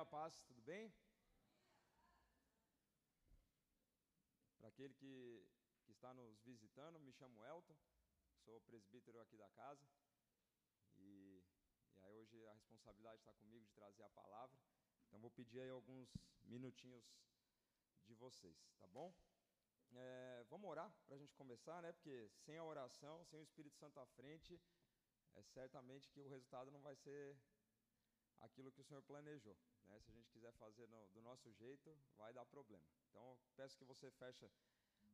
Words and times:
manhã, 0.00 0.06
paz, 0.06 0.40
tudo 0.46 0.62
bem? 0.62 0.90
Para 4.58 4.68
aquele 4.68 4.94
que, 4.94 5.46
que 5.84 5.92
está 5.92 6.14
nos 6.14 6.40
visitando, 6.40 6.98
me 6.98 7.12
chamo 7.12 7.44
Elton, 7.44 7.76
sou 8.44 8.60
presbítero 8.62 9.20
aqui 9.20 9.36
da 9.36 9.48
casa. 9.50 9.86
E, 10.96 11.44
e 11.96 12.04
aí 12.04 12.16
hoje 12.16 12.46
a 12.46 12.52
responsabilidade 12.54 13.18
está 13.18 13.34
comigo 13.34 13.66
de 13.66 13.72
trazer 13.72 14.02
a 14.02 14.10
palavra. 14.10 14.58
Então 15.06 15.20
vou 15.20 15.30
pedir 15.30 15.60
aí 15.60 15.70
alguns 15.70 16.08
minutinhos 16.44 17.04
de 18.06 18.14
vocês, 18.14 18.56
tá 18.78 18.86
bom? 18.86 19.14
É, 19.92 20.44
vamos 20.48 20.70
orar 20.70 20.90
para 21.06 21.16
a 21.16 21.18
gente 21.18 21.34
começar, 21.34 21.82
né? 21.82 21.92
Porque 21.92 22.30
sem 22.46 22.56
a 22.56 22.64
oração, 22.64 23.22
sem 23.26 23.40
o 23.40 23.42
Espírito 23.42 23.76
Santo 23.76 24.00
à 24.00 24.06
frente, 24.06 24.58
é 25.34 25.42
certamente 25.42 26.08
que 26.08 26.20
o 26.20 26.28
resultado 26.28 26.70
não 26.70 26.80
vai 26.80 26.96
ser 26.96 27.36
aquilo 28.40 28.72
que 28.72 28.80
o 28.80 28.84
Senhor 28.84 29.02
planejou. 29.02 29.56
Né? 29.86 30.00
Se 30.00 30.10
a 30.10 30.14
gente 30.14 30.30
quiser 30.30 30.52
fazer 30.52 30.86
no, 30.88 31.08
do 31.08 31.20
nosso 31.22 31.52
jeito, 31.52 31.96
vai 32.16 32.32
dar 32.32 32.44
problema. 32.44 32.84
Então, 33.08 33.38
peço 33.56 33.76
que 33.76 33.84
você 33.84 34.10
feche, 34.10 34.50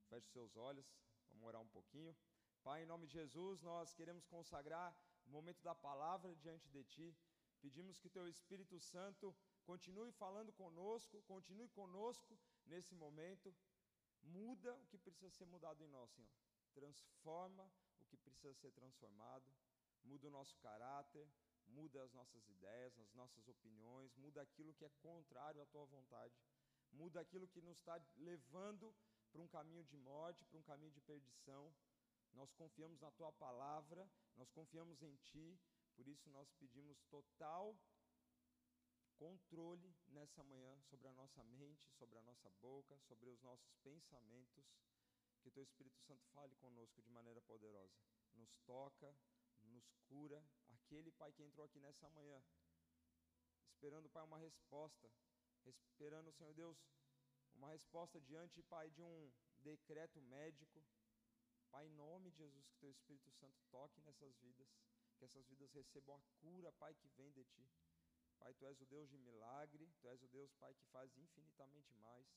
feche 0.08 0.28
seus 0.30 0.56
olhos, 0.56 0.86
vamos 1.30 1.46
orar 1.46 1.60
um 1.60 1.68
pouquinho. 1.68 2.16
Pai, 2.62 2.82
em 2.82 2.86
nome 2.86 3.06
de 3.06 3.12
Jesus, 3.12 3.62
nós 3.62 3.94
queremos 3.94 4.26
consagrar 4.26 4.96
o 5.26 5.30
momento 5.30 5.62
da 5.62 5.74
palavra 5.74 6.34
diante 6.36 6.68
de 6.68 6.84
Ti. 6.84 7.16
Pedimos 7.60 7.98
que 7.98 8.08
Teu 8.08 8.28
Espírito 8.28 8.78
Santo 8.80 9.34
continue 9.64 10.12
falando 10.12 10.52
conosco, 10.52 11.22
continue 11.22 11.68
conosco 11.68 12.38
nesse 12.66 12.94
momento. 12.94 13.54
Muda 14.22 14.74
o 14.74 14.86
que 14.86 14.98
precisa 14.98 15.30
ser 15.30 15.46
mudado 15.46 15.82
em 15.82 15.88
nós, 15.88 16.10
Senhor. 16.10 16.30
Transforma 16.74 17.70
o 18.00 18.04
que 18.04 18.16
precisa 18.16 18.52
ser 18.54 18.72
transformado. 18.72 19.52
Muda 20.02 20.28
o 20.28 20.30
nosso 20.30 20.56
caráter, 20.58 21.28
muda 21.66 22.02
as 22.02 22.12
nossas 22.12 22.48
ideias, 22.48 22.98
as 22.98 23.12
nossas 23.14 23.46
opiniões, 23.48 24.14
muda 24.16 24.40
aquilo 24.40 24.74
que 24.74 24.84
é 24.84 24.90
contrário 25.00 25.62
à 25.62 25.66
tua 25.66 25.84
vontade, 25.84 26.34
muda 26.92 27.20
aquilo 27.20 27.48
que 27.48 27.60
nos 27.60 27.76
está 27.78 28.00
levando 28.16 28.94
para 29.32 29.42
um 29.42 29.48
caminho 29.48 29.84
de 29.84 29.96
morte, 29.96 30.44
para 30.44 30.58
um 30.58 30.62
caminho 30.62 30.92
de 30.92 31.00
perdição. 31.00 31.74
Nós 32.32 32.52
confiamos 32.52 33.00
na 33.00 33.10
tua 33.12 33.32
palavra, 33.32 34.08
nós 34.36 34.50
confiamos 34.50 35.02
em 35.02 35.16
ti, 35.16 35.58
por 35.94 36.06
isso 36.06 36.28
nós 36.30 36.50
pedimos 36.52 37.02
total 37.10 37.76
controle 39.16 39.94
nessa 40.08 40.44
manhã 40.44 40.78
sobre 40.90 41.08
a 41.08 41.12
nossa 41.12 41.42
mente, 41.44 41.88
sobre 41.98 42.18
a 42.18 42.22
nossa 42.22 42.50
boca, 42.60 42.98
sobre 43.00 43.30
os 43.30 43.40
nossos 43.42 43.74
pensamentos. 43.82 44.64
Que 45.42 45.50
teu 45.50 45.62
Espírito 45.62 45.98
Santo 46.02 46.26
fale 46.34 46.54
conosco 46.56 47.00
de 47.02 47.10
maneira 47.10 47.40
poderosa, 47.42 47.94
nos 48.34 48.52
toca, 48.66 49.16
nos 49.62 49.88
cura. 50.08 50.42
Aquele 50.86 51.10
Pai 51.10 51.32
que 51.32 51.42
entrou 51.42 51.66
aqui 51.66 51.80
nessa 51.80 52.08
manhã, 52.10 52.40
esperando, 53.72 54.08
Pai, 54.08 54.22
uma 54.22 54.38
resposta, 54.38 55.10
esperando, 55.64 56.30
Senhor 56.30 56.54
Deus, 56.54 56.78
uma 57.54 57.70
resposta 57.70 58.20
diante, 58.20 58.62
Pai, 58.62 58.88
de 58.90 59.02
um 59.02 59.32
decreto 59.56 60.22
médico. 60.22 60.86
Pai, 61.72 61.88
em 61.88 61.90
nome 61.90 62.30
de 62.30 62.36
Jesus, 62.36 62.68
que 62.68 62.78
Teu 62.78 62.92
Espírito 62.92 63.32
Santo 63.32 63.60
toque 63.68 64.00
nessas 64.00 64.36
vidas, 64.36 64.68
que 65.18 65.24
essas 65.24 65.44
vidas 65.48 65.72
recebam 65.72 66.14
a 66.14 66.20
cura, 66.40 66.72
Pai, 66.74 66.94
que 66.94 67.08
vem 67.16 67.32
de 67.32 67.44
Ti. 67.46 67.68
Pai, 68.38 68.54
Tu 68.54 68.64
és 68.64 68.80
o 68.80 68.86
Deus 68.86 69.10
de 69.10 69.18
milagre, 69.18 69.92
Tu 70.00 70.08
és 70.08 70.22
o 70.22 70.28
Deus, 70.28 70.54
Pai, 70.54 70.72
que 70.72 70.86
faz 70.86 71.16
infinitamente 71.16 71.92
mais. 71.96 72.28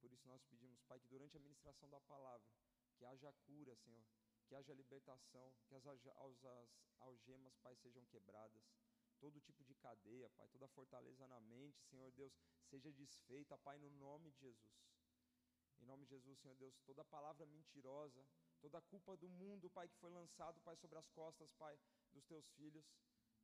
Por 0.00 0.10
isso 0.10 0.26
nós 0.26 0.42
pedimos, 0.44 0.80
Pai, 0.84 0.98
que 0.98 1.08
durante 1.08 1.36
a 1.36 1.40
ministração 1.40 1.90
da 1.90 2.00
palavra, 2.00 2.50
que 2.96 3.04
haja 3.04 3.30
cura, 3.44 3.76
Senhor, 3.76 4.02
que 4.52 4.56
haja 4.56 4.74
libertação, 4.74 5.50
que 5.66 5.74
as, 5.74 5.86
as 5.86 6.06
algemas, 7.00 7.56
Pai, 7.62 7.74
sejam 7.76 8.04
quebradas, 8.04 8.62
todo 9.18 9.40
tipo 9.40 9.64
de 9.64 9.74
cadeia, 9.76 10.28
Pai, 10.36 10.46
toda 10.48 10.68
fortaleza 10.68 11.26
na 11.26 11.40
mente, 11.40 11.82
Senhor 11.84 12.12
Deus, 12.12 12.34
seja 12.68 12.92
desfeita, 12.92 13.56
Pai, 13.56 13.78
no 13.78 13.88
nome 13.92 14.30
de 14.30 14.40
Jesus. 14.40 14.76
Em 15.80 15.86
nome 15.86 16.04
de 16.04 16.10
Jesus, 16.10 16.38
Senhor 16.38 16.54
Deus, 16.56 16.78
toda 16.84 17.02
palavra 17.02 17.46
mentirosa, 17.46 18.26
toda 18.60 18.78
culpa 18.82 19.16
do 19.16 19.26
mundo, 19.26 19.70
Pai, 19.70 19.88
que 19.88 19.96
foi 19.96 20.10
lançado, 20.10 20.60
Pai, 20.60 20.76
sobre 20.76 20.98
as 20.98 21.08
costas, 21.08 21.50
Pai, 21.54 21.78
dos 22.12 22.26
teus 22.26 22.46
filhos, 22.50 22.84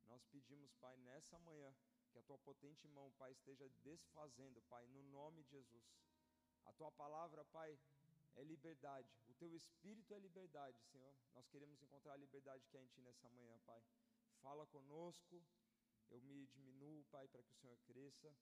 nós 0.04 0.22
pedimos, 0.26 0.74
Pai, 0.74 0.94
nessa 0.98 1.38
manhã, 1.38 1.74
que 2.12 2.18
a 2.18 2.22
tua 2.22 2.36
potente 2.36 2.86
mão, 2.86 3.10
Pai, 3.12 3.32
esteja 3.32 3.66
desfazendo, 3.82 4.60
Pai, 4.68 4.86
no 4.88 5.02
nome 5.04 5.42
de 5.44 5.52
Jesus. 5.52 5.86
A 6.66 6.72
tua 6.74 6.92
palavra, 6.92 7.46
Pai, 7.46 7.78
é 8.36 8.44
liberdade. 8.44 9.08
Teu 9.38 9.54
espírito 9.54 10.12
é 10.14 10.18
liberdade, 10.18 10.82
Senhor. 10.90 11.14
Nós 11.32 11.46
queremos 11.48 11.80
encontrar 11.80 12.14
a 12.14 12.16
liberdade 12.16 12.66
que 12.66 12.76
é 12.76 12.82
em 12.82 12.88
ti 12.88 13.00
nessa 13.00 13.28
manhã, 13.28 13.56
Pai. 13.60 13.80
Fala 14.42 14.66
conosco. 14.66 15.44
Eu 16.10 16.20
me 16.22 16.46
diminuo, 16.48 17.04
Pai, 17.04 17.28
para 17.28 17.42
que 17.42 17.52
o 17.52 17.54
Senhor 17.54 17.78
cresça. 17.86 18.34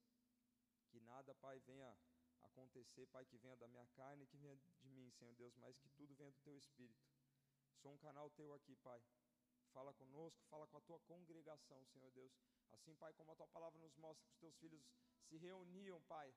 Que 0.88 1.00
nada, 1.00 1.34
Pai, 1.34 1.58
venha 1.60 1.94
acontecer, 2.40 3.06
Pai, 3.08 3.26
que 3.26 3.36
venha 3.36 3.56
da 3.56 3.68
minha 3.68 3.86
carne, 3.88 4.26
que 4.26 4.38
venha 4.38 4.56
de 4.56 4.70
mim, 4.84 5.10
Senhor 5.10 5.34
Deus, 5.34 5.54
mas 5.56 5.76
que 5.78 5.90
tudo 5.90 6.14
venha 6.14 6.30
do 6.30 6.40
teu 6.40 6.56
espírito. 6.56 7.04
Sou 7.82 7.92
um 7.92 7.98
canal 7.98 8.30
teu 8.30 8.54
aqui, 8.54 8.74
Pai. 8.76 9.02
Fala 9.72 9.92
conosco, 9.92 10.42
fala 10.46 10.66
com 10.68 10.78
a 10.78 10.80
tua 10.80 10.98
congregação, 11.00 11.84
Senhor 11.86 12.10
Deus. 12.12 12.32
Assim, 12.72 12.94
Pai, 12.94 13.12
como 13.12 13.32
a 13.32 13.36
tua 13.36 13.48
palavra 13.48 13.78
nos 13.78 13.94
mostra 13.96 14.24
que 14.24 14.32
os 14.32 14.38
teus 14.38 14.56
filhos 14.56 14.82
se 15.24 15.36
reuniam, 15.36 16.00
Pai, 16.02 16.34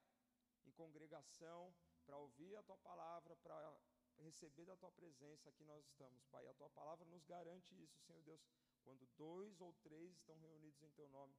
em 0.66 0.72
congregação 0.72 1.74
para 2.06 2.18
ouvir 2.18 2.56
a 2.56 2.64
tua 2.64 2.78
palavra, 2.80 3.36
para 3.38 3.80
receber 4.20 4.66
da 4.66 4.76
tua 4.76 4.92
presença, 4.92 5.50
aqui 5.50 5.64
nós 5.64 5.86
estamos, 5.86 6.24
Pai. 6.26 6.48
A 6.48 6.54
tua 6.54 6.70
palavra 6.70 7.06
nos 7.06 7.24
garante 7.26 7.74
isso, 7.82 8.00
Senhor 8.02 8.22
Deus. 8.24 8.42
Quando 8.84 9.06
dois 9.18 9.60
ou 9.62 9.74
três 9.82 10.16
estão 10.16 10.38
reunidos 10.38 10.82
em 10.82 10.90
teu 10.92 11.08
nome, 11.10 11.36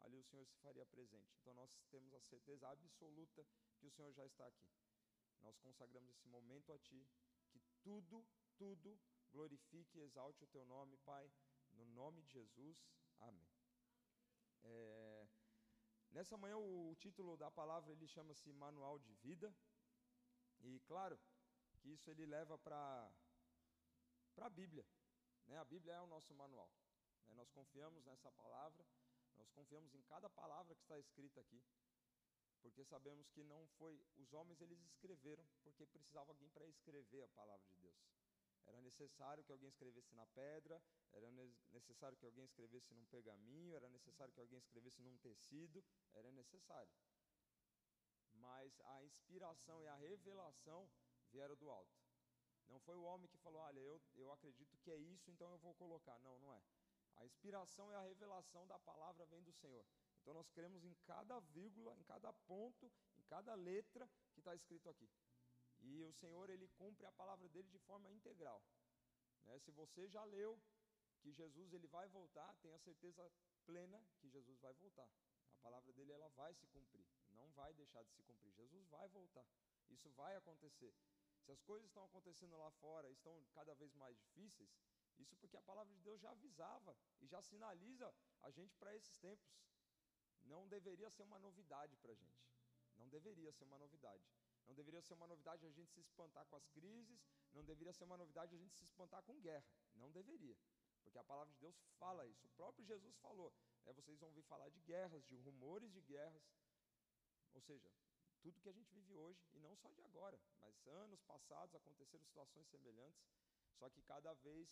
ali 0.00 0.16
o 0.16 0.24
Senhor 0.24 0.44
se 0.46 0.56
faria 0.58 0.86
presente. 0.86 1.34
Então 1.40 1.54
nós 1.54 1.70
temos 1.90 2.12
a 2.14 2.20
certeza 2.20 2.68
absoluta 2.68 3.46
que 3.78 3.86
o 3.86 3.90
Senhor 3.90 4.12
já 4.12 4.24
está 4.26 4.46
aqui. 4.46 4.68
Nós 5.42 5.58
consagramos 5.58 6.10
esse 6.10 6.26
momento 6.28 6.72
a 6.72 6.78
Ti, 6.78 7.06
que 7.50 7.60
tudo, 7.82 8.24
tudo 8.56 8.98
glorifique 9.30 9.98
e 9.98 10.02
exalte 10.02 10.44
o 10.44 10.46
Teu 10.46 10.64
nome, 10.64 10.96
Pai, 10.98 11.30
no 11.72 11.84
nome 11.86 12.22
de 12.22 12.32
Jesus. 12.32 12.86
Amém. 13.20 13.48
É, 14.62 15.28
nessa 16.10 16.36
manhã 16.36 16.56
o, 16.56 16.94
título 16.96 17.36
da 17.36 17.50
palavra 17.50 17.92
ele 17.92 18.06
chama-se 18.06 18.52
Manual 18.52 18.98
de 18.98 19.12
Vida. 19.14 19.54
E 20.60 20.80
claro 20.80 21.18
que 21.84 21.90
isso 21.90 22.10
ele 22.10 22.24
leva 22.24 22.56
para 22.56 23.12
a 24.38 24.48
Bíblia. 24.48 24.86
Né? 25.46 25.58
A 25.58 25.64
Bíblia 25.66 25.92
é 25.92 26.00
o 26.00 26.06
nosso 26.06 26.34
manual. 26.34 26.70
Né? 27.26 27.34
Nós 27.34 27.50
confiamos 27.50 28.02
nessa 28.06 28.32
palavra, 28.32 28.86
nós 29.36 29.50
confiamos 29.50 29.94
em 29.94 30.02
cada 30.04 30.30
palavra 30.30 30.74
que 30.74 30.80
está 30.80 30.98
escrita 30.98 31.42
aqui. 31.42 31.62
Porque 32.62 32.82
sabemos 32.86 33.28
que 33.28 33.44
não 33.44 33.66
foi. 33.76 34.02
Os 34.16 34.32
homens 34.32 34.62
eles 34.62 34.80
escreveram 34.80 35.44
porque 35.62 35.84
precisava 35.84 36.32
alguém 36.32 36.48
para 36.48 36.66
escrever 36.66 37.22
a 37.22 37.28
palavra 37.28 37.66
de 37.66 37.76
Deus. 37.76 38.00
Era 38.64 38.80
necessário 38.80 39.44
que 39.44 39.52
alguém 39.52 39.68
escrevesse 39.68 40.14
na 40.14 40.26
pedra, 40.28 40.82
era 41.12 41.30
necessário 41.70 42.16
que 42.16 42.24
alguém 42.24 42.46
escrevesse 42.46 42.94
num 42.94 43.04
pergaminho, 43.04 43.76
era 43.76 43.90
necessário 43.90 44.32
que 44.32 44.40
alguém 44.40 44.58
escrevesse 44.58 45.02
num 45.02 45.18
tecido, 45.18 45.84
era 46.14 46.32
necessário 46.32 46.90
mas 48.44 48.78
a 48.84 49.02
inspiração 49.04 49.82
e 49.82 49.86
a 49.86 49.96
revelação 49.96 50.88
vieram 51.34 51.56
do 51.56 51.68
alto. 51.68 51.92
Não 52.68 52.78
foi 52.80 52.96
o 52.96 53.02
homem 53.02 53.28
que 53.28 53.36
falou, 53.38 53.60
olha, 53.60 53.80
eu, 53.80 54.00
eu 54.14 54.30
acredito 54.32 54.78
que 54.78 54.90
é 54.90 54.96
isso, 54.96 55.30
então 55.30 55.50
eu 55.50 55.58
vou 55.58 55.74
colocar. 55.74 56.18
Não, 56.20 56.38
não 56.38 56.54
é. 56.54 56.62
A 57.16 57.26
inspiração 57.26 57.90
e 57.90 57.94
a 57.94 58.02
revelação 58.02 58.66
da 58.66 58.78
palavra 58.78 59.26
vem 59.26 59.42
do 59.42 59.52
Senhor. 59.52 59.84
Então 60.20 60.32
nós 60.32 60.48
cremos 60.50 60.84
em 60.84 60.94
cada 61.04 61.38
vírgula, 61.40 61.96
em 61.96 62.02
cada 62.04 62.32
ponto, 62.32 62.90
em 63.18 63.22
cada 63.24 63.54
letra 63.54 64.08
que 64.32 64.40
está 64.40 64.54
escrito 64.54 64.88
aqui. 64.88 65.08
E 65.80 66.02
o 66.02 66.12
Senhor, 66.12 66.48
Ele 66.48 66.68
cumpre 66.78 67.04
a 67.06 67.12
palavra 67.12 67.48
dele 67.48 67.68
de 67.68 67.78
forma 67.80 68.10
integral. 68.10 68.62
Né? 69.44 69.58
Se 69.58 69.70
você 69.72 70.08
já 70.08 70.24
leu 70.24 70.58
que 71.20 71.32
Jesus 71.32 71.72
ele 71.72 71.86
vai 71.86 72.08
voltar, 72.08 72.54
tenha 72.62 72.78
certeza 72.78 73.30
plena 73.66 74.02
que 74.18 74.28
Jesus 74.28 74.58
vai 74.60 74.72
voltar. 74.74 75.08
A 75.58 75.62
palavra 75.62 75.92
dele 75.92 76.12
ela 76.12 76.28
vai 76.28 76.54
se 76.54 76.66
cumprir 76.68 77.06
não 77.34 77.50
vai 77.50 77.72
deixar 77.74 78.02
de 78.02 78.10
se 78.12 78.22
cumprir. 78.22 78.52
Jesus 78.52 78.86
vai 78.88 79.08
voltar. 79.08 79.46
Isso 79.90 80.08
vai 80.10 80.34
acontecer. 80.36 80.94
Se 81.44 81.52
as 81.52 81.60
coisas 81.60 81.88
estão 81.88 82.04
acontecendo 82.04 82.56
lá 82.56 82.70
fora, 82.70 83.10
estão 83.10 83.44
cada 83.52 83.74
vez 83.74 83.94
mais 83.94 84.16
difíceis, 84.18 84.70
isso 85.18 85.36
porque 85.36 85.56
a 85.56 85.62
palavra 85.62 85.92
de 85.92 86.00
Deus 86.00 86.20
já 86.20 86.30
avisava 86.30 86.96
e 87.20 87.26
já 87.26 87.40
sinaliza 87.42 88.12
a 88.42 88.50
gente 88.50 88.74
para 88.76 88.94
esses 88.96 89.16
tempos. 89.18 89.46
Não 90.42 90.66
deveria 90.68 91.10
ser 91.10 91.22
uma 91.22 91.38
novidade 91.38 91.96
para 91.98 92.12
a 92.12 92.14
gente. 92.14 92.44
Não 92.96 93.08
deveria 93.08 93.52
ser 93.52 93.64
uma 93.64 93.78
novidade. 93.78 94.24
Não 94.66 94.74
deveria 94.74 95.02
ser 95.02 95.14
uma 95.14 95.26
novidade 95.26 95.66
a 95.66 95.70
gente 95.70 95.92
se 95.92 96.00
espantar 96.00 96.46
com 96.46 96.56
as 96.56 96.66
crises. 96.68 97.20
Não 97.52 97.64
deveria 97.64 97.92
ser 97.92 98.04
uma 98.04 98.16
novidade 98.16 98.54
a 98.54 98.58
gente 98.58 98.74
se 98.74 98.84
espantar 98.84 99.22
com 99.22 99.40
guerra. 99.40 99.64
Não 99.94 100.10
deveria. 100.10 100.56
Porque 101.02 101.18
a 101.18 101.24
palavra 101.24 101.52
de 101.52 101.60
Deus 101.60 101.76
fala 101.98 102.26
isso. 102.26 102.46
O 102.46 102.50
próprio 102.50 102.84
Jesus 102.84 103.16
falou. 103.18 103.52
É, 103.84 103.92
vocês 103.92 104.18
vão 104.18 104.30
ouvir 104.30 104.42
falar 104.42 104.70
de 104.70 104.80
guerras, 104.80 105.24
de 105.26 105.36
rumores 105.36 105.92
de 105.92 106.00
guerras. 106.00 106.42
Ou 107.52 107.60
seja, 107.60 107.90
tudo 108.44 108.60
que 108.60 108.68
a 108.68 108.72
gente 108.78 108.92
vive 108.92 109.14
hoje, 109.14 109.42
e 109.54 109.58
não 109.58 109.74
só 109.74 109.90
de 109.90 110.02
agora, 110.02 110.38
mas 110.60 110.78
anos 110.86 111.22
passados 111.22 111.74
aconteceram 111.74 112.22
situações 112.26 112.68
semelhantes, 112.68 113.24
só 113.78 113.88
que 113.88 114.02
cada 114.02 114.34
vez 114.34 114.68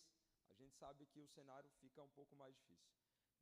a 0.51 0.53
gente 0.53 0.75
sabe 0.77 1.07
que 1.07 1.19
o 1.19 1.27
cenário 1.27 1.71
fica 1.81 2.03
um 2.03 2.11
pouco 2.11 2.37
mais 2.37 2.55
difícil. 2.55 2.93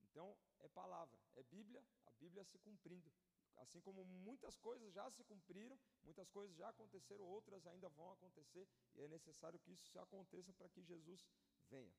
Então, 0.04 0.38
é 0.60 0.68
palavra, 0.68 1.18
é 1.34 1.42
Bíblia, 1.42 1.84
a 2.06 2.12
Bíblia 2.12 2.44
se 2.44 2.58
cumprindo. 2.60 3.10
assim 3.56 3.80
como 3.80 4.04
muitas 4.04 4.56
coisas 4.58 4.92
já 4.94 5.10
se 5.10 5.24
cumpriram, 5.24 5.78
muitas 6.02 6.28
coisas 6.30 6.56
já 6.56 6.68
aconteceram, 6.68 7.24
outras 7.26 7.66
ainda 7.66 7.88
vão 7.88 8.12
acontecer, 8.12 8.68
e 8.94 9.02
é 9.02 9.08
necessário 9.08 9.58
que 9.58 9.72
isso 9.72 9.98
aconteça 9.98 10.52
para 10.54 10.68
que 10.68 10.80
Jesus 10.82 11.26
venha. 11.68 11.92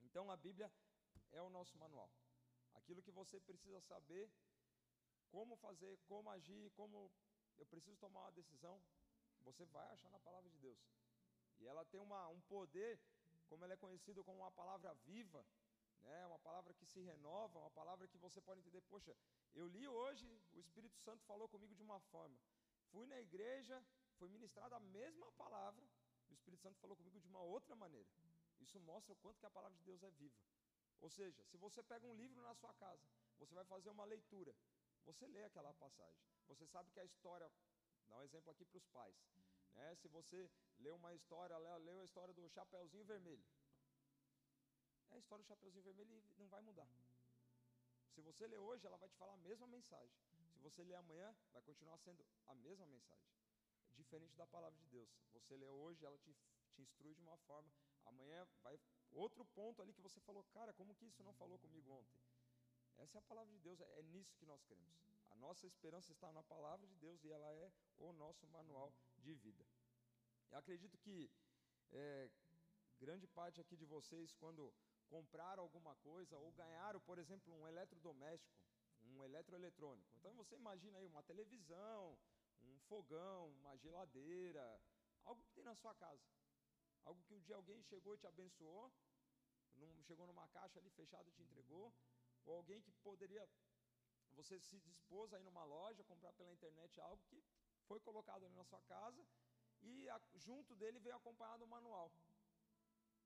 Então 0.00 0.30
a 0.30 0.36
Bíblia 0.36 0.72
é 1.32 1.42
o 1.42 1.50
nosso 1.50 1.76
manual. 1.76 2.10
Aquilo 2.74 3.02
que 3.02 3.10
você 3.10 3.40
precisa 3.40 3.80
saber, 3.80 4.30
como 5.28 5.56
fazer, 5.56 5.98
como 6.06 6.30
agir, 6.30 6.70
como 6.70 7.10
eu 7.58 7.66
preciso 7.66 7.96
tomar 7.96 8.20
uma 8.20 8.32
decisão, 8.32 8.80
você 9.42 9.64
vai 9.66 9.86
achar 9.92 10.10
na 10.10 10.18
palavra 10.20 10.50
de 10.50 10.58
Deus. 10.58 10.78
E 11.58 11.66
ela 11.66 11.84
tem 11.84 12.00
uma, 12.00 12.28
um 12.28 12.40
poder, 12.42 13.00
como 13.48 13.64
ela 13.64 13.74
é 13.74 13.76
conhecida 13.76 14.22
como 14.22 14.38
uma 14.38 14.50
palavra 14.50 14.92
viva, 15.06 15.44
né, 16.02 16.26
uma 16.26 16.38
palavra 16.38 16.74
que 16.74 16.84
se 16.84 17.00
renova, 17.00 17.58
uma 17.58 17.70
palavra 17.70 18.06
que 18.08 18.18
você 18.18 18.40
pode 18.40 18.60
entender, 18.60 18.80
poxa, 18.82 19.16
eu 19.54 19.66
li 19.66 19.86
hoje, 19.88 20.26
o 20.52 20.60
Espírito 20.60 20.96
Santo 20.98 21.24
falou 21.24 21.48
comigo 21.48 21.74
de 21.74 21.82
uma 21.82 22.00
forma. 22.00 22.36
Fui 22.90 23.06
na 23.06 23.20
igreja, 23.20 23.82
foi 24.18 24.28
ministrada 24.28 24.76
a 24.76 24.80
mesma 24.80 25.30
palavra, 25.32 25.84
o 26.28 26.32
Espírito 26.32 26.62
Santo 26.62 26.78
falou 26.78 26.96
comigo 26.96 27.20
de 27.20 27.26
uma 27.28 27.40
outra 27.40 27.74
maneira. 27.74 28.08
Isso 28.60 28.78
mostra 28.80 29.12
o 29.12 29.16
quanto 29.16 29.38
que 29.38 29.46
a 29.46 29.50
palavra 29.50 29.76
de 29.76 29.84
Deus 29.84 30.02
é 30.02 30.10
viva. 30.10 30.36
Ou 31.00 31.10
seja, 31.10 31.42
se 31.44 31.56
você 31.56 31.82
pega 31.82 32.06
um 32.06 32.14
livro 32.14 32.40
na 32.42 32.54
sua 32.54 32.72
casa, 32.74 33.06
você 33.38 33.54
vai 33.54 33.64
fazer 33.64 33.90
uma 33.90 34.04
leitura, 34.04 34.54
você 35.06 35.26
lê 35.28 35.44
aquela 35.44 35.72
passagem. 35.74 36.20
Você 36.48 36.66
sabe 36.66 36.90
que 36.90 37.00
a 37.00 37.04
história, 37.04 37.50
dá 38.08 38.18
um 38.18 38.22
exemplo 38.22 38.50
aqui 38.50 38.64
para 38.64 38.78
os 38.78 38.86
pais. 38.88 39.16
Né? 39.74 39.94
Se 39.94 40.08
você 40.08 40.50
lê 40.78 40.90
uma 40.90 41.14
história, 41.14 41.56
leu 41.78 42.00
a 42.00 42.04
história 42.04 42.34
do 42.34 42.48
Chapeuzinho 42.48 43.04
Vermelho. 43.04 43.44
É 45.10 45.14
a 45.14 45.18
história 45.18 45.44
do 45.44 45.46
Chapeuzinho 45.46 45.84
Vermelho 45.84 46.22
não 46.36 46.48
vai 46.48 46.60
mudar. 46.60 46.88
Se 48.14 48.20
você 48.20 48.46
ler 48.46 48.58
hoje, 48.58 48.86
ela 48.86 48.96
vai 48.96 49.08
te 49.08 49.16
falar 49.16 49.34
a 49.34 49.36
mesma 49.48 49.66
mensagem. 49.66 50.16
Se 50.52 50.58
você 50.58 50.82
ler 50.82 50.94
amanhã, 50.94 51.34
vai 51.52 51.62
continuar 51.62 51.98
sendo 51.98 52.26
a 52.46 52.54
mesma 52.54 52.86
mensagem. 52.86 53.30
Diferente 53.94 54.34
da 54.36 54.46
palavra 54.46 54.78
de 54.78 54.86
Deus. 54.88 55.08
Você 55.32 55.56
lê 55.56 55.68
hoje, 55.68 56.04
ela 56.04 56.18
te, 56.18 56.34
te 56.72 56.82
instrui 56.82 57.14
de 57.14 57.20
uma 57.20 57.36
forma. 57.38 57.70
Amanhã 58.04 58.46
vai. 58.62 58.80
Outro 59.12 59.44
ponto 59.44 59.80
ali 59.82 59.92
que 59.92 60.00
você 60.00 60.20
falou, 60.20 60.42
cara, 60.44 60.72
como 60.72 60.94
que 60.94 61.06
isso 61.06 61.22
não 61.22 61.32
falou 61.34 61.58
comigo 61.58 61.90
ontem? 61.90 62.20
Essa 62.96 63.18
é 63.18 63.20
a 63.20 63.22
palavra 63.22 63.52
de 63.52 63.58
Deus, 63.60 63.80
é, 63.80 63.98
é 63.98 64.02
nisso 64.02 64.36
que 64.36 64.46
nós 64.46 64.62
cremos. 64.64 64.96
A 65.30 65.34
nossa 65.36 65.66
esperança 65.66 66.10
está 66.12 66.32
na 66.32 66.42
palavra 66.42 66.86
de 66.86 66.96
Deus 66.96 67.22
e 67.24 67.30
ela 67.30 67.52
é 67.52 67.70
o 67.98 68.12
nosso 68.12 68.46
manual 68.48 68.92
de 69.18 69.34
vida. 69.34 69.64
Eu 70.50 70.58
acredito 70.58 70.96
que 70.98 71.30
é, 71.92 72.30
grande 72.98 73.26
parte 73.26 73.60
aqui 73.60 73.76
de 73.76 73.84
vocês, 73.84 74.32
quando 74.34 74.72
compraram 75.08 75.62
alguma 75.62 75.94
coisa 75.96 76.36
ou 76.38 76.52
ganharam, 76.52 77.00
por 77.00 77.18
exemplo, 77.18 77.52
um 77.54 77.66
eletrodoméstico, 77.66 78.56
um 79.02 79.24
eletroeletrônico. 79.24 80.14
Então 80.16 80.34
você 80.34 80.56
imagina 80.56 80.98
aí 80.98 81.06
uma 81.06 81.22
televisão, 81.22 82.18
um 82.62 82.78
fogão, 82.88 83.50
uma 83.60 83.76
geladeira, 83.76 84.80
algo 85.24 85.42
que 85.44 85.52
tem 85.52 85.64
na 85.64 85.74
sua 85.74 85.94
casa. 85.94 86.24
Algo 87.04 87.22
que 87.22 87.34
um 87.34 87.40
dia 87.40 87.54
alguém 87.54 87.82
chegou 87.82 88.14
e 88.14 88.18
te 88.18 88.26
abençoou, 88.26 88.92
num, 89.76 90.02
chegou 90.02 90.26
numa 90.26 90.48
caixa 90.48 90.78
ali 90.80 90.90
fechada 90.90 91.28
e 91.28 91.32
te 91.32 91.42
entregou, 91.42 91.92
ou 92.46 92.56
alguém 92.56 92.80
que 92.80 92.92
poderia, 93.08 93.46
você 94.34 94.58
se 94.60 94.78
dispôs 94.80 95.32
a 95.32 95.38
ir 95.38 95.42
numa 95.42 95.64
loja, 95.64 96.04
comprar 96.04 96.32
pela 96.32 96.52
internet 96.52 97.00
algo 97.00 97.22
que 97.28 97.42
foi 97.86 98.00
colocado 98.00 98.44
ali 98.44 98.54
na 98.54 98.64
sua 98.64 98.80
casa 98.82 99.26
e 99.82 100.08
a, 100.08 100.20
junto 100.34 100.74
dele 100.74 100.98
veio 100.98 101.16
acompanhado 101.16 101.64
o 101.64 101.68
manual. 101.68 102.10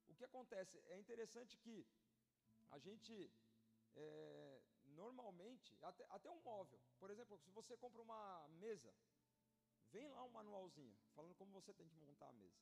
O 0.08 0.14
que 0.14 0.24
acontece? 0.24 0.78
É 0.88 0.98
interessante 0.98 1.56
que 1.58 1.86
a 2.70 2.78
gente, 2.78 3.30
é, 3.94 4.62
normalmente, 4.84 5.76
até, 5.82 6.04
até 6.10 6.30
um 6.30 6.40
móvel, 6.40 6.80
por 6.98 7.10
exemplo, 7.10 7.38
se 7.38 7.50
você 7.50 7.76
compra 7.76 8.02
uma 8.02 8.48
mesa, 8.48 8.92
vem 9.90 10.08
lá 10.08 10.24
um 10.24 10.30
manualzinho, 10.30 10.96
falando 11.14 11.34
como 11.34 11.52
você 11.52 11.72
tem 11.74 11.88
que 11.88 11.96
montar 11.96 12.28
a 12.28 12.32
mesa. 12.32 12.60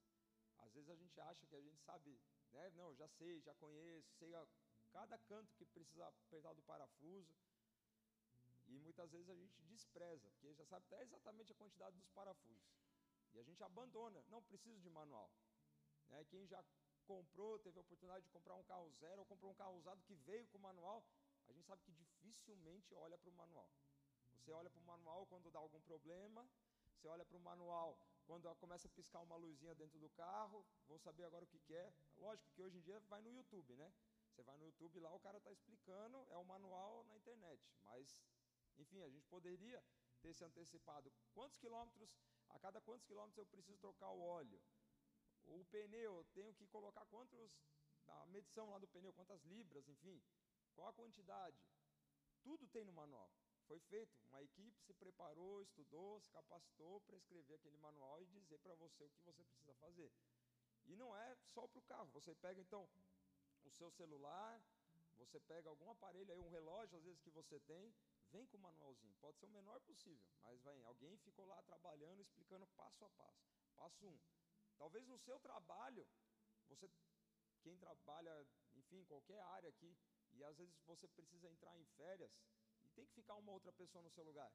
Às 0.58 0.72
vezes 0.72 0.90
a 0.90 0.96
gente 0.96 1.20
acha 1.20 1.46
que 1.46 1.54
a 1.54 1.60
gente 1.60 1.80
sabe, 1.82 2.20
né? 2.50 2.70
Não, 2.70 2.94
já 2.94 3.08
sei, 3.08 3.40
já 3.40 3.54
conheço, 3.54 4.10
sei 4.18 4.34
a, 4.34 4.46
cada 4.92 5.18
canto 5.18 5.54
que 5.56 5.64
precisa 5.64 6.06
apertar 6.06 6.52
do 6.54 6.62
parafuso. 6.62 7.34
E 8.66 8.78
muitas 8.78 9.10
vezes 9.10 9.28
a 9.30 9.34
gente 9.34 9.60
despreza, 9.62 10.30
porque 10.30 10.52
já 10.52 10.64
sabe 10.66 10.84
até 10.86 11.02
exatamente 11.02 11.52
a 11.52 11.54
quantidade 11.54 11.96
dos 11.96 12.08
parafusos. 12.10 12.76
E 13.32 13.38
a 13.38 13.42
gente 13.42 13.62
abandona, 13.62 14.22
não 14.28 14.42
preciso 14.42 14.78
de 14.80 14.90
manual. 14.90 15.30
Né? 16.08 16.24
Quem 16.24 16.46
já 16.46 16.62
comprou, 17.06 17.58
teve 17.58 17.78
a 17.78 17.80
oportunidade 17.80 18.24
de 18.24 18.30
comprar 18.30 18.54
um 18.54 18.64
carro 18.64 18.90
zero 19.00 19.20
ou 19.20 19.26
comprou 19.26 19.50
um 19.50 19.54
carro 19.54 19.76
usado 19.78 20.02
que 20.02 20.14
veio 20.14 20.46
com 20.48 20.58
manual, 20.58 21.02
a 21.48 21.52
gente 21.52 21.66
sabe 21.66 21.82
que 21.82 21.92
dificilmente 21.92 22.94
olha 22.94 23.16
para 23.16 23.30
o 23.30 23.32
manual. 23.32 23.70
Você 24.34 24.52
olha 24.52 24.68
para 24.68 24.80
o 24.80 24.84
manual 24.84 25.26
quando 25.26 25.50
dá 25.50 25.58
algum 25.58 25.80
problema, 25.80 26.46
você 26.92 27.08
olha 27.08 27.24
para 27.24 27.36
o 27.36 27.40
manual 27.40 27.98
quando 28.26 28.54
começa 28.56 28.86
a 28.86 28.90
piscar 28.90 29.20
uma 29.20 29.36
luzinha 29.36 29.74
dentro 29.74 29.98
do 29.98 30.10
carro, 30.10 30.62
vou 30.86 30.98
saber 30.98 31.24
agora 31.24 31.44
o 31.44 31.48
que, 31.48 31.58
que 31.60 31.74
é. 31.74 31.90
Lógico 32.18 32.50
que 32.52 32.62
hoje 32.62 32.76
em 32.76 32.82
dia 32.82 33.00
vai 33.08 33.22
no 33.22 33.30
YouTube, 33.30 33.74
né? 33.74 33.90
Você 34.38 34.44
vai 34.44 34.56
no 34.56 34.66
YouTube 34.66 35.00
lá, 35.00 35.12
o 35.12 35.18
cara 35.18 35.38
está 35.38 35.50
explicando, 35.50 36.24
é 36.30 36.36
o 36.36 36.44
manual 36.44 37.02
na 37.06 37.16
internet. 37.16 37.60
Mas, 37.82 38.22
enfim, 38.76 39.02
a 39.02 39.08
gente 39.08 39.26
poderia 39.26 39.82
ter 40.20 40.32
se 40.32 40.44
antecipado. 40.44 41.12
Quantos 41.34 41.58
quilômetros, 41.58 42.08
a 42.50 42.56
cada 42.60 42.80
quantos 42.80 43.04
quilômetros 43.04 43.36
eu 43.38 43.46
preciso 43.46 43.78
trocar 43.78 44.10
o 44.10 44.20
óleo? 44.20 44.62
o 45.44 45.64
pneu, 45.64 46.24
tenho 46.34 46.54
que 46.54 46.68
colocar 46.68 47.04
quantos, 47.06 47.50
a 48.06 48.26
medição 48.26 48.70
lá 48.70 48.78
do 48.78 48.86
pneu, 48.86 49.12
quantas 49.12 49.42
libras, 49.42 49.88
enfim, 49.88 50.22
qual 50.72 50.86
a 50.86 50.92
quantidade. 50.92 51.60
Tudo 52.40 52.68
tem 52.68 52.84
no 52.84 52.92
manual. 52.92 53.32
Foi 53.66 53.80
feito, 53.80 54.16
uma 54.28 54.40
equipe 54.40 54.80
se 54.82 54.94
preparou, 54.94 55.62
estudou, 55.62 56.20
se 56.20 56.30
capacitou 56.30 57.00
para 57.00 57.16
escrever 57.16 57.54
aquele 57.54 57.76
manual 57.78 58.22
e 58.22 58.26
dizer 58.26 58.58
para 58.60 58.76
você 58.76 59.02
o 59.02 59.10
que 59.10 59.20
você 59.20 59.32
precisa 59.32 59.74
fazer. 59.74 60.12
E 60.86 60.94
não 60.94 61.16
é 61.16 61.34
só 61.34 61.66
para 61.66 61.80
o 61.80 61.82
carro, 61.82 62.08
você 62.12 62.32
pega 62.36 62.60
então 62.60 62.88
o 63.68 63.72
seu 63.72 63.90
celular, 63.90 64.62
você 65.16 65.38
pega 65.40 65.68
algum 65.68 65.90
aparelho 65.90 66.32
aí, 66.32 66.40
um 66.40 66.48
relógio 66.48 66.96
às 66.96 67.04
vezes 67.04 67.20
que 67.20 67.30
você 67.30 67.60
tem, 67.60 67.94
vem 68.30 68.46
com 68.46 68.56
o 68.56 68.60
manualzinho. 68.60 69.14
Pode 69.20 69.38
ser 69.38 69.46
o 69.46 69.50
menor 69.50 69.80
possível, 69.80 70.26
mas 70.42 70.60
vem, 70.62 70.82
alguém 70.84 71.16
ficou 71.18 71.46
lá 71.46 71.62
trabalhando, 71.62 72.20
explicando 72.20 72.66
passo 72.68 73.04
a 73.04 73.10
passo. 73.10 73.46
Passo 73.76 74.06
um, 74.06 74.18
Talvez 74.78 75.06
no 75.08 75.18
seu 75.18 75.38
trabalho, 75.40 76.06
você, 76.68 76.88
quem 77.62 77.76
trabalha, 77.76 78.46
enfim, 78.74 79.04
qualquer 79.04 79.40
área 79.40 79.68
aqui, 79.68 79.96
e 80.32 80.44
às 80.44 80.56
vezes 80.56 80.78
você 80.86 81.08
precisa 81.08 81.48
entrar 81.48 81.76
em 81.76 81.84
férias 81.96 82.30
e 82.84 82.88
tem 82.90 83.04
que 83.04 83.12
ficar 83.12 83.34
uma 83.34 83.52
outra 83.52 83.72
pessoa 83.72 84.02
no 84.04 84.10
seu 84.10 84.22
lugar. 84.22 84.52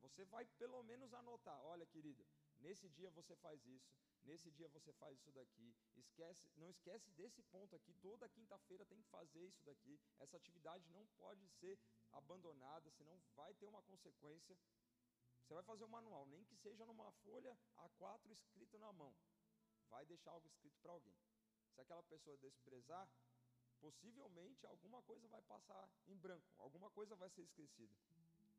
Você 0.00 0.24
vai 0.24 0.44
pelo 0.62 0.82
menos 0.82 1.14
anotar, 1.14 1.60
olha, 1.64 1.86
querido, 1.86 2.26
nesse 2.58 2.88
dia 2.88 3.10
você 3.10 3.36
faz 3.36 3.64
isso, 3.66 3.94
nesse 4.28 4.50
dia 4.52 4.68
você 4.68 4.92
faz 4.92 5.18
isso 5.18 5.32
daqui. 5.32 5.74
Esquece, 5.96 6.48
não 6.56 6.70
esquece 6.70 7.10
desse 7.12 7.42
ponto 7.54 7.74
aqui, 7.74 7.92
toda 8.02 8.28
quinta-feira 8.28 8.84
tem 8.86 9.00
que 9.02 9.08
fazer 9.08 9.44
isso 9.46 9.62
daqui. 9.64 9.98
Essa 10.18 10.36
atividade 10.36 10.88
não 10.90 11.06
pode 11.22 11.48
ser 11.60 11.78
abandonada, 12.12 12.90
senão 12.92 13.20
vai 13.34 13.52
ter 13.54 13.66
uma 13.66 13.82
consequência 13.82 14.56
você 15.48 15.54
vai 15.54 15.62
fazer 15.62 15.84
o 15.84 15.86
um 15.86 15.90
manual, 15.90 16.26
nem 16.26 16.44
que 16.44 16.54
seja 16.56 16.84
numa 16.84 17.10
folha 17.24 17.56
A4 17.78 18.30
escrito 18.32 18.78
na 18.78 18.92
mão. 18.92 19.16
Vai 19.88 20.04
deixar 20.04 20.32
algo 20.32 20.46
escrito 20.46 20.78
para 20.82 20.92
alguém. 20.92 21.16
Se 21.74 21.80
aquela 21.80 22.02
pessoa 22.02 22.36
desprezar, 22.36 23.08
possivelmente 23.80 24.66
alguma 24.66 25.00
coisa 25.04 25.26
vai 25.26 25.40
passar 25.40 25.88
em 26.06 26.18
branco, 26.18 26.52
alguma 26.58 26.90
coisa 26.90 27.16
vai 27.16 27.30
ser 27.30 27.44
esquecida. 27.44 27.96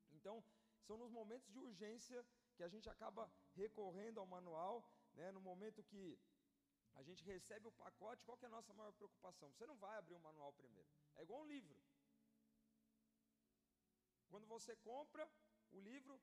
Então, 0.09 0.43
são 0.87 0.97
nos 0.97 1.11
momentos 1.11 1.47
de 1.51 1.59
urgência 1.59 2.25
que 2.55 2.63
a 2.63 2.67
gente 2.67 2.89
acaba 2.89 3.31
recorrendo 3.53 4.19
ao 4.19 4.25
manual, 4.25 4.83
né, 5.19 5.31
no 5.31 5.41
momento 5.41 5.83
que 5.83 6.17
a 6.95 7.03
gente 7.03 7.23
recebe 7.23 7.67
o 7.67 7.71
pacote, 7.83 8.23
qual 8.23 8.37
é 8.41 8.45
a 8.45 8.55
nossa 8.57 8.73
maior 8.73 8.93
preocupação? 8.93 9.51
Você 9.51 9.65
não 9.65 9.75
vai 9.75 9.97
abrir 9.97 10.15
o 10.15 10.19
manual 10.19 10.51
primeiro. 10.53 10.89
É 11.15 11.23
igual 11.23 11.41
um 11.41 11.47
livro. 11.47 11.77
Quando 14.29 14.47
você 14.47 14.75
compra 14.77 15.29
o 15.71 15.79
livro, 15.79 16.19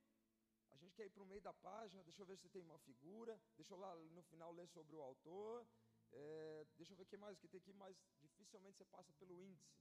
a 0.70 0.76
gente 0.76 0.94
quer 0.94 1.06
ir 1.06 1.10
para 1.10 1.22
o 1.22 1.26
meio 1.26 1.40
da 1.40 1.52
página, 1.52 2.02
deixa 2.02 2.22
eu 2.22 2.26
ver 2.26 2.38
se 2.38 2.48
tem 2.48 2.62
uma 2.62 2.78
figura, 2.78 3.40
deixa 3.56 3.74
eu 3.74 3.78
lá 3.78 3.94
no 3.96 4.22
final 4.22 4.52
ler 4.52 4.68
sobre 4.68 4.94
o 4.96 5.02
autor, 5.02 5.66
é, 6.12 6.66
deixa 6.76 6.92
eu 6.92 6.96
ver 6.96 7.02
o 7.02 7.06
que 7.06 7.16
mais 7.16 7.38
que 7.38 7.48
tem 7.48 7.58
aqui, 7.58 7.72
mas 7.72 7.96
dificilmente 8.20 8.78
você 8.78 8.84
passa 8.84 9.12
pelo 9.14 9.40
índice, 9.42 9.74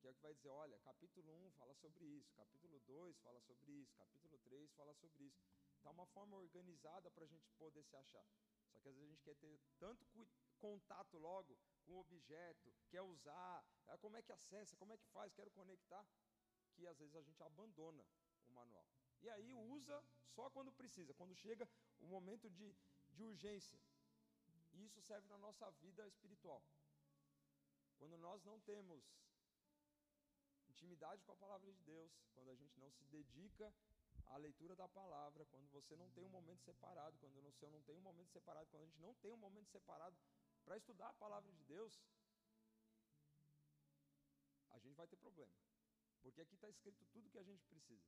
que 0.00 0.06
é 0.06 0.10
o 0.10 0.14
que 0.14 0.22
vai 0.22 0.34
dizer, 0.34 0.48
olha, 0.48 0.78
capítulo 0.80 1.32
1 1.46 1.50
fala 1.52 1.74
sobre 1.74 2.04
isso, 2.04 2.32
capítulo 2.34 2.80
2 2.86 3.18
fala 3.18 3.40
sobre 3.40 3.72
isso, 3.72 3.94
capítulo 3.96 4.38
3 4.38 4.72
fala 4.72 4.94
sobre 4.94 5.24
isso. 5.24 5.44
Está 5.78 5.90
uma 5.90 6.06
forma 6.06 6.36
organizada 6.36 7.10
para 7.10 7.24
a 7.24 7.26
gente 7.26 7.48
poder 7.52 7.82
se 7.84 7.96
achar. 7.96 8.24
Só 8.70 8.78
que 8.80 8.88
às 8.88 8.94
vezes 8.94 9.08
a 9.08 9.12
gente 9.12 9.22
quer 9.22 9.36
ter 9.36 9.58
tanto 9.78 10.06
contato 10.58 11.16
logo 11.16 11.56
com 11.84 11.92
o 11.94 12.00
objeto, 12.00 12.74
quer 12.90 13.00
usar, 13.00 13.64
ah, 13.86 13.98
como 13.98 14.16
é 14.16 14.22
que 14.22 14.32
acessa, 14.32 14.76
como 14.76 14.92
é 14.92 14.98
que 14.98 15.06
faz, 15.06 15.32
quero 15.32 15.50
conectar, 15.52 16.04
que 16.74 16.86
às 16.86 16.98
vezes 16.98 17.14
a 17.14 17.22
gente 17.22 17.42
abandona 17.42 18.04
o 18.46 18.52
manual. 18.52 18.86
E 19.22 19.30
aí 19.30 19.54
usa 19.54 20.04
só 20.34 20.50
quando 20.50 20.72
precisa, 20.72 21.14
quando 21.14 21.34
chega 21.34 21.68
o 22.00 22.06
momento 22.06 22.50
de, 22.50 22.76
de 23.10 23.22
urgência. 23.22 23.78
E 24.72 24.84
isso 24.84 25.00
serve 25.00 25.26
na 25.28 25.38
nossa 25.38 25.70
vida 25.72 26.06
espiritual. 26.06 26.62
Quando 27.96 28.16
nós 28.18 28.44
não 28.44 28.60
temos 28.60 29.02
intimidade 30.68 31.24
com 31.24 31.32
a 31.32 31.36
palavra 31.36 31.72
de 31.72 31.82
Deus, 31.82 32.12
quando 32.34 32.50
a 32.50 32.54
gente 32.54 32.78
não 32.78 32.90
se 32.92 33.04
dedica 33.06 33.74
a 34.28 34.36
leitura 34.36 34.74
da 34.76 34.88
palavra, 34.88 35.44
quando 35.46 35.68
você 35.70 35.96
não 35.96 36.10
tem 36.10 36.24
um 36.24 36.28
momento 36.28 36.62
separado, 36.62 37.18
quando 37.18 37.40
você 37.40 37.68
não 37.68 37.80
tem 37.82 37.96
um 37.96 38.00
momento 38.00 38.30
separado, 38.30 38.68
quando 38.70 38.82
a 38.82 38.86
gente 38.86 39.00
não 39.00 39.14
tem 39.14 39.32
um 39.32 39.36
momento 39.36 39.70
separado 39.70 40.16
para 40.64 40.76
estudar 40.76 41.08
a 41.08 41.14
palavra 41.14 41.52
de 41.52 41.64
Deus, 41.64 42.00
a 44.70 44.78
gente 44.78 44.94
vai 44.94 45.06
ter 45.06 45.16
problema. 45.16 45.52
Porque 46.22 46.40
aqui 46.40 46.54
está 46.54 46.68
escrito 46.68 47.04
tudo 47.06 47.30
que 47.30 47.38
a 47.38 47.42
gente 47.42 47.64
precisa. 47.64 48.06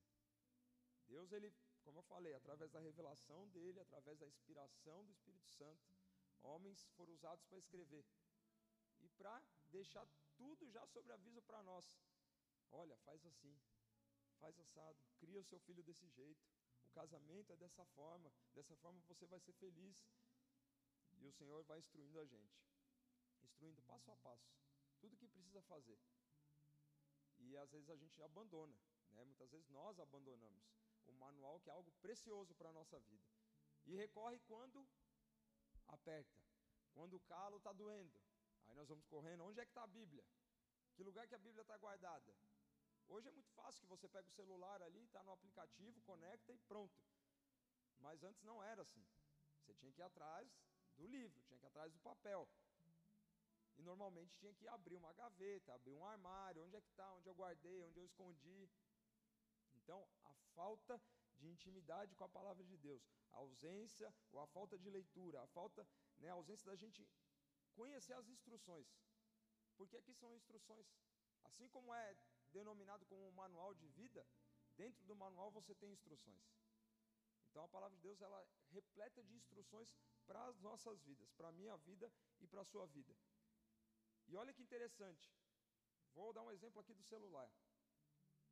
Deus, 1.07 1.33
ele, 1.33 1.53
como 1.83 1.99
eu 1.99 2.03
falei, 2.03 2.35
através 2.35 2.71
da 2.71 2.81
revelação 2.81 3.49
dele, 3.49 3.81
através 3.81 4.19
da 4.19 4.27
inspiração 4.27 5.05
do 5.05 5.13
Espírito 5.13 5.49
Santo, 5.49 5.97
homens 6.43 6.87
foram 6.97 7.13
usados 7.13 7.45
para 7.45 7.59
escrever 7.59 8.05
e 9.01 9.09
para 9.11 9.43
deixar 9.71 10.07
tudo 10.37 10.71
já 10.71 10.87
sobre 10.87 11.13
aviso 11.13 11.43
para 11.43 11.63
nós. 11.63 11.85
Olha, 12.71 12.97
faz 12.99 13.25
assim, 13.25 13.59
faz 14.41 14.59
assado, 14.59 14.99
cria 15.19 15.41
o 15.41 15.45
seu 15.45 15.59
filho 15.61 15.83
desse 15.83 16.09
jeito. 16.09 16.43
O 16.85 16.91
casamento 16.93 17.53
é 17.53 17.57
dessa 17.57 17.85
forma, 17.85 18.33
dessa 18.55 18.75
forma 18.77 19.01
você 19.07 19.27
vai 19.27 19.39
ser 19.41 19.53
feliz. 19.53 20.05
E 21.21 21.27
o 21.27 21.33
Senhor 21.33 21.63
vai 21.65 21.79
instruindo 21.79 22.19
a 22.19 22.25
gente, 22.25 22.59
instruindo 23.43 23.83
passo 23.83 24.11
a 24.11 24.17
passo, 24.17 24.51
tudo 25.01 25.17
que 25.17 25.29
precisa 25.29 25.61
fazer. 25.63 25.99
E 27.39 27.57
às 27.57 27.71
vezes 27.71 27.89
a 27.91 27.97
gente 27.97 28.23
abandona, 28.23 28.77
né? 29.11 29.25
muitas 29.25 29.51
vezes 29.51 29.69
nós 29.69 29.99
abandonamos 29.99 30.65
o 31.07 31.13
manual, 31.13 31.61
que 31.61 31.69
é 31.69 31.73
algo 31.73 31.91
precioso 32.01 32.55
para 32.55 32.71
a 32.71 32.73
nossa 32.73 32.99
vida. 33.01 33.29
E 33.87 33.95
recorre 33.95 34.39
quando 34.41 34.87
aperta, 35.89 36.43
quando 36.93 37.15
o 37.15 37.21
calo 37.21 37.57
está 37.57 37.73
doendo. 37.73 38.21
Aí 38.67 38.75
nós 38.75 38.89
vamos 38.89 39.05
correndo, 39.07 39.45
onde 39.45 39.61
é 39.61 39.65
que 39.65 39.71
está 39.71 39.83
a 39.83 39.87
Bíblia? 39.87 40.25
Que 40.95 41.03
lugar 41.03 41.27
que 41.27 41.35
a 41.35 41.39
Bíblia 41.39 41.63
está 41.63 41.77
guardada? 41.77 42.35
Hoje 43.15 43.27
é 43.27 43.33
muito 43.33 43.51
fácil 43.51 43.81
que 43.83 43.89
você 43.89 44.09
pega 44.09 44.29
o 44.29 44.39
celular 44.41 44.81
ali, 44.83 45.03
está 45.03 45.21
no 45.25 45.33
aplicativo, 45.33 46.01
conecta 46.03 46.53
e 46.53 46.59
pronto. 46.59 46.97
Mas 47.99 48.23
antes 48.23 48.41
não 48.45 48.63
era 48.63 48.83
assim. 48.83 49.05
Você 49.59 49.75
tinha 49.75 49.93
que 49.93 50.01
ir 50.01 50.05
atrás 50.05 50.49
do 50.97 51.09
livro, 51.09 51.43
tinha 51.43 51.59
que 51.59 51.65
ir 51.65 51.73
atrás 51.73 51.93
do 51.93 51.99
papel. 51.99 52.49
E 53.77 53.83
normalmente 53.83 54.37
tinha 54.37 54.55
que 54.55 54.69
abrir 54.69 54.95
uma 54.95 55.13
gaveta, 55.13 55.75
abrir 55.75 55.95
um 55.95 56.07
armário, 56.07 56.63
onde 56.65 56.77
é 56.77 56.81
que 56.81 56.89
está, 56.89 57.13
onde 57.15 57.29
eu 57.29 57.35
guardei, 57.35 57.83
onde 57.83 57.99
eu 57.99 58.05
escondi. 58.05 58.71
Então, 59.75 60.09
a 60.25 60.33
falta 60.55 61.01
de 61.37 61.49
intimidade 61.49 62.15
com 62.15 62.25
a 62.25 62.29
palavra 62.29 62.65
de 62.65 62.77
Deus, 62.77 63.03
a 63.33 63.39
ausência 63.39 64.15
ou 64.31 64.39
a 64.41 64.47
falta 64.47 64.79
de 64.79 64.89
leitura, 64.89 65.43
a 65.43 65.47
falta, 65.49 65.85
né, 66.21 66.31
a 66.31 66.35
ausência 66.35 66.67
da 66.71 66.77
gente 66.77 67.05
conhecer 67.75 68.13
as 68.13 68.29
instruções. 68.29 68.87
Porque 69.77 69.97
aqui 69.97 70.15
são 70.15 70.37
instruções. 70.37 70.87
Assim 71.43 71.67
como 71.69 71.93
é 71.93 72.17
denominado 72.51 73.07
como 73.07 73.27
um 73.27 73.33
manual 73.33 73.75
de 73.75 73.87
vida, 73.89 74.27
dentro 74.77 75.05
do 75.05 75.15
manual 75.15 75.51
você 75.51 75.75
tem 75.75 75.93
instruções. 75.93 76.43
Então 77.51 77.65
a 77.65 77.69
palavra 77.69 77.97
de 77.97 78.03
Deus 78.03 78.21
ela 78.21 78.41
é 78.41 78.49
repleta 78.71 79.23
de 79.25 79.35
instruções 79.35 79.95
para 80.27 80.45
as 80.47 80.59
nossas 80.61 81.01
vidas, 81.03 81.33
para 81.33 81.49
a 81.49 81.53
minha 81.53 81.77
vida 81.79 82.11
e 82.41 82.47
para 82.47 82.61
a 82.61 82.65
sua 82.65 82.87
vida. 82.87 83.17
E 84.29 84.37
olha 84.37 84.53
que 84.53 84.63
interessante. 84.63 85.33
Vou 86.15 86.33
dar 86.33 86.43
um 86.43 86.51
exemplo 86.51 86.81
aqui 86.81 86.95
do 86.95 87.03
celular. 87.03 87.51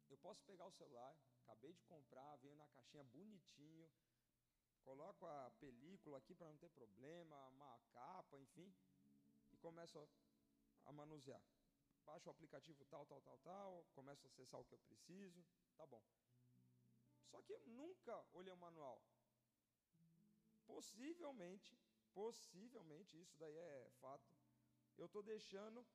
Eu 0.09 0.19
posso 0.19 0.43
pegar 0.45 0.67
o 0.67 0.73
celular, 0.73 1.15
acabei 1.43 1.73
de 1.73 1.83
comprar, 1.85 2.37
venho 2.37 2.57
na 2.57 2.67
caixinha 2.69 3.05
bonitinho, 3.05 3.89
coloco 4.83 5.27
a 5.27 5.51
película 5.61 6.19
aqui 6.19 6.35
para 6.35 6.49
não 6.49 6.57
ter 6.57 6.71
problema, 6.71 7.49
uma 7.49 7.79
capa, 7.93 8.39
enfim, 8.39 8.75
e 9.53 9.57
começo 9.59 10.09
a 10.87 10.93
manusear 10.93 11.43
baixo 12.09 12.29
o 12.29 12.33
aplicativo 12.33 12.85
tal, 12.87 13.05
tal, 13.07 13.21
tal, 13.21 13.39
tal, 13.39 13.85
começo 13.95 14.27
a 14.27 14.31
acessar 14.31 14.59
o 14.59 14.65
que 14.65 14.75
eu 14.75 14.79
preciso, 14.79 15.45
tá 15.77 15.87
bom. 15.87 16.03
Só 17.31 17.43
que 17.43 17.53
eu 17.53 17.61
nunca 17.67 18.25
olhei 18.33 18.53
o 18.53 18.57
manual. 18.57 19.03
Possivelmente, 20.67 21.79
possivelmente, 22.15 23.21
isso 23.21 23.37
daí 23.39 23.55
é 23.55 23.91
fato, 24.01 24.27
eu 24.97 25.07
estou 25.07 25.23
deixando 25.23 25.87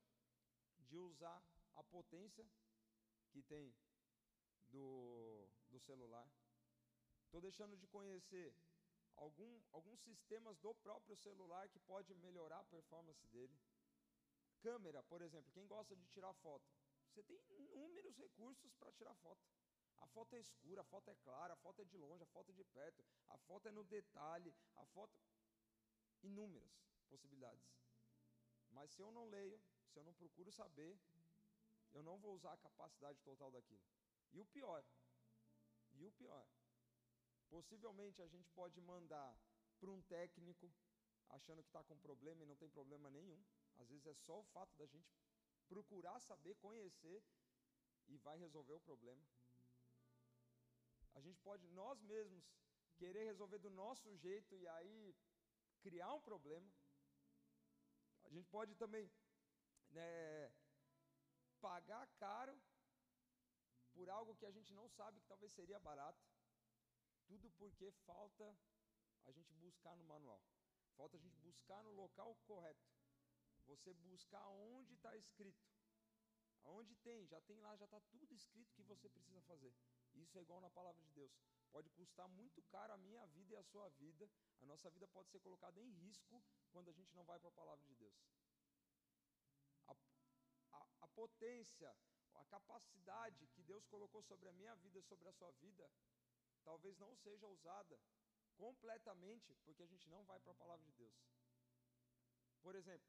de 0.78 0.96
usar 0.98 1.42
a 1.74 1.82
potência 1.82 2.46
que 3.30 3.42
tem 3.42 3.74
do, 4.68 5.48
do 5.70 5.80
celular. 5.80 6.28
Estou 7.24 7.40
deixando 7.40 7.76
de 7.76 7.88
conhecer 7.88 8.54
algum, 9.16 9.60
alguns 9.72 10.00
sistemas 10.00 10.56
do 10.58 10.72
próprio 10.74 11.16
celular 11.16 11.68
que 11.68 11.80
pode 11.80 12.14
melhorar 12.14 12.60
a 12.60 12.64
performance 12.64 13.26
dele. 13.28 13.58
Câmera, 14.64 15.02
por 15.02 15.20
exemplo, 15.20 15.52
quem 15.52 15.66
gosta 15.66 15.94
de 15.94 16.06
tirar 16.06 16.32
foto, 16.32 16.64
você 17.10 17.22
tem 17.22 17.38
inúmeros 17.50 18.16
recursos 18.16 18.72
para 18.76 18.90
tirar 18.92 19.14
foto. 19.16 19.44
A 19.98 20.06
foto 20.06 20.34
é 20.36 20.40
escura, 20.40 20.80
a 20.80 20.84
foto 20.84 21.10
é 21.10 21.14
clara, 21.16 21.52
a 21.52 21.56
foto 21.56 21.82
é 21.82 21.84
de 21.84 21.98
longe, 21.98 22.22
a 22.22 22.26
foto 22.26 22.48
é 22.48 22.54
de 22.54 22.64
perto, 22.64 23.04
a 23.28 23.36
foto 23.36 23.68
é 23.68 23.70
no 23.70 23.84
detalhe, 23.84 24.54
a 24.76 24.86
foto. 24.86 25.20
Inúmeras 26.22 26.72
possibilidades. 27.10 27.62
Mas 28.70 28.90
se 28.92 29.02
eu 29.02 29.12
não 29.12 29.28
leio, 29.28 29.60
se 29.90 29.98
eu 29.98 30.02
não 30.02 30.14
procuro 30.14 30.50
saber, 30.50 30.98
eu 31.92 32.02
não 32.02 32.18
vou 32.18 32.34
usar 32.34 32.54
a 32.54 32.56
capacidade 32.56 33.20
total 33.20 33.50
daquilo. 33.50 33.84
E 34.32 34.40
o 34.40 34.46
pior, 34.46 34.82
e 35.92 36.06
o 36.06 36.12
pior, 36.12 36.48
possivelmente 37.50 38.22
a 38.22 38.26
gente 38.26 38.50
pode 38.52 38.80
mandar 38.80 39.38
para 39.78 39.90
um 39.90 40.00
técnico 40.00 40.72
achando 41.28 41.62
que 41.62 41.68
está 41.68 41.84
com 41.84 41.98
problema 41.98 42.42
e 42.42 42.46
não 42.46 42.56
tem 42.56 42.70
problema 42.70 43.10
nenhum. 43.10 43.44
Às 43.78 43.88
vezes 43.88 44.06
é 44.06 44.14
só 44.14 44.40
o 44.40 44.44
fato 44.44 44.74
da 44.76 44.86
gente 44.86 45.12
procurar 45.68 46.20
saber, 46.20 46.54
conhecer 46.56 47.22
e 48.06 48.16
vai 48.18 48.38
resolver 48.38 48.74
o 48.74 48.80
problema. 48.80 49.24
A 51.14 51.20
gente 51.20 51.40
pode 51.40 51.66
nós 51.68 52.00
mesmos 52.02 52.44
querer 52.96 53.24
resolver 53.24 53.58
do 53.58 53.70
nosso 53.70 54.14
jeito 54.16 54.56
e 54.56 54.66
aí 54.68 55.16
criar 55.80 56.12
um 56.12 56.20
problema. 56.20 56.70
A 58.24 58.28
gente 58.30 58.48
pode 58.48 58.74
também 58.74 59.10
né, 59.90 60.52
pagar 61.60 62.06
caro 62.18 62.60
por 63.92 64.08
algo 64.10 64.34
que 64.34 64.46
a 64.46 64.50
gente 64.50 64.72
não 64.72 64.88
sabe 64.88 65.20
que 65.20 65.26
talvez 65.26 65.52
seria 65.52 65.78
barato. 65.78 66.22
Tudo 67.26 67.50
porque 67.52 67.90
falta 68.06 68.56
a 69.24 69.32
gente 69.32 69.52
buscar 69.54 69.96
no 69.96 70.04
manual. 70.04 70.42
Falta 70.96 71.16
a 71.16 71.20
gente 71.20 71.38
buscar 71.38 71.82
no 71.82 71.92
local 71.92 72.34
correto. 72.46 72.84
Você 73.66 73.92
buscar 73.94 74.46
onde 74.48 74.94
está 74.94 75.16
escrito. 75.16 75.64
Aonde 76.64 76.94
tem, 76.96 77.26
já 77.26 77.40
tem 77.42 77.60
lá, 77.60 77.76
já 77.76 77.84
está 77.84 78.00
tudo 78.00 78.34
escrito 78.34 78.74
que 78.74 78.82
você 78.82 79.08
precisa 79.08 79.40
fazer. 79.42 79.74
Isso 80.14 80.38
é 80.38 80.42
igual 80.42 80.60
na 80.60 80.70
palavra 80.70 81.00
de 81.02 81.10
Deus. 81.10 81.32
Pode 81.70 81.90
custar 81.90 82.28
muito 82.28 82.62
caro 82.62 82.92
a 82.92 82.96
minha 82.96 83.26
vida 83.26 83.52
e 83.52 83.56
a 83.56 83.62
sua 83.62 83.88
vida. 83.90 84.30
A 84.62 84.66
nossa 84.66 84.90
vida 84.90 85.06
pode 85.08 85.28
ser 85.30 85.40
colocada 85.40 85.78
em 85.80 85.90
risco 85.90 86.42
quando 86.72 86.88
a 86.88 86.92
gente 86.92 87.14
não 87.14 87.24
vai 87.24 87.38
para 87.38 87.48
a 87.48 87.52
palavra 87.52 87.84
de 87.84 87.94
Deus. 87.96 88.14
A, 89.88 89.96
a, 90.72 90.86
a 91.02 91.08
potência, 91.08 91.94
a 92.34 92.44
capacidade 92.46 93.46
que 93.48 93.62
Deus 93.62 93.84
colocou 93.86 94.22
sobre 94.22 94.48
a 94.48 94.52
minha 94.52 94.74
vida 94.76 94.98
e 94.98 95.02
sobre 95.02 95.28
a 95.28 95.32
sua 95.32 95.50
vida, 95.52 95.90
talvez 96.62 96.96
não 96.98 97.14
seja 97.16 97.46
usada 97.46 98.00
completamente 98.56 99.54
porque 99.64 99.82
a 99.82 99.86
gente 99.86 100.08
não 100.08 100.24
vai 100.24 100.40
para 100.40 100.52
a 100.52 100.56
palavra 100.56 100.84
de 100.84 100.92
Deus. 100.92 101.14
Por 102.62 102.74
exemplo, 102.74 103.06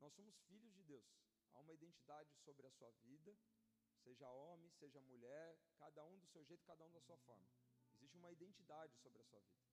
nós 0.00 0.12
somos 0.14 0.36
filhos 0.42 0.72
de 0.72 0.82
Deus. 0.82 1.06
Há 1.52 1.60
uma 1.60 1.74
identidade 1.74 2.32
sobre 2.44 2.66
a 2.66 2.70
sua 2.70 2.90
vida, 3.02 3.36
seja 4.02 4.28
homem, 4.30 4.70
seja 4.70 5.00
mulher, 5.00 5.58
cada 5.76 6.04
um 6.04 6.18
do 6.18 6.26
seu 6.26 6.44
jeito, 6.44 6.64
cada 6.64 6.84
um 6.84 6.92
da 6.92 7.00
sua 7.00 7.18
forma. 7.18 7.46
Existe 7.94 8.16
uma 8.16 8.30
identidade 8.30 8.96
sobre 8.98 9.20
a 9.20 9.24
sua 9.24 9.40
vida. 9.40 9.68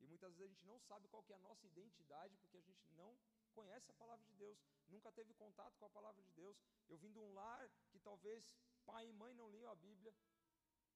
E 0.00 0.06
muitas 0.06 0.34
vezes 0.34 0.50
a 0.50 0.54
gente 0.54 0.66
não 0.66 0.80
sabe 0.80 1.08
qual 1.08 1.24
é 1.28 1.34
a 1.34 1.38
nossa 1.38 1.66
identidade 1.66 2.36
porque 2.36 2.56
a 2.56 2.60
gente 2.60 2.88
não 2.90 3.16
conhece 3.52 3.90
a 3.90 3.94
palavra 3.94 4.24
de 4.24 4.34
Deus, 4.34 4.58
nunca 4.88 5.12
teve 5.12 5.32
contato 5.34 5.76
com 5.78 5.84
a 5.84 5.90
palavra 5.90 6.22
de 6.22 6.32
Deus. 6.32 6.56
Eu 6.88 6.98
vim 6.98 7.12
de 7.12 7.18
um 7.18 7.32
lar 7.32 7.70
que 7.90 8.00
talvez 8.00 8.50
pai 8.84 9.08
e 9.08 9.12
mãe 9.12 9.34
não 9.34 9.48
liam 9.50 9.70
a 9.70 9.74
Bíblia. 9.76 10.12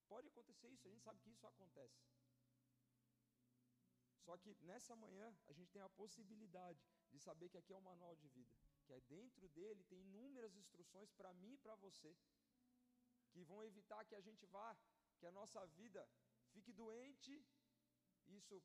Pode 0.09 0.29
acontecer 0.29 0.69
isso, 0.69 0.89
a 0.89 0.91
gente 0.91 1.05
sabe 1.05 1.21
que 1.21 1.31
isso 1.31 1.47
acontece. 1.47 2.03
Só 4.25 4.37
que 4.37 4.57
nessa 4.63 4.97
manhã 4.97 5.33
a 5.47 5.53
gente 5.53 5.71
tem 5.71 5.83
a 5.83 5.89
possibilidade 5.89 6.85
de 7.17 7.23
saber 7.23 7.49
que 7.49 7.59
aqui 7.59 7.73
é 7.73 7.77
um 7.77 7.89
manual 7.91 8.15
de 8.17 8.29
vida, 8.29 8.55
que 8.85 8.93
é 8.93 9.01
dentro 9.01 9.49
dele 9.49 9.83
tem 9.85 10.01
inúmeras 10.01 10.55
instruções 10.57 11.11
para 11.13 11.33
mim 11.35 11.53
e 11.55 11.59
para 11.59 11.75
você, 11.77 12.17
que 13.33 13.43
vão 13.45 13.65
evitar 13.65 14.05
que 14.05 14.15
a 14.15 14.21
gente 14.21 14.47
vá, 14.47 14.77
que 15.19 15.27
a 15.27 15.33
nossa 15.33 15.67
vida 15.81 16.09
fique 16.53 16.73
doente, 16.73 17.45
isso 18.27 18.63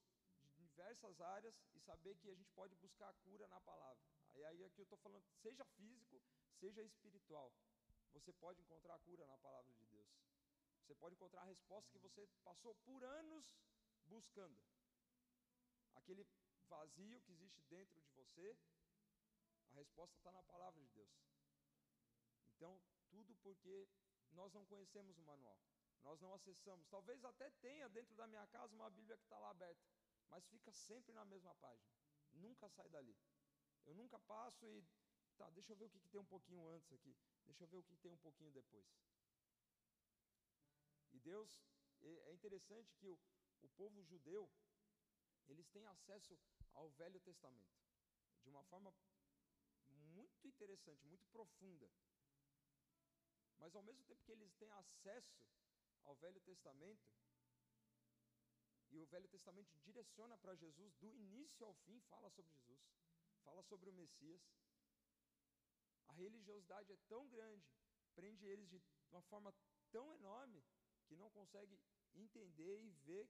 de 0.56 0.64
diversas 0.64 1.20
áreas, 1.22 1.56
e 1.74 1.80
saber 1.80 2.16
que 2.18 2.30
a 2.30 2.36
gente 2.36 2.52
pode 2.52 2.76
buscar 2.76 3.10
a 3.10 3.14
cura 3.26 3.48
na 3.48 3.60
palavra. 3.62 4.04
Aí, 4.34 4.44
aí 4.46 4.64
aqui 4.64 4.80
eu 4.80 4.84
estou 4.84 4.98
falando, 4.98 5.26
seja 5.42 5.66
físico, 5.66 6.22
seja 6.60 6.82
espiritual, 6.84 7.52
você 8.14 8.32
pode 8.34 8.62
encontrar 8.62 8.96
a 8.96 9.00
cura 9.00 9.26
na 9.26 9.38
palavra 9.38 9.74
de 9.74 9.86
Deus. 9.86 10.10
Você 10.82 10.96
pode 10.96 11.16
encontrar 11.16 11.42
a 11.42 11.46
resposta 11.46 11.90
que 11.92 11.98
você 12.00 12.28
passou 12.44 12.76
por 12.76 13.04
anos 13.04 13.46
buscando. 14.08 14.58
Aquele 15.96 16.26
vazio 16.72 17.22
que 17.22 17.32
existe 17.34 17.62
dentro 17.76 18.00
de 18.02 18.10
você, 18.12 18.56
a 19.72 19.76
resposta 19.76 20.16
está 20.18 20.32
na 20.32 20.44
palavra 20.44 20.82
de 20.82 20.90
Deus. 21.00 21.14
Então, 22.56 22.82
tudo 23.10 23.36
porque 23.44 23.88
nós 24.32 24.54
não 24.54 24.66
conhecemos 24.66 25.18
o 25.18 25.22
manual. 25.24 25.60
nós 26.04 26.20
não 26.20 26.34
acessamos. 26.34 26.88
Talvez 26.88 27.24
até 27.24 27.50
tenha 27.66 27.88
dentro 27.90 28.16
da 28.16 28.26
minha 28.28 28.46
casa 28.48 28.74
uma 28.74 28.90
Bíblia 28.90 29.18
que 29.18 29.24
está 29.24 29.38
lá 29.38 29.52
aberta, 29.52 29.86
mas 30.30 30.48
fica 30.48 30.72
sempre 30.72 31.14
na 31.14 31.26
mesma 31.26 31.54
página, 31.56 31.92
nunca 32.32 32.68
sai 32.70 32.90
dali. 32.90 33.16
Eu 33.86 33.94
nunca 33.94 34.18
passo 34.20 34.66
e. 34.66 34.84
Tá, 35.38 35.50
deixa 35.52 35.72
eu 35.72 35.78
ver 35.78 35.86
o 35.86 35.90
que, 35.90 36.00
que 36.00 36.10
tem 36.10 36.22
um 36.22 36.26
pouquinho 36.26 36.68
antes 36.70 36.92
aqui, 36.92 37.16
deixa 37.46 37.64
eu 37.64 37.68
ver 37.68 37.78
o 37.78 37.84
que 37.84 37.96
tem 37.98 38.12
um 38.12 38.18
pouquinho 38.18 38.52
depois. 38.52 38.86
E 41.14 41.20
Deus, 41.20 41.50
é 42.02 42.34
interessante 42.34 42.94
que 42.96 43.08
o, 43.08 43.18
o 43.62 43.70
povo 43.70 44.04
judeu, 44.04 44.50
eles 45.48 45.68
têm 45.70 45.86
acesso 45.88 46.38
ao 46.74 46.90
Velho 46.92 47.20
Testamento 47.20 47.82
de 48.44 48.50
uma 48.50 48.64
forma 48.64 48.94
muito 49.90 50.48
interessante, 50.48 51.06
muito 51.06 51.26
profunda. 51.28 51.90
Mas 53.58 53.76
ao 53.76 53.84
mesmo 53.84 54.04
tempo 54.06 54.24
que 54.24 54.32
eles 54.32 54.54
têm 54.56 54.72
acesso 54.72 55.46
ao 56.04 56.16
Velho 56.16 56.42
Testamento, 56.42 57.08
e 58.92 59.00
o 59.00 59.06
Velho 59.06 59.28
Testamento 59.30 59.72
direciona 59.80 60.38
para 60.38 60.56
Jesus, 60.56 60.94
do 60.96 61.10
início 61.10 61.66
ao 61.66 61.74
fim, 61.86 62.00
fala 62.10 62.30
sobre 62.30 62.52
Jesus, 62.52 62.82
fala 63.44 63.64
sobre 63.64 63.90
o 63.90 63.94
Messias. 63.94 64.42
A 66.08 66.14
religiosidade 66.14 66.92
é 66.92 66.98
tão 67.08 67.28
grande, 67.30 67.66
prende 68.14 68.46
eles 68.46 68.70
de 68.70 68.82
uma 69.10 69.22
forma 69.22 69.54
tão 69.92 70.12
enorme, 70.14 70.62
que 71.08 71.16
não 71.16 71.30
consegue 71.30 71.80
entender 72.14 72.82
e 72.82 72.90
ver 73.06 73.30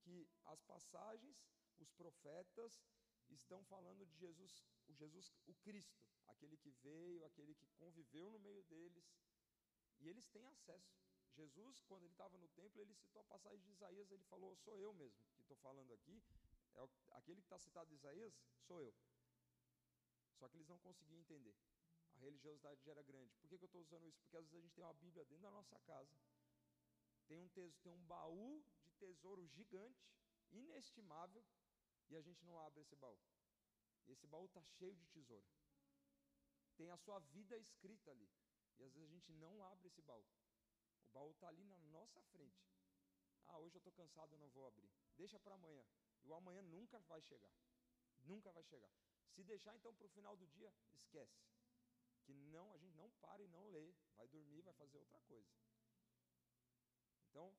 que 0.00 0.28
as 0.44 0.60
passagens, 0.62 1.36
os 1.82 1.92
profetas 1.92 2.80
estão 3.28 3.62
falando 3.64 4.06
de 4.06 4.16
Jesus, 4.16 4.64
o 4.88 4.94
Jesus, 4.94 5.32
o 5.46 5.54
Cristo, 5.54 6.04
aquele 6.26 6.56
que 6.56 6.70
veio, 6.70 7.24
aquele 7.24 7.54
que 7.54 7.66
conviveu 7.78 8.30
no 8.30 8.38
meio 8.38 8.62
deles, 8.64 9.04
e 10.00 10.08
eles 10.08 10.28
têm 10.28 10.46
acesso. 10.46 10.92
Jesus, 11.34 11.82
quando 11.84 12.04
ele 12.04 12.12
estava 12.12 12.36
no 12.36 12.48
templo, 12.48 12.80
ele 12.80 12.94
citou 12.94 13.20
a 13.22 13.24
passagem 13.24 13.64
de 13.64 13.72
Isaías, 13.72 14.10
ele 14.10 14.22
falou: 14.24 14.54
Sou 14.56 14.78
eu 14.78 14.92
mesmo 14.92 15.18
que 15.34 15.40
estou 15.40 15.56
falando 15.56 15.92
aqui, 15.94 16.22
é 16.74 16.88
aquele 17.12 17.40
que 17.40 17.46
está 17.46 17.58
citado 17.58 17.90
em 17.90 17.96
Isaías, 17.96 18.34
sou 18.66 18.82
eu. 18.82 18.94
Só 20.38 20.48
que 20.48 20.56
eles 20.56 20.68
não 20.68 20.78
conseguiam 20.78 21.20
entender. 21.20 21.56
A 22.16 22.18
religiosidade 22.18 22.82
já 22.84 22.90
era 22.90 23.02
grande. 23.02 23.34
Por 23.36 23.48
que, 23.48 23.56
que 23.56 23.64
eu 23.64 23.66
estou 23.66 23.80
usando 23.80 24.06
isso? 24.06 24.20
Porque 24.22 24.36
às 24.36 24.44
vezes 24.44 24.56
a 24.56 24.60
gente 24.60 24.74
tem 24.74 24.84
uma 24.84 24.94
Bíblia 24.94 25.24
dentro 25.24 25.42
da 25.42 25.50
nossa 25.50 25.78
casa, 25.80 26.14
tem 27.26 27.38
um, 27.38 27.48
tesouro, 27.48 27.74
tem 27.82 27.92
um 27.92 28.04
baú 28.04 28.62
de 28.84 28.92
tesouro 28.94 29.46
gigante, 29.46 30.04
inestimável, 30.50 31.44
e 32.08 32.16
a 32.16 32.22
gente 32.22 32.44
não 32.44 32.58
abre 32.58 32.80
esse 32.80 32.96
baú. 32.96 33.18
E 34.06 34.12
esse 34.12 34.26
baú 34.26 34.46
está 34.46 34.62
cheio 34.62 34.96
de 34.96 35.06
tesouro. 35.06 35.46
Tem 36.76 36.90
a 36.90 36.96
sua 36.96 37.18
vida 37.20 37.56
escrita 37.58 38.10
ali. 38.10 38.30
E 38.78 38.84
às 38.84 38.92
vezes 38.92 39.08
a 39.08 39.12
gente 39.12 39.32
não 39.32 39.62
abre 39.64 39.88
esse 39.88 40.02
baú. 40.02 40.26
O 41.08 41.12
baú 41.12 41.30
está 41.30 41.48
ali 41.48 41.64
na 41.64 41.78
nossa 41.78 42.20
frente. 42.22 42.66
Ah, 43.46 43.58
hoje 43.58 43.76
eu 43.76 43.78
estou 43.78 43.92
cansado, 43.92 44.32
eu 44.32 44.38
não 44.38 44.48
vou 44.48 44.66
abrir. 44.66 44.90
Deixa 45.16 45.38
para 45.38 45.54
amanhã. 45.54 45.84
E 46.22 46.28
o 46.28 46.34
amanhã 46.34 46.62
nunca 46.62 46.98
vai 47.00 47.20
chegar. 47.20 47.52
Nunca 48.22 48.50
vai 48.52 48.62
chegar. 48.64 48.92
Se 49.30 49.42
deixar 49.42 49.74
então 49.76 49.94
para 49.94 50.06
o 50.06 50.10
final 50.10 50.36
do 50.36 50.46
dia, 50.46 50.72
esquece. 50.96 51.42
Que 52.24 52.32
não, 52.34 52.72
a 52.72 52.78
gente 52.78 52.94
não 52.94 53.10
para 53.20 53.42
e 53.42 53.48
não 53.48 53.68
lê. 53.70 53.94
Vai 54.16 54.28
dormir, 54.28 54.62
vai 54.62 54.74
fazer 54.74 54.98
outra 54.98 55.20
coisa. 55.20 55.50
Então, 57.28 57.54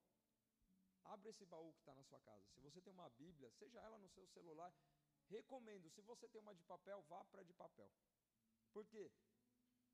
abre 1.05 1.29
esse 1.29 1.45
baú 1.45 1.74
que 1.74 1.79
está 1.79 1.93
na 1.93 2.03
sua 2.03 2.19
casa. 2.22 2.45
Se 2.53 2.60
você 2.62 2.81
tem 2.81 2.93
uma 2.93 3.10
Bíblia, 3.12 3.50
seja 3.51 3.79
ela 3.79 3.98
no 3.98 4.10
seu 4.10 4.25
celular, 4.27 4.74
recomendo. 5.29 5.89
Se 5.89 6.01
você 6.01 6.27
tem 6.27 6.41
uma 6.41 6.55
de 6.55 6.63
papel, 6.63 7.01
vá 7.03 7.24
para 7.25 7.43
de 7.43 7.53
papel. 7.53 7.91
Por 8.72 8.86
quê? 8.88 9.12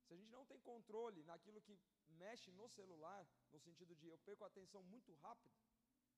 Se 0.06 0.14
a 0.14 0.16
gente 0.16 0.30
não 0.30 0.44
tem 0.46 0.58
controle 0.60 1.22
naquilo 1.24 1.60
que 1.60 1.78
mexe 2.08 2.50
no 2.52 2.68
celular, 2.68 3.26
no 3.52 3.60
sentido 3.60 3.94
de 3.94 4.06
eu 4.08 4.18
perco 4.18 4.44
a 4.44 4.48
atenção 4.48 4.82
muito 4.82 5.12
rápido, 5.14 5.54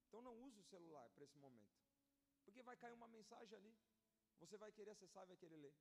então 0.08 0.22
não 0.22 0.38
use 0.42 0.58
o 0.58 0.64
celular 0.64 1.08
para 1.10 1.24
esse 1.24 1.38
momento. 1.38 1.74
Porque 2.44 2.62
vai 2.62 2.76
cair 2.76 2.92
uma 2.92 3.08
mensagem 3.08 3.56
ali, 3.56 3.76
você 4.38 4.56
vai 4.56 4.72
querer 4.72 4.90
acessar, 4.90 5.26
vai 5.26 5.36
querer 5.36 5.56
ler. 5.56 5.74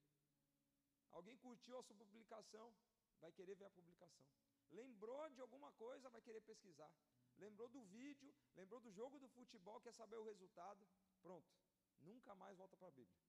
Alguém 1.12 1.38
curtiu 1.38 1.78
a 1.78 1.84
sua 1.84 1.96
publicação, 1.96 2.74
vai 3.20 3.32
querer 3.32 3.56
ver 3.56 3.66
a 3.66 3.70
publicação. 3.70 4.26
Lembrou 4.72 5.30
de 5.30 5.42
alguma 5.42 5.72
coisa, 5.74 6.10
vai 6.10 6.22
querer 6.22 6.42
pesquisar. 6.42 6.92
Lembrou 7.42 7.68
do 7.70 7.82
vídeo, 7.86 8.32
lembrou 8.56 8.80
do 8.80 8.92
jogo 8.92 9.18
do 9.20 9.28
futebol, 9.30 9.82
quer 9.82 9.94
saber 9.94 10.18
o 10.18 10.24
resultado. 10.24 10.88
Pronto. 11.22 11.52
Nunca 12.00 12.36
mais 12.36 12.56
volta 12.56 12.78
para 12.78 12.88
a 12.88 12.92
Bíblia. 12.92 13.20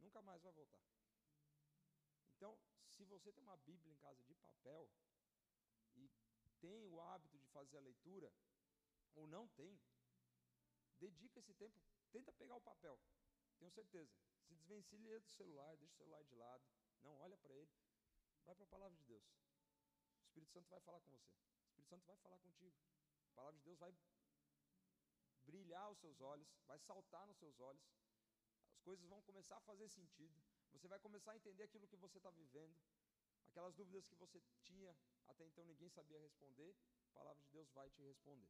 Nunca 0.00 0.20
mais 0.20 0.42
vai 0.42 0.52
voltar. 0.52 0.82
Então, 2.36 2.58
se 2.96 3.04
você 3.04 3.32
tem 3.32 3.42
uma 3.42 3.56
Bíblia 3.58 3.92
em 3.92 3.96
casa 3.98 4.24
de 4.24 4.34
papel 4.34 4.90
e 5.94 6.10
tem 6.60 6.84
o 6.86 7.00
hábito 7.00 7.38
de 7.38 7.46
fazer 7.48 7.76
a 7.76 7.80
leitura, 7.80 8.32
ou 9.14 9.26
não 9.26 9.46
tem, 9.48 9.78
dedica 10.98 11.38
esse 11.38 11.54
tempo, 11.54 11.80
tenta 12.10 12.32
pegar 12.32 12.56
o 12.56 12.60
papel. 12.60 12.98
Tenho 13.58 13.70
certeza. 13.70 14.12
Se 14.42 14.54
desvencilha 14.54 15.20
do 15.20 15.28
celular, 15.30 15.76
deixa 15.76 15.94
o 15.94 15.98
celular 15.98 16.24
de 16.24 16.34
lado, 16.34 16.64
não 17.02 17.16
olha 17.18 17.38
para 17.38 17.54
ele, 17.54 17.70
vai 18.44 18.54
para 18.56 18.64
a 18.64 18.68
palavra 18.68 18.96
de 18.96 19.04
Deus. 19.04 19.24
O 20.18 20.22
Espírito 20.24 20.52
Santo 20.52 20.68
vai 20.68 20.80
falar 20.80 21.00
com 21.00 21.10
você. 21.10 21.30
O 21.30 21.66
Espírito 21.66 21.88
Santo 21.88 22.06
vai 22.06 22.16
falar 22.16 22.38
contigo. 22.38 22.76
A 23.30 23.34
palavra 23.34 23.58
de 23.58 23.64
Deus 23.64 23.78
vai 23.78 23.94
brilhar 25.44 25.90
os 25.90 25.98
seus 25.98 26.20
olhos, 26.20 26.48
vai 26.66 26.78
saltar 26.78 27.26
nos 27.26 27.38
seus 27.38 27.58
olhos. 27.60 27.82
As 28.72 28.80
coisas 28.80 29.04
vão 29.06 29.20
começar 29.22 29.56
a 29.56 29.60
fazer 29.60 29.88
sentido. 29.88 30.40
Você 30.72 30.86
vai 30.86 30.98
começar 30.98 31.32
a 31.32 31.36
entender 31.36 31.64
aquilo 31.64 31.88
que 31.88 31.96
você 31.96 32.18
está 32.18 32.30
vivendo. 32.30 32.76
Aquelas 33.50 33.74
dúvidas 33.74 34.06
que 34.08 34.14
você 34.14 34.40
tinha, 34.62 34.96
até 35.26 35.44
então 35.44 35.64
ninguém 35.64 35.88
sabia 35.88 36.20
responder, 36.20 36.76
a 37.06 37.18
palavra 37.18 37.42
de 37.42 37.50
Deus 37.50 37.68
vai 37.72 37.90
te 37.90 38.00
responder. 38.02 38.48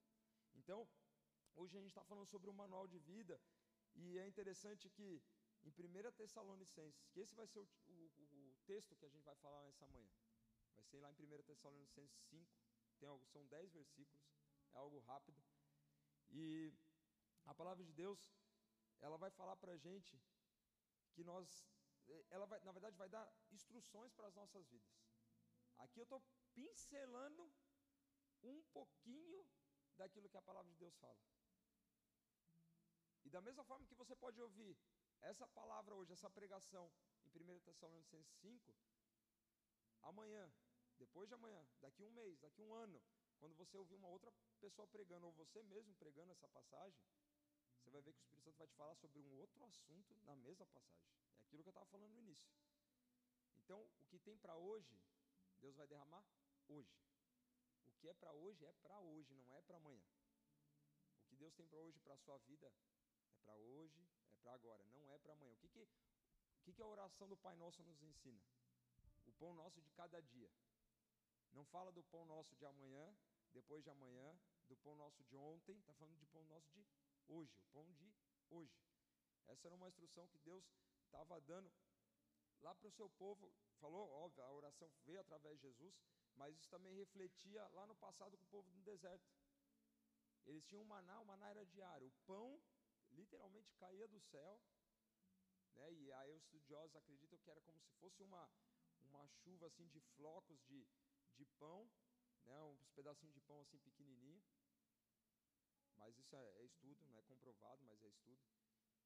Então, 0.54 0.86
hoje 1.56 1.76
a 1.78 1.80
gente 1.80 1.90
está 1.90 2.04
falando 2.04 2.26
sobre 2.26 2.50
o 2.50 2.52
manual 2.52 2.86
de 2.86 2.98
vida, 2.98 3.40
e 3.94 4.18
é 4.18 4.26
interessante 4.26 4.90
que 4.90 5.22
em 5.62 5.70
1 5.70 6.12
Tessalonicenses, 6.12 7.08
que 7.08 7.20
esse 7.20 7.34
vai 7.34 7.46
ser 7.46 7.60
o, 7.60 7.68
o, 7.88 7.92
o, 7.92 8.56
texto 8.66 8.94
que 8.96 9.04
a 9.04 9.08
gente 9.08 9.24
vai 9.24 9.34
falar 9.36 9.62
nessa 9.64 9.86
manhã. 9.88 10.10
Vai 10.74 10.84
ser 10.84 11.00
lá 11.00 11.10
em 11.10 11.14
1 11.14 11.42
Tessalonicenses 11.42 12.20
5, 12.28 12.50
tem 12.98 13.08
são 13.26 13.46
10 13.46 13.72
versículos, 13.72 14.22
é 14.74 14.78
algo 14.78 14.98
rápido. 15.00 15.42
E 16.30 16.72
a 17.46 17.54
palavra 17.54 17.84
de 17.84 17.92
Deus, 17.92 18.32
ela 19.00 19.16
vai 19.16 19.30
falar 19.30 19.56
para 19.56 19.72
a 19.72 19.76
gente 19.76 20.20
que 21.12 21.24
nós 21.24 21.68
ela 22.30 22.46
vai, 22.46 22.60
na 22.60 22.72
verdade, 22.72 22.96
vai 22.96 23.08
dar 23.08 23.32
instruções 23.50 24.12
para 24.12 24.26
as 24.26 24.34
nossas 24.34 24.66
vidas. 24.68 24.90
Aqui 25.78 26.00
eu 26.00 26.04
estou 26.04 26.22
pincelando 26.54 27.52
um 28.42 28.62
pouquinho 28.72 29.46
daquilo 29.96 30.28
que 30.28 30.36
a 30.36 30.42
palavra 30.42 30.70
de 30.72 30.78
Deus 30.78 30.96
fala. 30.96 31.18
E 33.24 33.30
da 33.30 33.40
mesma 33.40 33.64
forma 33.64 33.86
que 33.86 33.94
você 33.94 34.16
pode 34.16 34.40
ouvir 34.40 34.76
essa 35.20 35.46
palavra 35.48 35.94
hoje, 35.94 36.12
essa 36.12 36.30
pregação 36.30 36.90
em 37.24 37.28
1 37.28 37.60
Tessalonicenses 37.60 38.32
5, 38.40 38.74
amanhã, 40.02 40.50
depois 40.98 41.28
de 41.28 41.34
amanhã, 41.34 41.66
daqui 41.80 42.02
um 42.02 42.10
mês, 42.10 42.38
daqui 42.40 42.62
um 42.62 42.74
ano, 42.74 43.00
quando 43.40 43.56
você 43.56 43.76
ouvir 43.76 43.96
uma 43.96 44.08
outra 44.08 44.30
pessoa 44.60 44.86
pregando, 44.86 45.26
ou 45.26 45.32
você 45.32 45.62
mesmo 45.62 45.94
pregando 45.94 46.30
essa 46.30 46.46
passagem, 46.48 47.00
você 47.80 47.90
vai 47.90 48.02
ver 48.02 48.12
que 48.12 48.20
o 48.20 48.22
Espírito 48.22 48.44
Santo 48.44 48.58
vai 48.58 48.68
te 48.68 48.74
falar 48.74 48.94
sobre 48.96 49.18
um 49.18 49.38
outro 49.38 49.64
assunto 49.64 50.14
na 50.22 50.36
mesma 50.36 50.66
passagem. 50.66 51.08
É 51.38 51.46
aquilo 51.46 51.62
que 51.62 51.68
eu 51.68 51.72
estava 51.72 51.86
falando 51.86 52.12
no 52.12 52.18
início. 52.18 52.48
Então, 53.56 53.88
o 53.98 54.04
que 54.04 54.18
tem 54.18 54.36
para 54.36 54.56
hoje, 54.56 55.00
Deus 55.58 55.74
vai 55.74 55.86
derramar 55.86 56.24
hoje. 56.68 56.94
O 57.86 57.92
que 58.00 58.08
é 58.08 58.14
para 58.14 58.32
hoje 58.32 58.64
é 58.64 58.72
para 58.74 59.00
hoje, 59.00 59.34
não 59.34 59.54
é 59.54 59.62
para 59.62 59.76
amanhã. 59.76 60.04
O 61.24 61.28
que 61.28 61.36
Deus 61.36 61.54
tem 61.54 61.66
para 61.66 61.78
hoje, 61.78 61.98
para 62.00 62.14
a 62.14 62.18
sua 62.18 62.36
vida, 62.38 62.70
é 63.32 63.38
para 63.38 63.56
hoje, 63.56 64.06
é 64.32 64.36
para 64.38 64.52
agora, 64.52 64.84
não 64.84 65.10
é 65.10 65.18
para 65.18 65.32
amanhã. 65.32 65.54
O 65.54 65.58
que, 65.58 65.68
que, 65.68 65.80
o 65.80 66.62
que, 66.62 66.72
que 66.74 66.82
a 66.82 66.86
oração 66.86 67.28
do 67.28 67.36
Pai 67.36 67.56
Nosso 67.56 67.82
nos 67.82 68.02
ensina? 68.02 68.42
O 69.26 69.32
pão 69.32 69.54
nosso 69.54 69.80
de 69.80 69.90
cada 69.90 70.20
dia. 70.20 70.50
Não 71.52 71.64
fala 71.64 71.90
do 71.90 72.02
pão 72.04 72.24
nosso 72.24 72.54
de 72.54 72.64
amanhã, 72.64 73.16
depois 73.52 73.82
de 73.82 73.90
amanhã, 73.90 74.38
do 74.68 74.76
pão 74.76 74.94
nosso 74.96 75.22
de 75.24 75.36
ontem, 75.36 75.78
está 75.78 75.92
falando 75.94 76.18
de 76.18 76.26
pão 76.26 76.44
nosso 76.44 76.70
de 76.72 76.86
hoje, 77.28 77.56
o 77.58 77.64
pão 77.72 77.90
de 77.92 78.14
hoje. 78.48 78.78
Essa 79.46 79.68
era 79.68 79.74
uma 79.74 79.88
instrução 79.88 80.28
que 80.28 80.38
Deus 80.38 80.64
estava 81.04 81.40
dando 81.40 81.72
lá 82.60 82.74
para 82.74 82.88
o 82.88 82.92
seu 82.92 83.08
povo. 83.10 83.52
Falou, 83.80 84.08
óbvio, 84.10 84.44
a 84.44 84.52
oração 84.52 84.90
veio 85.04 85.20
através 85.20 85.58
de 85.58 85.66
Jesus, 85.66 85.94
mas 86.36 86.56
isso 86.56 86.68
também 86.68 86.94
refletia 86.94 87.66
lá 87.68 87.86
no 87.86 87.94
passado 87.96 88.36
com 88.36 88.44
o 88.44 88.48
povo 88.48 88.70
no 88.70 88.82
deserto. 88.82 89.28
Eles 90.46 90.64
tinham 90.64 90.82
um 90.82 90.86
maná, 90.86 91.20
o 91.20 91.24
maná 91.24 91.50
era 91.50 91.64
diário. 91.66 92.06
O 92.06 92.12
pão 92.26 92.60
literalmente 93.10 93.74
caía 93.74 94.06
do 94.08 94.20
céu, 94.20 94.60
né? 95.74 95.92
E 95.92 96.12
aí 96.12 96.32
os 96.32 96.42
estudiosos 96.42 96.94
acreditam 96.96 97.38
que 97.38 97.50
era 97.50 97.60
como 97.62 97.80
se 97.80 97.92
fosse 97.94 98.22
uma 98.22 98.48
uma 99.10 99.26
chuva 99.42 99.66
assim 99.66 99.86
de 99.88 100.00
flocos 100.16 100.60
de, 100.66 100.86
de 101.36 101.44
pão, 101.58 101.90
né? 102.46 102.62
Uns 102.62 102.90
pedacinhos 102.90 103.34
de 103.34 103.40
pão 103.40 103.60
assim 103.60 103.78
pequenininho. 103.78 104.42
Mas 105.96 106.16
isso 106.18 106.34
é, 106.34 106.44
é 106.60 106.64
estudo, 106.64 107.04
não 107.06 107.18
é 107.18 107.22
comprovado, 107.22 107.84
mas 107.84 108.02
é 108.02 108.08
estudo. 108.08 108.40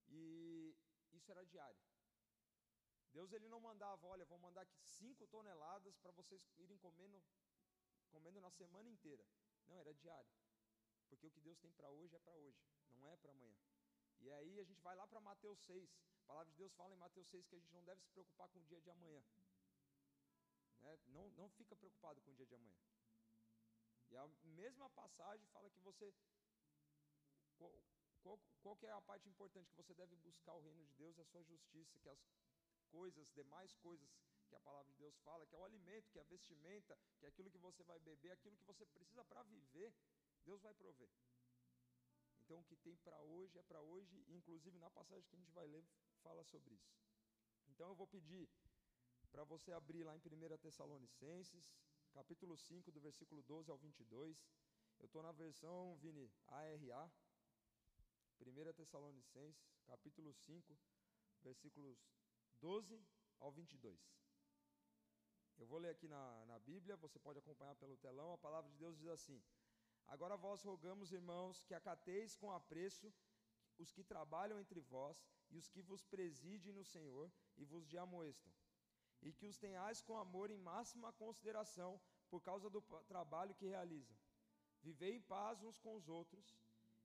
E 0.08 0.76
isso 1.12 1.30
era 1.30 1.44
diário. 1.44 1.80
Deus 3.12 3.32
ele 3.32 3.48
não 3.48 3.60
mandava, 3.60 4.06
olha, 4.06 4.24
vou 4.24 4.38
mandar 4.38 4.62
aqui 4.62 4.80
cinco 4.80 5.26
toneladas 5.28 5.96
para 5.98 6.10
vocês 6.12 6.48
irem 6.56 6.76
comendo, 6.78 7.22
comendo 8.10 8.40
na 8.40 8.50
semana 8.50 8.88
inteira. 8.90 9.24
Não, 9.66 9.78
era 9.78 9.94
diário. 9.94 10.30
Deus 11.44 11.58
tem 11.58 11.70
para 11.72 11.90
hoje 11.90 12.16
é 12.16 12.18
para 12.18 12.34
hoje, 12.34 12.58
não 12.90 13.08
é 13.10 13.16
para 13.16 13.30
amanhã. 13.30 13.56
E 14.20 14.30
aí 14.30 14.58
a 14.58 14.64
gente 14.64 14.80
vai 14.80 14.96
lá 14.96 15.06
para 15.06 15.20
Mateus 15.20 15.60
6. 15.60 15.88
A 16.22 16.26
palavra 16.26 16.50
de 16.50 16.56
Deus 16.56 16.72
fala 16.74 16.94
em 16.94 16.98
Mateus 16.98 17.28
6 17.28 17.46
que 17.46 17.54
a 17.54 17.58
gente 17.58 17.72
não 17.72 17.84
deve 17.84 18.00
se 18.00 18.08
preocupar 18.08 18.48
com 18.48 18.58
o 18.58 18.64
dia 18.64 18.80
de 18.80 18.90
amanhã. 18.90 19.22
Né? 20.80 20.98
Não, 21.08 21.30
não 21.32 21.48
fica 21.50 21.76
preocupado 21.76 22.20
com 22.22 22.30
o 22.30 22.34
dia 22.34 22.46
de 22.46 22.54
amanhã. 22.54 22.74
E 24.14 24.16
a 24.16 24.28
mesma 24.62 24.88
passagem 24.90 25.44
fala 25.48 25.68
que 25.70 25.80
você. 25.80 26.14
Qual, 27.58 27.72
qual, 28.22 28.38
qual 28.62 28.76
que 28.76 28.86
é 28.86 28.92
a 28.92 29.00
parte 29.00 29.28
importante? 29.28 29.68
Que 29.70 29.76
você 29.76 29.92
deve 29.92 30.14
buscar 30.16 30.54
o 30.54 30.60
reino 30.60 30.84
de 30.84 30.94
Deus 30.94 31.16
e 31.18 31.20
a 31.20 31.24
sua 31.24 31.42
justiça, 31.42 31.98
que 31.98 32.08
as 32.08 32.20
coisas, 32.92 33.28
demais 33.32 33.74
coisas 33.86 34.08
que 34.48 34.54
a 34.54 34.60
palavra 34.60 34.92
de 34.92 34.98
Deus 34.98 35.16
fala, 35.24 35.44
que 35.46 35.54
é 35.56 35.58
o 35.58 35.64
alimento, 35.64 36.12
que 36.12 36.18
é 36.18 36.22
a 36.22 36.32
vestimenta, 36.34 36.96
que 37.18 37.26
é 37.26 37.28
aquilo 37.28 37.50
que 37.50 37.58
você 37.58 37.82
vai 37.82 37.98
beber, 37.98 38.30
aquilo 38.30 38.56
que 38.56 38.64
você 38.64 38.86
precisa 38.86 39.24
para 39.24 39.42
viver, 39.42 39.92
Deus 40.44 40.62
vai 40.62 40.72
prover. 40.74 41.10
Então 42.44 42.60
o 42.60 42.64
que 42.64 42.76
tem 42.76 42.96
para 42.98 43.20
hoje 43.20 43.58
é 43.58 43.62
para 43.64 43.80
hoje, 43.80 44.24
inclusive 44.28 44.78
na 44.78 44.90
passagem 44.90 45.28
que 45.28 45.34
a 45.34 45.38
gente 45.40 45.50
vai 45.50 45.66
ler 45.66 45.84
fala 46.22 46.44
sobre 46.44 46.74
isso. 46.74 46.94
Então 47.66 47.88
eu 47.88 47.96
vou 47.96 48.06
pedir 48.06 48.48
para 49.32 49.42
você 49.42 49.72
abrir 49.72 50.04
lá 50.04 50.14
em 50.14 50.20
1 50.20 50.58
Tessalonicenses, 50.58 51.74
capítulo 52.14 52.56
5, 52.56 52.92
do 52.92 53.00
versículo 53.00 53.42
12 53.42 53.70
ao 53.70 53.76
22. 53.76 54.38
Eu 55.00 55.06
estou 55.06 55.20
na 55.22 55.32
versão, 55.32 55.96
Vini, 55.96 56.30
ARA. 56.46 57.12
1 58.40 58.72
Tessalonicenses, 58.72 59.76
capítulo 59.84 60.32
5, 60.32 60.78
versículos 61.42 61.98
12 62.60 63.00
ao 63.40 63.50
22. 63.50 63.98
Eu 65.58 65.66
vou 65.66 65.78
ler 65.78 65.90
aqui 65.90 66.06
na, 66.06 66.44
na 66.46 66.58
Bíblia, 66.58 66.96
você 66.96 67.18
pode 67.18 67.38
acompanhar 67.40 67.74
pelo 67.76 67.96
telão. 67.96 68.32
A 68.32 68.38
palavra 68.38 68.70
de 68.70 68.76
Deus 68.76 68.96
diz 68.96 69.08
assim: 69.08 69.42
Agora 70.06 70.36
vós 70.36 70.62
rogamos, 70.62 71.12
irmãos, 71.12 71.64
que 71.64 71.74
acateis 71.74 72.36
com 72.36 72.52
apreço 72.52 73.12
os 73.76 73.90
que 73.90 74.04
trabalham 74.04 74.60
entre 74.60 74.80
vós 74.80 75.24
e 75.50 75.56
os 75.56 75.68
que 75.68 75.82
vos 75.82 76.04
presidem 76.04 76.72
no 76.72 76.84
Senhor 76.84 77.32
e 77.56 77.64
vos 77.64 77.86
de 77.86 77.98
amoestam, 77.98 78.52
e 79.24 79.32
que 79.32 79.46
os 79.46 79.58
tenhais 79.58 80.02
com 80.02 80.16
amor 80.18 80.50
em 80.50 80.58
máxima 80.58 81.12
consideração 81.14 82.00
por 82.28 82.40
causa 82.42 82.68
do 82.68 82.80
trabalho 83.12 83.54
que 83.54 83.66
realizam. 83.66 84.16
Vivei 84.82 85.14
em 85.16 85.22
paz 85.22 85.62
uns 85.62 85.78
com 85.78 85.94
os 85.94 86.08
outros. 86.08 86.46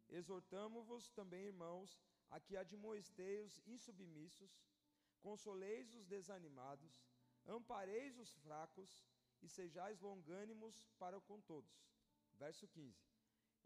Exortamo-vos 0.09 1.09
também, 1.11 1.45
irmãos, 1.45 1.97
a 2.29 2.39
que 2.39 2.57
admoestei 2.57 3.39
os 3.39 3.61
insubmissos, 3.65 4.51
consoleis 5.21 5.93
os 5.93 6.05
desanimados, 6.05 7.01
ampareis 7.47 8.17
os 8.17 8.35
fracos 8.37 9.05
e 9.41 9.47
sejais 9.47 10.01
longânimos 10.01 10.83
para 10.97 11.19
com 11.21 11.39
todos. 11.41 11.73
Verso 12.33 12.67
15. 12.67 13.01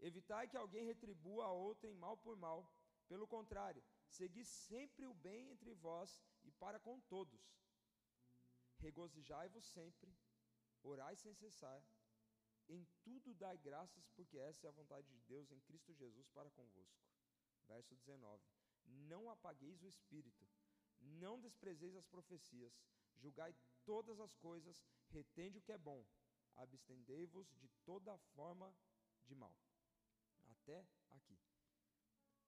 Evitai 0.00 0.46
que 0.46 0.56
alguém 0.56 0.84
retribua 0.84 1.46
a 1.46 1.52
outrem 1.52 1.94
mal 1.94 2.16
por 2.16 2.36
mal. 2.36 2.70
Pelo 3.08 3.26
contrário, 3.26 3.82
segui 4.08 4.44
sempre 4.44 5.06
o 5.06 5.14
bem 5.14 5.50
entre 5.50 5.72
vós 5.74 6.22
e 6.44 6.50
para 6.52 6.78
com 6.78 7.00
todos. 7.00 7.42
Regozijai-vos 8.84 9.64
sempre, 9.64 10.14
orai 10.82 11.16
sem 11.16 11.34
cessar, 11.34 11.82
em 12.68 12.86
tudo 13.02 13.32
dai 13.34 13.56
graças, 13.56 14.06
porque 14.10 14.36
essa 14.36 14.66
é 14.66 14.68
a 14.68 14.78
vontade 14.80 15.08
de 15.08 15.20
Deus 15.20 15.50
em 15.50 15.60
Cristo 15.60 15.94
Jesus 15.94 16.28
para 16.28 16.50
convosco. 16.50 17.02
Verso 17.66 17.94
19: 17.94 18.42
Não 19.12 19.30
apagueis 19.30 19.82
o 19.82 19.88
espírito, 19.88 20.46
não 21.00 21.40
desprezeis 21.40 21.96
as 21.96 22.06
profecias, 22.06 22.78
julgai 23.16 23.54
todas 23.86 24.20
as 24.20 24.34
coisas, 24.34 24.84
retende 25.08 25.58
o 25.58 25.62
que 25.62 25.72
é 25.72 25.78
bom, 25.78 26.04
abstendei-vos 26.54 27.48
de 27.56 27.68
toda 27.86 28.18
forma 28.34 28.74
de 29.24 29.34
mal. 29.34 29.56
Até 30.50 30.86
aqui. 31.10 31.40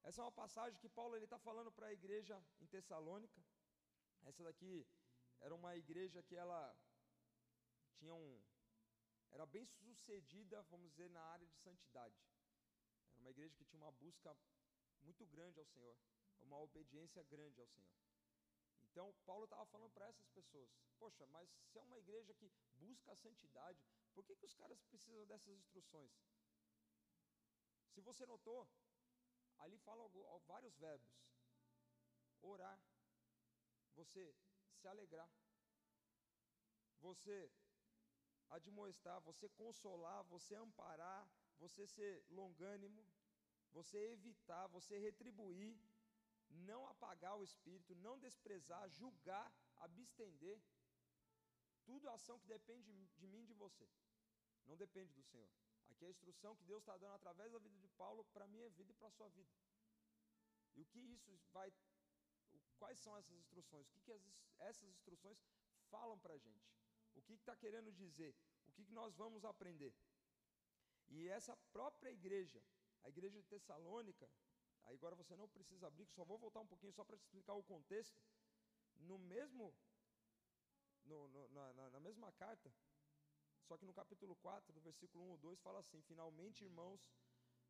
Essa 0.03 0.21
é 0.21 0.25
uma 0.25 0.33
passagem 0.33 0.79
que 0.79 0.89
Paulo 0.91 1.17
está 1.17 1.39
falando 1.39 1.73
para 1.73 1.87
a 1.87 1.93
igreja 1.93 2.45
em 2.61 2.67
Tessalônica. 2.67 3.43
Essa 4.23 4.45
daqui 4.45 4.87
era 5.47 5.55
uma 5.55 5.77
igreja 5.77 6.25
que 6.25 6.35
ela 6.35 6.77
tinha 7.99 8.13
um, 8.13 8.43
era 9.31 9.47
bem 9.47 9.65
sucedida, 9.65 10.61
vamos 10.63 10.91
dizer, 10.91 11.09
na 11.09 11.21
área 11.21 11.47
de 11.47 11.57
santidade. 11.59 12.19
Era 13.13 13.21
uma 13.21 13.31
igreja 13.31 13.55
que 13.55 13.65
tinha 13.65 13.81
uma 13.81 13.93
busca 13.93 14.37
muito 15.03 15.25
grande 15.27 15.61
ao 15.61 15.65
Senhor, 15.67 15.97
uma 16.41 16.59
obediência 16.59 17.23
grande 17.23 17.61
ao 17.61 17.69
Senhor. 17.69 17.95
Então, 18.83 19.15
Paulo 19.25 19.45
estava 19.45 19.65
falando 19.67 19.93
para 19.93 20.09
essas 20.09 20.29
pessoas: 20.31 20.69
Poxa, 20.99 21.25
mas 21.29 21.49
se 21.71 21.79
é 21.79 21.83
uma 21.83 21.99
igreja 21.99 22.35
que 22.35 22.51
busca 22.75 23.13
a 23.13 23.17
santidade, 23.17 23.81
por 24.15 24.25
que, 24.25 24.35
que 24.35 24.47
os 24.47 24.55
caras 24.55 24.83
precisam 24.83 25.25
dessas 25.27 25.57
instruções? 25.57 26.11
Se 27.95 28.01
você 28.01 28.27
notou, 28.27 28.69
ali 29.59 29.79
fala 29.79 30.09
vários 30.49 30.75
verbos: 30.77 31.09
orar, 32.43 32.81
você 33.95 34.35
se 34.77 34.87
alegrar, 34.89 35.31
você 37.01 37.51
admoestar, 38.51 39.21
você 39.21 39.49
consolar, 39.49 40.23
você 40.25 40.55
amparar, 40.55 41.29
você 41.59 41.87
ser 41.87 42.25
longânimo, 42.31 43.05
você 43.73 43.99
evitar, 44.13 44.67
você 44.69 44.99
retribuir, 44.99 45.79
não 46.49 46.87
apagar 46.87 47.37
o 47.37 47.43
espírito, 47.43 47.95
não 47.97 48.19
desprezar, 48.19 48.89
julgar, 48.89 49.53
abstender. 49.77 50.61
Tudo 51.85 52.09
ação 52.09 52.39
que 52.39 52.47
depende 52.47 52.93
de 53.21 53.27
mim 53.27 53.43
e 53.43 53.47
de 53.47 53.55
você. 53.55 53.89
Não 54.67 54.77
depende 54.77 55.13
do 55.13 55.23
Senhor. 55.23 55.51
Aqui 55.91 56.05
é 56.05 56.09
a 56.09 56.11
instrução 56.11 56.57
que 56.57 56.65
Deus 56.65 56.83
está 56.83 56.97
dando 56.97 57.15
através 57.15 57.53
da 57.53 57.59
vida 57.59 57.77
de 57.79 57.89
Paulo 57.89 58.25
para 58.33 58.45
a 58.45 58.49
minha 58.49 58.69
vida 58.71 58.91
e 58.91 58.95
para 58.95 59.09
a 59.09 59.11
sua 59.11 59.29
vida. 59.29 59.51
E 60.75 60.81
o 60.83 60.87
que 60.87 60.99
isso 60.99 61.39
vai. 61.53 61.73
Quais 62.79 62.99
são 62.99 63.17
essas 63.17 63.37
instruções? 63.37 63.87
O 63.87 63.91
que, 63.91 64.01
que 64.01 64.13
as, 64.13 64.23
essas 64.59 64.89
instruções 64.89 65.39
falam 65.91 66.19
para 66.19 66.35
a 66.35 66.39
gente? 66.39 66.71
O 67.15 67.23
que 67.23 67.33
está 67.33 67.53
que 67.55 67.61
tá 67.61 67.65
querendo 67.65 67.93
dizer? 67.93 68.35
O 68.69 68.73
que, 68.73 68.85
que 68.85 68.93
nós 68.93 69.15
vamos 69.15 69.45
aprender? 69.45 69.95
E 71.09 71.29
essa 71.29 71.57
própria 71.73 72.11
igreja, 72.11 72.63
a 73.03 73.09
igreja 73.09 73.41
de 73.41 73.47
Tessalônica, 73.47 74.29
agora 74.85 75.15
você 75.15 75.35
não 75.37 75.49
precisa 75.49 75.87
abrir, 75.87 76.07
só 76.07 76.25
vou 76.25 76.39
voltar 76.39 76.61
um 76.61 76.67
pouquinho 76.67 76.93
só 76.93 77.05
para 77.05 77.17
explicar 77.17 77.55
o 77.55 77.63
contexto. 77.63 78.21
No 78.97 79.19
mesmo, 79.19 79.75
no, 81.05 81.29
no, 81.29 81.49
na, 81.49 81.91
na 81.91 82.01
mesma 82.01 82.33
carta, 82.33 82.73
só 83.65 83.77
que 83.77 83.87
no 83.87 83.95
capítulo 83.95 84.37
4, 84.37 84.73
do 84.73 84.81
versículo 84.81 85.25
1 85.25 85.29
ou 85.31 85.39
2, 85.39 85.61
fala 85.61 85.81
assim: 85.81 86.01
Finalmente, 86.03 86.65
irmãos, 86.65 87.11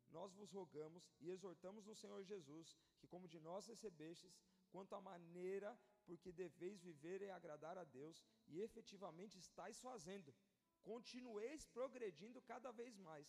nós 0.09 0.33
vos 0.33 0.51
rogamos 0.51 1.11
e 1.19 1.29
exortamos 1.29 1.85
no 1.85 1.95
Senhor 1.95 2.23
Jesus, 2.23 2.77
que 2.99 3.07
como 3.07 3.27
de 3.27 3.39
nós 3.39 3.65
recebestes, 3.67 4.39
quanto 4.71 4.95
à 4.95 5.01
maneira 5.01 5.77
porque 6.07 6.31
deveis 6.31 6.81
viver 6.81 7.21
e 7.21 7.29
agradar 7.29 7.77
a 7.77 7.83
Deus, 7.83 8.23
e 8.47 8.61
efetivamente 8.61 9.37
estáis 9.37 9.77
fazendo, 9.87 10.33
continueis 10.81 11.65
progredindo 11.65 12.41
cada 12.41 12.71
vez 12.71 12.97
mais. 12.97 13.27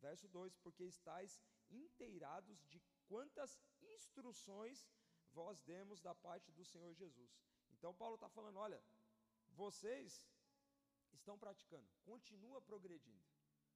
Verso 0.00 0.26
2: 0.28 0.56
Porque 0.56 0.84
estáis 0.84 1.40
inteirados 1.70 2.58
de 2.66 2.82
quantas 3.06 3.58
instruções 3.80 4.88
vós 5.32 5.62
demos 5.62 6.00
da 6.00 6.14
parte 6.14 6.50
do 6.50 6.64
Senhor 6.64 6.92
Jesus. 6.94 7.32
Então, 7.70 7.94
Paulo 7.94 8.16
está 8.16 8.28
falando: 8.28 8.58
olha, 8.58 8.82
vocês 9.50 10.28
estão 11.12 11.38
praticando, 11.38 11.88
continua 12.04 12.60
progredindo. 12.60 13.24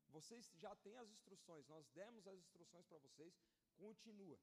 Vocês 0.09 0.51
já 0.57 0.75
têm 0.77 0.97
as 0.97 1.11
instruções, 1.11 1.67
nós 1.67 1.89
demos 1.89 2.27
as 2.27 2.39
instruções 2.39 2.87
para 2.87 2.99
vocês, 2.99 3.35
continua. 3.77 4.39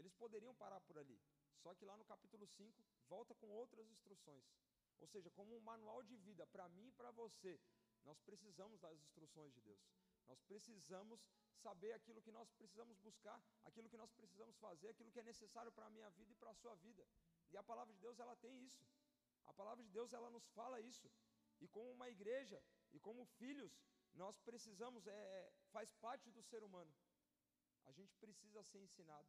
Eles 0.00 0.14
poderiam 0.14 0.54
parar 0.54 0.80
por 0.80 0.96
ali, 0.98 1.20
só 1.62 1.74
que 1.74 1.84
lá 1.84 1.96
no 1.96 2.04
capítulo 2.04 2.46
5 2.46 2.84
volta 3.06 3.34
com 3.34 3.48
outras 3.50 3.86
instruções. 3.90 4.44
Ou 4.98 5.06
seja, 5.06 5.30
como 5.30 5.54
um 5.56 5.60
manual 5.60 6.02
de 6.02 6.16
vida 6.16 6.46
para 6.46 6.68
mim 6.70 6.86
e 6.88 6.92
para 6.92 7.10
você. 7.10 7.60
Nós 8.04 8.18
precisamos 8.20 8.80
das 8.80 8.98
instruções 8.98 9.52
de 9.52 9.60
Deus. 9.60 9.80
Nós 10.26 10.40
precisamos 10.42 11.20
saber 11.66 11.92
aquilo 11.92 12.22
que 12.22 12.32
nós 12.32 12.50
precisamos 12.52 12.96
buscar, 12.98 13.38
aquilo 13.64 13.90
que 13.90 13.96
nós 14.02 14.10
precisamos 14.12 14.56
fazer, 14.56 14.88
aquilo 14.88 15.10
que 15.10 15.20
é 15.20 15.22
necessário 15.22 15.72
para 15.72 15.86
a 15.86 15.90
minha 15.90 16.08
vida 16.10 16.32
e 16.32 16.36
para 16.36 16.50
a 16.50 16.54
sua 16.54 16.74
vida. 16.76 17.06
E 17.50 17.56
a 17.56 17.62
palavra 17.62 17.92
de 17.92 18.00
Deus 18.00 18.18
ela 18.18 18.34
tem 18.36 18.64
isso. 18.64 18.84
A 19.46 19.52
palavra 19.52 19.84
de 19.84 19.90
Deus 19.90 20.12
ela 20.14 20.30
nos 20.30 20.46
fala 20.58 20.80
isso. 20.80 21.10
E 21.60 21.68
como 21.68 21.90
uma 21.90 22.08
igreja 22.08 22.62
e 22.92 22.98
como 22.98 23.26
filhos, 23.40 23.72
nós 24.14 24.38
precisamos, 24.40 25.06
é, 25.06 25.10
é, 25.12 25.52
faz 25.72 25.92
parte 25.94 26.30
do 26.30 26.42
ser 26.42 26.62
humano. 26.62 26.92
A 27.84 27.92
gente 27.92 28.14
precisa 28.16 28.62
ser 28.62 28.80
ensinado, 28.80 29.28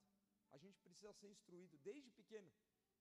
a 0.51 0.57
gente 0.57 0.79
precisa 0.79 1.13
ser 1.13 1.29
instruído 1.29 1.77
desde 1.79 2.11
pequeno. 2.11 2.51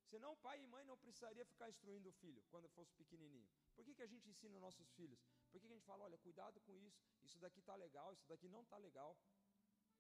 Senão, 0.09 0.37
pai 0.39 0.61
e 0.63 0.67
mãe 0.67 0.85
não 0.85 0.97
precisaria 0.99 1.45
ficar 1.45 1.69
instruindo 1.71 2.09
o 2.09 2.13
filho 2.13 2.43
quando 2.51 2.69
fosse 2.71 2.93
pequenininho. 2.95 3.49
Por 3.77 3.85
que, 3.85 3.95
que 3.95 4.03
a 4.03 4.07
gente 4.07 4.29
ensina 4.29 4.59
nossos 4.59 4.91
filhos? 4.93 5.21
Por 5.45 5.53
que, 5.53 5.61
que 5.61 5.67
a 5.67 5.77
gente 5.77 5.85
fala, 5.85 6.05
olha, 6.05 6.19
cuidado 6.19 6.61
com 6.63 6.77
isso, 6.79 7.01
isso 7.23 7.39
daqui 7.39 7.61
está 7.61 7.77
legal, 7.77 8.13
isso 8.13 8.27
daqui 8.27 8.49
não 8.49 8.63
está 8.63 8.77
legal? 8.77 9.17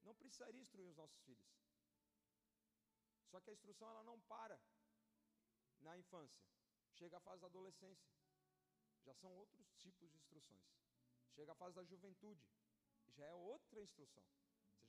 Não 0.02 0.14
precisaria 0.14 0.60
instruir 0.60 0.88
os 0.88 0.96
nossos 0.96 1.20
filhos. 1.22 1.46
Só 3.28 3.40
que 3.40 3.50
a 3.50 3.52
instrução 3.52 3.88
ela 3.88 4.02
não 4.02 4.18
para 4.20 4.60
na 5.80 5.96
infância, 5.96 6.42
chega 6.92 7.16
à 7.16 7.20
fase 7.20 7.40
da 7.40 7.46
adolescência 7.46 8.10
já 9.04 9.14
são 9.14 9.32
outros 9.32 9.72
tipos 9.76 10.10
de 10.10 10.18
instruções. 10.18 10.62
Chega 11.34 11.52
a 11.52 11.54
fase 11.54 11.74
da 11.74 11.84
juventude, 11.84 12.44
já 13.08 13.24
é 13.24 13.34
outra 13.34 13.80
instrução. 13.82 14.24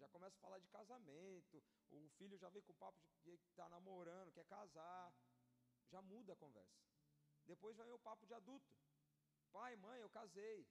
Já 0.01 0.09
começa 0.09 0.35
a 0.35 0.41
falar 0.41 0.57
de 0.57 0.67
casamento, 0.67 1.63
o 1.91 2.09
filho 2.17 2.35
já 2.35 2.49
vem 2.49 2.63
com 2.63 2.71
o 2.71 2.75
papo 2.83 2.99
de 3.23 3.37
que 3.37 3.49
está 3.49 3.69
namorando, 3.69 4.31
quer 4.31 4.45
casar. 4.45 5.13
Já 5.91 6.01
muda 6.01 6.33
a 6.33 6.35
conversa. 6.35 6.81
Depois 7.45 7.77
vem 7.77 7.91
o 7.91 7.99
papo 7.99 8.25
de 8.25 8.33
adulto. 8.33 8.75
Pai, 9.51 9.75
mãe, 9.75 9.99
eu 9.99 10.09
casei. 10.09 10.67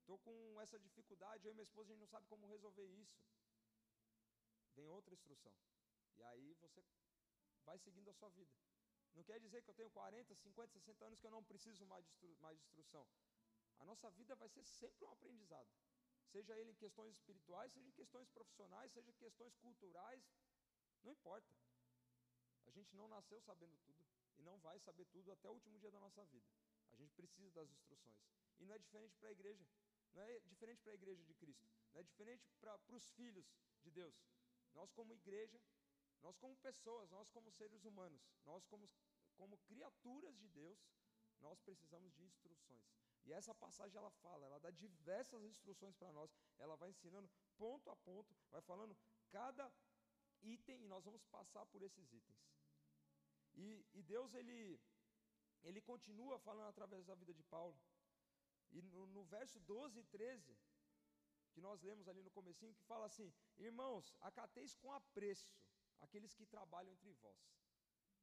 Estou 0.00 0.18
com 0.18 0.60
essa 0.60 0.80
dificuldade, 0.80 1.46
eu 1.46 1.52
e 1.52 1.54
minha 1.54 1.62
esposa, 1.62 1.90
a 1.90 1.92
gente 1.92 2.00
não 2.00 2.08
sabe 2.08 2.26
como 2.26 2.44
resolver 2.48 2.84
isso. 2.84 3.22
Vem 4.74 4.88
outra 4.88 5.14
instrução. 5.14 5.54
E 6.16 6.22
aí 6.24 6.54
você 6.54 6.82
vai 7.64 7.78
seguindo 7.78 8.10
a 8.10 8.14
sua 8.14 8.30
vida. 8.30 8.52
Não 9.14 9.22
quer 9.22 9.38
dizer 9.38 9.62
que 9.62 9.70
eu 9.70 9.74
tenho 9.74 9.90
40, 9.90 10.34
50, 10.34 10.72
60 10.72 11.04
anos 11.04 11.20
que 11.20 11.26
eu 11.28 11.30
não 11.30 11.44
preciso 11.44 11.86
mais 11.86 12.04
de, 12.18 12.34
mais 12.40 12.58
instrução. 12.58 13.06
A 13.78 13.84
nossa 13.84 14.10
vida 14.10 14.34
vai 14.34 14.48
ser 14.48 14.64
sempre 14.64 15.04
um 15.04 15.10
aprendizado. 15.10 15.70
Seja 16.32 16.58
ele 16.58 16.70
em 16.70 16.74
questões 16.74 17.14
espirituais, 17.14 17.70
seja 17.72 17.88
em 17.88 17.92
questões 17.92 18.28
profissionais, 18.30 18.90
seja 18.92 19.10
em 19.10 19.14
questões 19.14 19.54
culturais, 19.56 20.22
não 21.02 21.12
importa. 21.12 21.54
A 22.64 22.70
gente 22.70 22.96
não 22.96 23.06
nasceu 23.06 23.40
sabendo 23.42 23.76
tudo 23.84 24.02
e 24.38 24.42
não 24.42 24.58
vai 24.60 24.78
saber 24.80 25.04
tudo 25.06 25.30
até 25.30 25.48
o 25.50 25.52
último 25.52 25.78
dia 25.78 25.90
da 25.90 26.00
nossa 26.00 26.24
vida. 26.24 26.48
A 26.92 26.96
gente 26.96 27.12
precisa 27.12 27.50
das 27.50 27.70
instruções. 27.70 28.16
E 28.58 28.64
não 28.64 28.74
é 28.74 28.78
diferente 28.78 29.14
para 29.18 29.28
a 29.28 29.32
igreja. 29.32 29.66
Não 30.14 30.22
é 30.22 30.40
diferente 30.40 30.80
para 30.82 30.92
a 30.92 30.94
igreja 30.94 31.22
de 31.22 31.34
Cristo. 31.34 31.68
Não 31.92 32.00
é 32.00 32.04
diferente 32.04 32.50
para 32.60 32.80
os 32.88 33.08
filhos 33.10 33.46
de 33.82 33.90
Deus. 33.90 34.14
Nós, 34.72 34.90
como 34.92 35.12
igreja, 35.12 35.60
nós, 36.22 36.36
como 36.38 36.56
pessoas, 36.56 37.10
nós, 37.10 37.28
como 37.28 37.50
seres 37.50 37.84
humanos, 37.84 38.22
nós, 38.44 38.64
como, 38.66 38.88
como 39.36 39.58
criaturas 39.58 40.38
de 40.38 40.48
Deus, 40.48 40.78
nós 41.40 41.60
precisamos 41.60 42.14
de 42.14 42.22
instruções. 42.24 42.86
E 43.24 43.32
essa 43.32 43.54
passagem 43.54 43.96
ela 43.96 44.10
fala, 44.10 44.46
ela 44.46 44.58
dá 44.58 44.70
diversas 44.70 45.44
instruções 45.44 45.94
para 45.96 46.12
nós. 46.12 46.30
Ela 46.58 46.76
vai 46.76 46.90
ensinando 46.90 47.30
ponto 47.56 47.90
a 47.90 47.96
ponto, 47.96 48.34
vai 48.50 48.60
falando 48.62 48.96
cada 49.30 49.72
item 50.42 50.82
e 50.82 50.88
nós 50.88 51.04
vamos 51.04 51.24
passar 51.26 51.64
por 51.66 51.82
esses 51.82 52.12
itens. 52.12 52.42
E, 53.54 53.86
e 53.92 54.02
Deus 54.02 54.34
ele 54.34 54.80
ele 55.62 55.80
continua 55.80 56.38
falando 56.40 56.68
através 56.68 57.06
da 57.06 57.14
vida 57.14 57.32
de 57.32 57.42
Paulo. 57.44 57.78
E 58.72 58.82
no, 58.82 59.06
no, 59.06 59.24
verso 59.24 59.60
12 59.60 60.00
e 60.00 60.04
13, 60.04 60.58
que 61.52 61.60
nós 61.60 61.82
lemos 61.82 62.08
ali 62.08 62.22
no 62.22 62.30
comecinho, 62.30 62.74
que 62.74 62.84
fala 62.84 63.06
assim: 63.06 63.32
Irmãos, 63.58 64.16
acateis 64.20 64.74
com 64.74 64.92
apreço 64.92 65.54
aqueles 66.00 66.34
que 66.34 66.46
trabalham 66.46 66.92
entre 66.92 67.12
vós. 67.12 67.38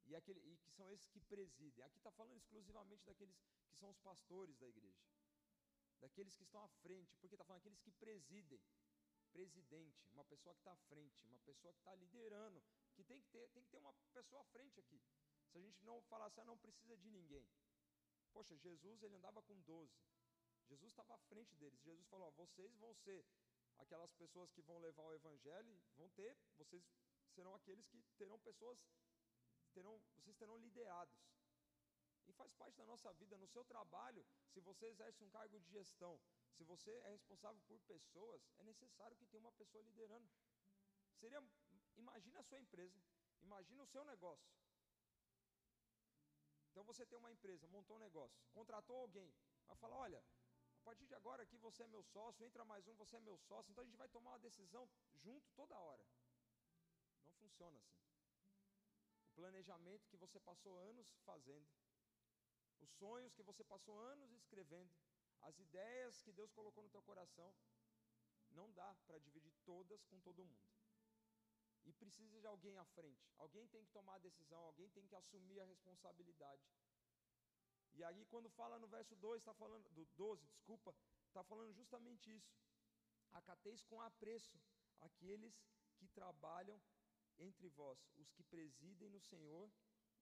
E, 0.06 0.14
aquele, 0.14 0.40
e 0.40 0.56
que 0.58 0.70
são 0.70 0.90
esses 0.90 1.08
que 1.08 1.20
presidem. 1.20 1.84
Aqui 1.84 1.98
está 1.98 2.10
falando 2.10 2.36
exclusivamente 2.36 3.04
daqueles 3.04 3.38
que 3.70 3.78
são 3.78 3.90
os 3.90 3.98
pastores 3.98 4.56
da 4.58 4.68
igreja. 4.68 5.04
Daqueles 6.00 6.34
que 6.34 6.44
estão 6.44 6.62
à 6.62 6.68
frente, 6.68 7.16
porque 7.18 7.34
está 7.34 7.44
falando 7.44 7.60
aqueles 7.60 7.80
que 7.80 7.92
presidem. 7.92 8.60
Presidente, 9.32 10.08
uma 10.12 10.24
pessoa 10.24 10.54
que 10.54 10.60
está 10.60 10.72
à 10.72 10.76
frente, 10.76 11.24
uma 11.26 11.38
pessoa 11.40 11.72
que 11.72 11.80
está 11.80 11.94
liderando, 11.94 12.62
que 12.94 13.04
tem 13.04 13.20
que, 13.20 13.28
ter, 13.28 13.48
tem 13.50 13.62
que 13.62 13.70
ter 13.70 13.78
uma 13.78 13.92
pessoa 14.12 14.42
à 14.42 14.44
frente 14.46 14.80
aqui. 14.80 15.00
Se 15.50 15.58
a 15.58 15.60
gente 15.60 15.84
não 15.84 16.02
falar 16.02 16.26
assim, 16.26 16.40
ah, 16.40 16.44
não 16.44 16.58
precisa 16.58 16.96
de 16.96 17.10
ninguém. 17.10 17.46
Poxa, 18.32 18.56
Jesus 18.56 19.02
ele 19.02 19.14
andava 19.16 19.42
com 19.42 19.60
12. 19.60 19.92
Jesus 20.68 20.92
estava 20.92 21.14
à 21.14 21.18
frente 21.18 21.54
deles. 21.56 21.80
Jesus 21.82 22.06
falou: 22.06 22.28
ó, 22.28 22.30
vocês 22.30 22.76
vão 22.76 22.94
ser 22.94 23.24
aquelas 23.78 24.12
pessoas 24.14 24.50
que 24.52 24.62
vão 24.62 24.78
levar 24.78 25.04
o 25.04 25.14
evangelho, 25.14 25.82
vão 25.96 26.08
ter, 26.10 26.36
vocês 26.56 26.84
serão 27.34 27.54
aqueles 27.54 27.86
que 27.88 28.02
terão 28.16 28.38
pessoas, 28.38 28.78
terão, 29.72 30.00
vocês 30.16 30.36
terão 30.36 30.58
liderados. 30.58 31.16
E 32.30 32.32
faz 32.32 32.52
parte 32.54 32.76
da 32.76 32.86
nossa 32.86 33.12
vida, 33.14 33.36
no 33.36 33.48
seu 33.48 33.64
trabalho, 33.64 34.24
se 34.52 34.60
você 34.60 34.86
exerce 34.86 35.24
um 35.24 35.30
cargo 35.30 35.58
de 35.58 35.68
gestão, 35.68 36.14
se 36.56 36.62
você 36.62 36.92
é 37.06 37.10
responsável 37.10 37.60
por 37.66 37.80
pessoas, 37.80 38.40
é 38.58 38.62
necessário 38.62 39.16
que 39.16 39.26
tenha 39.26 39.40
uma 39.40 39.52
pessoa 39.52 39.82
liderando. 39.82 40.30
Seria, 41.16 41.42
imagina 41.96 42.38
a 42.38 42.44
sua 42.44 42.60
empresa, 42.60 43.02
imagina 43.42 43.82
o 43.82 43.86
seu 43.86 44.04
negócio. 44.04 44.48
Então 46.70 46.84
você 46.84 47.04
tem 47.04 47.18
uma 47.18 47.32
empresa, 47.32 47.66
montou 47.66 47.96
um 47.96 48.00
negócio, 48.08 48.40
contratou 48.52 48.96
alguém, 48.98 49.34
vai 49.66 49.76
falar: 49.76 49.96
olha, 49.96 50.24
a 50.78 50.82
partir 50.84 51.06
de 51.06 51.14
agora 51.16 51.42
aqui 51.42 51.58
você 51.58 51.82
é 51.82 51.88
meu 51.88 52.04
sócio, 52.04 52.46
entra 52.46 52.64
mais 52.64 52.86
um, 52.86 52.94
você 52.94 53.16
é 53.16 53.20
meu 53.20 53.38
sócio, 53.38 53.72
então 53.72 53.82
a 53.82 53.86
gente 53.88 53.96
vai 53.96 54.08
tomar 54.08 54.30
uma 54.30 54.38
decisão 54.38 54.88
junto 55.14 55.50
toda 55.56 55.76
hora. 55.76 56.06
Não 57.26 57.32
funciona 57.32 57.76
assim. 57.76 57.98
O 59.24 59.34
planejamento 59.34 60.08
que 60.08 60.16
você 60.16 60.38
passou 60.38 60.78
anos 60.78 61.08
fazendo, 61.24 61.66
os 62.80 62.90
sonhos 62.98 63.34
que 63.34 63.42
você 63.42 63.62
passou 63.64 63.98
anos 63.98 64.32
escrevendo, 64.32 64.90
as 65.42 65.58
ideias 65.58 66.20
que 66.22 66.32
Deus 66.32 66.52
colocou 66.52 66.82
no 66.82 66.90
teu 66.90 67.02
coração, 67.02 67.54
não 68.50 68.70
dá 68.72 68.94
para 69.06 69.18
dividir 69.18 69.52
todas 69.64 70.04
com 70.04 70.20
todo 70.20 70.44
mundo. 70.44 70.70
E 71.84 71.92
precisa 71.92 72.40
de 72.40 72.46
alguém 72.46 72.76
à 72.76 72.84
frente. 72.84 73.32
Alguém 73.38 73.66
tem 73.68 73.84
que 73.84 73.90
tomar 73.90 74.16
a 74.16 74.18
decisão, 74.18 74.58
alguém 74.58 74.88
tem 74.90 75.06
que 75.06 75.14
assumir 75.14 75.60
a 75.60 75.64
responsabilidade. 75.64 76.62
E 77.94 78.04
aí, 78.04 78.24
quando 78.26 78.48
fala 78.50 78.78
no 78.78 78.86
verso 78.86 79.16
2, 79.16 79.40
está 79.40 79.54
falando, 79.54 79.88
do 79.90 80.04
12, 80.16 80.46
desculpa, 80.46 80.94
está 81.26 81.42
falando 81.42 81.72
justamente 81.72 82.34
isso. 82.34 82.54
Acateis 83.32 83.82
com 83.84 84.00
apreço 84.00 84.60
aqueles 85.00 85.54
que 85.96 86.06
trabalham 86.08 86.80
entre 87.38 87.68
vós, 87.68 87.98
os 88.16 88.30
que 88.32 88.42
presidem 88.44 89.08
no 89.08 89.20
Senhor 89.20 89.70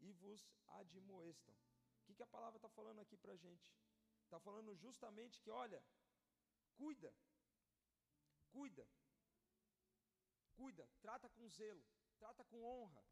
e 0.01 0.13
vos 0.13 0.49
admoestam. 0.67 1.55
Que, 2.19 2.25
a 2.25 2.27
palavra 2.27 2.59
está 2.59 2.69
falando 2.69 3.01
aqui 3.01 3.17
para 3.17 3.33
a 3.33 3.37
gente? 3.37 3.73
Está 4.25 4.41
falando 4.41 4.75
justamente 4.75 5.41
que, 5.41 5.51
olha, 5.53 5.81
cuida, 6.77 7.15
cuida, 8.51 8.85
cuida, 10.57 10.85
trata 11.01 11.29
com 11.29 11.49
zelo, 11.49 11.85
trata 12.19 12.43
com 12.47 12.65
honra 12.65 13.05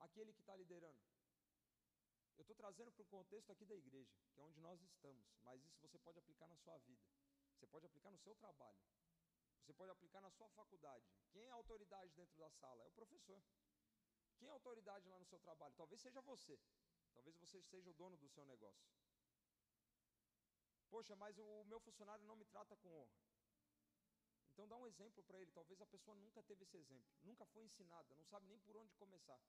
aquele 0.00 0.32
que 0.32 0.40
está 0.40 0.56
liderando. 0.56 1.00
Eu 2.36 2.42
estou 2.42 2.56
trazendo 2.56 2.90
para 2.90 3.02
o 3.02 3.06
contexto 3.06 3.52
aqui 3.52 3.64
da 3.64 3.76
igreja, 3.76 4.18
que 4.32 4.40
é 4.40 4.42
onde 4.42 4.58
nós 4.58 4.82
estamos, 4.82 5.24
mas 5.44 5.64
isso 5.64 5.78
você 5.80 5.96
pode 6.00 6.18
aplicar 6.18 6.48
na 6.48 6.56
sua 6.56 6.76
vida, 6.78 7.06
você 7.54 7.66
pode 7.68 7.86
aplicar 7.86 8.10
no 8.10 8.18
seu 8.18 8.34
trabalho, 8.34 8.82
você 9.62 9.72
pode 9.72 9.92
aplicar 9.92 10.20
na 10.20 10.32
sua 10.32 10.48
faculdade. 10.48 11.06
Quem 11.30 11.46
é 11.46 11.50
autoridade 11.52 12.12
dentro 12.14 12.36
da 12.36 12.50
sala? 12.50 12.82
É 12.82 12.86
o 12.86 12.90
professor. 12.90 13.40
Quem 14.36 14.48
é 14.48 14.50
autoridade 14.50 15.08
lá 15.08 15.16
no 15.16 15.26
seu 15.26 15.38
trabalho? 15.38 15.74
Talvez 15.76 16.00
seja 16.00 16.20
você. 16.22 16.58
Talvez 17.16 17.34
você 17.36 17.60
seja 17.62 17.90
o 17.90 17.94
dono 17.94 18.16
do 18.18 18.28
seu 18.28 18.44
negócio. 18.44 18.86
Poxa, 20.90 21.16
mas 21.16 21.38
o 21.38 21.64
meu 21.64 21.80
funcionário 21.80 22.24
não 22.24 22.36
me 22.36 22.44
trata 22.44 22.76
com 22.76 22.94
honra. 23.00 23.18
Então 24.52 24.68
dá 24.68 24.76
um 24.76 24.86
exemplo 24.86 25.22
para 25.24 25.40
ele. 25.40 25.50
Talvez 25.50 25.80
a 25.80 25.86
pessoa 25.86 26.14
nunca 26.16 26.42
teve 26.42 26.62
esse 26.64 26.76
exemplo, 26.76 27.16
nunca 27.22 27.46
foi 27.46 27.64
ensinada, 27.64 28.14
não 28.14 28.24
sabe 28.24 28.46
nem 28.46 28.58
por 28.60 28.76
onde 28.76 28.94
começar. 28.94 29.40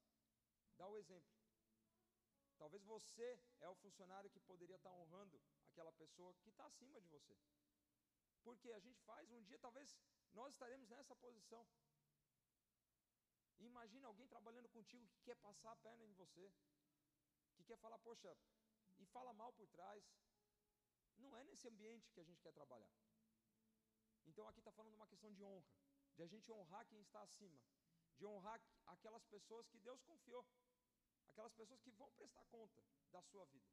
Dá 0.76 0.88
o 0.88 0.96
exemplo. 0.96 1.30
Talvez 2.56 2.82
você 2.84 3.38
é 3.60 3.68
o 3.68 3.74
funcionário 3.76 4.30
que 4.30 4.40
poderia 4.40 4.76
estar 4.76 4.92
honrando 4.92 5.40
aquela 5.70 5.92
pessoa 5.92 6.34
que 6.42 6.48
está 6.50 6.66
acima 6.66 7.00
de 7.00 7.08
você. 7.08 7.36
Porque 8.42 8.72
a 8.72 8.80
gente 8.80 9.00
faz, 9.02 9.30
um 9.30 9.42
dia 9.42 9.58
talvez 9.58 9.96
nós 10.32 10.54
estaremos 10.54 10.88
nessa 10.88 11.14
posição. 11.16 11.66
Imagina 13.60 14.08
alguém 14.08 14.26
trabalhando 14.26 14.68
contigo 14.68 15.08
que 15.08 15.20
quer 15.20 15.36
passar 15.36 15.72
a 15.72 15.76
perna 15.76 16.04
em 16.04 16.12
você, 16.12 16.52
quer 17.68 17.76
falar, 17.84 17.98
poxa, 17.98 18.30
e 18.98 19.04
fala 19.06 19.32
mal 19.40 19.52
por 19.52 19.68
trás. 19.68 20.02
Não 21.18 21.36
é 21.36 21.44
nesse 21.44 21.68
ambiente 21.68 22.10
que 22.12 22.20
a 22.20 22.24
gente 22.24 22.40
quer 22.40 22.52
trabalhar. 22.52 22.92
Então 24.24 24.46
aqui 24.48 24.60
está 24.60 24.72
falando 24.72 24.94
uma 24.94 25.06
questão 25.06 25.30
de 25.32 25.42
honra, 25.44 25.68
de 26.16 26.22
a 26.22 26.26
gente 26.26 26.50
honrar 26.50 26.86
quem 26.86 27.00
está 27.00 27.20
acima, 27.22 27.60
de 28.16 28.24
honrar 28.26 28.60
aquelas 28.86 29.24
pessoas 29.26 29.68
que 29.68 29.78
Deus 29.78 30.02
confiou, 30.02 30.44
aquelas 31.26 31.52
pessoas 31.52 31.80
que 31.80 31.90
vão 31.90 32.10
prestar 32.12 32.44
conta 32.46 32.82
da 33.10 33.22
sua 33.22 33.44
vida. 33.46 33.72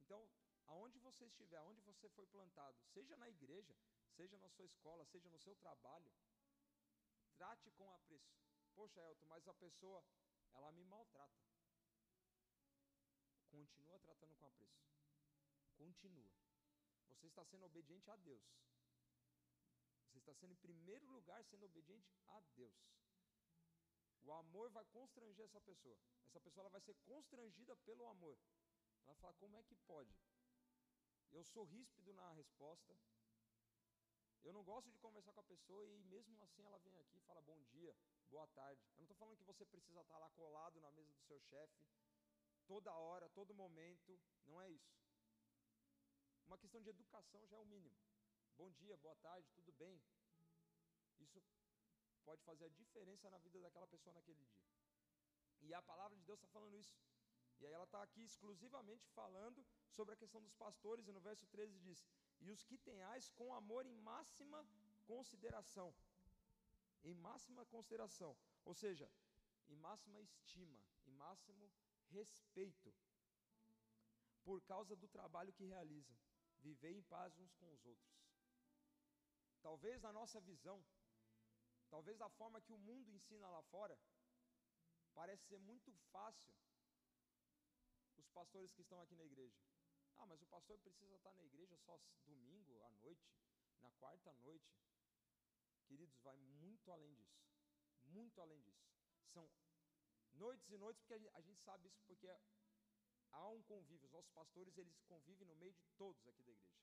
Então, 0.00 0.28
aonde 0.66 0.98
você 0.98 1.26
estiver, 1.26 1.58
aonde 1.58 1.80
você 1.82 2.08
foi 2.10 2.26
plantado, 2.26 2.78
seja 2.92 3.16
na 3.16 3.28
igreja, 3.28 3.74
seja 4.16 4.38
na 4.38 4.48
sua 4.50 4.66
escola, 4.66 5.04
seja 5.06 5.28
no 5.30 5.38
seu 5.38 5.54
trabalho, 5.56 6.12
trate 7.36 7.70
com 7.72 7.92
apreço. 7.92 8.36
Poxa, 8.74 9.00
Elton, 9.00 9.26
mas 9.26 9.46
a 9.46 9.54
pessoa, 9.54 10.04
ela 10.52 10.72
me 10.72 10.84
maltrata. 10.84 11.48
Continua 13.58 13.98
tratando 13.98 14.36
com 14.36 14.46
apreço. 14.46 14.86
Continua. 15.76 16.30
Você 17.08 17.26
está 17.26 17.44
sendo 17.44 17.64
obediente 17.66 18.08
a 18.08 18.14
Deus. 18.14 18.44
Você 20.06 20.18
está 20.18 20.32
sendo, 20.32 20.52
em 20.52 20.62
primeiro 20.66 21.04
lugar, 21.06 21.44
sendo 21.44 21.66
obediente 21.66 22.08
a 22.28 22.40
Deus. 22.54 22.78
O 24.22 24.32
amor 24.32 24.70
vai 24.70 24.84
constranger 24.84 25.44
essa 25.44 25.60
pessoa. 25.60 25.98
Essa 26.28 26.38
pessoa 26.40 26.62
ela 26.62 26.70
vai 26.70 26.80
ser 26.80 26.94
constrangida 27.10 27.74
pelo 27.78 28.06
amor. 28.06 28.38
Ela 29.04 29.16
fala: 29.16 29.34
como 29.34 29.56
é 29.56 29.62
que 29.64 29.74
pode? 29.74 30.16
Eu 31.32 31.42
sou 31.42 31.64
ríspido 31.64 32.12
na 32.12 32.32
resposta. 32.34 32.96
Eu 34.44 34.52
não 34.52 34.62
gosto 34.62 34.88
de 34.88 35.00
conversar 35.00 35.32
com 35.32 35.40
a 35.40 35.50
pessoa 35.54 35.84
e 35.84 35.98
mesmo 36.04 36.40
assim 36.44 36.62
ela 36.62 36.78
vem 36.78 36.96
aqui 37.00 37.18
e 37.18 37.22
fala 37.22 37.42
bom 37.42 37.60
dia, 37.64 37.94
boa 38.30 38.46
tarde. 38.46 38.80
Eu 38.92 38.98
não 38.98 39.02
estou 39.02 39.16
falando 39.16 39.36
que 39.36 39.42
você 39.42 39.66
precisa 39.66 40.00
estar 40.00 40.16
lá 40.16 40.30
colado 40.30 40.80
na 40.80 40.92
mesa 40.92 41.10
do 41.10 41.20
seu 41.22 41.40
chefe 41.40 41.84
toda 42.68 42.92
hora, 42.94 43.28
todo 43.30 43.54
momento. 43.62 44.20
Não 44.46 44.60
é 44.60 44.70
isso. 44.70 44.94
Uma 46.46 46.58
questão 46.58 46.80
de 46.82 46.90
educação 46.90 47.46
já 47.46 47.56
é 47.56 47.60
o 47.60 47.72
mínimo. 47.74 47.98
Bom 48.56 48.70
dia, 48.70 48.96
boa 48.98 49.16
tarde, 49.16 49.50
tudo 49.54 49.72
bem? 49.72 50.00
Isso 51.18 51.42
pode 52.24 52.42
fazer 52.42 52.66
a 52.66 52.76
diferença 52.80 53.30
na 53.30 53.38
vida 53.38 53.60
daquela 53.60 53.86
pessoa 53.86 54.14
naquele 54.14 54.44
dia. 54.44 54.66
E 55.60 55.74
a 55.74 55.82
palavra 55.82 56.16
de 56.16 56.24
Deus 56.24 56.38
está 56.38 56.48
falando 56.48 56.76
isso. 56.76 56.96
E 57.58 57.66
aí 57.66 57.72
ela 57.72 57.84
está 57.84 58.02
aqui 58.02 58.22
exclusivamente 58.22 59.08
falando 59.08 59.66
sobre 59.90 60.14
a 60.14 60.16
questão 60.16 60.40
dos 60.40 60.54
pastores, 60.54 61.08
e 61.08 61.12
no 61.12 61.20
verso 61.20 61.46
13 61.46 61.78
diz: 61.80 62.06
E 62.40 62.50
os 62.50 62.62
que 62.62 62.78
tenhais 62.78 63.30
com 63.30 63.52
amor 63.54 63.84
em 63.86 63.96
máxima 63.96 64.64
consideração. 65.06 65.94
Em 67.02 67.14
máxima 67.14 67.64
consideração. 67.66 68.36
Ou 68.64 68.74
seja, 68.74 69.10
em 69.68 69.76
máxima 69.76 70.20
estima, 70.20 70.80
em 71.06 71.12
máximo 71.12 71.70
respeito, 72.10 72.94
por 74.42 74.60
causa 74.62 74.96
do 74.96 75.08
trabalho 75.08 75.52
que 75.52 75.64
realizam. 75.64 76.16
Viver 76.60 76.90
em 76.90 77.02
paz 77.02 77.38
uns 77.38 77.54
com 77.54 77.72
os 77.72 77.84
outros. 77.84 78.18
Talvez 79.62 80.00
na 80.00 80.12
nossa 80.12 80.40
visão, 80.40 80.84
talvez 81.88 82.16
da 82.18 82.28
forma 82.30 82.60
que 82.60 82.72
o 82.72 82.78
mundo 82.78 83.10
ensina 83.10 83.48
lá 83.48 83.62
fora, 83.64 83.98
parece 85.14 85.44
ser 85.46 85.58
muito 85.58 85.92
fácil 86.12 86.54
os 88.16 88.28
pastores 88.30 88.72
que 88.72 88.82
estão 88.82 89.00
aqui 89.00 89.14
na 89.14 89.24
igreja. 89.24 89.58
Ah, 90.16 90.26
mas 90.26 90.42
o 90.42 90.46
pastor 90.46 90.78
precisa 90.78 91.14
estar 91.16 91.32
na 91.34 91.44
igreja 91.44 91.76
só 91.76 91.98
domingo 92.24 92.82
à 92.84 92.90
noite, 92.90 93.30
na 93.80 93.90
quarta 93.92 94.32
noite. 94.34 94.76
Queridos, 95.86 96.18
vai 96.20 96.36
muito 96.36 96.90
além 96.90 97.14
disso. 97.14 97.40
Muito 98.06 98.40
além 98.40 98.60
disso. 98.62 98.86
São 99.32 99.48
noites 100.38 100.70
e 100.70 100.76
noites, 100.78 101.00
porque 101.02 101.14
a 101.34 101.40
gente 101.40 101.60
sabe 101.62 101.88
isso 101.88 102.00
porque 102.06 102.28
há 103.32 103.48
um 103.48 103.62
convívio. 103.62 104.06
Os 104.06 104.12
nossos 104.12 104.30
pastores, 104.30 104.76
eles 104.78 105.00
convivem 105.02 105.46
no 105.46 105.56
meio 105.56 105.74
de 105.74 105.86
todos 105.96 106.26
aqui 106.26 106.42
da 106.42 106.52
igreja. 106.52 106.78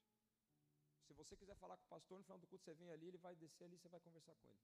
Se 1.08 1.14
você 1.14 1.36
quiser 1.36 1.56
falar 1.56 1.78
com 1.78 1.86
o 1.86 1.88
pastor, 1.88 2.18
no 2.18 2.24
final 2.24 2.40
do 2.40 2.48
culto 2.48 2.64
você 2.66 2.74
vem 2.74 2.92
ali, 2.92 3.08
ele 3.08 3.18
vai 3.18 3.36
descer 3.36 3.66
ali, 3.66 3.78
você 3.78 3.90
vai 3.90 4.00
conversar 4.00 4.36
com 4.36 4.48
ele. 4.50 4.62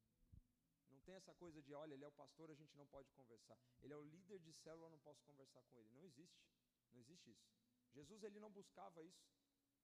Não 0.89 0.99
tem 1.01 1.15
essa 1.15 1.33
coisa 1.35 1.61
de, 1.61 1.73
olha, 1.73 1.93
ele 1.93 2.03
é 2.03 2.07
o 2.07 2.11
pastor, 2.11 2.49
a 2.49 2.55
gente 2.55 2.75
não 2.75 2.85
pode 2.87 3.09
conversar. 3.11 3.59
Ele 3.81 3.93
é 3.93 3.97
o 3.97 4.03
líder 4.03 4.39
de 4.39 4.51
célula, 4.53 4.89
não 4.89 4.99
posso 4.99 5.23
conversar 5.23 5.63
com 5.63 5.79
ele. 5.79 5.89
Não 5.91 6.03
existe. 6.03 6.43
Não 6.91 6.99
existe 6.99 7.31
isso. 7.31 7.49
Jesus 7.93 8.23
ele 8.23 8.39
não 8.39 8.51
buscava 8.51 9.01
isso 9.03 9.25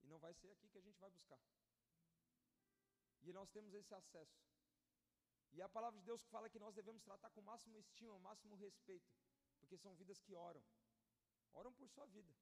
e 0.03 0.07
não 0.07 0.19
vai 0.19 0.33
ser 0.33 0.51
aqui 0.51 0.67
que 0.67 0.77
a 0.77 0.81
gente 0.81 0.99
vai 0.99 1.09
buscar. 1.09 1.39
E 3.21 3.33
nós 3.33 3.49
temos 3.49 3.73
esse 3.73 3.93
acesso. 3.93 4.46
E 5.53 5.61
a 5.61 5.69
palavra 5.69 5.99
de 5.99 6.05
Deus 6.05 6.21
que 6.21 6.29
fala 6.29 6.49
que 6.49 6.59
nós 6.59 6.75
devemos 6.75 7.01
tratar 7.03 7.29
com 7.31 7.41
máximo 7.41 7.77
estima, 7.79 8.17
máximo 8.19 8.55
respeito, 8.55 9.09
porque 9.59 9.77
são 9.77 9.95
vidas 9.95 10.19
que 10.21 10.33
oram. 10.35 10.63
Oram 11.53 11.73
por 11.73 11.89
sua 11.89 12.05
vida. 12.05 12.33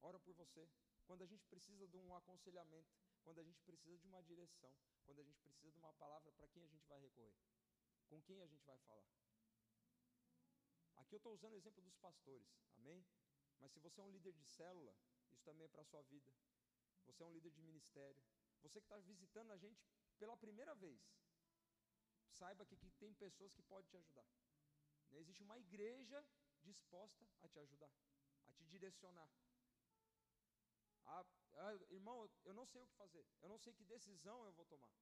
Oram 0.00 0.20
por 0.20 0.34
você. 0.34 0.68
Quando 1.06 1.22
a 1.22 1.26
gente 1.26 1.46
precisa 1.46 1.86
de 1.86 1.98
um 1.98 2.14
aconselhamento, 2.14 2.94
quando 3.22 3.40
a 3.40 3.44
gente 3.44 3.60
precisa 3.62 3.98
de 3.98 4.06
uma 4.06 4.22
direção, 4.22 4.72
quando 5.04 5.20
a 5.20 5.24
gente 5.24 5.38
precisa 5.40 5.72
de 5.72 5.78
uma 5.78 5.92
palavra, 5.94 6.32
para 6.32 6.48
quem 6.48 6.62
a 6.62 6.68
gente 6.68 6.86
vai 6.86 7.00
recorrer? 7.00 7.36
Com 8.08 8.22
quem 8.22 8.40
a 8.42 8.46
gente 8.46 8.64
vai 8.64 8.78
falar? 8.78 9.08
Aqui 10.96 11.14
eu 11.14 11.18
estou 11.18 11.32
usando 11.32 11.52
o 11.52 11.56
exemplo 11.56 11.82
dos 11.82 11.96
pastores, 11.96 12.46
amém? 12.74 13.04
Mas 13.58 13.72
se 13.72 13.80
você 13.80 14.00
é 14.00 14.04
um 14.04 14.10
líder 14.10 14.32
de 14.32 14.44
célula, 14.44 14.94
isso 15.30 15.42
também 15.42 15.64
é 15.64 15.68
para 15.68 15.82
a 15.82 15.84
sua 15.84 16.02
vida. 16.02 16.32
Você 17.06 17.22
é 17.22 17.26
um 17.26 17.32
líder 17.32 17.50
de 17.50 17.60
ministério. 17.60 18.22
Você 18.62 18.80
que 18.80 18.86
está 18.86 18.98
visitando 18.98 19.50
a 19.52 19.56
gente 19.56 19.82
pela 20.18 20.36
primeira 20.36 20.74
vez, 20.74 21.00
saiba 22.30 22.66
que, 22.66 22.76
que 22.76 22.90
tem 22.92 23.12
pessoas 23.14 23.54
que 23.54 23.62
podem 23.62 23.88
te 23.88 23.96
ajudar. 23.96 24.26
Né, 25.10 25.18
existe 25.18 25.42
uma 25.42 25.58
igreja 25.58 26.24
disposta 26.62 27.26
a 27.42 27.48
te 27.48 27.58
ajudar, 27.60 27.90
a 28.46 28.52
te 28.52 28.64
direcionar. 28.64 29.30
Ah, 31.06 31.24
irmão, 31.90 32.28
eu 32.44 32.54
não 32.54 32.66
sei 32.66 32.82
o 32.82 32.86
que 32.86 32.94
fazer, 32.94 33.24
eu 33.40 33.48
não 33.48 33.58
sei 33.58 33.72
que 33.72 33.84
decisão 33.84 34.44
eu 34.44 34.52
vou 34.52 34.66
tomar. 34.66 34.92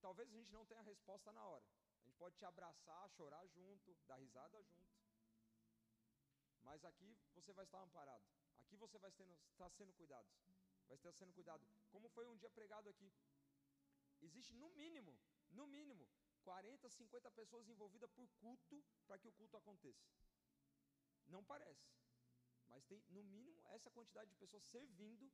Talvez 0.00 0.28
a 0.28 0.36
gente 0.36 0.52
não 0.52 0.64
tenha 0.66 0.80
a 0.80 0.84
resposta 0.84 1.32
na 1.32 1.44
hora. 1.44 1.64
A 2.00 2.04
gente 2.04 2.16
pode 2.16 2.36
te 2.36 2.44
abraçar, 2.44 3.10
chorar 3.10 3.44
junto, 3.48 3.96
dar 4.06 4.16
risada 4.16 4.62
junto. 4.62 4.94
Mas 6.62 6.84
aqui 6.84 7.16
você 7.34 7.52
vai 7.52 7.64
estar 7.64 7.80
amparado. 7.80 8.24
Aqui 8.60 8.76
você 8.76 8.98
vai 8.98 9.10
estar 9.10 9.70
sendo 9.70 9.92
cuidado. 9.94 10.28
Vai 10.86 10.96
estar 10.96 11.12
sendo 11.12 11.32
cuidado. 11.32 11.66
Como 11.90 12.08
foi 12.10 12.26
um 12.28 12.36
dia 12.36 12.50
pregado 12.50 12.88
aqui. 12.88 13.12
Existe 14.20 14.54
no 14.54 14.68
mínimo, 14.70 15.18
no 15.56 15.66
mínimo, 15.66 16.06
40, 16.44 16.88
50 16.88 17.30
pessoas 17.30 17.68
envolvidas 17.68 18.10
por 18.10 18.28
culto 18.40 18.84
para 19.06 19.18
que 19.18 19.28
o 19.28 19.32
culto 19.32 19.56
aconteça. 19.56 20.06
Não 21.26 21.42
parece. 21.44 21.88
Mas 22.68 22.84
tem 22.84 23.02
no 23.08 23.22
mínimo 23.24 23.60
essa 23.76 23.90
quantidade 23.90 24.30
de 24.30 24.36
pessoas 24.36 24.64
servindo 24.64 25.32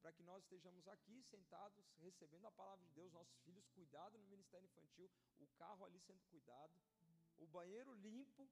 para 0.00 0.12
que 0.12 0.22
nós 0.22 0.42
estejamos 0.44 0.86
aqui 0.86 1.22
sentados, 1.22 1.84
recebendo 1.98 2.46
a 2.46 2.52
palavra 2.52 2.84
de 2.84 2.92
Deus, 2.92 3.10
nossos 3.12 3.38
filhos 3.40 3.66
cuidados 3.68 4.20
no 4.20 4.28
ministério 4.28 4.66
infantil, 4.66 5.10
o 5.38 5.46
carro 5.56 5.84
ali 5.84 5.98
sendo 6.00 6.22
cuidado, 6.24 6.78
o 7.38 7.46
banheiro 7.46 7.92
limpo, 7.94 8.46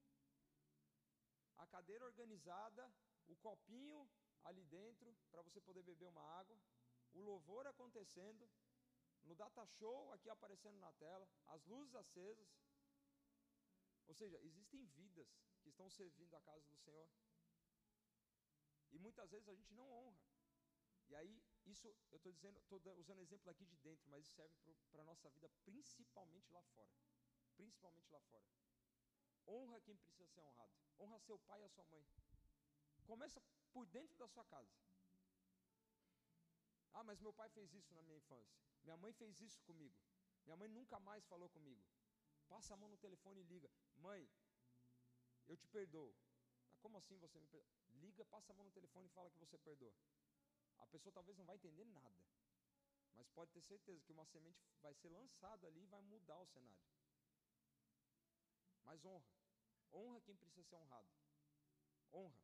a 1.57 1.67
cadeira 1.67 2.05
organizada, 2.05 2.91
o 3.27 3.35
copinho 3.35 4.09
ali 4.43 4.63
dentro 4.65 5.15
para 5.31 5.43
você 5.43 5.61
poder 5.61 5.83
beber 5.83 6.07
uma 6.07 6.23
água, 6.39 6.59
o 7.13 7.21
louvor 7.21 7.67
acontecendo, 7.67 8.49
no 9.23 9.35
data 9.35 9.65
show 9.65 10.11
aqui 10.11 10.29
aparecendo 10.29 10.79
na 10.79 10.91
tela, 10.93 11.27
as 11.47 11.65
luzes 11.65 11.95
acesas. 11.95 12.47
Ou 14.07 14.13
seja, 14.13 14.39
existem 14.43 14.85
vidas 14.85 15.27
que 15.61 15.69
estão 15.69 15.89
servindo 15.89 16.35
a 16.35 16.41
casa 16.41 16.65
do 16.67 16.77
Senhor. 16.77 17.09
E 18.91 18.99
muitas 18.99 19.29
vezes 19.31 19.47
a 19.47 19.55
gente 19.55 19.73
não 19.73 19.89
honra. 19.89 20.21
E 21.09 21.15
aí, 21.15 21.43
isso 21.65 21.87
eu 22.11 22.17
estou 22.17 22.31
dizendo, 22.31 22.59
estou 22.59 22.81
usando 22.97 23.21
exemplo 23.21 23.49
aqui 23.51 23.65
de 23.65 23.77
dentro, 23.77 24.09
mas 24.09 24.25
isso 24.25 24.35
serve 24.35 24.55
para 24.91 25.01
a 25.01 25.05
nossa 25.05 25.29
vida, 25.29 25.49
principalmente 25.65 26.51
lá 26.51 26.61
fora. 26.75 26.91
Principalmente 27.55 28.11
lá 28.11 28.21
fora. 28.21 28.45
Honra 29.47 29.81
quem 29.81 29.95
precisa 29.97 30.27
ser 30.27 30.41
honrado. 30.41 30.73
Honra 30.99 31.19
seu 31.19 31.37
pai 31.39 31.61
e 31.61 31.65
a 31.65 31.69
sua 31.69 31.85
mãe. 31.85 32.05
Começa 33.05 33.41
por 33.71 33.85
dentro 33.87 34.17
da 34.17 34.27
sua 34.27 34.45
casa. 34.45 34.71
Ah, 36.93 37.03
mas 37.03 37.19
meu 37.19 37.33
pai 37.33 37.49
fez 37.49 37.73
isso 37.73 37.93
na 37.93 38.01
minha 38.03 38.17
infância. 38.17 38.55
Minha 38.83 38.97
mãe 38.97 39.13
fez 39.13 39.39
isso 39.41 39.61
comigo. 39.63 39.95
Minha 40.45 40.57
mãe 40.57 40.67
nunca 40.67 40.99
mais 40.99 41.25
falou 41.25 41.49
comigo. 41.49 41.83
Passa 42.47 42.73
a 42.73 42.77
mão 42.77 42.89
no 42.89 42.97
telefone 42.97 43.41
e 43.41 43.43
liga. 43.43 43.69
Mãe, 43.95 44.29
eu 45.47 45.57
te 45.57 45.67
perdoo. 45.67 46.13
Ah, 46.69 46.75
como 46.81 46.97
assim 46.97 47.17
você 47.17 47.39
me 47.39 47.47
perdoa? 47.47 47.65
Liga, 47.93 48.25
passa 48.25 48.51
a 48.51 48.55
mão 48.55 48.65
no 48.65 48.71
telefone 48.71 49.07
e 49.07 49.11
fala 49.11 49.31
que 49.31 49.39
você 49.39 49.57
perdoa. 49.57 49.93
A 50.79 50.87
pessoa 50.87 51.13
talvez 51.13 51.37
não 51.37 51.45
vai 51.45 51.55
entender 51.55 51.85
nada. 51.85 52.23
Mas 53.13 53.29
pode 53.29 53.51
ter 53.51 53.61
certeza 53.61 54.01
que 54.03 54.11
uma 54.11 54.25
semente 54.25 54.59
vai 54.81 54.93
ser 54.95 55.09
lançada 55.09 55.67
ali 55.67 55.83
e 55.83 55.87
vai 55.87 56.01
mudar 56.01 56.39
o 56.39 56.47
cenário. 56.47 56.83
Mas 58.83 59.03
honra. 59.05 59.25
Honra 59.91 60.21
quem 60.21 60.35
precisa 60.35 60.67
ser 60.67 60.75
honrado. 60.75 61.07
Honra. 62.11 62.43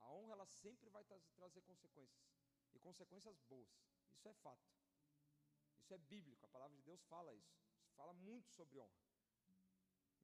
A 0.00 0.10
honra 0.12 0.32
ela 0.32 0.46
sempre 0.46 0.88
vai 0.90 1.04
tra 1.04 1.20
trazer 1.36 1.60
consequências. 1.62 2.37
E 2.74 2.78
consequências 2.78 3.38
boas. 3.48 3.68
Isso 4.12 4.28
é 4.28 4.34
fato. 4.34 4.68
Isso 5.78 5.92
é 5.94 5.98
bíblico. 5.98 6.44
A 6.44 6.48
palavra 6.48 6.76
de 6.76 6.82
Deus 6.82 7.02
fala 7.04 7.34
isso. 7.34 7.56
Fala 7.96 8.12
muito 8.12 8.50
sobre 8.50 8.78
honra. 8.78 9.08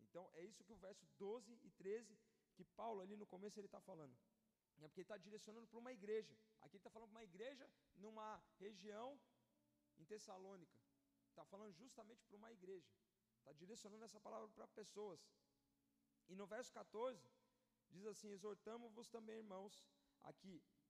Então 0.01 0.31
é 0.35 0.45
isso 0.45 0.65
que 0.65 0.73
o 0.73 0.77
verso 0.77 1.07
12 1.19 1.59
e 1.63 1.71
13, 1.71 2.19
que 2.55 2.65
Paulo 2.65 3.01
ali 3.01 3.17
no 3.17 3.27
começo 3.27 3.59
ele 3.59 3.67
está 3.67 3.81
falando. 3.81 4.17
É 4.83 4.89
porque 4.89 5.01
ele 5.01 5.05
está 5.05 5.17
direcionando 5.17 5.67
para 5.67 5.79
uma 5.79 5.93
igreja. 5.93 6.37
Aqui 6.61 6.77
ele 6.77 6.81
está 6.81 6.91
falando 6.91 7.09
para 7.09 7.19
uma 7.19 7.25
igreja 7.25 7.69
numa 7.97 8.43
região 8.59 9.19
em 9.97 10.05
Tessalônica. 10.05 10.79
Está 11.31 11.45
falando 11.45 11.73
justamente 11.73 12.25
para 12.25 12.37
uma 12.37 12.53
igreja. 12.53 12.89
Está 13.39 13.53
direcionando 13.53 14.05
essa 14.05 14.21
palavra 14.21 14.49
para 14.49 14.67
pessoas. 14.69 15.21
E 16.29 16.35
no 16.35 16.47
verso 16.47 16.73
14, 16.73 17.29
diz 17.91 18.07
assim: 18.07 18.31
Exortamos-vos 18.31 19.09
também, 19.09 19.39
irmãos, 19.39 19.85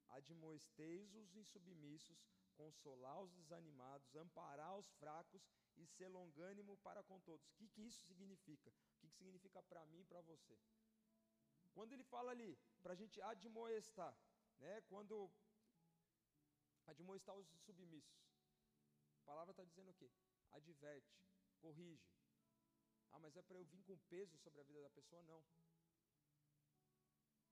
aqui, 0.05 0.33
admoesteis-os 0.33 1.35
insubmissos, 1.35 2.19
consolar 2.55 3.23
os 3.23 3.33
desanimados, 3.33 4.15
amparar 4.15 4.77
os 4.79 4.91
fracos 4.93 5.43
e 5.77 5.87
ser 5.87 6.09
longânimo 6.09 6.77
para 6.79 7.03
com 7.03 7.21
todos. 7.21 7.47
O 7.49 7.55
que, 7.55 7.69
que 7.69 7.83
isso 7.83 8.03
significa? 8.05 8.71
O 8.71 8.99
que, 9.01 9.09
que 9.09 9.17
significa 9.17 9.63
para 9.63 9.85
mim 9.87 10.01
e 10.01 10.05
para 10.05 10.21
você? 10.21 10.59
Quando 11.73 11.93
ele 11.93 12.05
fala 12.05 12.31
ali, 12.31 12.57
para 12.83 12.93
a 12.93 12.97
gente 12.97 13.21
admoestar, 13.21 14.17
né? 14.59 14.81
quando 14.83 15.31
admoestar 16.87 17.35
os 17.35 17.49
submissos, 17.65 18.23
a 19.19 19.23
palavra 19.25 19.51
está 19.51 19.65
dizendo 19.65 19.91
o 19.91 19.95
quê? 19.95 20.11
Adverte, 20.53 21.19
corrige, 21.59 22.15
ah, 23.11 23.19
mas 23.19 23.37
é 23.37 23.43
para 23.43 23.57
eu 23.57 23.65
vir 23.65 23.83
com 23.83 23.97
peso 24.11 24.37
sobre 24.39 24.61
a 24.61 24.65
vida 24.65 24.81
da 24.83 24.91
pessoa? 24.91 25.23
Não. 25.23 25.45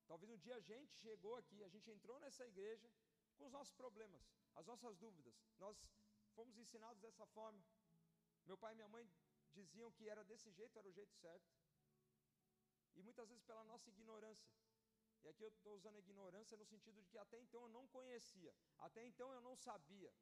Talvez 0.07 0.29
um 0.31 0.37
dia 0.37 0.55
a 0.55 0.59
gente 0.59 0.93
chegou 0.95 1.35
aqui, 1.35 1.63
a 1.63 1.69
gente 1.69 1.89
entrou 1.89 2.19
nessa 2.19 2.45
igreja 2.45 2.89
com 3.37 3.45
os 3.45 3.51
nossos 3.51 3.73
problemas, 3.73 4.21
as 4.55 4.65
nossas 4.65 4.97
dúvidas. 4.97 5.35
Nós 5.57 5.77
fomos 6.35 6.57
ensinados 6.57 7.01
dessa 7.01 7.25
forma. 7.27 7.63
Meu 8.45 8.57
pai 8.57 8.73
e 8.73 8.75
minha 8.75 8.87
mãe 8.87 9.09
diziam 9.53 9.91
que 9.91 10.09
era 10.09 10.23
desse 10.23 10.51
jeito, 10.51 10.77
era 10.77 10.87
o 10.87 10.91
jeito 10.91 11.13
certo. 11.15 11.49
E 12.95 13.01
muitas 13.01 13.27
vezes 13.29 13.43
pela 13.43 13.63
nossa 13.63 13.89
ignorância. 13.89 14.51
E 15.23 15.27
aqui 15.29 15.41
eu 15.41 15.49
estou 15.49 15.75
usando 15.75 15.95
a 15.95 15.99
ignorância 15.99 16.57
no 16.57 16.65
sentido 16.65 17.01
de 17.01 17.07
que 17.07 17.17
até 17.17 17.39
então 17.39 17.61
eu 17.61 17.69
não 17.69 17.87
conhecia, 17.87 18.53
até 18.77 19.05
então 19.05 19.31
eu 19.33 19.39
não 19.39 19.55
sabia. 19.55 20.13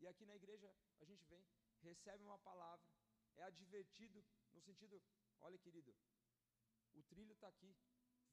E 0.00 0.06
aqui 0.06 0.24
na 0.24 0.34
igreja 0.34 0.74
a 1.00 1.04
gente 1.04 1.24
vem 1.26 1.44
recebe 1.82 2.24
uma 2.24 2.38
palavra, 2.38 2.88
é 3.36 3.42
advertido 3.42 4.24
no 4.52 4.60
sentido, 4.60 5.00
olha 5.40 5.58
querido, 5.58 5.94
o 6.94 7.02
trilho 7.02 7.32
está 7.32 7.48
aqui, 7.48 7.76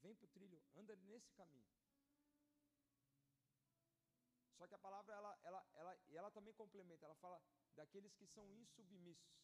vem 0.01 0.15
para 0.15 0.25
o 0.25 0.29
trilho, 0.29 0.61
anda 0.75 0.95
nesse 0.95 1.31
caminho. 1.33 1.67
Só 4.57 4.67
que 4.67 4.75
a 4.75 4.79
palavra 4.79 5.15
ela, 5.15 5.39
ela, 5.43 5.67
ela, 5.73 5.99
ela 6.09 6.31
também 6.31 6.53
complementa, 6.53 7.05
ela 7.05 7.15
fala 7.15 7.41
daqueles 7.75 8.13
que 8.13 8.27
são 8.27 8.49
insubmissos. 8.51 9.41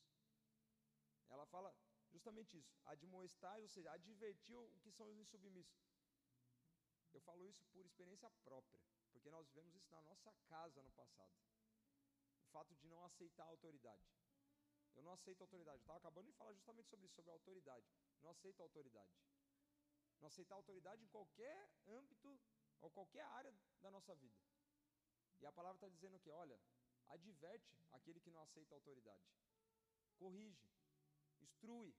Ela 1.29 1.45
fala 1.47 1.75
justamente 2.11 2.57
isso, 2.57 2.77
admoestar, 2.85 3.59
ou 3.59 3.67
seja, 3.67 3.91
advertir 3.91 4.55
o 4.55 4.79
que 4.79 4.91
são 4.91 5.09
os 5.09 5.17
insubmissos. 5.17 5.87
Eu 7.13 7.21
falo 7.21 7.47
isso 7.47 7.65
por 7.73 7.85
experiência 7.85 8.29
própria, 8.43 8.79
porque 9.11 9.29
nós 9.29 9.47
vivemos 9.47 9.73
isso 9.75 9.89
na 9.89 10.01
nossa 10.03 10.31
casa 10.45 10.83
no 10.83 10.91
passado. 10.91 11.33
O 12.41 12.45
fato 12.51 12.75
de 12.75 12.85
não 12.85 13.03
aceitar 13.03 13.43
a 13.43 13.47
autoridade. 13.47 14.05
Eu 14.95 15.03
não 15.03 15.13
aceito 15.13 15.41
a 15.41 15.45
autoridade. 15.45 15.81
Estava 15.81 15.99
acabando 15.99 16.27
de 16.27 16.33
falar 16.33 16.53
justamente 16.53 16.89
sobre 16.89 17.05
isso, 17.05 17.15
sobre 17.15 17.31
a 17.31 17.33
autoridade. 17.33 17.87
Não 18.21 18.31
aceito 18.31 18.61
autoridade. 18.61 19.15
Não 20.19 20.27
aceitar 20.27 20.55
autoridade 20.55 21.03
em 21.03 21.07
qualquer 21.07 21.69
âmbito 21.87 22.39
ou 22.81 22.89
qualquer 22.91 23.23
área 23.23 23.53
da 23.81 23.91
nossa 23.91 24.15
vida. 24.15 24.39
E 25.39 25.45
a 25.45 25.51
palavra 25.51 25.77
está 25.77 25.89
dizendo 25.89 26.19
que, 26.19 26.29
olha, 26.29 26.59
adverte 27.07 27.77
aquele 27.91 28.19
que 28.19 28.31
não 28.31 28.41
aceita 28.41 28.73
autoridade. 28.73 29.23
Corrige, 30.17 30.67
instrui, 31.39 31.95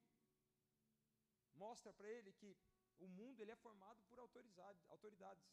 mostra 1.55 1.93
para 1.93 2.11
ele 2.11 2.33
que 2.33 2.57
o 2.99 3.07
mundo 3.07 3.41
ele 3.41 3.53
é 3.53 3.57
formado 3.57 4.03
por 4.05 4.19
autoridades. 4.19 5.47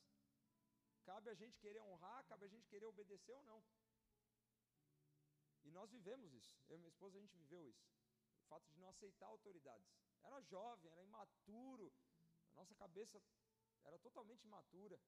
Cabe 1.03 1.29
a 1.29 1.35
gente 1.35 1.59
querer 1.59 1.81
honrar, 1.81 2.25
cabe 2.25 2.45
a 2.45 2.47
gente 2.47 2.67
querer 2.67 2.85
obedecer 2.85 3.33
ou 3.33 3.43
não. 3.43 3.63
E 5.63 5.71
nós 5.71 5.91
vivemos 5.91 6.33
isso. 6.33 6.55
Eu 6.67 6.75
e 6.77 6.79
minha 6.79 6.89
esposa 6.89 7.17
a 7.17 7.21
gente 7.21 7.35
viveu 7.35 7.67
isso. 7.67 7.87
O 8.39 8.47
fato 8.47 8.67
de 8.71 8.79
não 8.79 8.89
aceitar 8.89 9.27
autoridades. 9.27 9.87
Era 10.25 10.41
jovem, 10.41 10.91
era 10.91 11.03
imaturo. 11.03 11.91
A 12.53 12.59
nossa 12.59 12.75
cabeça 12.75 13.21
era 13.83 13.97
totalmente 13.99 14.43
imatura. 14.43 14.99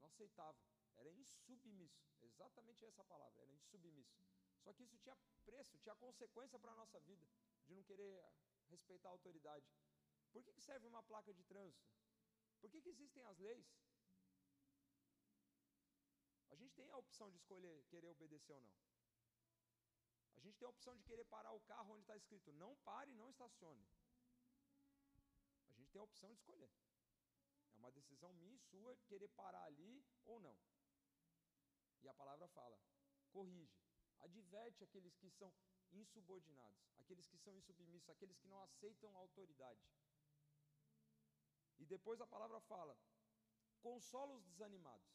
Não 0.00 0.06
aceitava. 0.06 0.58
Era 0.96 1.10
insubmisso. 1.10 2.04
Exatamente 2.20 2.84
essa 2.84 3.04
palavra, 3.04 3.42
era 3.42 3.52
insubmisso. 3.52 4.14
Só 4.62 4.72
que 4.72 4.82
isso 4.82 4.96
tinha 4.98 5.16
preço, 5.44 5.78
tinha 5.78 5.94
consequência 5.96 6.58
para 6.58 6.72
a 6.72 6.76
nossa 6.76 6.98
vida, 7.00 7.26
de 7.66 7.74
não 7.74 7.82
querer 7.84 8.24
respeitar 8.70 9.10
a 9.10 9.12
autoridade. 9.12 9.66
Por 10.32 10.42
que, 10.42 10.52
que 10.52 10.60
serve 10.60 10.86
uma 10.86 11.02
placa 11.02 11.32
de 11.34 11.44
trânsito? 11.44 11.92
Por 12.60 12.70
que, 12.70 12.80
que 12.80 12.88
existem 12.88 13.22
as 13.24 13.38
leis? 13.38 13.66
A 16.50 16.56
gente 16.56 16.74
tem 16.74 16.90
a 16.90 16.96
opção 16.96 17.30
de 17.30 17.36
escolher 17.36 17.84
querer 17.84 18.08
obedecer 18.08 18.54
ou 18.54 18.62
não. 18.62 18.74
A 20.36 20.40
gente 20.40 20.56
tem 20.56 20.66
a 20.66 20.70
opção 20.70 20.96
de 20.96 21.04
querer 21.04 21.24
parar 21.24 21.52
o 21.52 21.60
carro 21.60 21.92
onde 21.92 22.02
está 22.02 22.16
escrito 22.16 22.52
não 22.52 22.74
pare 22.76 23.12
não 23.12 23.28
estacione. 23.28 23.86
Tem 25.94 26.00
a 26.00 26.04
opção 26.10 26.28
de 26.28 26.40
escolher. 26.40 26.72
É 27.72 27.78
uma 27.78 27.92
decisão 27.92 28.32
minha 28.32 28.52
e 28.52 28.58
sua 28.58 28.96
querer 29.06 29.28
parar 29.28 29.62
ali 29.62 30.04
ou 30.24 30.40
não. 30.40 30.58
E 32.02 32.08
a 32.08 32.14
palavra 32.14 32.48
fala: 32.48 32.76
corrige, 33.30 33.78
adverte 34.18 34.82
aqueles 34.82 35.14
que 35.14 35.30
são 35.30 35.54
insubordinados, 35.92 36.82
aqueles 36.98 37.28
que 37.28 37.38
são 37.38 37.56
insubmissos, 37.56 38.10
aqueles 38.10 38.36
que 38.40 38.48
não 38.48 38.60
aceitam 38.62 39.16
a 39.16 39.20
autoridade. 39.20 39.88
E 41.78 41.86
depois 41.86 42.20
a 42.20 42.26
palavra 42.26 42.60
fala: 42.62 42.98
consola 43.80 44.34
os 44.34 44.44
desanimados. 44.46 45.14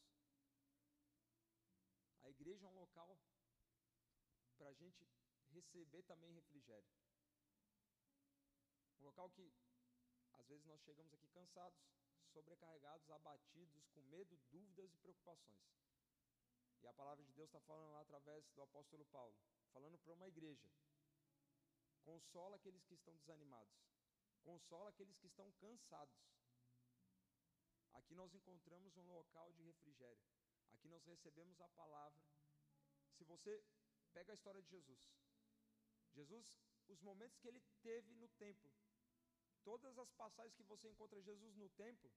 A 2.22 2.30
igreja 2.30 2.64
é 2.64 2.68
um 2.70 2.80
local 2.80 3.20
para 4.56 4.70
a 4.70 4.72
gente 4.72 5.06
receber 5.50 6.02
também 6.04 6.32
refrigério. 6.32 6.88
Um 8.98 9.04
local 9.04 9.28
que 9.28 9.52
às 10.40 10.46
vezes 10.48 10.64
nós 10.64 10.80
chegamos 10.80 11.12
aqui 11.12 11.28
cansados, 11.28 11.78
sobrecarregados, 12.32 13.10
abatidos, 13.10 13.86
com 13.88 14.00
medo, 14.04 14.38
dúvidas 14.50 14.90
e 14.90 14.96
preocupações. 14.96 15.60
E 16.82 16.86
a 16.86 16.94
palavra 16.94 17.22
de 17.22 17.32
Deus 17.34 17.48
está 17.48 17.60
falando 17.60 17.92
lá 17.92 18.00
através 18.00 18.48
do 18.52 18.62
apóstolo 18.62 19.04
Paulo, 19.06 19.36
falando 19.70 19.98
para 19.98 20.14
uma 20.14 20.26
igreja: 20.28 20.66
consola 22.02 22.56
aqueles 22.56 22.82
que 22.86 22.94
estão 22.94 23.14
desanimados, 23.16 23.76
consola 24.42 24.88
aqueles 24.88 25.18
que 25.18 25.26
estão 25.26 25.52
cansados. 25.52 26.16
Aqui 27.92 28.14
nós 28.14 28.32
encontramos 28.32 28.96
um 28.96 29.12
local 29.12 29.52
de 29.52 29.62
refrigério. 29.62 30.24
Aqui 30.72 30.88
nós 30.88 31.04
recebemos 31.04 31.60
a 31.60 31.68
palavra. 31.70 32.22
Se 33.18 33.24
você 33.24 33.62
pega 34.14 34.32
a 34.32 34.34
história 34.34 34.62
de 34.62 34.70
Jesus, 34.70 35.12
Jesus, 36.12 36.46
os 36.88 37.00
momentos 37.02 37.38
que 37.38 37.48
ele 37.48 37.60
teve 37.82 38.14
no 38.14 38.28
templo, 38.28 38.72
todas 39.64 39.98
as 39.98 40.10
passagens 40.12 40.54
que 40.54 40.62
você 40.62 40.88
encontra 40.88 41.20
Jesus 41.22 41.56
no 41.56 41.68
templo, 41.70 42.10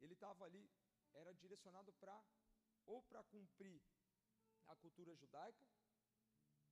ele 0.00 0.14
estava 0.14 0.44
ali, 0.44 0.70
era 1.12 1.32
direcionado 1.34 1.92
para 1.94 2.22
ou 2.86 3.02
para 3.02 3.22
cumprir 3.24 3.80
a 4.66 4.76
cultura 4.76 5.14
judaica, 5.14 5.66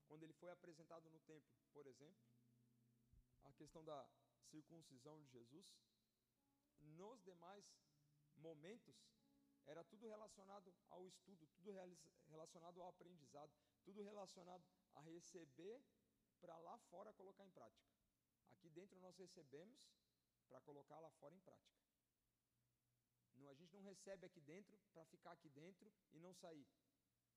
quando 0.06 0.24
ele 0.24 0.32
foi 0.32 0.50
apresentado 0.50 1.08
no 1.08 1.20
templo, 1.20 1.52
por 1.72 1.86
exemplo, 1.86 2.20
a 3.44 3.52
questão 3.52 3.84
da 3.84 4.08
circuncisão 4.42 5.20
de 5.20 5.30
Jesus, 5.30 5.66
nos 6.80 7.22
demais 7.22 7.64
momentos, 8.36 8.96
era 9.66 9.84
tudo 9.84 10.08
relacionado 10.08 10.74
ao 10.88 11.06
estudo, 11.06 11.46
tudo 11.48 11.70
relacionado 12.26 12.80
ao 12.82 12.88
aprendizado, 12.88 13.52
tudo 13.84 14.02
relacionado 14.02 14.64
a 14.94 15.00
receber 15.00 15.80
para 16.40 16.58
lá 16.58 16.76
fora 16.90 17.12
colocar 17.12 17.44
em 17.44 17.50
prática. 17.50 17.99
Aqui 18.54 18.68
dentro 18.68 18.98
nós 19.00 19.16
recebemos 19.16 19.78
para 20.48 20.60
colocar 20.60 20.98
lá 20.98 21.10
fora 21.12 21.34
em 21.34 21.40
prática. 21.40 21.80
Não, 23.36 23.48
a 23.48 23.54
gente 23.54 23.72
não 23.74 23.82
recebe 23.82 24.26
aqui 24.26 24.40
dentro 24.40 24.78
para 24.92 25.04
ficar 25.06 25.32
aqui 25.32 25.48
dentro 25.48 25.90
e 26.12 26.18
não 26.18 26.34
sair. 26.34 26.66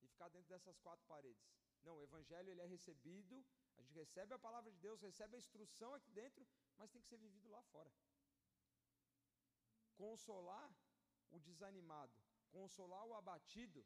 E 0.01 0.07
ficar 0.07 0.29
dentro 0.29 0.49
dessas 0.49 0.77
quatro 0.79 1.05
paredes. 1.05 1.47
Não, 1.83 1.97
o 1.97 2.03
evangelho 2.03 2.49
ele 2.49 2.61
é 2.61 2.65
recebido, 2.65 3.45
a 3.77 3.81
gente 3.81 3.93
recebe 3.93 4.33
a 4.33 4.39
palavra 4.39 4.71
de 4.71 4.77
Deus, 4.79 5.01
recebe 5.01 5.35
a 5.35 5.39
instrução 5.39 5.93
aqui 5.93 6.11
dentro, 6.11 6.47
mas 6.77 6.91
tem 6.91 7.01
que 7.01 7.07
ser 7.07 7.17
vivido 7.17 7.49
lá 7.49 7.61
fora. 7.63 7.91
Consolar 9.95 10.73
o 11.29 11.39
desanimado, 11.39 12.13
consolar 12.49 13.05
o 13.05 13.15
abatido, 13.15 13.85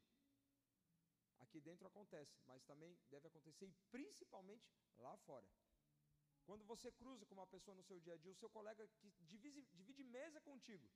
aqui 1.39 1.59
dentro 1.59 1.88
acontece, 1.88 2.39
mas 2.45 2.63
também 2.63 2.97
deve 3.09 3.28
acontecer 3.28 3.67
e 3.67 3.73
principalmente 3.91 4.69
lá 4.97 5.15
fora. 5.17 5.47
Quando 6.48 6.64
você 6.72 6.89
cruza 7.00 7.26
com 7.26 7.36
uma 7.39 7.45
pessoa 7.45 7.76
no 7.76 7.84
seu 7.84 8.00
dia 8.00 8.14
a 8.14 8.18
dia, 8.18 8.32
o 8.32 8.41
seu 8.41 8.50
colega 8.50 8.88
que 9.00 9.10
divide, 9.32 9.62
divide 9.80 10.04
mesa 10.04 10.39
contigo, 10.41 10.89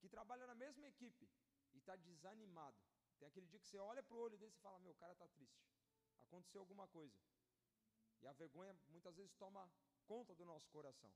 que 0.00 0.08
trabalha 0.08 0.46
na 0.46 0.54
mesma 0.54 0.86
equipe 0.86 1.26
e 1.72 1.78
está 1.78 1.96
desanimado. 1.96 2.76
Tem 3.18 3.26
aquele 3.26 3.46
dia 3.46 3.58
que 3.58 3.66
você 3.66 3.78
olha 3.78 4.02
para 4.02 4.16
o 4.16 4.20
olho 4.20 4.36
dele 4.36 4.54
e 4.54 4.60
fala: 4.60 4.78
Meu, 4.80 4.92
o 4.92 5.00
cara 5.02 5.14
está 5.14 5.26
triste. 5.28 5.64
Aconteceu 6.20 6.60
alguma 6.60 6.86
coisa. 6.88 7.18
E 8.20 8.26
a 8.26 8.34
vergonha 8.34 8.76
muitas 8.88 9.16
vezes 9.16 9.32
toma 9.44 9.70
conta 10.06 10.34
do 10.34 10.44
nosso 10.44 10.68
coração. 10.68 11.12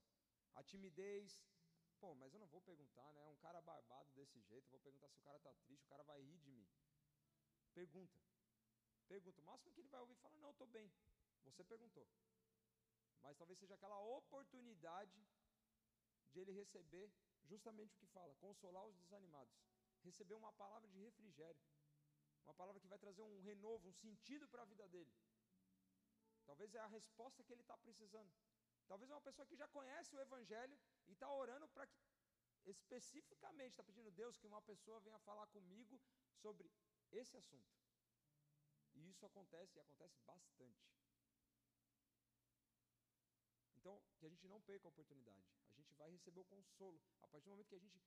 A 0.55 0.63
timidez, 0.63 1.39
Pô, 1.99 2.13
mas 2.15 2.33
eu 2.33 2.39
não 2.39 2.47
vou 2.47 2.61
perguntar, 2.61 3.11
né? 3.13 3.25
Um 3.27 3.37
cara 3.37 3.59
barbado 3.61 4.11
desse 4.11 4.39
jeito, 4.41 4.67
eu 4.67 4.71
vou 4.71 4.79
perguntar 4.79 5.09
se 5.09 5.17
o 5.17 5.21
cara 5.21 5.37
está 5.37 5.51
triste, 5.65 5.83
o 5.85 5.89
cara 5.89 6.03
vai 6.03 6.21
rir 6.21 6.37
de 6.39 6.51
mim. 6.51 6.67
Pergunta. 7.73 8.19
Pergunta. 9.07 9.41
O 9.41 9.45
máximo 9.45 9.71
que 9.71 9.81
ele 9.81 9.89
vai 9.89 10.01
ouvir 10.01 10.13
e 10.13 10.17
fala: 10.17 10.35
Não, 10.37 10.51
estou 10.51 10.67
bem. 10.67 10.91
Você 11.43 11.63
perguntou. 11.63 12.07
Mas 13.21 13.37
talvez 13.37 13.59
seja 13.59 13.75
aquela 13.75 13.99
oportunidade 13.99 15.27
de 16.31 16.39
ele 16.39 16.51
receber 16.51 17.11
justamente 17.45 17.95
o 17.95 17.99
que 17.99 18.07
fala: 18.07 18.35
consolar 18.35 18.85
os 18.85 18.97
desanimados. 18.97 19.55
Receber 20.03 20.35
uma 20.35 20.53
palavra 20.53 20.87
de 20.87 20.99
refrigério. 20.99 21.61
Uma 22.45 22.53
palavra 22.53 22.79
que 22.79 22.87
vai 22.87 22.97
trazer 22.97 23.21
um 23.21 23.39
renovo, 23.41 23.89
um 23.89 23.93
sentido 23.93 24.47
para 24.47 24.61
a 24.61 24.65
vida 24.65 24.87
dele. 24.87 25.13
Talvez 26.45 26.73
é 26.73 26.79
a 26.79 26.87
resposta 26.87 27.43
que 27.43 27.51
ele 27.51 27.61
está 27.61 27.77
precisando. 27.77 28.31
Talvez 28.87 29.11
é 29.11 29.13
uma 29.13 29.21
pessoa 29.21 29.45
que 29.45 29.55
já 29.55 29.67
conhece 29.67 30.15
o 30.15 30.21
Evangelho 30.21 30.79
e 31.07 31.11
está 31.11 31.29
orando 31.29 31.67
para 31.67 31.85
que, 31.85 31.99
especificamente, 32.65 33.71
está 33.71 33.83
pedindo 33.83 34.07
a 34.07 34.11
Deus 34.11 34.37
que 34.37 34.47
uma 34.47 34.61
pessoa 34.61 35.01
venha 35.01 35.19
falar 35.19 35.45
comigo 35.47 36.01
sobre 36.41 36.71
esse 37.11 37.35
assunto. 37.35 37.75
E 38.95 39.09
isso 39.09 39.25
acontece 39.25 39.77
e 39.77 39.81
acontece 39.81 40.17
bastante. 40.21 40.96
Então, 43.87 44.01
que 44.19 44.25
a 44.25 44.29
gente 44.29 44.45
não 44.49 44.59
perca 44.59 44.85
a 44.85 44.89
oportunidade. 44.89 45.47
A 45.71 45.77
gente 45.77 45.95
vai 45.95 46.09
receber 46.11 46.41
o 46.41 46.43
consolo. 46.43 46.99
A 47.21 47.27
partir 47.29 47.45
do 47.45 47.51
momento 47.51 47.69
que 47.69 47.75
a 47.75 47.79
gente 47.79 48.03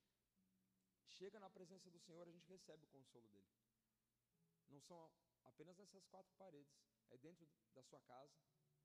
chega 1.08 1.40
na 1.40 1.48
presença 1.48 1.90
do 1.90 1.98
Senhor, 1.98 2.28
a 2.28 2.30
gente 2.30 2.46
recebe 2.50 2.84
o 2.84 2.88
consolo 2.88 3.26
dele. 3.30 3.48
Não 4.68 4.78
são 4.82 5.10
apenas 5.42 5.78
nessas 5.78 6.04
quatro 6.08 6.34
paredes, 6.34 6.84
é 7.08 7.16
dentro 7.16 7.48
da 7.72 7.82
sua 7.82 7.98
casa, 8.02 8.38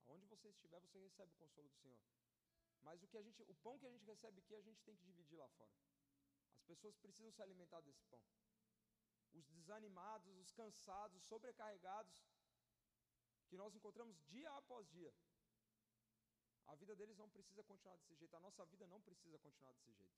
aonde 0.06 0.26
você 0.26 0.48
estiver, 0.48 0.80
você 0.80 0.98
recebe 1.00 1.34
o 1.34 1.36
consolo 1.36 1.68
do 1.68 1.76
Senhor. 1.76 2.00
Mas 2.82 3.04
o 3.04 3.10
que 3.10 3.18
a 3.18 3.22
gente, 3.22 3.43
o 3.43 3.56
pão 3.56 3.78
que 3.78 3.88
a 3.88 3.91
gente 3.91 4.06
recebe 4.06 4.39
aqui, 4.39 4.56
a 4.56 4.62
gente 4.62 4.82
tem 4.84 4.96
que 4.96 5.04
dividir 5.04 5.38
lá 5.38 5.50
fora. 5.50 5.76
As 6.56 6.64
pessoas 6.64 6.96
precisam 6.96 7.30
se 7.30 7.41
alimentar 7.41 7.82
desse 7.82 8.06
pão. 8.06 8.24
Os 9.34 9.46
desanimados, 9.50 10.38
os 10.38 10.54
cansados, 10.54 11.22
sobrecarregados, 11.24 12.26
que 13.50 13.56
que 13.56 13.58
nós 13.58 13.76
encontramos 13.76 14.18
dia 14.24 14.50
após 14.52 14.88
dia. 14.89 15.14
A 16.68 16.76
vida 16.76 16.95
deles 16.95 17.18
não 17.18 17.30
precisa 17.30 17.63
continuar 17.63 17.95
desse 17.97 18.16
jeito, 18.16 18.36
a 18.36 18.39
nossa 18.39 18.66
vida 18.66 18.88
não 18.88 18.99
precisa 19.01 19.38
continuar 19.39 19.72
desse 19.74 19.93
jeito. 19.93 20.16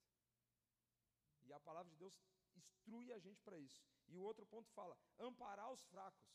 E 1.42 1.52
a 1.52 1.60
palavra 1.60 1.90
de 1.90 1.96
Deus 1.96 2.14
instrui 2.56 3.12
a 3.12 3.18
gente 3.18 3.40
para 3.42 3.58
isso. 3.58 3.82
E 4.08 4.16
o 4.16 4.22
outro 4.22 4.46
ponto 4.46 4.70
fala: 4.72 4.96
amparar 5.18 5.70
os 5.72 5.82
fracos. 5.84 6.28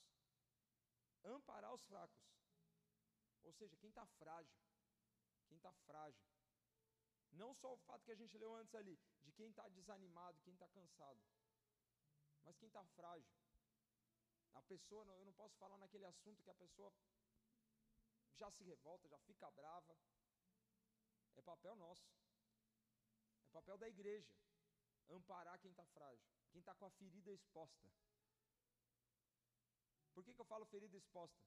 Amparar 1.24 1.74
os 1.74 1.84
fracos. 1.84 2.20
Ou 3.44 3.54
seja, 3.54 3.76
quem 3.78 3.90
está 3.90 4.06
frágil. 4.06 4.56
Quem 5.48 5.58
está 5.58 5.74
frágil. 5.86 6.24
Não 7.32 7.54
só 7.56 7.74
o 7.74 7.78
fato 7.78 8.04
que 8.06 8.12
a 8.12 8.16
gente 8.16 8.38
leu 8.38 8.56
antes 8.56 8.76
ali, 8.76 9.00
de 9.24 9.32
quem 9.32 9.50
está 9.50 9.68
desanimado, 9.70 10.40
quem 10.42 10.54
está 10.54 10.68
cansado, 10.70 11.20
mas 12.44 12.56
quem 12.58 12.68
está 12.68 12.84
frágil. 12.96 13.34
A 14.54 14.62
pessoa, 14.62 15.04
eu 15.16 15.26
não 15.26 15.34
posso 15.34 15.58
falar 15.58 15.78
naquele 15.78 16.06
assunto 16.06 16.44
que 16.44 16.50
a 16.50 16.56
pessoa 16.56 16.94
já 18.38 18.50
se 18.52 18.64
revolta, 18.64 19.08
já 19.08 19.20
fica 19.20 19.50
brava. 19.52 19.98
É 21.36 21.42
papel 21.42 21.76
nosso. 21.76 22.08
É 23.48 23.52
papel 23.52 23.78
da 23.78 23.88
igreja 23.88 24.34
amparar 25.10 25.60
quem 25.60 25.72
está 25.72 25.86
frágil, 25.86 26.26
quem 26.52 26.60
está 26.60 26.74
com 26.76 26.86
a 26.86 26.92
ferida 26.92 27.32
exposta. 27.32 27.88
Por 30.14 30.24
que, 30.24 30.34
que 30.34 30.42
eu 30.42 30.46
falo 30.46 30.66
ferida 30.66 30.96
exposta? 30.98 31.44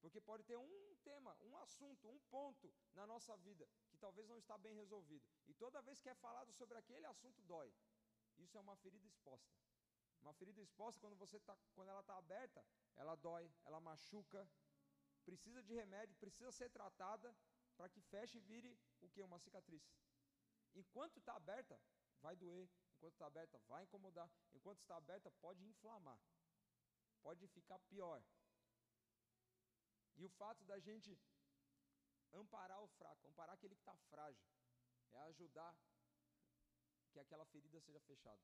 Porque 0.00 0.20
pode 0.20 0.44
ter 0.44 0.56
um 0.56 0.96
tema, 1.02 1.36
um 1.40 1.56
assunto, 1.58 2.08
um 2.08 2.18
ponto 2.30 2.72
na 2.94 3.06
nossa 3.06 3.36
vida 3.38 3.68
que 3.90 3.98
talvez 3.98 4.28
não 4.28 4.38
está 4.38 4.56
bem 4.56 4.74
resolvido. 4.74 5.26
E 5.48 5.54
toda 5.54 5.82
vez 5.82 6.00
que 6.00 6.08
é 6.08 6.14
falado 6.14 6.52
sobre 6.52 6.78
aquele 6.78 7.06
assunto 7.06 7.42
dói. 7.42 7.72
Isso 8.38 8.56
é 8.56 8.60
uma 8.60 8.76
ferida 8.76 9.06
exposta. 9.06 9.52
Uma 10.20 10.32
ferida 10.34 10.60
exposta, 10.60 11.00
quando, 11.00 11.16
você 11.16 11.40
tá, 11.40 11.56
quando 11.74 11.88
ela 11.88 12.00
está 12.00 12.16
aberta, 12.16 12.64
ela 12.96 13.14
dói, 13.16 13.50
ela 13.64 13.80
machuca, 13.80 14.48
precisa 15.28 15.60
de 15.68 15.74
remédio, 15.74 16.16
precisa 16.24 16.50
ser 16.52 16.68
tratada 16.70 17.36
para 17.76 17.88
que 17.88 18.00
feche 18.12 18.38
e 18.38 18.46
vire 18.50 18.72
o 19.00 19.08
que? 19.08 19.22
Uma 19.22 19.38
cicatriz. 19.38 19.84
Enquanto 20.74 21.18
está 21.18 21.34
aberta, 21.34 21.76
vai 22.20 22.34
doer. 22.36 22.68
Enquanto 22.94 23.14
está 23.14 23.26
aberta, 23.26 23.58
vai 23.66 23.82
incomodar. 23.84 24.30
Enquanto 24.54 24.80
está 24.80 24.96
aberta, 24.96 25.30
pode 25.46 25.62
inflamar. 25.72 26.18
Pode 27.22 27.46
ficar 27.48 27.78
pior. 27.90 28.22
E 30.16 30.24
o 30.24 30.30
fato 30.40 30.64
da 30.64 30.78
gente 30.78 31.18
amparar 32.32 32.80
o 32.82 32.88
fraco, 32.98 33.26
amparar 33.26 33.54
aquele 33.54 33.74
que 33.74 33.82
está 33.82 33.96
frágil, 34.10 34.46
é 35.12 35.20
ajudar 35.30 35.76
que 37.12 37.18
aquela 37.18 37.44
ferida 37.46 37.80
seja 37.80 38.00
fechada. 38.00 38.42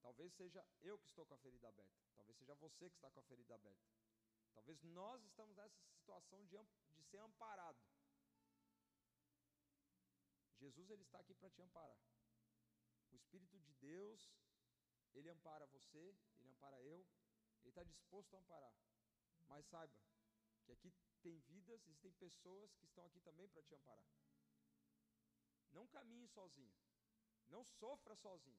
Talvez 0.00 0.32
seja 0.34 0.64
eu 0.80 0.98
que 0.98 1.06
estou 1.06 1.24
com 1.26 1.34
a 1.34 1.38
ferida 1.38 1.68
aberta. 1.68 1.96
Talvez 2.16 2.36
seja 2.36 2.54
você 2.54 2.90
que 2.90 2.96
está 2.96 3.10
com 3.10 3.20
a 3.20 3.22
ferida 3.22 3.54
aberta. 3.54 3.86
Talvez 4.56 4.82
nós 4.82 5.22
estamos 5.22 5.54
nessa 5.54 5.78
situação 5.84 6.44
de, 6.46 6.56
de 6.94 7.02
ser 7.04 7.18
amparado. 7.18 7.78
Jesus 10.58 10.90
ele 10.90 11.02
está 11.02 11.18
aqui 11.20 11.34
para 11.34 11.50
te 11.50 11.60
amparar. 11.62 12.00
O 13.12 13.16
Espírito 13.16 13.58
de 13.60 13.72
Deus, 13.74 14.32
ele 15.14 15.28
ampara 15.28 15.66
você, 15.66 16.16
ele 16.40 16.50
ampara 16.50 16.82
eu, 16.82 17.06
ele 17.60 17.68
está 17.68 17.84
disposto 17.84 18.34
a 18.34 18.38
amparar. 18.38 18.74
Mas 19.46 19.66
saiba, 19.66 19.94
que 20.64 20.72
aqui 20.72 20.92
tem 21.22 21.38
vidas, 21.40 21.80
existem 21.82 22.12
pessoas 22.14 22.74
que 22.76 22.86
estão 22.86 23.04
aqui 23.04 23.20
também 23.20 23.48
para 23.48 23.62
te 23.62 23.74
amparar. 23.74 24.08
Não 25.70 25.86
caminhe 25.86 26.26
sozinho. 26.28 26.74
Não 27.48 27.62
sofra 27.64 28.16
sozinho. 28.16 28.58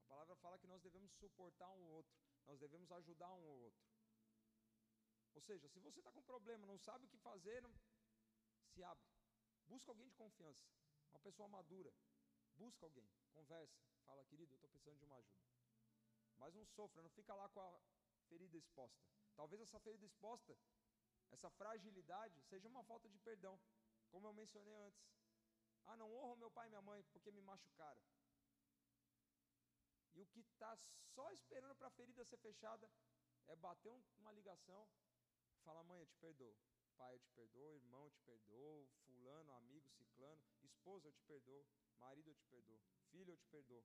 A 0.00 0.08
palavra 0.08 0.36
fala 0.36 0.58
que 0.58 0.66
nós 0.66 0.82
devemos 0.82 1.12
suportar 1.14 1.70
um 1.70 1.84
outro, 1.84 2.14
nós 2.46 2.58
devemos 2.58 2.90
ajudar 2.90 3.32
um 3.32 3.44
ou 3.44 3.58
outro. 3.60 3.95
Ou 5.36 5.42
seja, 5.42 5.68
se 5.68 5.78
você 5.80 6.00
está 6.00 6.10
com 6.10 6.22
problema, 6.22 6.66
não 6.66 6.78
sabe 6.78 7.04
o 7.04 7.08
que 7.08 7.18
fazer, 7.18 7.60
não... 7.62 7.72
se 8.72 8.82
abre. 8.82 9.06
Busca 9.66 9.90
alguém 9.90 10.08
de 10.08 10.14
confiança, 10.14 10.64
uma 11.10 11.20
pessoa 11.20 11.48
madura. 11.48 11.92
Busca 12.56 12.86
alguém, 12.86 13.06
conversa, 13.32 13.78
fala, 14.06 14.24
querido, 14.24 14.52
eu 14.52 14.56
estou 14.56 14.70
precisando 14.70 14.98
de 14.98 15.04
uma 15.04 15.16
ajuda. 15.16 15.44
Mas 16.38 16.54
não 16.54 16.64
sofra, 16.64 17.02
não 17.02 17.10
fica 17.10 17.34
lá 17.34 17.48
com 17.50 17.60
a 17.60 17.80
ferida 18.28 18.56
exposta. 18.56 19.04
Talvez 19.34 19.60
essa 19.60 19.78
ferida 19.78 20.06
exposta, 20.06 20.56
essa 21.30 21.50
fragilidade, 21.50 22.40
seja 22.42 22.66
uma 22.66 22.82
falta 22.84 23.08
de 23.10 23.18
perdão, 23.18 23.60
como 24.10 24.26
eu 24.28 24.32
mencionei 24.32 24.74
antes. 24.74 25.04
Ah, 25.84 25.96
não 25.96 26.10
honro 26.14 26.36
meu 26.36 26.50
pai 26.50 26.66
e 26.66 26.70
minha 26.70 26.82
mãe 26.82 27.02
porque 27.12 27.30
me 27.30 27.42
machucaram. 27.42 28.02
E 30.14 30.22
o 30.22 30.26
que 30.26 30.40
está 30.40 30.74
só 31.14 31.30
esperando 31.32 31.76
para 31.76 31.88
a 31.88 31.90
ferida 31.98 32.24
ser 32.24 32.38
fechada 32.38 32.90
é 33.46 33.54
bater 33.56 34.02
uma 34.18 34.32
ligação, 34.32 34.88
falar: 35.66 35.82
mãe, 35.82 35.98
eu 35.98 36.06
te 36.06 36.16
perdoo. 36.16 36.56
Pai, 36.96 37.12
eu 37.14 37.18
te 37.18 37.30
perdoo. 37.30 37.74
Irmão, 37.74 38.04
eu 38.04 38.10
te 38.10 38.20
perdoo. 38.20 38.88
Fulano, 39.04 39.52
amigo, 39.54 39.90
ciclano. 39.90 40.40
Esposa, 40.62 41.08
eu 41.08 41.12
te 41.12 41.24
perdoo. 41.24 41.66
Marido, 41.98 42.30
eu 42.30 42.34
te 42.34 42.46
perdoo. 42.46 42.80
Filho, 43.10 43.32
eu 43.32 43.36
te 43.36 43.46
perdoo. 43.48 43.84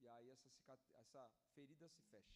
E 0.00 0.08
aí 0.08 0.30
essa, 0.30 0.50
essa 0.94 1.30
ferida 1.54 1.88
se 1.88 2.02
fecha. 2.02 2.34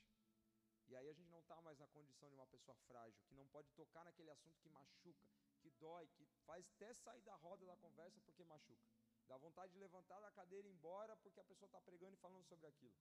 E 0.86 0.94
aí 0.94 1.08
a 1.08 1.12
gente 1.12 1.30
não 1.30 1.40
está 1.40 1.60
mais 1.62 1.78
na 1.78 1.88
condição 1.88 2.28
de 2.28 2.34
uma 2.34 2.46
pessoa 2.46 2.76
frágil, 2.86 3.18
que 3.26 3.34
não 3.34 3.46
pode 3.48 3.70
tocar 3.72 4.04
naquele 4.04 4.30
assunto 4.30 4.60
que 4.60 4.68
machuca, 4.68 5.26
que 5.60 5.70
dói, 5.70 6.06
que 6.08 6.26
faz 6.44 6.68
até 6.74 6.92
sair 6.92 7.22
da 7.22 7.34
roda 7.36 7.64
da 7.64 7.76
conversa 7.76 8.20
porque 8.20 8.44
machuca. 8.44 8.86
Dá 9.26 9.38
vontade 9.38 9.72
de 9.72 9.78
levantar 9.78 10.20
da 10.20 10.30
cadeira 10.30 10.68
e 10.68 10.70
ir 10.70 10.74
embora 10.74 11.16
porque 11.16 11.40
a 11.40 11.44
pessoa 11.44 11.66
está 11.66 11.80
pregando 11.80 12.14
e 12.14 12.18
falando 12.18 12.44
sobre 12.44 12.66
aquilo. 12.66 12.94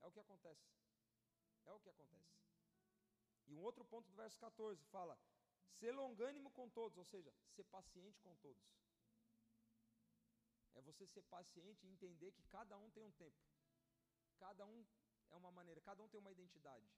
É 0.00 0.06
o 0.08 0.12
que 0.12 0.18
acontece. 0.18 0.66
É 1.64 1.72
o 1.72 1.78
que 1.78 1.88
acontece. 1.88 2.57
E 3.48 3.54
um 3.54 3.62
outro 3.62 3.84
ponto 3.84 4.06
do 4.08 4.16
verso 4.16 4.38
14 4.38 4.84
fala: 4.86 5.18
ser 5.78 5.92
longânimo 5.92 6.50
com 6.50 6.68
todos, 6.68 6.96
ou 6.98 7.04
seja, 7.04 7.32
ser 7.54 7.64
paciente 7.64 8.20
com 8.20 8.34
todos. 8.36 8.62
É 10.74 10.80
você 10.82 11.06
ser 11.06 11.22
paciente 11.22 11.84
e 11.84 11.90
entender 11.90 12.30
que 12.32 12.42
cada 12.44 12.76
um 12.78 12.90
tem 12.90 13.02
um 13.02 13.10
tempo. 13.12 13.36
Cada 14.38 14.64
um 14.64 14.86
é 15.30 15.36
uma 15.36 15.50
maneira, 15.50 15.80
cada 15.80 16.02
um 16.02 16.08
tem 16.08 16.20
uma 16.20 16.30
identidade. 16.30 16.88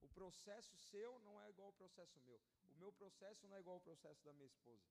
O 0.00 0.08
processo 0.08 0.76
seu 0.76 1.18
não 1.20 1.40
é 1.40 1.48
igual 1.48 1.68
ao 1.68 1.72
processo 1.72 2.18
meu. 2.20 2.40
O 2.70 2.74
meu 2.74 2.92
processo 2.92 3.46
não 3.46 3.56
é 3.56 3.60
igual 3.60 3.76
ao 3.76 3.80
processo 3.80 4.22
da 4.24 4.32
minha 4.32 4.46
esposa. 4.46 4.84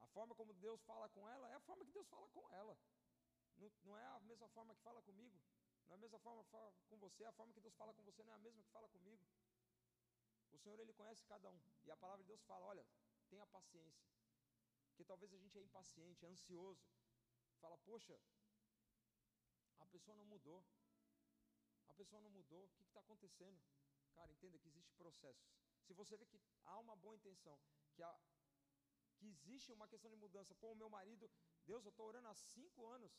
A 0.00 0.06
forma 0.06 0.34
como 0.34 0.54
Deus 0.54 0.80
fala 0.82 1.08
com 1.08 1.28
ela 1.28 1.50
é 1.50 1.54
a 1.54 1.60
forma 1.60 1.84
que 1.84 1.92
Deus 1.92 2.06
fala 2.08 2.28
com 2.28 2.48
ela. 2.52 2.78
Não, 3.58 3.70
não 3.84 3.98
é 3.98 4.06
a 4.06 4.20
mesma 4.20 4.48
forma 4.48 4.74
que 4.74 4.82
fala 4.82 5.02
comigo. 5.02 5.38
Não 5.88 5.94
é 5.94 5.96
a 5.96 6.00
mesma 6.00 6.18
forma 6.18 6.44
que 6.44 6.50
fala 6.50 6.72
com 6.88 6.96
você. 6.98 7.24
A 7.24 7.32
forma 7.32 7.52
que 7.52 7.60
Deus 7.60 7.74
fala 7.74 7.92
com 7.94 8.02
você 8.02 8.22
não 8.22 8.32
é 8.32 8.36
a 8.36 8.38
mesma 8.38 8.62
que 8.62 8.70
fala 8.70 8.88
comigo. 8.88 9.22
O 10.52 10.58
Senhor, 10.58 10.78
Ele 10.78 10.92
conhece 10.92 11.24
cada 11.24 11.50
um. 11.50 11.60
E 11.84 11.90
a 11.90 11.96
palavra 11.96 12.22
de 12.22 12.28
Deus 12.28 12.42
fala: 12.42 12.66
olha, 12.66 12.86
tenha 13.28 13.46
paciência. 13.46 14.06
Porque 14.88 15.04
talvez 15.04 15.32
a 15.32 15.38
gente 15.38 15.58
é 15.58 15.62
impaciente, 15.62 16.24
é 16.24 16.28
ansioso. 16.28 16.84
Fala, 17.60 17.76
poxa, 17.78 18.18
a 19.80 19.86
pessoa 19.86 20.16
não 20.16 20.24
mudou 20.24 20.64
a 21.88 21.94
pessoa 21.94 22.20
não 22.20 22.30
mudou, 22.30 22.64
o 22.64 22.68
que 22.68 22.82
está 22.82 23.00
acontecendo? 23.00 23.60
Cara, 24.14 24.30
entenda 24.30 24.58
que 24.58 24.68
existe 24.68 24.92
processo. 24.94 25.42
Se 25.82 25.94
você 25.94 26.16
vê 26.16 26.26
que 26.26 26.40
há 26.64 26.78
uma 26.78 26.94
boa 26.96 27.16
intenção, 27.16 27.58
que, 27.94 28.02
há, 28.02 28.20
que 29.16 29.26
existe 29.26 29.72
uma 29.72 29.88
questão 29.88 30.10
de 30.10 30.16
mudança, 30.16 30.54
pô, 30.56 30.72
o 30.72 30.76
meu 30.76 30.90
marido, 30.90 31.30
Deus, 31.64 31.84
eu 31.84 31.90
estou 31.90 32.06
orando 32.06 32.28
há 32.28 32.34
cinco 32.34 32.86
anos, 32.86 33.12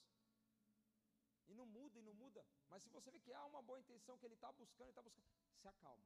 e 1.50 1.54
não 1.54 1.66
muda, 1.66 2.00
e 2.00 2.02
não 2.02 2.14
muda, 2.14 2.46
mas 2.70 2.84
se 2.84 2.90
você 2.90 3.12
vê 3.12 3.20
que 3.20 3.34
há 3.34 3.46
uma 3.46 3.62
boa 3.62 3.80
intenção, 3.80 4.18
que 4.18 4.26
ele 4.26 4.36
está 4.36 4.52
buscando, 4.52 4.88
ele 4.88 4.92
está 4.92 5.02
buscando, 5.02 5.28
se 5.62 5.68
acalma, 5.68 6.06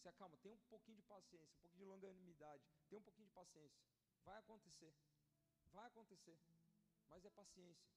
se 0.00 0.08
acalma, 0.08 0.36
tem 0.38 0.52
um 0.52 0.58
pouquinho 0.70 0.96
de 0.96 1.02
paciência, 1.02 1.54
um 1.58 1.60
pouquinho 1.60 1.84
de 1.84 1.90
longanimidade, 1.92 2.64
tem 2.88 2.98
um 2.98 3.02
pouquinho 3.02 3.26
de 3.26 3.34
paciência, 3.34 3.84
vai 4.24 4.38
acontecer, 4.38 4.94
vai 5.72 5.86
acontecer, 5.86 6.38
mas 7.08 7.24
é 7.24 7.30
paciência, 7.30 7.92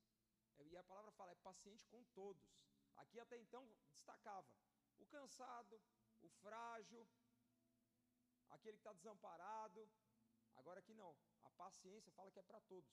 e 0.60 0.76
a 0.76 0.84
palavra 0.84 1.12
fala, 1.12 1.32
é 1.32 1.36
paciente 1.36 1.86
com 1.86 2.03
todos, 2.16 2.43
Aqui 2.97 3.20
até 3.20 3.38
então 3.38 3.64
destacava 3.91 4.47
o 4.97 5.05
cansado, 5.05 5.80
o 6.22 6.30
frágil, 6.41 7.08
aquele 8.49 8.78
que 8.78 8.82
está 8.82 8.93
desamparado. 8.93 9.88
Agora 10.55 10.80
aqui 10.80 10.93
não. 10.93 11.16
A 11.43 11.49
paciência 11.51 12.12
fala 12.14 12.32
que 12.32 12.39
é 12.39 12.43
para 12.43 12.60
todos. 12.62 12.91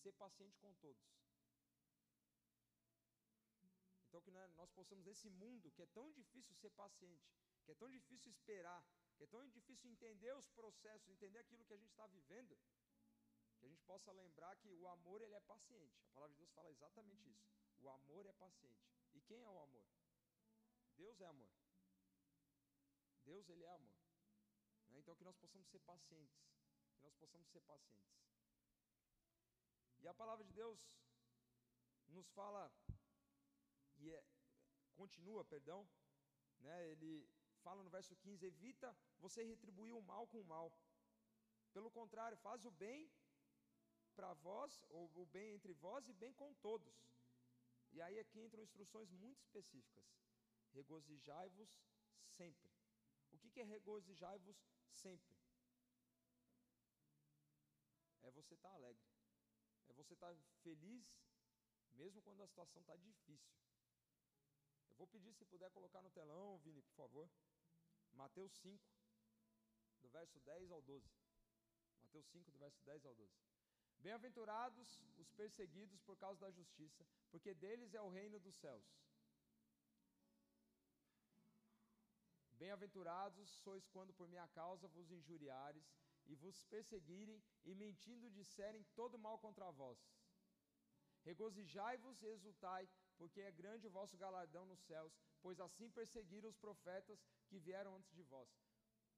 Ser 0.00 0.12
paciente 0.12 0.56
com 0.58 0.72
todos. 0.74 1.02
Então 4.18 4.48
que 4.48 4.56
nós 4.56 4.70
possamos 4.72 5.04
nesse 5.04 5.30
mundo 5.30 5.70
que 5.70 5.82
é 5.82 5.86
tão 5.86 6.10
difícil 6.10 6.52
ser 6.56 6.70
paciente, 6.70 7.30
que 7.64 7.70
é 7.70 7.74
tão 7.74 7.88
difícil 7.88 8.32
esperar, 8.32 8.84
que 9.16 9.22
é 9.22 9.26
tão 9.28 9.46
difícil 9.46 9.88
entender 9.88 10.34
os 10.34 10.48
processos, 10.48 11.08
entender 11.08 11.38
aquilo 11.38 11.64
que 11.64 11.74
a 11.74 11.76
gente 11.76 11.90
está 11.90 12.06
vivendo, 12.08 12.58
que 13.58 13.66
a 13.66 13.68
gente 13.68 13.82
possa 13.84 14.10
lembrar 14.10 14.56
que 14.56 14.72
o 14.72 14.88
amor 14.88 15.22
ele 15.22 15.34
é 15.34 15.40
paciente. 15.40 16.02
A 16.06 16.14
palavra 16.14 16.34
de 16.34 16.38
Deus 16.38 16.50
fala 16.52 16.68
exatamente 16.68 17.30
isso. 17.30 17.46
O 17.78 17.88
amor 17.90 18.26
é 18.26 18.32
paciente. 18.32 18.90
E 19.14 19.20
quem 19.20 19.40
é 19.40 19.48
o 19.48 19.60
amor? 19.60 19.86
Deus 20.96 21.20
é 21.20 21.26
amor. 21.26 21.50
Deus 23.24 23.48
ele 23.48 23.62
é 23.62 23.70
amor. 23.70 24.00
Né? 24.88 24.98
Então 24.98 25.14
que 25.14 25.22
nós 25.22 25.36
possamos 25.36 25.68
ser 25.68 25.78
pacientes, 25.80 26.42
que 26.96 27.04
nós 27.04 27.14
possamos 27.14 27.48
ser 27.50 27.60
pacientes. 27.60 28.18
E 30.00 30.08
a 30.08 30.14
palavra 30.14 30.44
de 30.44 30.52
Deus 30.52 30.80
nos 32.08 32.28
fala 32.30 32.72
e 33.98 34.10
é, 34.10 34.24
continua, 34.94 35.44
perdão, 35.44 35.88
né? 36.60 36.88
Ele 36.92 37.28
fala 37.62 37.82
no 37.82 37.90
verso 37.90 38.16
15: 38.16 38.46
evita 38.46 38.96
você 39.18 39.42
retribuir 39.44 39.94
o 39.94 40.02
mal 40.02 40.26
com 40.26 40.40
o 40.40 40.44
mal. 40.44 40.72
Pelo 41.72 41.90
contrário, 41.90 42.36
faz 42.38 42.64
o 42.64 42.70
bem 42.70 43.10
para 44.14 44.32
vós, 44.34 44.84
ou 44.88 45.10
o 45.14 45.26
bem 45.26 45.54
entre 45.54 45.72
vós 45.74 46.08
e 46.08 46.12
bem 46.12 46.32
com 46.32 46.52
todos. 46.54 46.96
E 47.92 48.00
aí 48.02 48.18
aqui 48.18 48.40
entram 48.40 48.62
instruções 48.62 49.10
muito 49.10 49.40
específicas. 49.40 50.04
Regozijai-vos 50.72 51.70
sempre. 52.26 52.70
O 53.30 53.38
que, 53.38 53.60
é 53.60 53.64
regozijai-vos 53.64 54.58
sempre? 54.90 55.34
É 58.22 58.30
você 58.30 58.54
estar 58.54 58.68
tá 58.68 58.74
alegre. 58.74 59.06
É 59.88 59.92
você 59.92 60.14
estar 60.14 60.34
tá 60.34 60.40
feliz, 60.62 61.06
mesmo 61.92 62.20
quando 62.22 62.42
a 62.42 62.46
situação 62.46 62.80
está 62.82 62.96
difícil. 62.96 63.56
Vou 64.98 65.06
pedir 65.06 65.32
se 65.32 65.44
puder 65.44 65.70
colocar 65.70 66.02
no 66.02 66.10
telão, 66.10 66.58
Vini, 66.58 66.82
por 66.82 66.94
favor. 66.94 67.30
Mateus 68.12 68.52
5, 68.60 68.84
do 70.02 70.08
verso 70.08 70.40
10 70.40 70.72
ao 70.72 70.82
12. 70.82 71.08
Mateus 72.02 72.26
5, 72.26 72.50
do 72.50 72.58
verso 72.58 72.82
10 72.84 73.06
ao 73.06 73.14
12. 73.14 73.32
Bem-aventurados 74.00 75.00
os 75.16 75.30
perseguidos 75.30 76.00
por 76.02 76.16
causa 76.16 76.40
da 76.40 76.50
justiça, 76.50 77.06
porque 77.30 77.54
deles 77.54 77.94
é 77.94 78.02
o 78.02 78.08
reino 78.08 78.40
dos 78.40 78.56
céus. 78.56 78.86
Bem-aventurados 82.52 83.48
sois 83.62 83.86
quando 83.88 84.12
por 84.12 84.26
minha 84.26 84.48
causa 84.48 84.88
vos 84.88 85.12
injuriares 85.12 85.88
e 86.26 86.34
vos 86.34 86.64
perseguirem 86.64 87.40
e 87.64 87.74
mentindo 87.74 88.30
disserem 88.30 88.82
todo 88.96 89.16
mal 89.16 89.38
contra 89.38 89.70
vós. 89.70 89.98
Regozijai-vos 91.22 92.20
e 92.22 92.26
exultai, 92.26 92.88
porque 93.18 93.40
é 93.40 93.52
grande 93.60 93.86
o 93.86 93.90
vosso 93.90 94.16
galardão 94.16 94.64
nos 94.64 94.80
céus, 94.80 95.12
pois 95.42 95.60
assim 95.60 95.90
perseguiram 95.90 96.48
os 96.48 96.56
profetas 96.56 97.24
que 97.48 97.58
vieram 97.58 97.96
antes 97.96 98.12
de 98.12 98.22
vós. 98.22 98.48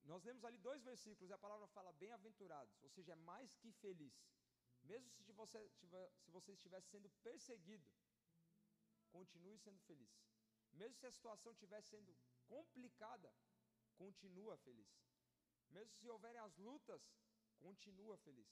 Nós 0.04 0.24
lemos 0.24 0.44
ali 0.44 0.58
dois 0.58 0.82
versículos 0.82 1.30
e 1.30 1.34
a 1.34 1.38
palavra 1.38 1.66
fala 1.68 1.92
bem-aventurados, 1.92 2.74
ou 2.82 2.88
seja, 2.88 3.12
é 3.12 3.16
mais 3.16 3.54
que 3.56 3.70
feliz. 3.72 4.14
Mesmo 4.82 5.10
se 5.20 5.32
você, 5.32 5.68
se 6.22 6.30
você 6.30 6.52
estivesse 6.52 6.88
sendo 6.88 7.10
perseguido, 7.22 7.86
continue 9.10 9.58
sendo 9.58 9.78
feliz. 9.80 10.10
Mesmo 10.72 10.96
se 10.96 11.06
a 11.06 11.12
situação 11.12 11.52
estiver 11.52 11.82
sendo 11.82 12.16
complicada, 12.46 13.30
continua 13.96 14.56
feliz. 14.58 14.88
Mesmo 15.68 15.92
se 15.94 16.08
houverem 16.08 16.40
as 16.40 16.56
lutas, 16.56 17.02
continua 17.58 18.16
feliz. 18.18 18.48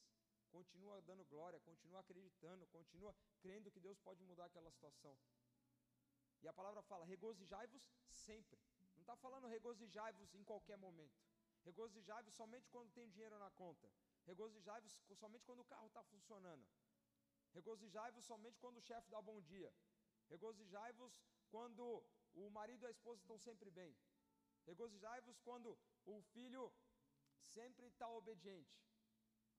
Continua 0.51 1.01
dando 1.03 1.25
glória, 1.27 1.61
continua 1.61 2.01
acreditando, 2.01 2.67
continua 2.69 3.15
crendo 3.41 3.71
que 3.71 3.81
Deus 3.81 3.99
pode 3.99 4.23
mudar 4.23 4.47
aquela 4.47 4.71
situação. 4.71 5.17
E 6.43 6.49
a 6.49 6.53
palavra 6.53 6.83
fala: 6.83 7.05
regozijai-vos 7.05 7.83
sempre. 8.09 8.59
Não 8.95 9.03
está 9.03 9.17
falando 9.17 9.47
regozijai-vos 9.47 10.35
em 10.35 10.45
qualquer 10.45 10.77
momento. 10.77 11.19
Regozijai-vos 11.65 12.35
somente 12.35 12.69
quando 12.69 12.93
tem 12.93 13.09
dinheiro 13.09 13.39
na 13.39 13.51
conta. 13.51 13.91
Regozijai-vos 14.27 14.93
somente 15.15 15.45
quando 15.45 15.61
o 15.61 15.65
carro 15.65 15.87
está 15.87 16.03
funcionando. 16.05 16.67
Regozijai-vos 17.53 18.25
somente 18.25 18.59
quando 18.59 18.79
o 18.79 18.83
chefe 18.83 19.09
dá 19.11 19.21
bom 19.21 19.41
dia. 19.41 19.73
Regozijai-vos 20.29 21.19
quando 21.51 22.05
o 22.35 22.51
marido 22.51 22.85
e 22.85 22.87
a 22.87 22.91
esposa 22.91 23.21
estão 23.21 23.39
sempre 23.39 23.71
bem. 23.71 23.97
Regozijai-vos 24.67 25.39
quando 25.41 25.79
o 26.05 26.21
filho 26.35 26.73
sempre 27.41 27.87
está 27.87 28.09
obediente. 28.09 28.79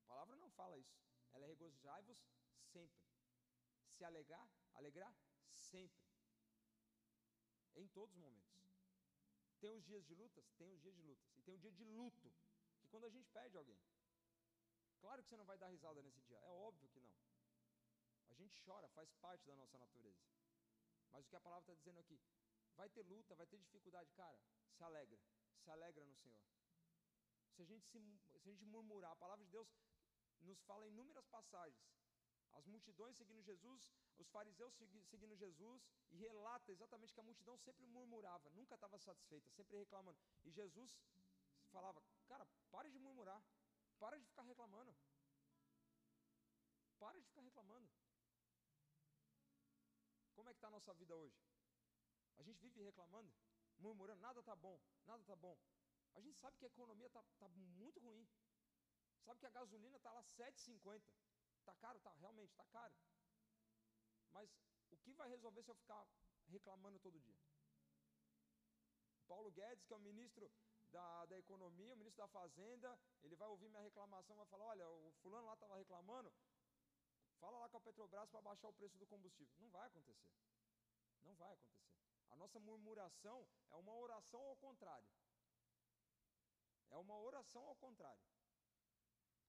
A 0.03 0.07
palavra 0.07 0.36
não 0.36 0.49
fala 0.51 0.77
isso. 0.77 0.99
Ela 1.34 1.45
é 1.45 1.49
regozijai-vos 1.49 2.19
sempre. 2.61 3.01
Se 3.95 4.03
alegrar, 4.03 4.47
alegrar 4.75 5.13
sempre. 5.51 6.09
Em 7.76 7.88
todos 7.88 8.15
os 8.15 8.22
momentos. 8.22 8.59
Tem 9.59 9.72
os 9.72 9.84
dias 9.84 10.05
de 10.05 10.15
lutas? 10.15 10.45
Tem 10.57 10.72
os 10.72 10.80
dias 10.82 10.95
de 10.95 11.01
lutas. 11.01 11.36
E 11.36 11.41
tem 11.41 11.53
o 11.53 11.59
dia 11.59 11.72
de 11.72 11.84
luto, 11.84 12.32
que 12.80 12.88
quando 12.88 13.05
a 13.05 13.09
gente 13.09 13.30
perde 13.30 13.57
alguém. 13.57 13.80
Claro 14.99 15.22
que 15.24 15.30
você 15.30 15.38
não 15.38 15.45
vai 15.45 15.57
dar 15.57 15.67
risada 15.67 16.01
nesse 16.01 16.22
dia, 16.22 16.38
é 16.38 16.49
óbvio 16.49 16.89
que 16.89 16.99
não. 16.99 17.15
A 18.30 18.34
gente 18.34 18.61
chora, 18.63 18.88
faz 18.89 19.11
parte 19.13 19.45
da 19.45 19.55
nossa 19.55 19.78
natureza. 19.78 20.24
Mas 21.11 21.26
o 21.26 21.30
que 21.30 21.36
a 21.36 21.41
palavra 21.41 21.63
está 21.63 21.74
dizendo 21.74 21.99
aqui, 21.99 22.20
vai 22.76 22.89
ter 22.89 23.03
luta, 23.03 23.36
vai 23.36 23.47
ter 23.47 23.57
dificuldade, 23.57 24.11
cara, 24.11 24.39
se 24.76 24.84
alegra, 24.84 25.20
se 25.57 25.70
alegra 25.70 26.05
no 26.05 26.15
Senhor. 26.15 26.41
Se 27.55 27.61
a 27.61 27.65
gente, 27.65 27.86
se, 27.88 27.99
se 28.20 28.38
a 28.38 28.39
gente 28.39 28.65
murmurar, 28.65 29.11
a 29.11 29.15
palavra 29.15 29.43
de 29.43 29.51
Deus 29.51 29.67
nos 30.41 30.61
fala 30.61 30.86
em 30.88 30.91
inúmeras 30.91 31.26
passagens. 31.28 31.84
As 32.54 32.66
multidões 32.66 33.16
seguindo 33.16 33.41
Jesus, 33.41 33.91
os 34.18 34.28
fariseus 34.30 34.74
seguindo 35.06 35.36
Jesus, 35.36 35.88
e 36.12 36.18
relata 36.18 36.72
exatamente 36.72 37.14
que 37.14 37.20
a 37.20 37.24
multidão 37.24 37.58
sempre 37.58 37.86
murmurava, 37.88 38.50
nunca 38.52 38.76
estava 38.76 38.97
satisfeita, 38.97 39.50
sempre 39.52 39.78
reclamando. 39.78 40.18
E 40.43 40.52
Jesus 40.52 41.00
falava: 41.72 42.02
Cara, 42.28 42.45
pare 42.72 42.89
de 42.89 43.00
murmurar, 43.00 43.41
para 44.00 44.18
de 44.18 44.26
ficar 44.26 44.43
reclamando. 44.43 44.95
Para 46.97 47.18
de 47.20 47.26
ficar 47.26 47.41
reclamando. 47.41 47.89
Como 50.36 50.50
é 50.50 50.54
que 50.54 50.58
está 50.58 50.68
a 50.68 50.72
nossa 50.72 50.93
vida 50.93 51.16
hoje? 51.16 51.38
A 52.38 52.43
gente 52.43 52.60
vive 52.62 52.82
reclamando, 52.82 53.32
murmurando, 53.78 54.22
nada 54.22 54.39
está 54.39 54.56
bom, 54.56 54.80
nada 55.06 55.22
está 55.22 55.36
bom. 55.36 55.58
A 56.16 56.22
gente 56.22 56.38
sabe 56.39 56.58
que 56.58 56.66
a 56.66 56.68
economia 56.68 57.08
está 57.08 57.22
tá 57.38 57.47
muito 57.50 58.00
ruim. 58.00 58.28
Sabe 59.26 59.39
que 59.39 59.45
a 59.45 59.50
gasolina 59.50 59.97
está 59.97 60.12
lá 60.12 60.24
7,50. 60.24 61.14
Está 61.70 61.82
caro? 61.82 61.97
Está, 61.97 62.11
realmente, 62.13 62.49
está 62.49 62.65
caro. 62.65 62.93
Mas 64.32 64.49
o 64.89 64.97
que 64.97 65.13
vai 65.13 65.30
resolver 65.30 65.61
se 65.61 65.70
eu 65.70 65.76
ficar 65.76 66.03
reclamando 66.47 66.97
todo 66.99 67.20
dia? 67.20 67.38
Paulo 69.28 69.51
Guedes, 69.51 69.86
que 69.86 69.93
é 69.93 69.95
o 69.95 69.99
ministro 69.99 70.51
da, 70.89 71.26
da 71.28 71.38
Economia, 71.38 71.93
o 71.93 71.97
ministro 71.97 72.24
da 72.24 72.28
Fazenda, 72.28 72.99
ele 73.22 73.36
vai 73.36 73.47
ouvir 73.47 73.70
minha 73.70 73.84
reclamação, 73.84 74.36
vai 74.36 74.47
falar: 74.47 74.65
olha, 74.65 74.89
o 74.89 75.11
fulano 75.22 75.45
lá 75.45 75.53
estava 75.53 75.78
reclamando, 75.78 76.34
fala 77.39 77.59
lá 77.59 77.70
com 77.70 77.78
a 77.78 77.82
Petrobras 77.82 78.30
para 78.30 78.41
baixar 78.41 78.67
o 78.67 78.74
preço 78.74 78.97
do 78.97 79.05
combustível. 79.05 79.53
Não 79.59 79.70
vai 79.70 79.86
acontecer. 79.86 80.34
Não 81.24 81.36
vai 81.36 81.53
acontecer. 81.53 81.93
A 82.32 82.36
nossa 82.36 82.59
murmuração 82.59 83.47
é 83.70 83.76
uma 83.76 83.93
oração 83.93 84.41
ao 84.41 84.55
contrário. 84.55 85.07
É 86.89 86.97
uma 86.97 87.20
oração 87.20 87.63
ao 87.67 87.76
contrário. 87.76 88.24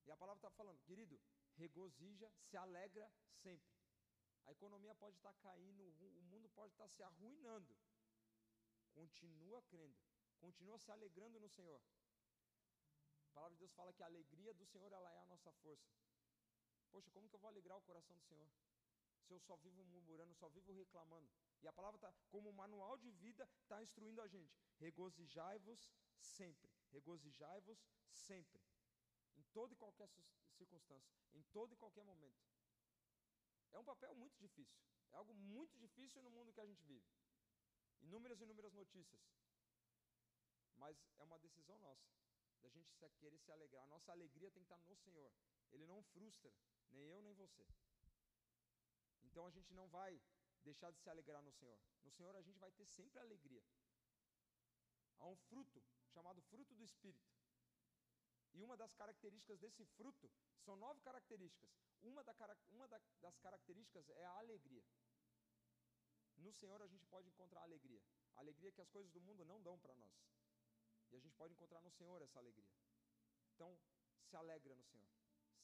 E 0.05 0.11
a 0.11 0.17
palavra 0.17 0.37
está 0.37 0.51
falando, 0.51 0.79
querido, 0.81 1.19
regozija, 1.57 2.31
se 2.49 2.57
alegra 2.57 3.11
sempre. 3.43 3.71
A 4.45 4.51
economia 4.51 4.93
pode 4.95 5.15
estar 5.15 5.33
caindo, 5.35 5.83
o 5.83 6.21
mundo 6.23 6.49
pode 6.49 6.73
estar 6.73 6.89
se 6.89 7.03
arruinando. 7.03 7.75
Continua 8.91 9.61
crendo, 9.63 9.97
continua 10.39 10.77
se 10.79 10.91
alegrando 10.91 11.39
no 11.39 11.49
Senhor. 11.49 11.81
A 13.25 13.33
palavra 13.33 13.55
de 13.55 13.59
Deus 13.59 13.73
fala 13.73 13.93
que 13.93 14.03
a 14.03 14.07
alegria 14.07 14.53
do 14.53 14.65
Senhor 14.65 14.91
ela 14.91 15.13
é 15.13 15.19
a 15.19 15.25
nossa 15.25 15.51
força. 15.53 15.89
Poxa, 16.91 17.09
como 17.11 17.29
que 17.29 17.35
eu 17.35 17.39
vou 17.39 17.49
alegrar 17.49 17.77
o 17.77 17.81
coração 17.81 18.15
do 18.17 18.23
Senhor? 18.23 18.49
Se 19.23 19.33
eu 19.33 19.39
só 19.39 19.55
vivo 19.55 19.85
murmurando, 19.85 20.33
só 20.35 20.49
vivo 20.49 20.73
reclamando. 20.73 21.29
E 21.61 21.67
a 21.67 21.71
palavra 21.71 21.95
está, 21.97 22.13
como 22.29 22.51
manual 22.51 22.97
de 22.97 23.09
vida, 23.11 23.49
está 23.61 23.81
instruindo 23.81 24.21
a 24.21 24.27
gente. 24.27 24.59
Regozijai-vos 24.79 25.89
sempre. 26.19 26.69
Regozijai-vos 26.91 27.79
sempre. 28.09 28.61
Em 29.37 29.43
toda 29.53 29.73
e 29.73 29.77
qualquer 29.77 30.09
circunstância. 30.61 31.11
Em 31.33 31.43
todo 31.55 31.73
e 31.73 31.77
qualquer 31.83 32.03
momento. 32.03 32.41
É 33.71 33.79
um 33.79 33.83
papel 33.83 34.13
muito 34.15 34.37
difícil. 34.37 34.79
É 35.11 35.15
algo 35.15 35.33
muito 35.33 35.77
difícil 35.77 36.21
no 36.21 36.29
mundo 36.29 36.53
que 36.53 36.61
a 36.61 36.65
gente 36.65 36.83
vive. 36.83 37.07
Inúmeras 38.01 38.39
e 38.39 38.43
inúmeras 38.43 38.73
notícias. 38.73 39.21
Mas 40.75 40.97
é 41.17 41.23
uma 41.23 41.39
decisão 41.39 41.77
nossa. 41.79 42.09
Da 42.61 42.69
gente 42.69 42.91
querer 43.19 43.39
se 43.39 43.51
alegrar. 43.51 43.83
A 43.83 43.93
nossa 43.95 44.11
alegria 44.11 44.51
tem 44.51 44.63
que 44.63 44.71
estar 44.71 44.79
no 44.87 44.95
Senhor. 44.97 45.31
Ele 45.71 45.85
não 45.85 46.01
frustra. 46.03 46.53
Nem 46.91 47.07
eu, 47.07 47.21
nem 47.21 47.33
você. 47.33 47.65
Então 49.23 49.45
a 49.45 49.51
gente 49.51 49.73
não 49.73 49.87
vai 49.87 50.21
deixar 50.63 50.91
de 50.91 50.99
se 50.99 51.09
alegrar 51.09 51.41
no 51.41 51.51
Senhor. 51.51 51.79
No 52.03 52.11
Senhor 52.11 52.35
a 52.35 52.41
gente 52.41 52.59
vai 52.59 52.71
ter 52.71 52.85
sempre 52.85 53.19
alegria. 53.19 53.63
Há 55.17 55.25
um 55.27 55.35
fruto 55.35 55.81
chamado 56.09 56.41
fruto 56.41 56.73
do 56.75 56.83
Espírito. 56.83 57.40
E 58.53 58.61
uma 58.61 58.75
das 58.75 58.93
características 58.93 59.59
desse 59.59 59.85
fruto 59.85 60.29
são 60.59 60.75
nove 60.75 60.99
características. 61.01 61.69
Uma, 62.01 62.23
da, 62.23 62.35
uma 62.71 62.87
da, 62.87 62.99
das 63.21 63.37
características 63.39 64.09
é 64.09 64.25
a 64.25 64.37
alegria. 64.39 64.83
No 66.37 66.51
Senhor 66.51 66.81
a 66.81 66.87
gente 66.87 67.05
pode 67.05 67.29
encontrar 67.29 67.61
alegria. 67.61 68.01
A 68.35 68.39
alegria 68.39 68.71
que 68.71 68.81
as 68.81 68.89
coisas 68.89 69.11
do 69.11 69.21
mundo 69.21 69.45
não 69.45 69.61
dão 69.61 69.77
para 69.79 69.95
nós. 69.95 70.13
E 71.11 71.15
a 71.15 71.19
gente 71.19 71.35
pode 71.35 71.53
encontrar 71.53 71.81
no 71.81 71.91
Senhor 71.91 72.21
essa 72.21 72.39
alegria. 72.39 72.71
Então, 73.53 73.77
se 74.23 74.35
alegra 74.35 74.75
no 74.75 74.83
Senhor. 74.85 75.09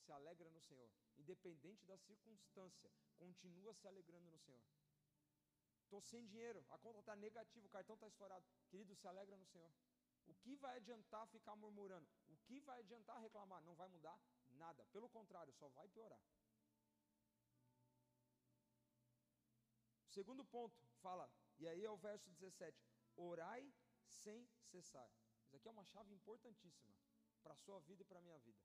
Se 0.05 0.11
alegra 0.11 0.49
no 0.49 0.61
Senhor. 0.61 0.89
Independente 1.17 1.85
da 1.85 1.97
circunstância, 1.97 2.91
continua 3.17 3.73
se 3.73 3.87
alegrando 3.87 4.29
no 4.29 4.39
Senhor. 4.39 4.63
Estou 5.83 6.01
sem 6.01 6.25
dinheiro, 6.27 6.65
a 6.69 6.77
conta 6.77 6.99
está 6.99 7.15
negativa, 7.15 7.65
o 7.65 7.69
cartão 7.69 7.95
está 7.95 8.07
estourado. 8.07 8.45
Querido, 8.69 8.93
se 8.93 9.07
alegra 9.07 9.37
no 9.37 9.45
Senhor. 9.45 9.71
O 10.27 10.35
que 10.35 10.55
vai 10.55 10.75
adiantar 10.75 11.25
ficar 11.27 11.55
murmurando? 11.55 12.07
O 12.27 12.37
que 12.45 12.59
vai 12.61 12.79
adiantar 12.79 13.19
reclamar? 13.21 13.61
Não 13.63 13.75
vai 13.75 13.87
mudar 13.87 14.17
nada. 14.51 14.85
Pelo 14.91 15.09
contrário, 15.09 15.53
só 15.53 15.67
vai 15.69 15.87
piorar. 15.89 16.21
Segundo 20.09 20.43
ponto 20.45 20.75
fala, 21.01 21.29
e 21.59 21.67
aí 21.67 21.83
é 21.83 21.91
o 21.91 21.97
verso 21.97 22.29
17: 22.31 22.83
Orai 23.15 23.73
sem 24.07 24.49
cessar. 24.71 25.09
Isso 25.45 25.55
aqui 25.55 25.67
é 25.67 25.71
uma 25.71 25.85
chave 25.85 26.13
importantíssima 26.13 26.93
para 27.41 27.53
a 27.53 27.57
sua 27.57 27.79
vida 27.81 28.01
e 28.01 28.05
para 28.05 28.19
a 28.19 28.21
minha 28.21 28.39
vida. 28.39 28.61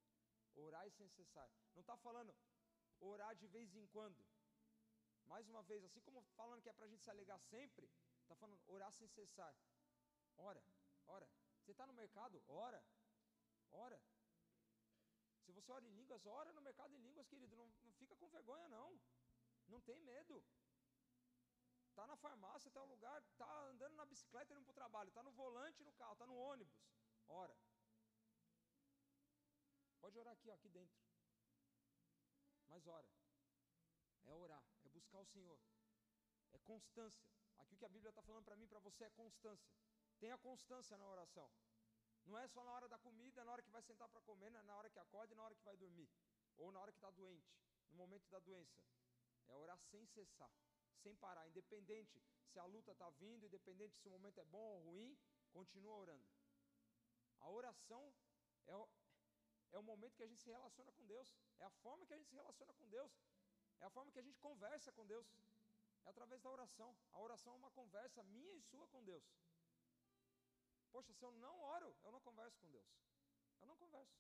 Orar 0.55 0.91
sem 0.91 1.09
cessar. 1.09 1.49
Não 1.75 1.81
está 1.81 1.97
falando 1.97 2.35
orar 3.01 3.35
de 3.37 3.47
vez 3.47 3.75
em 3.75 3.87
quando. 3.87 4.25
Mais 5.27 5.49
uma 5.49 5.63
vez, 5.63 5.85
assim 5.85 6.01
como 6.01 6.23
falando 6.37 6.63
que 6.63 6.69
é 6.69 6.73
para 6.73 6.87
a 6.87 6.89
gente 6.89 7.03
se 7.03 7.11
alegar 7.11 7.39
sempre, 7.39 7.89
está 8.23 8.35
falando 8.35 8.61
orar 8.67 8.93
sem 8.93 9.07
cessar. 9.09 9.55
Ora, 10.37 10.63
ora. 11.07 11.29
Você 11.63 11.71
está 11.71 11.87
no 11.87 11.95
mercado? 11.95 12.43
Ora, 12.49 12.85
ora. 13.71 14.01
Se 15.45 15.53
você 15.53 15.71
ora 15.71 15.87
em 15.87 15.95
línguas, 15.95 16.27
ora 16.27 16.53
no 16.53 16.61
mercado 16.61 16.95
em 16.95 16.99
línguas, 16.99 17.29
querido. 17.29 17.57
Não, 17.57 17.67
não 17.85 17.93
fica 17.93 18.17
com 18.17 18.29
vergonha, 18.29 18.69
não. 18.69 19.01
Não 19.69 19.81
tem 19.81 20.01
medo. 20.01 20.45
Está 21.91 22.07
na 22.07 22.17
farmácia, 22.17 22.69
está 22.69 22.81
no 22.81 22.87
lugar, 22.87 23.23
está 23.23 23.65
andando 23.67 23.95
na 23.95 24.07
bicicleta 24.07 24.55
indo 24.55 24.65
para 24.65 24.73
o 24.73 24.75
trabalho, 24.75 25.09
está 25.09 25.23
no 25.23 25.31
volante 25.33 25.85
no 25.85 25.93
carro, 25.93 26.15
está 26.15 26.27
no 26.27 26.37
ônibus. 26.37 26.75
Ora. 27.29 27.57
Pode 30.01 30.19
orar 30.19 30.33
aqui, 30.33 30.51
ó, 30.51 30.55
aqui 30.55 30.69
dentro. 30.69 30.99
Mas 32.67 32.87
ora. 32.87 33.09
É 34.25 34.35
orar, 34.35 34.65
é 34.85 34.89
buscar 34.89 35.19
o 35.21 35.27
Senhor. 35.27 35.59
É 36.53 36.59
constância. 36.59 37.25
Aqui 37.59 37.75
o 37.75 37.79
que 37.79 37.85
a 37.85 37.89
Bíblia 37.89 38.11
está 38.11 38.23
falando 38.23 38.45
para 38.45 38.57
mim 38.57 38.67
para 38.67 38.81
você 38.81 39.05
é 39.05 39.11
constância. 39.11 39.71
Tenha 40.23 40.39
constância 40.39 40.97
na 40.97 41.07
oração. 41.15 41.51
Não 42.25 42.39
é 42.39 42.47
só 42.47 42.63
na 42.63 42.73
hora 42.73 42.89
da 42.89 42.97
comida, 42.97 43.45
na 43.45 43.51
hora 43.51 43.63
que 43.63 43.73
vai 43.77 43.83
sentar 43.83 44.09
para 44.09 44.21
comer, 44.21 44.51
não 44.53 44.61
é 44.61 44.63
na 44.63 44.77
hora 44.77 44.89
que 44.89 45.01
acorda 45.01 45.35
e 45.35 45.37
na 45.37 45.43
hora 45.43 45.57
que 45.57 45.65
vai 45.65 45.77
dormir. 45.77 46.09
Ou 46.59 46.71
na 46.71 46.79
hora 46.81 46.93
que 46.93 46.99
está 46.99 47.11
doente, 47.11 47.53
no 47.91 47.97
momento 47.97 48.29
da 48.31 48.39
doença. 48.39 48.81
É 49.49 49.55
orar 49.57 49.77
sem 49.91 50.07
cessar, 50.07 50.53
sem 51.03 51.17
parar, 51.17 51.49
independente 51.49 52.23
se 52.47 52.59
a 52.61 52.65
luta 52.65 52.93
está 52.93 53.11
vindo, 53.11 53.47
independente 53.47 53.97
se 53.97 54.07
o 54.07 54.13
momento 54.13 54.39
é 54.39 54.45
bom 54.45 54.65
ou 54.75 54.83
ruim, 54.91 55.19
continua 55.51 55.97
orando. 55.97 56.25
A 57.41 57.51
oração 57.51 58.15
é 58.69 58.77
o, 58.77 58.89
é 59.73 59.79
o 59.79 59.83
momento 59.83 60.15
que 60.15 60.23
a 60.23 60.29
gente 60.29 60.41
se 60.41 60.51
relaciona 60.51 60.93
com 60.93 61.05
Deus, 61.05 61.35
é 61.59 61.65
a 61.65 61.71
forma 61.71 62.07
que 62.07 62.15
a 62.15 62.17
gente 62.17 62.29
se 62.29 62.37
relaciona 62.37 62.73
com 62.75 62.89
Deus, 62.89 63.13
é 63.81 63.87
a 63.87 63.91
forma 63.91 64.13
que 64.13 64.21
a 64.21 64.23
gente 64.23 64.39
conversa 64.39 64.93
com 64.93 65.05
Deus, 65.05 65.27
é 66.05 66.11
através 66.11 66.41
da 66.41 66.49
oração. 66.49 66.97
A 67.11 67.21
oração 67.21 67.55
é 67.55 67.57
uma 67.57 67.73
conversa 67.73 68.23
minha 68.23 68.55
e 68.55 68.63
sua 68.63 68.87
com 68.87 69.03
Deus. 69.03 69.25
Poxa, 70.93 71.13
se 71.15 71.25
eu 71.25 71.33
não 71.33 71.59
oro, 71.61 71.97
eu 72.03 72.13
não 72.13 72.21
converso 72.21 72.59
com 72.61 72.71
Deus. 72.71 72.87
Eu 73.61 73.67
não 73.67 73.77
converso. 73.77 74.15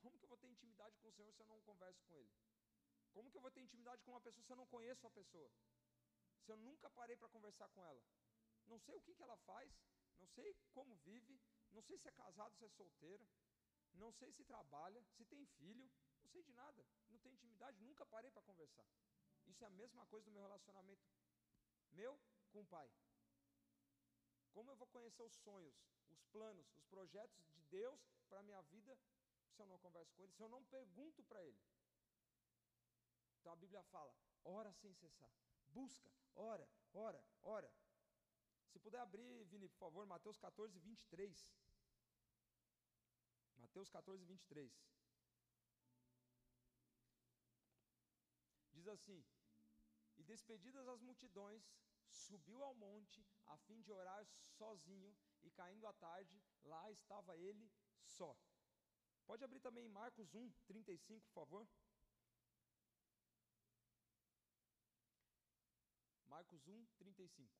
Como 0.00 0.18
que 0.18 0.24
eu 0.24 0.28
vou 0.28 0.38
ter 0.38 0.48
intimidade 0.48 0.98
com 0.98 1.08
o 1.08 1.12
Senhor 1.12 1.32
se 1.32 1.40
eu 1.40 1.46
não 1.46 1.60
converso 1.60 2.02
com 2.02 2.16
Ele? 2.16 2.32
Como 3.12 3.30
que 3.30 3.36
eu 3.36 3.42
vou 3.42 3.50
ter 3.50 3.60
intimidade 3.60 4.02
com 4.02 4.10
uma 4.10 4.20
pessoa 4.20 4.44
se 4.44 4.52
eu 4.52 4.56
não 4.56 4.66
conheço 4.66 5.06
a 5.06 5.10
pessoa? 5.10 5.50
Se 6.44 6.50
eu 6.50 6.56
nunca 6.56 6.90
parei 6.90 7.16
para 7.16 7.28
conversar 7.28 7.68
com 7.68 7.84
ela? 7.84 8.02
Não 8.66 8.78
sei 8.80 8.96
o 8.96 9.02
que, 9.02 9.14
que 9.14 9.22
ela 9.22 9.36
faz, 9.38 9.70
não 10.18 10.26
sei 10.26 10.56
como 10.72 10.96
vive, 10.96 11.40
não 11.70 11.82
sei 11.82 11.98
se 11.98 12.08
é 12.08 12.12
casado, 12.12 12.56
se 12.56 12.64
é 12.64 12.68
solteira, 12.70 13.28
não 13.92 14.10
sei 14.12 14.32
se 14.32 14.44
trabalha, 14.44 15.04
se 15.16 15.24
tem 15.26 15.46
filho, 15.58 15.88
não 16.20 16.28
sei 16.28 16.42
de 16.42 16.52
nada, 16.52 16.84
não 17.08 17.18
tenho 17.18 17.34
intimidade, 17.34 17.80
nunca 17.80 18.04
parei 18.06 18.30
para 18.30 18.42
conversar. 18.42 18.88
Isso 19.46 19.62
é 19.62 19.66
a 19.66 19.70
mesma 19.70 20.06
coisa 20.06 20.24
do 20.24 20.32
meu 20.32 20.42
relacionamento 20.42 21.06
meu 21.92 22.18
com 22.50 22.60
o 22.60 22.66
Pai. 22.66 22.90
Como 24.52 24.70
eu 24.70 24.76
vou 24.76 24.86
conhecer 24.86 25.22
os 25.22 25.34
sonhos, 25.34 25.74
os 26.10 26.22
planos, 26.24 26.70
os 26.76 26.84
projetos 26.84 27.44
de 27.52 27.62
Deus 27.62 28.00
para 28.28 28.40
a 28.40 28.42
minha 28.42 28.60
vida 28.62 28.98
se 29.50 29.60
eu 29.60 29.66
não 29.66 29.78
converso 29.78 30.14
com 30.14 30.22
Ele, 30.22 30.32
se 30.32 30.42
eu 30.42 30.48
não 30.48 30.64
pergunto 30.64 31.22
para 31.24 31.44
Ele? 31.44 31.60
Então 33.38 33.52
a 33.52 33.56
Bíblia 33.56 33.82
fala: 33.84 34.14
ora 34.44 34.72
sem 34.72 34.94
cessar, 34.94 35.32
busca, 35.68 36.10
ora, 36.34 36.68
ora, 36.92 37.24
ora. 37.42 37.72
Se 38.68 38.78
puder 38.78 39.00
abrir, 39.00 39.44
Vini, 39.44 39.68
por 39.68 39.78
favor, 39.78 40.06
Mateus 40.06 40.38
14, 40.38 40.78
23. 40.78 41.50
Mateus 43.58 43.88
14, 43.90 44.24
23. 44.24 44.72
Diz 48.72 48.88
assim: 48.88 49.24
E 50.16 50.22
despedidas 50.22 50.88
as 50.88 51.00
multidões, 51.00 51.62
subiu 52.12 52.62
ao 52.62 52.74
monte 52.74 53.24
a 53.46 53.56
fim 53.58 53.80
de 53.82 53.92
orar 53.92 54.24
sozinho, 54.58 55.16
e 55.42 55.50
caindo 55.50 55.86
a 55.86 55.92
tarde, 55.92 56.40
lá 56.62 56.90
estava 56.90 57.36
ele 57.36 57.70
só. 58.04 58.36
Pode 59.26 59.44
abrir 59.44 59.60
também 59.60 59.88
Marcos 59.88 60.34
1, 60.34 60.50
35, 60.66 61.26
por 61.26 61.34
favor. 61.34 61.68
Marcos 66.26 66.66
1, 66.66 66.86
35. 66.98 67.52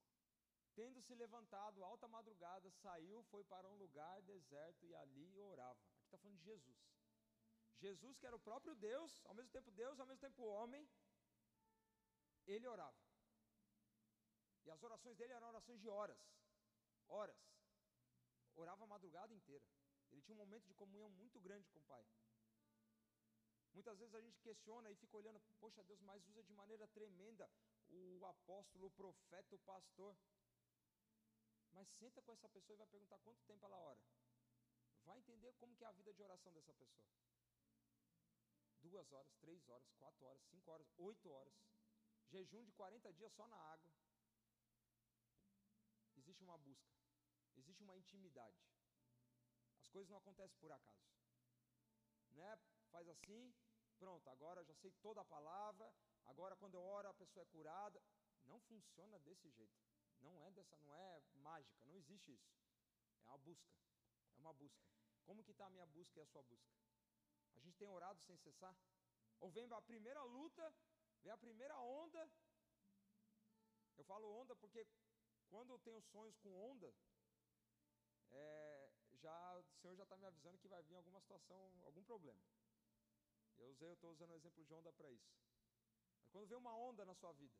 Tendo 0.74 1.02
se 1.02 1.14
levantado 1.14 1.84
alta 1.84 2.08
madrugada, 2.08 2.70
saiu, 2.70 3.22
foi 3.24 3.44
para 3.44 3.68
um 3.68 3.76
lugar 3.76 4.22
deserto 4.22 4.86
e 4.86 4.94
ali 4.94 5.38
orava. 5.38 5.78
Aqui 5.80 6.04
está 6.04 6.18
falando 6.18 6.38
de 6.38 6.44
Jesus. 6.44 6.78
Jesus, 7.78 8.16
que 8.18 8.26
era 8.26 8.36
o 8.36 8.40
próprio 8.40 8.74
Deus, 8.76 9.20
ao 9.26 9.34
mesmo 9.34 9.50
tempo 9.50 9.70
Deus, 9.72 9.98
ao 9.98 10.06
mesmo 10.06 10.20
tempo 10.20 10.44
homem, 10.44 10.88
ele 12.46 12.66
orava. 12.66 13.01
E 14.64 14.70
as 14.70 14.82
orações 14.82 15.16
dele 15.16 15.32
eram 15.32 15.48
orações 15.48 15.80
de 15.80 15.88
horas. 15.88 16.18
Horas. 17.08 17.36
Orava 18.54 18.84
a 18.84 18.86
madrugada 18.86 19.34
inteira. 19.34 19.64
Ele 20.10 20.22
tinha 20.22 20.34
um 20.34 20.38
momento 20.38 20.66
de 20.66 20.74
comunhão 20.74 21.10
muito 21.10 21.40
grande 21.40 21.68
com 21.70 21.78
o 21.78 21.82
Pai. 21.82 22.06
Muitas 23.72 23.98
vezes 23.98 24.14
a 24.14 24.20
gente 24.20 24.38
questiona 24.40 24.90
e 24.90 24.96
fica 24.96 25.16
olhando, 25.16 25.40
poxa 25.58 25.82
Deus, 25.84 26.00
mas 26.02 26.26
usa 26.28 26.42
de 26.42 26.52
maneira 26.52 26.86
tremenda 26.88 27.50
o 27.88 28.26
apóstolo, 28.26 28.86
o 28.86 28.90
profeta, 28.90 29.54
o 29.54 29.58
pastor. 29.60 30.14
Mas 31.72 31.88
senta 31.98 32.20
com 32.20 32.32
essa 32.32 32.48
pessoa 32.50 32.74
e 32.74 32.78
vai 32.78 32.86
perguntar 32.86 33.18
quanto 33.20 33.42
tempo 33.44 33.64
ela 33.64 33.78
ora. 33.78 34.00
Vai 35.04 35.18
entender 35.18 35.54
como 35.54 35.74
que 35.74 35.84
é 35.84 35.86
a 35.86 35.92
vida 35.92 36.12
de 36.12 36.22
oração 36.22 36.52
dessa 36.52 36.74
pessoa. 36.74 37.08
Duas 38.82 39.10
horas, 39.10 39.34
três 39.40 39.66
horas, 39.68 39.90
quatro 39.94 40.26
horas, 40.26 40.42
cinco 40.50 40.70
horas, 40.70 40.86
oito 40.98 41.30
horas. 41.30 41.54
Jejum 42.28 42.62
de 42.62 42.72
40 42.72 43.12
dias 43.14 43.32
só 43.32 43.48
na 43.48 43.56
água 43.56 43.90
existe 46.42 46.44
uma 46.44 46.58
busca, 46.58 46.92
existe 47.56 47.82
uma 47.82 47.96
intimidade. 47.96 48.56
As 49.78 49.88
coisas 49.88 50.10
não 50.10 50.18
acontecem 50.18 50.56
por 50.58 50.72
acaso. 50.72 51.06
Né? 52.30 52.58
Faz 52.90 53.08
assim, 53.08 53.54
pronto, 53.98 54.28
agora 54.28 54.64
já 54.64 54.74
sei 54.74 54.90
toda 55.00 55.20
a 55.20 55.24
palavra, 55.24 55.92
agora 56.26 56.56
quando 56.56 56.74
eu 56.74 56.82
oro 56.82 57.08
a 57.08 57.14
pessoa 57.14 57.42
é 57.42 57.46
curada. 57.46 58.02
Não 58.44 58.58
funciona 58.60 59.18
desse 59.20 59.48
jeito. 59.50 59.80
Não 60.20 60.40
é 60.40 60.50
dessa, 60.50 60.76
não 60.78 60.94
é 60.94 61.22
mágica, 61.36 61.84
não 61.84 61.94
existe 61.94 62.32
isso. 62.32 62.50
É 63.24 63.28
uma 63.28 63.38
busca. 63.38 63.72
É 64.36 64.40
uma 64.40 64.52
busca. 64.52 64.84
Como 65.24 65.44
que 65.44 65.52
está 65.52 65.66
a 65.66 65.70
minha 65.70 65.86
busca 65.86 66.18
e 66.18 66.22
a 66.22 66.26
sua 66.26 66.42
busca? 66.42 66.74
A 67.54 67.60
gente 67.60 67.76
tem 67.76 67.88
orado 67.88 68.20
sem 68.20 68.36
cessar? 68.36 68.76
Ou 69.38 69.50
vem 69.50 69.66
a 69.72 69.80
primeira 69.80 70.22
luta, 70.24 70.74
vem 71.22 71.32
a 71.32 71.38
primeira 71.38 71.78
onda. 71.78 72.28
Eu 73.96 74.04
falo 74.04 74.28
onda 74.40 74.56
porque 74.56 74.86
quando 75.52 75.70
eu 75.74 75.78
tenho 75.80 76.00
sonhos 76.00 76.34
com 76.38 76.50
onda, 76.70 76.90
é, 78.30 78.90
já, 79.22 79.58
o 79.58 79.62
Senhor 79.80 79.94
já 79.94 80.04
está 80.04 80.16
me 80.16 80.24
avisando 80.24 80.58
que 80.58 80.66
vai 80.66 80.82
vir 80.82 80.94
alguma 80.94 81.20
situação, 81.20 81.70
algum 81.84 82.02
problema. 82.02 82.42
Eu 83.58 83.68
usei, 83.68 83.90
eu 83.90 83.92
estou 83.92 84.10
usando 84.10 84.30
o 84.30 84.34
exemplo 84.34 84.64
de 84.64 84.72
onda 84.72 84.90
para 84.90 85.10
isso. 85.10 85.30
Mas 86.22 86.30
quando 86.30 86.48
vem 86.48 86.56
uma 86.56 86.74
onda 86.74 87.04
na 87.04 87.14
sua 87.14 87.32
vida, 87.32 87.54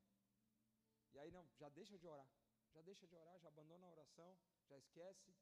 e 1.12 1.18
aí 1.18 1.30
não, 1.30 1.46
já 1.58 1.68
deixa 1.68 1.98
de 1.98 2.06
orar, 2.06 2.30
já 2.72 2.80
deixa 2.80 3.06
de 3.06 3.14
orar, 3.14 3.38
já 3.38 3.48
abandona 3.48 3.86
a 3.86 3.90
oração, 3.90 4.38
já 4.66 4.78
esquece. 4.78 5.36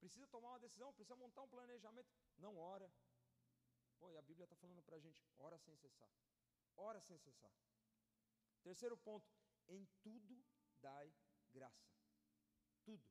Precisa 0.00 0.26
tomar 0.26 0.48
uma 0.48 0.58
decisão, 0.58 0.92
precisa 0.92 1.14
montar 1.14 1.42
um 1.42 1.48
planejamento, 1.48 2.10
não 2.36 2.58
ora. 2.58 2.92
Pô, 4.00 4.10
e 4.10 4.16
a 4.16 4.22
Bíblia 4.22 4.44
está 4.44 4.56
falando 4.56 4.82
para 4.82 4.96
a 4.96 5.00
gente, 5.00 5.22
ora 5.38 5.56
sem 5.58 5.76
cessar. 5.76 6.10
Ora 6.76 7.00
sem 7.00 7.16
cessar. 7.18 7.54
Terceiro 8.60 8.96
ponto, 8.96 9.30
em 9.68 9.86
tudo 10.02 10.44
dai 10.80 11.14
graça. 11.50 11.88
Tudo. 12.84 13.04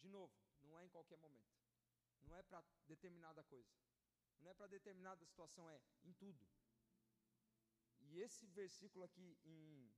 De 0.00 0.08
novo, 0.08 0.32
não 0.62 0.78
é 0.78 0.84
em 0.84 0.88
qualquer 0.88 1.18
momento. 1.18 1.56
Não 2.22 2.36
é 2.36 2.42
para 2.42 2.64
determinada 2.86 3.42
coisa. 3.44 3.70
Não 4.40 4.50
é 4.50 4.54
para 4.54 4.66
determinada 4.66 5.24
situação, 5.24 5.68
é 5.70 5.80
em 6.04 6.12
tudo. 6.12 6.46
E 8.00 8.20
esse 8.20 8.46
versículo 8.46 9.04
aqui 9.04 9.38
em, 9.44 9.92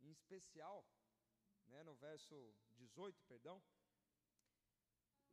em 0.00 0.10
especial, 0.10 0.84
né, 1.66 1.82
no 1.82 1.94
verso 1.94 2.54
18, 2.76 3.22
perdão, 3.24 3.62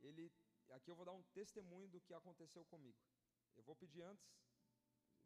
ele 0.00 0.32
aqui 0.70 0.90
eu 0.90 0.96
vou 0.96 1.04
dar 1.04 1.12
um 1.12 1.22
testemunho 1.34 1.88
do 1.88 2.00
que 2.00 2.14
aconteceu 2.14 2.64
comigo. 2.64 2.98
Eu 3.56 3.62
vou 3.62 3.76
pedir 3.76 4.02
antes, 4.02 4.26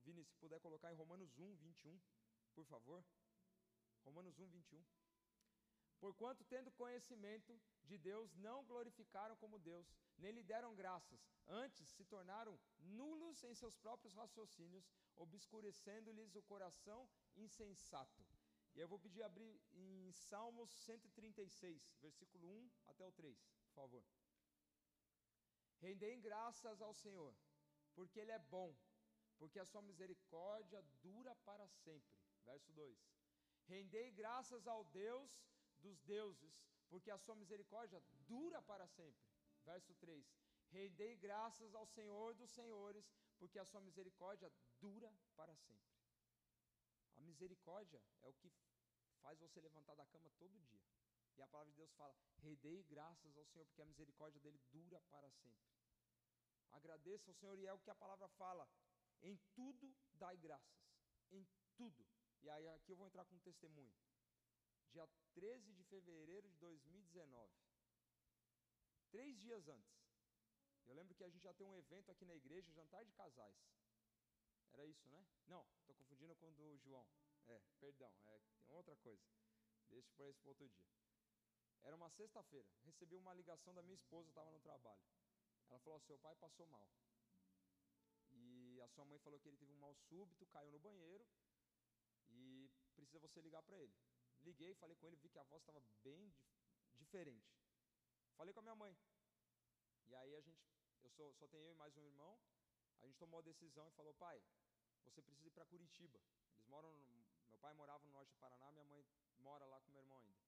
Vini, 0.03 0.24
se 0.24 0.36
puder 0.36 0.61
colocar 0.61 0.92
em 0.92 0.96
Romanos 0.96 1.38
1, 1.38 1.57
21, 1.57 2.01
por 2.55 2.64
favor. 2.66 3.05
Romanos 4.05 4.38
1, 4.38 4.48
21. 4.48 4.84
Porquanto, 6.01 6.42
tendo 6.44 6.70
conhecimento 6.72 7.61
de 7.84 7.98
Deus, 7.98 8.34
não 8.36 8.64
glorificaram 8.64 9.36
como 9.36 9.59
Deus, 9.59 9.86
nem 10.16 10.32
lhe 10.32 10.42
deram 10.42 10.74
graças, 10.74 11.20
antes 11.46 11.88
se 11.88 12.05
tornaram 12.07 12.59
nulos 12.78 13.44
em 13.44 13.55
seus 13.55 13.76
próprios 13.76 14.14
raciocínios, 14.14 14.90
obscurecendo-lhes 15.16 16.34
o 16.34 16.42
coração 16.42 17.07
insensato. 17.36 18.24
E 18.74 18.80
eu 18.80 18.88
vou 18.88 18.98
pedir 18.98 19.22
abrir 19.22 19.61
em 19.72 20.11
Salmos 20.12 20.70
136, 20.70 21.92
versículo 22.01 22.46
1 22.46 22.70
até 22.86 23.07
o 23.07 23.12
3, 23.12 23.38
por 23.64 23.72
favor. 23.74 24.05
Rendei 25.80 26.18
graças 26.18 26.80
ao 26.80 26.94
Senhor, 26.94 27.34
porque 27.94 28.20
Ele 28.20 28.32
é 28.32 28.38
bom, 28.38 28.74
porque 29.38 29.59
a 29.59 29.66
sua 29.66 29.82
misericórdia 29.82 30.82
dura 31.03 31.34
para 31.36 31.68
sempre. 31.68 32.14
Verso 32.44 32.72
2. 32.72 32.98
Rendei 33.66 34.11
graças 34.12 34.66
ao 34.66 34.84
Deus 34.84 35.42
dos 35.81 36.01
deuses, 36.01 36.55
porque 36.89 37.11
a 37.11 37.18
sua 37.18 37.35
misericórdia 37.35 38.03
dura 38.26 38.61
para 38.62 38.87
sempre. 38.89 39.24
Verso 39.64 39.95
3. 39.95 40.24
Rendei 40.70 41.16
graças 41.16 41.74
ao 41.74 41.87
Senhor 41.87 42.35
dos 42.35 42.51
senhores, 42.51 43.05
porque 43.39 43.59
a 43.59 43.64
sua 43.64 43.81
misericórdia 43.81 44.53
dura 44.81 45.12
para 45.35 45.55
sempre. 45.57 45.91
A 47.16 47.20
misericórdia 47.22 48.01
é 48.22 48.28
o 48.28 48.35
que 48.35 48.51
faz 49.20 49.39
você 49.39 49.61
levantar 49.61 49.95
da 49.95 50.07
cama 50.07 50.31
todo 50.39 50.61
dia. 50.61 50.81
E 51.37 51.43
a 51.43 51.47
palavra 51.47 51.72
de 51.72 51.76
Deus 51.76 51.93
fala: 51.95 52.14
Rendei 52.39 52.83
graças 52.85 53.37
ao 53.37 53.47
Senhor, 53.47 53.66
porque 53.66 53.83
a 53.83 53.87
misericórdia 53.87 54.41
dele 54.41 54.61
dura 54.70 55.01
para 55.11 55.31
sempre. 55.31 55.70
Agradeça 56.72 57.31
ao 57.31 57.35
Senhor, 57.35 57.59
e 57.59 57.66
é 57.66 57.72
o 57.72 57.78
que 57.78 57.91
a 57.91 57.95
palavra 57.95 58.28
fala: 58.28 58.68
em 59.22 59.37
tudo 59.55 59.95
dai 60.14 60.37
graças. 60.37 60.81
Em 61.31 61.47
tudo. 61.76 62.07
E 62.43 62.49
aí 62.49 62.66
aqui 62.68 62.93
eu 62.93 62.97
vou 62.97 63.07
entrar 63.07 63.24
com 63.24 63.35
um 63.37 63.41
testemunho. 63.41 63.95
Dia 64.93 65.09
13 65.34 65.72
de 65.72 65.84
fevereiro 65.84 66.49
de 66.49 66.57
2019. 66.59 67.53
Três 69.11 69.38
dias 69.38 69.68
antes. 69.68 70.01
Eu 70.86 70.95
lembro 70.95 71.14
que 71.14 71.22
a 71.22 71.28
gente 71.28 71.43
já 71.43 71.55
tem 71.55 71.66
um 71.66 71.76
evento 71.76 72.11
aqui 72.11 72.24
na 72.24 72.34
igreja, 72.34 72.72
jantar 72.72 73.05
de 73.05 73.12
casais. 73.12 73.57
Era 74.72 74.84
isso, 74.84 75.09
né? 75.09 75.24
Não, 75.47 75.64
estou 75.78 75.95
confundindo 75.95 76.34
com 76.34 76.49
o 76.49 76.55
do 76.55 76.76
João. 76.78 77.07
É, 77.47 77.61
perdão, 77.78 78.12
é, 78.24 78.41
tem 78.66 78.74
outra 78.74 78.97
coisa. 78.97 79.22
Deixa 79.88 80.11
por 80.16 80.26
esse 80.26 80.49
outro 80.49 80.68
dia. 80.68 80.88
Era 81.82 81.95
uma 81.95 82.11
sexta-feira. 82.11 82.68
Recebi 82.82 83.16
uma 83.16 83.34
ligação 83.34 83.72
da 83.72 83.82
minha 83.82 83.95
esposa, 83.95 84.28
estava 84.28 84.51
no 84.51 84.61
trabalho. 84.61 85.03
Ela 85.68 85.78
falou: 85.78 86.01
seu 86.01 86.18
pai 86.18 86.34
passou 86.34 86.66
mal. 86.66 86.88
E 88.32 88.80
a 88.82 88.88
sua 88.88 89.05
mãe 89.05 89.18
falou 89.20 89.38
que 89.38 89.49
ele 89.49 89.57
teve 89.57 89.72
um 89.72 89.78
mal 89.78 89.95
súbito, 90.09 90.47
caiu 90.47 90.72
no 90.72 90.78
banheiro 90.80 91.24
e 92.28 92.70
precisa 92.95 93.20
você 93.20 93.41
ligar 93.41 93.62
para 93.62 93.78
ele. 93.78 93.95
Liguei, 94.43 94.74
falei 94.74 94.97
com 94.97 95.07
ele, 95.07 95.16
vi 95.16 95.28
que 95.28 95.38
a 95.38 95.45
voz 95.45 95.62
estava 95.62 95.82
bem 96.03 96.32
diferente. 96.97 97.55
Falei 98.36 98.53
com 98.55 98.61
a 98.61 98.62
minha 98.62 98.74
mãe. 98.74 98.97
E 100.07 100.14
aí 100.14 100.34
a 100.34 100.41
gente, 100.41 100.64
eu 101.03 101.11
sou, 101.11 101.32
só 101.34 101.47
tenho 101.47 101.64
eu 101.64 101.72
e 101.72 101.74
mais 101.74 101.97
um 101.97 102.05
irmão. 102.05 102.38
A 103.01 103.07
gente 103.07 103.18
tomou 103.18 103.38
a 103.38 103.43
decisão 103.43 103.86
e 103.88 103.93
falou: 103.93 104.14
pai, 104.14 104.43
você 105.05 105.22
precisa 105.22 105.47
ir 105.47 105.51
para 105.51 105.64
Curitiba. 105.66 106.20
Eles 106.55 106.66
moram, 106.66 106.93
no, 106.93 107.26
meu 107.49 107.59
pai 107.59 107.72
morava 107.74 108.05
no 108.05 108.12
norte 108.12 108.30
do 108.30 108.38
Paraná, 108.38 108.70
minha 108.72 108.84
mãe 108.84 109.05
mora 109.38 109.64
lá 109.66 109.80
com 109.80 109.91
meu 109.91 110.03
irmão 110.03 110.18
ainda. 110.20 110.41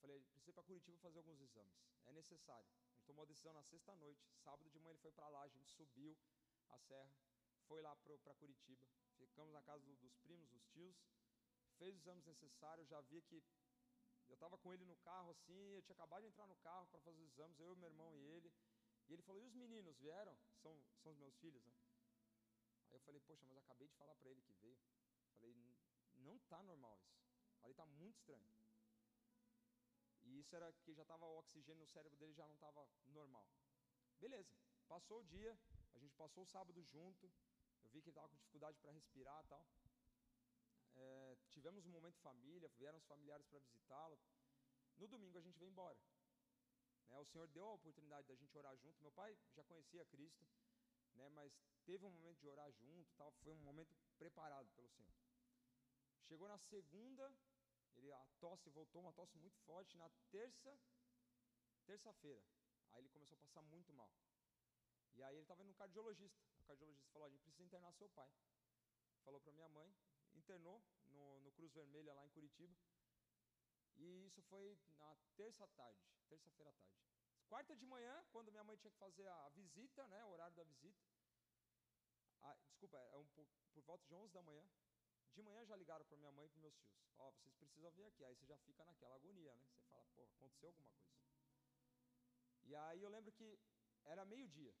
Falei, 0.00 0.22
precisa 0.24 0.50
ir 0.50 0.54
para 0.54 0.64
Curitiba 0.64 0.98
fazer 0.98 1.18
alguns 1.18 1.40
exames. 1.40 1.74
É 2.04 2.12
necessário. 2.12 2.68
A 2.68 2.94
gente 2.94 3.06
tomou 3.06 3.22
a 3.22 3.26
decisão 3.26 3.52
na 3.52 3.62
sexta 3.62 3.94
noite. 3.96 4.22
Sábado 4.42 4.68
de 4.70 4.78
manhã 4.78 4.90
ele 4.90 4.98
foi 4.98 5.12
para 5.12 5.28
lá, 5.28 5.42
a 5.42 5.48
gente 5.48 5.70
subiu 5.70 6.16
a 6.68 6.78
serra, 6.78 7.16
foi 7.66 7.80
lá 7.80 7.94
para 7.96 8.34
Curitiba. 8.34 8.86
Ficamos 9.16 9.52
na 9.52 9.62
casa 9.62 9.82
do, 9.84 9.94
dos 9.96 10.16
primos, 10.18 10.48
dos 10.50 10.64
tios, 10.66 10.96
fez 11.78 11.94
os 11.94 12.00
exames 12.02 12.24
necessários, 12.24 12.88
já 12.88 13.00
via 13.02 13.22
que 13.22 13.42
eu 14.28 14.34
estava 14.34 14.56
com 14.58 14.72
ele 14.72 14.84
no 14.84 14.96
carro 14.96 15.30
assim, 15.30 15.74
eu 15.74 15.82
tinha 15.82 15.94
acabado 15.94 16.22
de 16.22 16.28
entrar 16.28 16.46
no 16.46 16.56
carro 16.56 16.86
para 16.88 17.00
fazer 17.00 17.20
os 17.20 17.30
exames, 17.32 17.58
eu, 17.58 17.76
meu 17.76 17.88
irmão 17.88 18.14
e 18.16 18.20
ele. 18.20 18.52
E 19.08 19.12
ele 19.12 19.22
falou: 19.22 19.40
"E 19.42 19.46
os 19.46 19.54
meninos 19.54 19.96
vieram? 19.98 20.36
São 20.62 20.82
são 21.02 21.12
os 21.12 21.18
meus 21.18 21.36
filhos, 21.36 21.64
né?" 21.66 21.74
Aí 22.88 22.96
eu 22.96 23.00
falei: 23.00 23.20
"Poxa, 23.20 23.44
mas 23.46 23.58
acabei 23.58 23.88
de 23.88 23.94
falar 23.94 24.16
para 24.16 24.30
ele 24.30 24.42
que 24.42 24.54
veio." 24.54 24.78
Falei: 25.38 25.54
"Não 26.14 26.38
tá 26.50 26.62
normal 26.62 26.98
isso." 27.00 27.22
Falei: 27.60 27.74
"Tá 27.74 27.86
muito 27.86 28.16
estranho." 28.16 28.50
E 30.22 30.38
isso 30.40 30.56
era 30.56 30.72
que 30.72 30.94
já 30.94 31.02
estava 31.02 31.26
o 31.26 31.38
oxigênio 31.38 31.82
no 31.82 31.86
cérebro 31.86 32.16
dele 32.16 32.32
já 32.32 32.46
não 32.46 32.54
estava 32.54 32.88
normal. 33.06 33.46
Beleza. 34.18 34.56
Passou 34.88 35.20
o 35.20 35.24
dia, 35.24 35.58
a 35.94 35.98
gente 35.98 36.14
passou 36.14 36.44
o 36.44 36.46
sábado 36.46 36.82
junto. 36.82 37.30
Eu 37.82 37.90
vi 37.90 38.00
que 38.00 38.08
ele 38.08 38.16
estava 38.16 38.28
com 38.28 38.36
dificuldade 38.36 38.78
para 38.78 38.92
respirar 38.92 39.44
e 39.44 39.48
tal. 39.48 39.66
É, 40.94 41.36
tivemos 41.50 41.84
um 41.84 41.90
momento 41.90 42.18
família, 42.20 42.68
vieram 42.76 42.98
os 42.98 43.04
familiares 43.06 43.46
para 43.46 43.58
visitá-lo. 43.58 44.18
No 44.96 45.06
domingo 45.08 45.38
a 45.38 45.40
gente 45.40 45.58
veio 45.58 45.70
embora. 45.70 45.98
Né, 47.08 47.18
o 47.18 47.24
Senhor 47.24 47.46
deu 47.48 47.68
a 47.68 47.74
oportunidade 47.74 48.26
da 48.26 48.34
gente 48.34 48.56
orar 48.56 48.76
junto. 48.76 49.00
Meu 49.02 49.12
pai 49.12 49.36
já 49.52 49.64
conhecia 49.64 50.04
Cristo, 50.06 50.46
né, 51.14 51.28
mas 51.30 51.52
teve 51.84 52.04
um 52.04 52.10
momento 52.10 52.38
de 52.38 52.48
orar 52.48 52.70
junto, 52.72 53.12
tal, 53.14 53.32
foi 53.42 53.52
um 53.52 53.58
momento 53.58 53.94
preparado 54.18 54.70
pelo 54.70 54.88
Senhor. 54.88 55.14
Chegou 56.22 56.48
na 56.48 56.58
segunda, 56.58 57.32
ele 57.96 58.10
a 58.12 58.26
tosse 58.40 58.70
voltou, 58.70 59.02
uma 59.02 59.12
tosse 59.12 59.36
muito 59.38 59.58
forte. 59.60 59.96
Na 59.96 60.08
terça, 60.30 60.78
terça-feira, 61.84 62.42
aí 62.92 63.00
ele 63.00 63.10
começou 63.10 63.36
a 63.36 63.40
passar 63.40 63.62
muito 63.62 63.92
mal. 63.92 64.10
E 65.14 65.22
aí 65.22 65.36
ele 65.36 65.42
estava 65.42 65.62
no 65.62 65.74
cardiologista. 65.74 66.42
O 66.58 66.64
cardiologista 66.64 67.08
falou: 67.12 67.26
a 67.26 67.30
gente 67.30 67.42
precisa 67.42 67.64
internar 67.64 67.92
seu 67.92 68.08
pai. 68.08 68.30
Falou 69.22 69.40
para 69.40 69.52
minha 69.52 69.68
mãe, 69.68 69.94
internou 70.44 70.84
no, 71.08 71.40
no 71.40 71.50
Cruz 71.52 71.72
Vermelha 71.72 72.12
lá 72.12 72.24
em 72.24 72.30
Curitiba. 72.30 72.76
E 73.96 74.26
isso 74.26 74.42
foi 74.42 74.78
na 74.98 75.16
terça 75.36 75.66
tarde, 75.68 76.00
terça-feira 76.28 76.70
à 76.70 76.74
tarde. 76.74 76.94
Quarta 77.48 77.76
de 77.76 77.86
manhã, 77.86 78.24
quando 78.32 78.50
minha 78.50 78.64
mãe 78.64 78.76
tinha 78.76 78.90
que 78.90 78.98
fazer 78.98 79.26
a 79.26 79.48
visita, 79.50 80.06
né, 80.08 80.24
o 80.24 80.30
horário 80.30 80.54
da 80.54 80.64
visita. 80.64 81.02
A, 82.42 82.54
desculpa, 82.66 82.98
é 82.98 83.16
um, 83.16 83.26
por, 83.28 83.46
por 83.72 83.82
volta 83.84 84.04
de 84.06 84.14
11 84.14 84.32
da 84.32 84.42
manhã. 84.42 84.66
De 85.34 85.42
manhã 85.42 85.64
já 85.64 85.76
ligaram 85.76 86.04
para 86.04 86.16
minha 86.16 86.32
mãe 86.32 86.46
e 86.46 86.48
para 86.50 86.60
meus 86.60 86.74
tios. 86.76 86.92
Ó, 87.18 87.28
oh, 87.28 87.32
vocês 87.32 87.54
precisam 87.54 87.90
vir 87.92 88.04
aqui. 88.04 88.24
Aí 88.24 88.34
você 88.34 88.46
já 88.46 88.58
fica 88.58 88.84
naquela 88.84 89.14
agonia, 89.14 89.54
né? 89.54 89.64
Você 89.72 89.84
fala, 89.88 90.04
pô, 90.14 90.22
aconteceu 90.24 90.68
alguma 90.68 90.88
coisa. 90.88 91.14
E 92.64 92.74
aí 92.74 93.02
eu 93.02 93.08
lembro 93.08 93.32
que 93.32 93.58
era 94.04 94.24
meio-dia. 94.24 94.74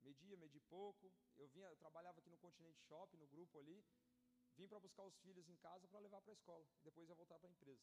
Meio-dia, 0.00 0.36
meio 0.36 0.50
de 0.50 0.60
pouco. 0.60 1.12
Eu 1.36 1.48
vinha, 1.48 1.66
eu 1.66 1.76
trabalhava 1.76 2.18
aqui 2.20 2.30
no 2.30 2.38
Continente 2.38 2.80
Shopping, 2.82 3.16
no 3.16 3.26
grupo 3.26 3.58
ali. 3.58 3.84
Vim 4.56 4.68
para 4.68 4.78
buscar 4.80 5.04
os 5.04 5.16
filhos 5.18 5.48
em 5.48 5.56
casa 5.56 5.88
para 5.88 6.00
levar 6.00 6.20
para 6.20 6.32
a 6.32 6.34
escola. 6.34 6.66
E 6.80 6.84
depois 6.84 7.08
ia 7.08 7.14
voltar 7.14 7.38
para 7.38 7.48
a 7.48 7.52
empresa. 7.52 7.82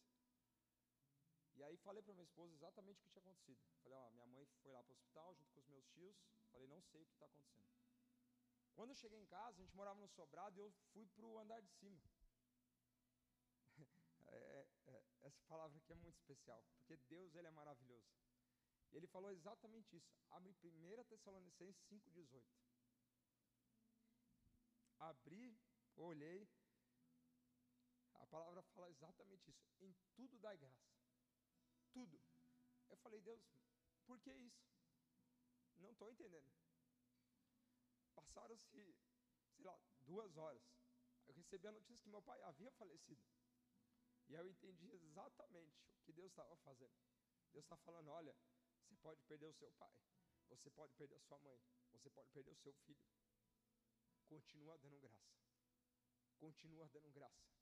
E 1.56 1.64
aí 1.64 1.76
falei 1.78 2.02
para 2.02 2.14
minha 2.14 2.24
esposa 2.24 2.54
exatamente 2.54 3.00
o 3.00 3.04
que 3.04 3.10
tinha 3.10 3.22
acontecido. 3.22 3.60
Falei, 3.84 3.98
ó, 3.98 4.10
minha 4.12 4.28
mãe 4.28 4.46
foi 4.62 4.72
lá 4.72 4.82
para 4.82 4.92
o 4.92 4.96
hospital 4.96 5.36
junto 5.36 5.52
com 5.52 5.60
os 5.60 5.68
meus 5.68 5.86
tios. 5.90 6.16
Falei, 6.52 6.68
não 6.68 6.82
sei 6.82 7.02
o 7.02 7.06
que 7.06 7.14
está 7.14 7.26
acontecendo. 7.26 7.70
Quando 8.76 8.92
eu 8.92 8.96
cheguei 8.96 9.20
em 9.20 9.26
casa, 9.26 9.58
a 9.58 9.62
gente 9.62 9.76
morava 9.76 10.00
no 10.00 10.08
sobrado 10.08 10.56
e 10.58 10.62
eu 10.62 10.72
fui 10.94 11.06
para 11.08 11.26
o 11.26 11.38
andar 11.38 11.62
de 11.62 11.70
cima. 11.70 12.02
É, 14.32 14.68
é, 14.86 15.04
essa 15.22 15.42
palavra 15.48 15.76
aqui 15.80 15.92
é 15.92 15.96
muito 15.96 16.16
especial, 16.16 16.64
porque 16.78 16.96
Deus 17.10 17.34
ele 17.34 17.48
é 17.48 17.52
maravilhoso. 17.52 18.08
E 18.92 18.96
ele 18.96 19.08
falou 19.08 19.32
exatamente 19.32 19.98
isso. 19.98 20.08
Abre 20.30 20.56
1 20.64 21.04
Tessalonicenses 21.06 21.82
5,18. 21.90 22.44
Abri, 25.00 25.58
olhei, 25.96 26.48
palavra 28.30 28.62
fala 28.62 28.90
exatamente 28.90 29.50
isso. 29.50 29.68
Em 29.82 29.94
tudo 30.16 30.38
dai 30.40 30.58
graça. 30.58 30.90
Tudo. 31.92 32.20
Eu 32.90 32.98
falei, 32.98 33.22
Deus, 33.22 33.42
por 34.06 34.20
que 34.20 34.32
isso? 34.32 34.70
Não 35.78 35.92
estou 35.92 36.10
entendendo. 36.10 36.52
Passaram-se, 38.16 38.96
sei 39.56 39.66
lá, 39.66 39.80
duas 40.02 40.36
horas. 40.38 40.64
Eu 41.26 41.34
recebi 41.34 41.68
a 41.68 41.72
notícia 41.72 42.04
que 42.04 42.10
meu 42.10 42.22
pai 42.22 42.42
havia 42.44 42.72
falecido. 42.72 43.24
E 44.28 44.34
eu 44.34 44.48
entendi 44.48 44.92
exatamente 44.92 45.80
o 45.96 46.02
que 46.04 46.12
Deus 46.12 46.32
estava 46.32 46.56
fazendo. 46.58 46.96
Deus 47.52 47.66
está 47.66 47.78
falando: 47.78 48.10
olha, 48.10 48.36
você 48.84 48.96
pode 48.98 49.22
perder 49.24 49.46
o 49.46 49.54
seu 49.54 49.72
pai, 49.72 49.94
você 50.50 50.70
pode 50.70 50.94
perder 50.94 51.16
a 51.16 51.22
sua 51.22 51.40
mãe, 51.40 51.60
você 51.92 52.10
pode 52.10 52.30
perder 52.30 52.52
o 52.52 52.56
seu 52.56 52.74
filho. 52.74 53.04
Continua 54.28 54.78
dando 54.78 55.00
graça. 55.00 55.40
Continua 56.38 56.88
dando 56.90 57.12
graça. 57.12 57.59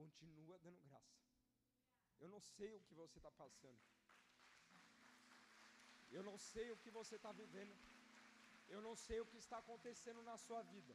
Continua 0.00 0.58
dando 0.64 0.80
graça. 0.88 1.18
Eu 2.20 2.28
não 2.34 2.40
sei 2.40 2.72
o 2.74 2.80
que 2.86 2.94
você 2.94 3.18
está 3.18 3.30
passando. 3.42 3.80
Eu 6.16 6.22
não 6.28 6.36
sei 6.38 6.70
o 6.70 6.76
que 6.82 6.90
você 6.98 7.16
está 7.16 7.32
vivendo. 7.32 7.76
Eu 8.68 8.80
não 8.86 8.94
sei 8.94 9.20
o 9.20 9.26
que 9.26 9.38
está 9.38 9.58
acontecendo 9.58 10.22
na 10.22 10.36
sua 10.36 10.62
vida. 10.62 10.94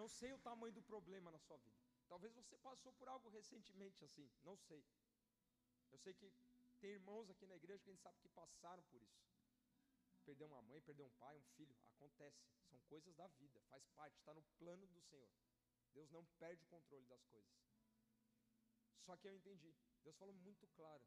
Não 0.00 0.08
sei 0.08 0.32
o 0.32 0.38
tamanho 0.38 0.72
do 0.72 0.82
problema 0.82 1.30
na 1.30 1.38
sua 1.38 1.58
vida. 1.58 1.80
Talvez 2.08 2.32
você 2.34 2.56
passou 2.68 2.92
por 2.94 3.08
algo 3.08 3.28
recentemente 3.28 4.04
assim, 4.04 4.28
não 4.42 4.56
sei. 4.56 4.82
Eu 5.90 5.98
sei 5.98 6.14
que 6.14 6.32
tem 6.80 6.90
irmãos 6.92 7.28
aqui 7.30 7.46
na 7.46 7.56
igreja 7.56 7.82
que 7.82 7.90
a 7.90 7.92
gente 7.92 8.02
sabe 8.02 8.18
que 8.20 8.28
passaram 8.28 8.82
por 8.84 9.02
isso. 9.02 9.22
Perder 10.24 10.44
uma 10.44 10.62
mãe, 10.62 10.80
perder 10.80 11.02
um 11.02 11.10
pai, 11.24 11.36
um 11.36 11.44
filho, 11.56 11.74
acontece. 11.94 12.40
São 12.70 12.80
coisas 12.88 13.14
da 13.16 13.26
vida, 13.28 13.60
faz 13.68 13.86
parte, 13.96 14.16
está 14.18 14.32
no 14.32 14.42
plano 14.58 14.86
do 14.86 15.00
Senhor. 15.02 15.28
Deus 15.92 16.10
não 16.10 16.24
perde 16.38 16.62
o 16.64 16.66
controle 16.68 17.04
das 17.06 17.24
coisas. 17.26 17.71
Só 19.04 19.16
que 19.16 19.28
eu 19.28 19.34
entendi. 19.34 19.74
Deus 20.02 20.16
falou 20.16 20.34
muito 20.34 20.66
claro. 20.68 21.04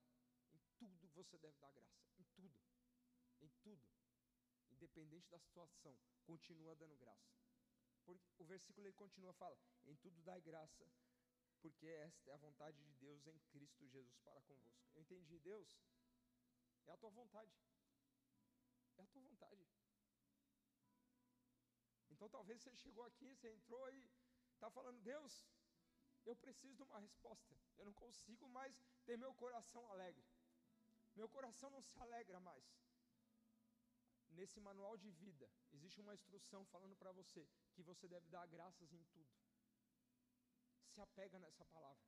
Em 0.53 0.59
tudo 0.77 1.07
você 1.09 1.37
deve 1.37 1.57
dar 1.57 1.71
graça. 1.71 1.99
Em 2.19 2.23
tudo. 2.35 2.59
Em 3.41 3.49
tudo. 3.63 3.87
Independente 4.71 5.29
da 5.29 5.39
situação, 5.39 5.97
continua 6.25 6.75
dando 6.75 6.97
graça. 6.97 7.33
Porque 8.05 8.23
o 8.37 8.45
versículo 8.45 8.85
ele 8.85 8.93
continua 8.93 9.33
fala: 9.33 9.57
"Em 9.85 9.95
tudo 9.95 10.21
dai 10.21 10.41
graça, 10.41 10.85
porque 11.61 11.87
esta 11.87 12.29
é 12.29 12.33
a 12.33 12.37
vontade 12.37 12.77
de 12.83 12.93
Deus 12.95 13.25
em 13.25 13.39
Cristo 13.51 13.87
Jesus 13.87 14.17
para 14.19 14.41
convosco. 14.41 14.85
Eu 14.93 15.01
entendi, 15.01 15.39
Deus, 15.39 15.67
é 16.85 16.91
a 16.91 16.97
tua 16.97 17.09
vontade. 17.09 17.51
É 18.97 19.01
a 19.01 19.07
tua 19.07 19.21
vontade. 19.21 19.65
Então 22.09 22.29
talvez 22.29 22.61
você 22.61 22.75
chegou 22.75 23.03
aqui, 23.05 23.33
você 23.33 23.49
entrou 23.51 23.89
e 23.89 24.09
está 24.53 24.69
falando, 24.69 25.01
Deus, 25.01 25.45
eu 26.25 26.35
preciso 26.35 26.75
de 26.75 26.83
uma 26.83 26.99
resposta. 26.99 27.55
Eu 27.77 27.85
não 27.85 27.93
consigo 27.93 28.47
mais 28.49 28.75
ter 29.05 29.17
meu 29.17 29.33
coração 29.33 29.87
alegre. 29.91 30.25
Meu 31.15 31.29
coração 31.29 31.69
não 31.69 31.81
se 31.81 31.97
alegra 31.99 32.39
mais. 32.39 32.65
Nesse 34.29 34.59
manual 34.59 34.97
de 34.97 35.09
vida, 35.11 35.49
existe 35.71 36.01
uma 36.01 36.13
instrução 36.13 36.65
falando 36.65 36.95
para 36.95 37.11
você 37.11 37.47
que 37.73 37.81
você 37.81 38.07
deve 38.07 38.27
dar 38.27 38.45
graças 38.47 38.91
em 38.91 39.03
tudo. 39.05 39.29
Se 40.87 40.99
apega 40.99 41.39
nessa 41.39 41.63
palavra. 41.65 42.03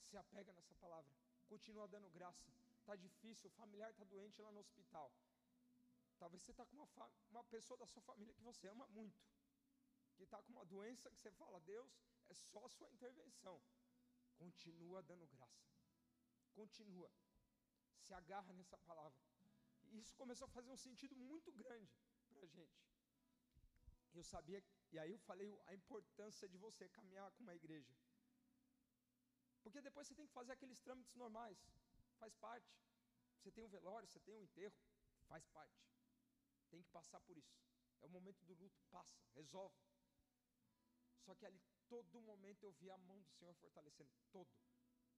Se 0.00 0.16
apega 0.16 0.52
nessa 0.52 0.74
palavra. 0.76 1.12
Continua 1.48 1.88
dando 1.88 2.08
graça. 2.10 2.50
Está 2.78 2.96
difícil, 2.96 3.48
o 3.48 3.52
familiar 3.52 3.90
está 3.90 4.04
doente 4.04 4.40
lá 4.40 4.50
no 4.50 4.60
hospital. 4.60 5.12
Talvez 6.18 6.42
você 6.42 6.50
está 6.50 6.64
com 6.64 6.76
uma, 6.76 6.88
uma 7.30 7.44
pessoa 7.44 7.76
da 7.76 7.86
sua 7.86 8.02
família 8.02 8.34
que 8.34 8.42
você 8.42 8.68
ama 8.68 8.86
muito, 8.88 9.18
que 10.16 10.22
está 10.22 10.42
com 10.42 10.52
uma 10.52 10.64
doença 10.64 11.10
que 11.10 11.18
você 11.18 11.30
fala, 11.32 11.60
Deus, 11.60 11.90
é 12.30 12.34
só 12.34 12.64
a 12.64 12.68
sua 12.76 12.88
intervenção. 12.90 13.60
Continua 14.36 15.02
dando 15.02 15.26
graça. 15.26 15.66
Continua. 16.54 17.10
Se 18.04 18.12
agarra 18.14 18.52
nessa 18.52 18.78
palavra. 18.78 19.18
E 19.90 19.98
isso 19.98 20.14
começou 20.14 20.46
a 20.46 20.54
fazer 20.56 20.70
um 20.70 20.76
sentido 20.76 21.16
muito 21.16 21.52
grande 21.52 21.92
para 22.28 22.44
a 22.44 22.46
gente. 22.46 22.78
Eu 24.12 24.24
sabia, 24.24 24.62
e 24.92 24.98
aí 24.98 25.10
eu 25.10 25.18
falei 25.18 25.48
a 25.66 25.74
importância 25.74 26.48
de 26.48 26.58
você 26.58 26.88
caminhar 26.88 27.30
com 27.32 27.42
uma 27.42 27.54
igreja. 27.54 27.94
Porque 29.62 29.80
depois 29.80 30.06
você 30.06 30.14
tem 30.14 30.26
que 30.26 30.32
fazer 30.32 30.52
aqueles 30.52 30.80
trâmites 30.80 31.14
normais, 31.14 31.58
faz 32.18 32.34
parte. 32.36 32.72
Você 33.38 33.50
tem 33.50 33.64
um 33.64 33.68
velório, 33.68 34.08
você 34.08 34.20
tem 34.20 34.34
um 34.34 34.42
enterro, 34.42 34.74
faz 35.28 35.46
parte. 35.48 35.80
Tem 36.70 36.82
que 36.82 36.90
passar 36.90 37.20
por 37.20 37.36
isso. 37.36 37.58
É 38.00 38.06
o 38.06 38.10
momento 38.10 38.44
do 38.44 38.54
luto, 38.54 38.80
passa, 38.90 39.18
resolve. 39.34 39.76
Só 41.24 41.34
que 41.34 41.46
ali, 41.46 41.62
todo 41.90 42.20
momento 42.20 42.62
eu 42.62 42.72
via 42.74 42.94
a 42.94 42.98
mão 42.98 43.20
do 43.20 43.30
Senhor 43.32 43.52
fortalecendo, 43.56 44.12
todo, 44.30 44.48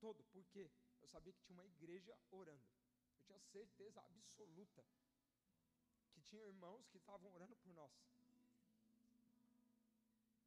todo. 0.01 0.25
Por 0.25 0.45
quê? 0.47 0.71
Eu 1.03 1.07
sabia 1.07 1.33
que 1.35 1.43
tinha 1.43 1.55
uma 1.55 1.67
igreja 1.67 2.17
orando. 2.31 2.67
Eu 3.15 3.23
tinha 3.25 3.39
certeza 3.39 4.01
absoluta 4.01 4.83
que 6.13 6.23
tinha 6.23 6.43
irmãos 6.43 6.89
que 6.89 6.97
estavam 6.97 7.31
orando 7.35 7.55
por 7.57 7.75
nós. 7.75 7.93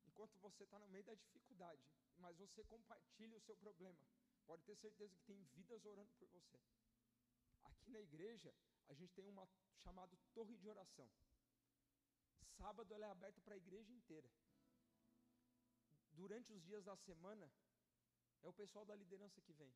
Enquanto 0.08 0.40
você 0.40 0.64
está 0.64 0.80
no 0.80 0.88
meio 0.88 1.04
da 1.04 1.14
dificuldade, 1.14 1.84
mas 2.18 2.36
você 2.38 2.64
compartilha 2.64 3.38
o 3.38 3.42
seu 3.42 3.56
problema, 3.58 4.00
pode 4.48 4.64
ter 4.64 4.76
certeza 4.76 5.16
que 5.16 5.26
tem 5.26 5.44
vidas 5.54 5.86
orando 5.86 6.12
por 6.14 6.28
você. 6.30 6.60
Aqui 7.66 7.92
na 7.92 8.02
igreja, 8.02 8.52
a 8.88 8.94
gente 8.94 9.14
tem 9.14 9.28
uma 9.28 9.48
chamada 9.78 10.18
torre 10.34 10.58
de 10.58 10.68
oração. 10.68 11.08
Sábado 12.58 12.92
ela 12.94 13.06
é 13.06 13.10
aberta 13.12 13.40
para 13.42 13.54
a 13.54 13.58
igreja 13.58 13.92
inteira. 13.92 14.30
Durante 16.16 16.52
os 16.54 16.62
dias 16.64 16.84
da 16.84 16.96
semana, 16.96 17.52
é 18.42 18.48
o 18.48 18.54
pessoal 18.54 18.86
da 18.86 18.96
liderança 18.96 19.42
que 19.42 19.54
vem. 19.54 19.74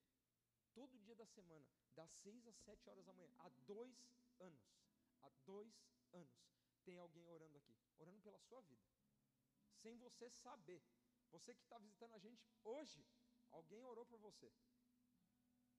Todo 0.74 1.00
dia 1.00 1.16
da 1.16 1.26
semana, 1.26 1.68
das 1.94 2.10
seis 2.22 2.48
às 2.48 2.56
sete 2.58 2.90
horas 2.90 3.06
da 3.06 3.14
manhã, 3.14 3.34
há 3.40 3.50
dois 3.68 3.96
anos. 4.40 4.64
Há 5.22 5.30
dois 5.46 5.74
anos. 6.14 6.40
Tem 6.86 6.98
alguém 6.98 7.28
orando 7.28 7.58
aqui, 7.58 7.76
orando 7.98 8.22
pela 8.22 8.40
sua 8.40 8.62
vida. 8.62 8.88
Sem 9.82 9.98
você 9.98 10.30
saber. 10.30 10.82
Você 11.32 11.54
que 11.54 11.62
está 11.62 11.78
visitando 11.78 12.14
a 12.14 12.20
gente 12.20 12.50
hoje, 12.64 13.06
alguém 13.52 13.84
orou 13.84 14.06
por 14.06 14.20
você. 14.20 14.52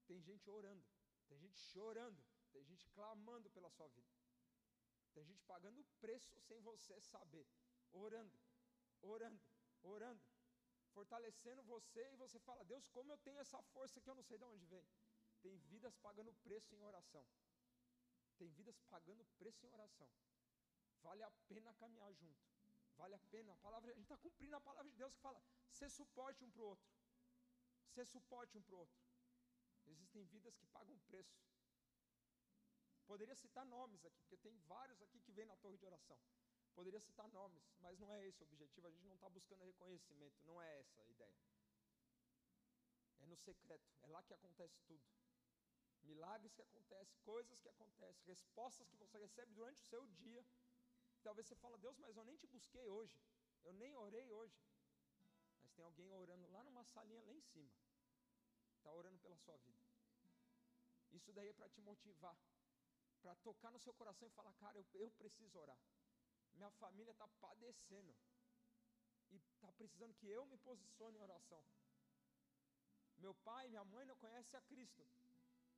Tem 0.07 0.21
gente 0.21 0.49
orando, 0.51 0.85
tem 1.29 1.39
gente 1.39 1.59
chorando, 1.59 2.23
tem 2.53 2.65
gente 2.65 2.87
clamando 2.89 3.49
pela 3.51 3.71
sua 3.71 3.89
vida. 3.89 4.13
Tem 5.13 5.25
gente 5.25 5.43
pagando 5.45 5.85
preço 6.01 6.39
sem 6.41 6.61
você 6.61 7.01
saber. 7.01 7.47
Orando, 7.93 8.39
orando, 9.03 9.41
orando. 9.83 10.30
Fortalecendo 10.93 11.63
você 11.63 12.03
e 12.13 12.17
você 12.17 12.39
fala: 12.41 12.65
Deus, 12.65 12.89
como 12.89 13.13
eu 13.13 13.19
tenho 13.19 13.39
essa 13.39 13.63
força 13.75 14.01
que 14.01 14.11
eu 14.11 14.15
não 14.15 14.23
sei 14.23 14.39
de 14.39 14.45
onde 14.45 14.65
vem. 14.67 14.87
Tem 15.43 15.57
vidas 15.73 15.97
pagando 15.97 16.33
preço 16.35 16.75
em 16.75 16.83
oração. 16.83 17.27
Tem 18.37 18.49
vidas 18.51 18.79
pagando 18.89 19.25
preço 19.39 19.67
em 19.67 19.71
oração. 19.71 20.09
Vale 21.03 21.23
a 21.23 21.31
pena 21.49 21.73
caminhar 21.75 22.13
junto. 22.15 22.41
Vale 22.97 23.15
a 23.15 23.19
pena. 23.31 23.53
A, 23.53 23.57
palavra, 23.57 23.91
a 23.91 23.95
gente 23.95 24.05
está 24.05 24.19
cumprindo 24.19 24.57
a 24.57 24.61
palavra 24.61 24.91
de 24.91 24.97
Deus 24.97 25.15
que 25.15 25.21
fala: 25.21 25.43
ser 25.71 25.89
suporte 25.89 26.45
um 26.45 26.51
para 26.51 26.63
o 26.63 26.67
outro. 26.67 26.91
Ser 27.95 28.05
suporte 28.07 28.59
um 28.59 28.63
para 28.63 28.75
o 28.75 28.79
outro. 28.79 29.01
Existem 29.87 30.25
vidas 30.25 30.57
que 30.57 30.67
pagam 30.67 30.99
preço. 31.01 31.41
Poderia 33.07 33.35
citar 33.35 33.65
nomes 33.65 34.05
aqui, 34.05 34.21
porque 34.21 34.37
tem 34.37 34.57
vários 34.69 35.01
aqui 35.03 35.21
que 35.21 35.33
vêm 35.33 35.47
na 35.47 35.57
torre 35.57 35.77
de 35.77 35.85
oração. 35.85 36.19
Poderia 36.75 37.01
citar 37.01 37.29
nomes, 37.29 37.63
mas 37.81 37.99
não 37.99 38.13
é 38.13 38.27
esse 38.27 38.43
o 38.43 38.47
objetivo. 38.47 38.87
A 38.87 38.91
gente 38.91 39.07
não 39.07 39.15
está 39.15 39.29
buscando 39.29 39.65
reconhecimento, 39.65 40.37
não 40.45 40.61
é 40.61 40.81
essa 40.81 41.03
a 41.03 41.09
ideia. 41.09 41.37
É 43.21 43.27
no 43.27 43.37
secreto, 43.37 43.85
é 44.03 44.07
lá 44.09 44.23
que 44.23 44.35
acontece 44.35 44.81
tudo. 44.87 45.05
Milagres 46.03 46.55
que 46.55 46.63
acontecem, 46.63 47.15
coisas 47.23 47.61
que 47.61 47.69
acontecem, 47.69 48.25
respostas 48.27 48.89
que 48.89 48.97
você 48.97 49.19
recebe 49.19 49.53
durante 49.53 49.81
o 49.83 49.87
seu 49.87 50.07
dia. 50.07 50.45
Talvez 51.23 51.47
você 51.47 51.55
fala, 51.57 51.77
Deus, 51.77 51.99
mas 51.99 52.17
eu 52.17 52.25
nem 52.25 52.37
te 52.37 52.47
busquei 52.47 52.89
hoje, 52.89 53.21
eu 53.65 53.75
nem 53.75 53.95
orei 53.97 54.33
hoje. 54.33 54.59
Mas 55.63 55.73
tem 55.73 55.85
alguém 55.85 56.11
orando 56.15 56.49
lá 56.49 56.65
numa 56.65 56.83
salinha 56.85 57.23
lá 57.23 57.35
em 57.35 57.41
cima, 57.43 57.71
está 58.79 58.91
orando 58.91 59.19
pela 59.19 59.37
sua 59.37 59.59
vida. 59.59 59.85
Isso 61.13 61.33
daí 61.33 61.49
é 61.49 61.53
para 61.53 61.69
te 61.69 61.81
motivar, 61.83 62.37
para 63.21 63.35
tocar 63.37 63.71
no 63.71 63.79
seu 63.79 63.93
coração 63.93 64.27
e 64.27 64.31
falar, 64.31 64.53
cara, 64.55 64.79
eu, 64.79 64.87
eu 64.95 65.11
preciso 65.11 65.59
orar. 65.59 65.79
Minha 66.55 66.71
família 66.73 67.13
está 67.13 67.27
padecendo 67.41 68.15
e 69.31 69.37
está 69.37 69.73
precisando 69.73 70.15
que 70.15 70.29
eu 70.29 70.45
me 70.47 70.59
posicione 70.59 71.19
em 71.19 71.23
oração. 71.23 71.65
Meu 73.19 73.35
pai 73.35 73.67
e 73.67 73.71
minha 73.71 73.85
mãe 73.85 74.05
não 74.07 74.17
conhecem 74.17 74.59
a 74.59 74.63
Cristo. 74.63 75.07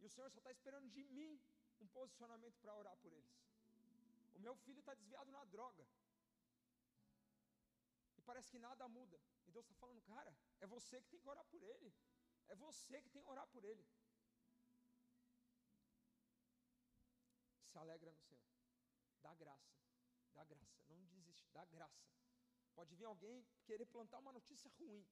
E 0.00 0.06
o 0.06 0.10
Senhor 0.10 0.30
só 0.30 0.38
está 0.38 0.50
esperando 0.50 0.88
de 0.90 1.04
mim 1.04 1.40
um 1.80 1.86
posicionamento 1.88 2.58
para 2.60 2.74
orar 2.74 2.96
por 2.98 3.12
eles. 3.12 3.34
O 4.34 4.40
meu 4.40 4.54
filho 4.56 4.80
está 4.80 4.94
desviado 4.94 5.30
na 5.30 5.44
droga. 5.44 5.86
E 8.16 8.22
parece 8.22 8.50
que 8.50 8.58
nada 8.58 8.88
muda. 8.88 9.20
E 9.46 9.50
Deus 9.50 9.64
está 9.64 9.74
falando, 9.76 10.00
cara, 10.02 10.34
é 10.60 10.66
você 10.66 11.00
que 11.02 11.08
tem 11.08 11.20
que 11.20 11.28
orar 11.28 11.44
por 11.46 11.62
ele. 11.62 11.92
É 12.48 12.54
você 12.54 13.02
que 13.02 13.10
tem 13.10 13.22
que 13.22 13.28
orar 13.28 13.46
por 13.48 13.64
ele. 13.64 13.84
Se 17.64 17.78
alegra 17.78 18.10
no 18.10 18.18
Senhor. 18.18 18.42
Dá 19.22 19.34
graça. 19.34 19.81
Dá 20.34 20.44
graça. 20.44 20.82
Não 20.88 21.04
desiste. 21.04 21.48
Dá 21.52 21.64
graça. 21.64 22.02
Pode 22.74 22.94
vir 22.94 23.04
alguém 23.04 23.46
querer 23.64 23.86
plantar 23.86 24.18
uma 24.18 24.32
notícia 24.32 24.70
ruim. 24.78 25.06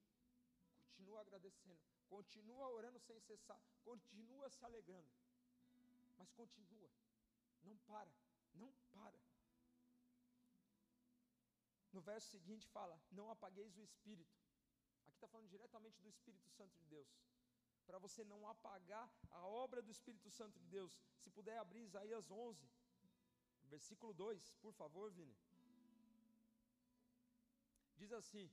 Continua 0.75 1.21
agradecendo 1.21 1.79
continua 2.11 2.67
orando 2.77 2.99
sem 2.99 3.17
cessar, 3.21 3.61
continua 3.89 4.49
se 4.49 4.63
alegrando, 4.65 5.09
mas 6.17 6.29
continua, 6.33 6.89
não 7.63 7.77
para, 7.91 8.13
não 8.53 8.69
para. 8.91 9.17
No 11.93 12.01
verso 12.01 12.27
seguinte 12.29 12.67
fala: 12.67 13.01
Não 13.11 13.29
apagueis 13.31 13.77
o 13.77 13.81
espírito. 13.81 14.37
Aqui 14.99 15.15
está 15.15 15.27
falando 15.27 15.49
diretamente 15.49 16.01
do 16.01 16.09
Espírito 16.09 16.49
Santo 16.51 16.75
de 16.77 16.85
Deus. 16.85 17.09
Para 17.85 17.97
você 17.97 18.23
não 18.23 18.47
apagar 18.47 19.09
a 19.29 19.45
obra 19.45 19.81
do 19.81 19.91
Espírito 19.91 20.29
Santo 20.29 20.57
de 20.59 20.67
Deus. 20.67 20.97
Se 21.17 21.29
puder 21.29 21.57
abrir 21.57 21.81
Isaías 21.81 22.29
11, 22.31 22.69
versículo 23.75 24.13
2, 24.13 24.53
por 24.63 24.73
favor, 24.81 25.07
Vini. 25.17 25.35
Diz 28.01 28.11
assim: 28.19 28.45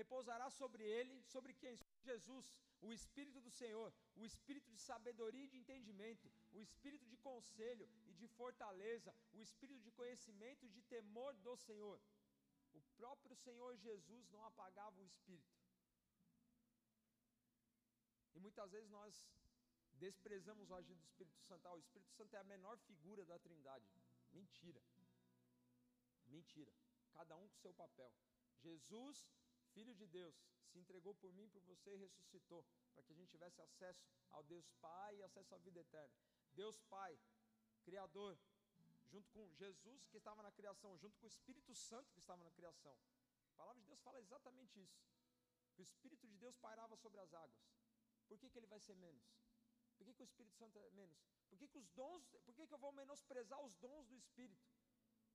Repousará 0.00 0.48
sobre 0.50 0.82
ele, 0.98 1.16
sobre 1.34 1.52
quem? 1.54 1.74
Jesus, 2.08 2.46
o 2.86 2.92
Espírito 2.92 3.40
do 3.40 3.50
Senhor, 3.50 3.90
o 4.16 4.24
Espírito 4.30 4.70
de 4.70 4.80
sabedoria 4.80 5.44
e 5.44 5.52
de 5.52 5.58
entendimento, 5.62 6.30
o 6.52 6.60
Espírito 6.60 7.06
de 7.12 7.16
conselho 7.28 7.88
e 8.10 8.12
de 8.20 8.26
fortaleza, 8.38 9.14
o 9.32 9.40
Espírito 9.40 9.80
de 9.86 9.92
conhecimento 9.92 10.66
e 10.66 10.74
de 10.76 10.82
temor 10.94 11.32
do 11.46 11.56
Senhor. 11.56 12.00
O 12.72 12.80
próprio 12.96 13.36
Senhor 13.36 13.76
Jesus 13.76 14.28
não 14.30 14.42
apagava 14.44 15.00
o 15.00 15.04
Espírito. 15.04 15.54
E 18.34 18.40
muitas 18.40 18.72
vezes 18.72 18.90
nós 18.90 19.24
desprezamos 19.92 20.70
o 20.70 20.74
agir 20.74 20.96
do 20.96 21.04
Espírito 21.04 21.40
Santo. 21.42 21.66
Ah, 21.68 21.74
o 21.74 21.78
Espírito 21.78 22.12
Santo 22.12 22.34
é 22.34 22.40
a 22.40 22.44
menor 22.54 22.76
figura 22.78 23.24
da 23.24 23.38
Trindade. 23.38 23.86
Mentira. 24.34 24.82
Mentira. 26.26 26.72
Cada 27.12 27.36
um 27.36 27.48
com 27.48 27.56
seu 27.56 27.72
papel. 27.72 28.12
Jesus 28.60 29.26
Filho 29.74 29.92
de 29.92 30.06
Deus, 30.06 30.36
se 30.70 30.78
entregou 30.78 31.12
por 31.16 31.32
mim, 31.32 31.48
por 31.48 31.60
você 31.62 31.94
e 31.94 31.96
ressuscitou, 31.96 32.64
para 32.92 33.02
que 33.02 33.12
a 33.12 33.16
gente 33.16 33.30
tivesse 33.30 33.60
acesso 33.60 34.06
ao 34.30 34.42
Deus 34.44 34.70
Pai 34.80 35.16
e 35.16 35.22
acesso 35.24 35.52
à 35.52 35.58
vida 35.58 35.80
eterna. 35.80 36.14
Deus 36.52 36.80
Pai, 36.82 37.18
Criador, 37.82 38.38
junto 39.10 39.28
com 39.32 39.52
Jesus 39.54 40.06
que 40.06 40.16
estava 40.16 40.44
na 40.44 40.52
criação, 40.52 40.96
junto 40.96 41.18
com 41.18 41.26
o 41.26 41.28
Espírito 41.28 41.74
Santo 41.74 42.12
que 42.12 42.20
estava 42.20 42.44
na 42.44 42.52
criação. 42.52 42.96
A 43.48 43.56
palavra 43.56 43.80
de 43.82 43.86
Deus 43.88 44.00
fala 44.00 44.20
exatamente 44.20 44.80
isso. 44.80 45.02
que 45.74 45.82
o 45.82 45.82
Espírito 45.82 46.28
de 46.28 46.36
Deus 46.36 46.56
pairava 46.58 46.96
sobre 46.96 47.18
as 47.18 47.34
águas, 47.34 47.60
por 48.28 48.38
que, 48.38 48.48
que 48.48 48.58
ele 48.58 48.68
vai 48.68 48.78
ser 48.78 48.94
menos? 48.94 49.24
Por 50.04 50.12
que, 50.12 50.16
que 50.16 50.22
o 50.22 50.30
Espírito 50.30 50.54
Santo 50.56 50.78
é 50.78 50.90
menos? 50.90 51.18
Por 51.48 51.58
que, 51.58 51.66
que 51.66 51.78
os 51.78 51.88
dons, 51.92 52.22
por 52.44 52.54
que, 52.54 52.66
que 52.66 52.74
eu 52.74 52.78
vou 52.78 52.92
menosprezar 52.92 53.58
os 53.64 53.74
dons 53.76 54.06
do 54.06 54.14
Espírito? 54.14 54.62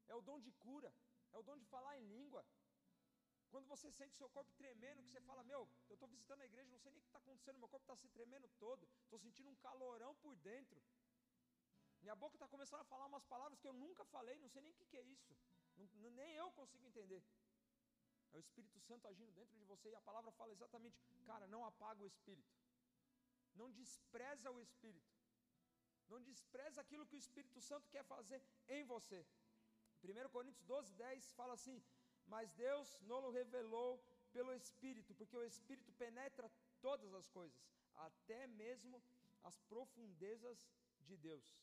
É 0.07 0.13
o 0.13 0.21
dom 0.21 0.39
de 0.39 0.51
cura, 0.51 0.93
é 1.31 1.37
o 1.37 1.41
dom 1.41 1.57
de 1.57 1.65
falar 1.65 1.97
em 1.97 2.05
língua. 2.05 2.45
Quando 3.49 3.65
você 3.65 3.91
sente 3.91 4.15
seu 4.15 4.29
corpo 4.29 4.53
tremendo, 4.53 5.01
que 5.01 5.09
você 5.09 5.21
fala, 5.21 5.43
meu, 5.43 5.67
eu 5.89 5.95
estou 5.95 6.07
visitando 6.07 6.41
a 6.41 6.45
igreja, 6.45 6.69
não 6.69 6.77
sei 6.77 6.91
nem 6.91 6.99
o 6.99 7.01
que 7.01 7.07
está 7.07 7.17
acontecendo, 7.17 7.57
meu 7.57 7.67
corpo 7.67 7.83
está 7.83 7.95
se 7.95 8.07
tremendo 8.09 8.47
todo, 8.59 8.87
estou 9.05 9.17
sentindo 9.17 9.49
um 9.49 9.55
calorão 9.55 10.13
por 10.17 10.35
dentro. 10.35 10.79
Minha 12.03 12.15
boca 12.15 12.35
está 12.35 12.47
começando 12.47 12.81
a 12.81 12.85
falar 12.85 13.07
umas 13.07 13.25
palavras 13.25 13.59
que 13.59 13.67
eu 13.67 13.73
nunca 13.73 14.05
falei, 14.05 14.37
não 14.37 14.49
sei 14.49 14.61
nem 14.61 14.71
o 14.71 14.75
que, 14.75 14.85
que 14.85 14.97
é 14.97 15.01
isso. 15.01 15.35
Não, 15.77 16.11
nem 16.11 16.35
eu 16.35 16.51
consigo 16.51 16.85
entender. 16.85 17.23
É 18.31 18.37
o 18.37 18.39
Espírito 18.39 18.79
Santo 18.81 19.07
agindo 19.07 19.31
dentro 19.31 19.57
de 19.57 19.65
você 19.65 19.89
e 19.89 19.95
a 19.95 20.01
palavra 20.01 20.31
fala 20.33 20.51
exatamente, 20.51 21.01
cara, 21.25 21.47
não 21.47 21.65
apaga 21.65 22.03
o 22.03 22.05
Espírito. 22.05 22.47
Não 23.55 23.71
despreza 23.71 24.51
o 24.51 24.59
Espírito. 24.59 25.13
Não 26.07 26.21
despreza 26.21 26.81
aquilo 26.81 27.05
que 27.05 27.15
o 27.15 27.23
Espírito 27.25 27.61
Santo 27.61 27.89
quer 27.89 28.03
fazer 28.03 28.41
em 28.67 28.83
você. 28.83 29.25
1 30.03 30.29
Coríntios 30.29 30.65
12, 30.65 30.93
10 30.93 31.31
fala 31.33 31.53
assim: 31.53 31.83
Mas 32.25 32.51
Deus 32.53 32.97
não 33.01 33.25
o 33.25 33.31
revelou 33.31 34.01
pelo 34.31 34.53
Espírito, 34.53 35.13
porque 35.15 35.37
o 35.37 35.43
Espírito 35.43 35.91
penetra 35.93 36.51
todas 36.81 37.13
as 37.13 37.27
coisas, 37.29 37.59
até 37.95 38.47
mesmo 38.47 39.03
as 39.43 39.59
profundezas 39.61 40.67
de 41.01 41.17
Deus. 41.17 41.57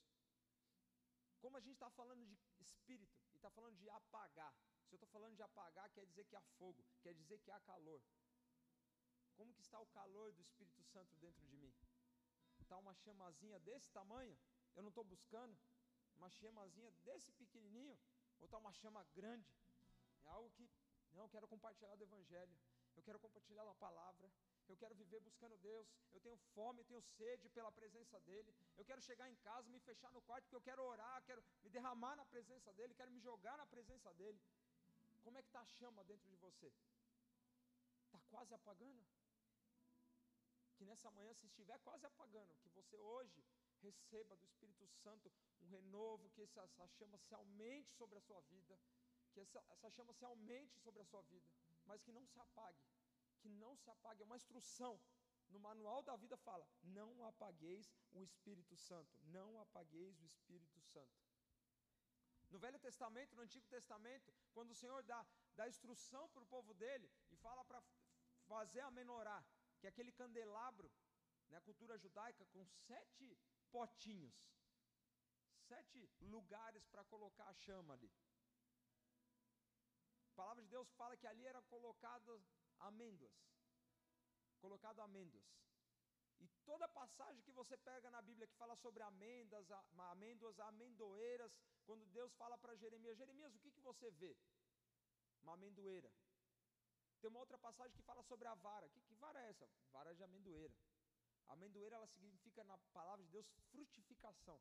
Como 1.41 1.57
a 1.57 1.61
gente 1.61 1.75
está 1.75 1.91
falando 1.91 2.25
de 2.27 2.37
Espírito 2.61 3.17
e 3.33 3.37
está 3.37 3.51
falando 3.51 3.77
de 3.77 3.89
apagar, 3.91 4.55
se 4.87 4.95
eu 4.95 4.97
estou 4.97 5.09
falando 5.09 5.35
de 5.35 5.43
apagar, 5.43 5.91
quer 5.91 6.07
dizer 6.07 6.25
que 6.25 6.37
há 6.37 6.41
fogo, 6.59 6.85
quer 7.03 7.15
dizer 7.15 7.39
que 7.41 7.51
há 7.51 7.61
calor. 7.61 8.01
Como 9.37 9.53
que 9.55 9.61
está 9.61 9.79
o 9.79 9.87
calor 9.87 10.33
do 10.33 10.43
Espírito 10.43 10.83
Santo 10.85 11.15
dentro 11.17 11.47
de 11.47 11.57
mim? 11.57 11.73
Está 12.61 12.77
uma 12.79 12.95
chamazinha 12.95 13.59
desse 13.61 13.91
tamanho? 13.93 14.37
Eu 14.75 14.83
não 14.83 14.89
estou 14.89 15.05
buscando 15.05 15.57
uma 16.17 16.31
chamazinha 16.31 16.91
desse 17.05 17.33
pequenininho? 17.33 17.99
Ou 18.41 18.47
está 18.47 18.59
uma 18.59 18.73
chama 18.73 19.05
grande? 19.15 19.49
É 20.25 20.29
algo 20.29 20.51
que, 20.51 20.69
não, 21.13 21.25
eu 21.25 21.29
quero 21.29 21.47
compartilhar 21.47 21.95
do 21.97 22.05
Evangelho, 22.05 22.57
eu 22.97 23.03
quero 23.03 23.19
compartilhar 23.19 23.63
a 23.63 23.75
palavra, 23.75 24.31
eu 24.69 24.77
quero 24.77 24.95
viver 24.95 25.21
buscando 25.21 25.57
Deus, 25.59 25.87
eu 26.13 26.21
tenho 26.21 26.37
fome, 26.55 26.81
eu 26.81 26.85
tenho 26.85 27.03
sede 27.03 27.49
pela 27.51 27.71
presença 27.71 28.19
dEle, 28.21 28.55
eu 28.77 28.85
quero 28.85 29.01
chegar 29.01 29.29
em 29.31 29.37
casa, 29.37 29.69
me 29.69 29.79
fechar 29.81 30.11
no 30.13 30.23
quarto, 30.23 30.45
porque 30.45 30.57
eu 30.57 30.61
quero 30.63 30.83
orar, 30.83 31.23
quero 31.25 31.45
me 31.63 31.71
derramar 31.71 32.17
na 32.17 32.25
presença 32.25 32.73
dEle, 32.73 32.95
quero 32.95 33.11
me 33.11 33.21
jogar 33.21 33.57
na 33.57 33.67
presença 33.67 34.13
dEle. 34.15 34.41
Como 35.23 35.39
é 35.39 35.43
que 35.43 35.49
está 35.49 35.61
a 35.61 35.67
chama 35.67 36.03
dentro 36.05 36.29
de 36.29 36.37
você? 36.37 36.73
Está 38.07 38.21
quase 38.31 38.55
apagando? 38.55 39.05
Que 40.77 40.85
nessa 40.85 41.11
manhã, 41.11 41.33
se 41.35 41.47
estiver 41.47 41.79
quase 41.81 42.05
apagando, 42.07 42.55
que 42.57 42.69
você 42.71 42.99
hoje 42.99 43.45
receba 43.81 44.37
do 44.37 44.45
Espírito 44.45 44.87
Santo 45.03 45.33
um 45.61 45.67
renovo, 45.67 46.31
que 46.31 46.43
essa, 46.43 46.63
essa 46.63 46.87
chama 46.89 47.19
se 47.19 47.35
aumente 47.35 47.93
sobre 47.93 48.19
a 48.19 48.21
sua 48.21 48.41
vida, 48.43 48.79
que 49.33 49.41
essa, 49.41 49.65
essa 49.71 49.91
chama 49.91 50.13
se 50.13 50.25
aumente 50.25 50.79
sobre 50.81 51.01
a 51.03 51.05
sua 51.05 51.23
vida, 51.23 51.49
mas 51.85 52.03
que 52.03 52.13
não 52.13 52.25
se 52.27 52.39
apague, 52.41 52.85
que 53.41 53.49
não 53.49 53.77
se 53.77 53.89
apague, 53.91 54.23
é 54.23 54.25
uma 54.25 54.37
instrução. 54.37 55.01
No 55.49 55.61
manual 55.61 56.03
da 56.03 56.17
vida 56.17 56.37
fala: 56.37 56.69
não 56.83 57.25
apagueis 57.25 57.95
o 58.13 58.23
Espírito 58.23 58.77
Santo, 58.77 59.17
não 59.25 59.61
apagueis 59.61 60.21
o 60.21 60.27
Espírito 60.27 60.81
Santo. 60.81 61.27
No 62.51 62.59
Velho 62.59 62.79
Testamento, 62.79 63.35
no 63.35 63.43
Antigo 63.43 63.67
Testamento, 63.69 64.33
quando 64.53 64.71
o 64.71 64.75
Senhor 64.75 65.03
dá, 65.03 65.25
dá 65.55 65.69
instrução 65.69 66.29
para 66.31 66.43
o 66.43 66.47
povo 66.47 66.75
dele 66.75 67.11
e 67.31 67.37
fala 67.37 67.65
para 67.65 67.83
fazer 68.47 68.81
a 68.81 68.91
menorá, 68.91 69.45
que 69.87 69.89
aquele 69.89 70.11
candelabro, 70.11 70.91
na 71.49 71.59
né, 71.59 71.61
cultura 71.61 71.97
judaica, 71.97 72.45
com 72.47 72.65
sete 72.89 73.39
potinhos, 73.71 74.35
sete 75.69 76.11
lugares 76.21 76.85
para 76.87 77.05
colocar 77.05 77.47
a 77.49 77.55
chama 77.55 77.95
ali. 77.95 78.13
A 80.33 80.35
palavra 80.35 80.63
de 80.65 80.69
Deus 80.69 80.91
fala 80.95 81.17
que 81.17 81.29
ali 81.29 81.47
era 81.47 81.63
colocado 81.63 82.45
amêndoas, 82.81 83.33
colocado 84.59 85.01
amêndoas. 85.01 85.47
E 86.41 86.49
toda 86.65 86.89
passagem 86.89 87.41
que 87.43 87.53
você 87.53 87.77
pega 87.77 88.11
na 88.11 88.21
Bíblia 88.21 88.49
que 88.49 88.57
fala 88.57 88.75
sobre 88.77 89.05
amêndoas, 89.05 89.71
amêndoas, 90.11 90.59
amendoeiras, 90.59 91.53
quando 91.85 92.05
Deus 92.07 92.35
fala 92.35 92.59
para 92.59 92.75
Jeremias, 92.75 93.17
Jeremias, 93.17 93.55
o 93.55 93.61
que, 93.61 93.71
que 93.71 93.81
você 93.81 94.11
vê? 94.11 94.37
Uma 95.43 95.55
amendoeira. 95.55 96.13
Tem 97.21 97.29
uma 97.31 97.41
outra 97.41 97.59
passagem 97.59 97.97
que 97.97 98.03
fala 98.03 98.23
sobre 98.23 98.47
a 98.47 98.55
vara. 98.55 98.89
Que, 98.89 99.01
que 99.01 99.15
vara 99.15 99.41
é 99.41 99.49
essa? 99.49 99.69
Vara 99.93 100.15
de 100.15 100.23
amendoeira. 100.23 100.75
A 101.49 101.53
amendoeira 101.53 101.97
ela 101.97 102.07
significa 102.07 102.63
na 102.65 102.77
palavra 102.93 103.25
de 103.25 103.31
Deus 103.31 103.47
frutificação. 103.71 104.61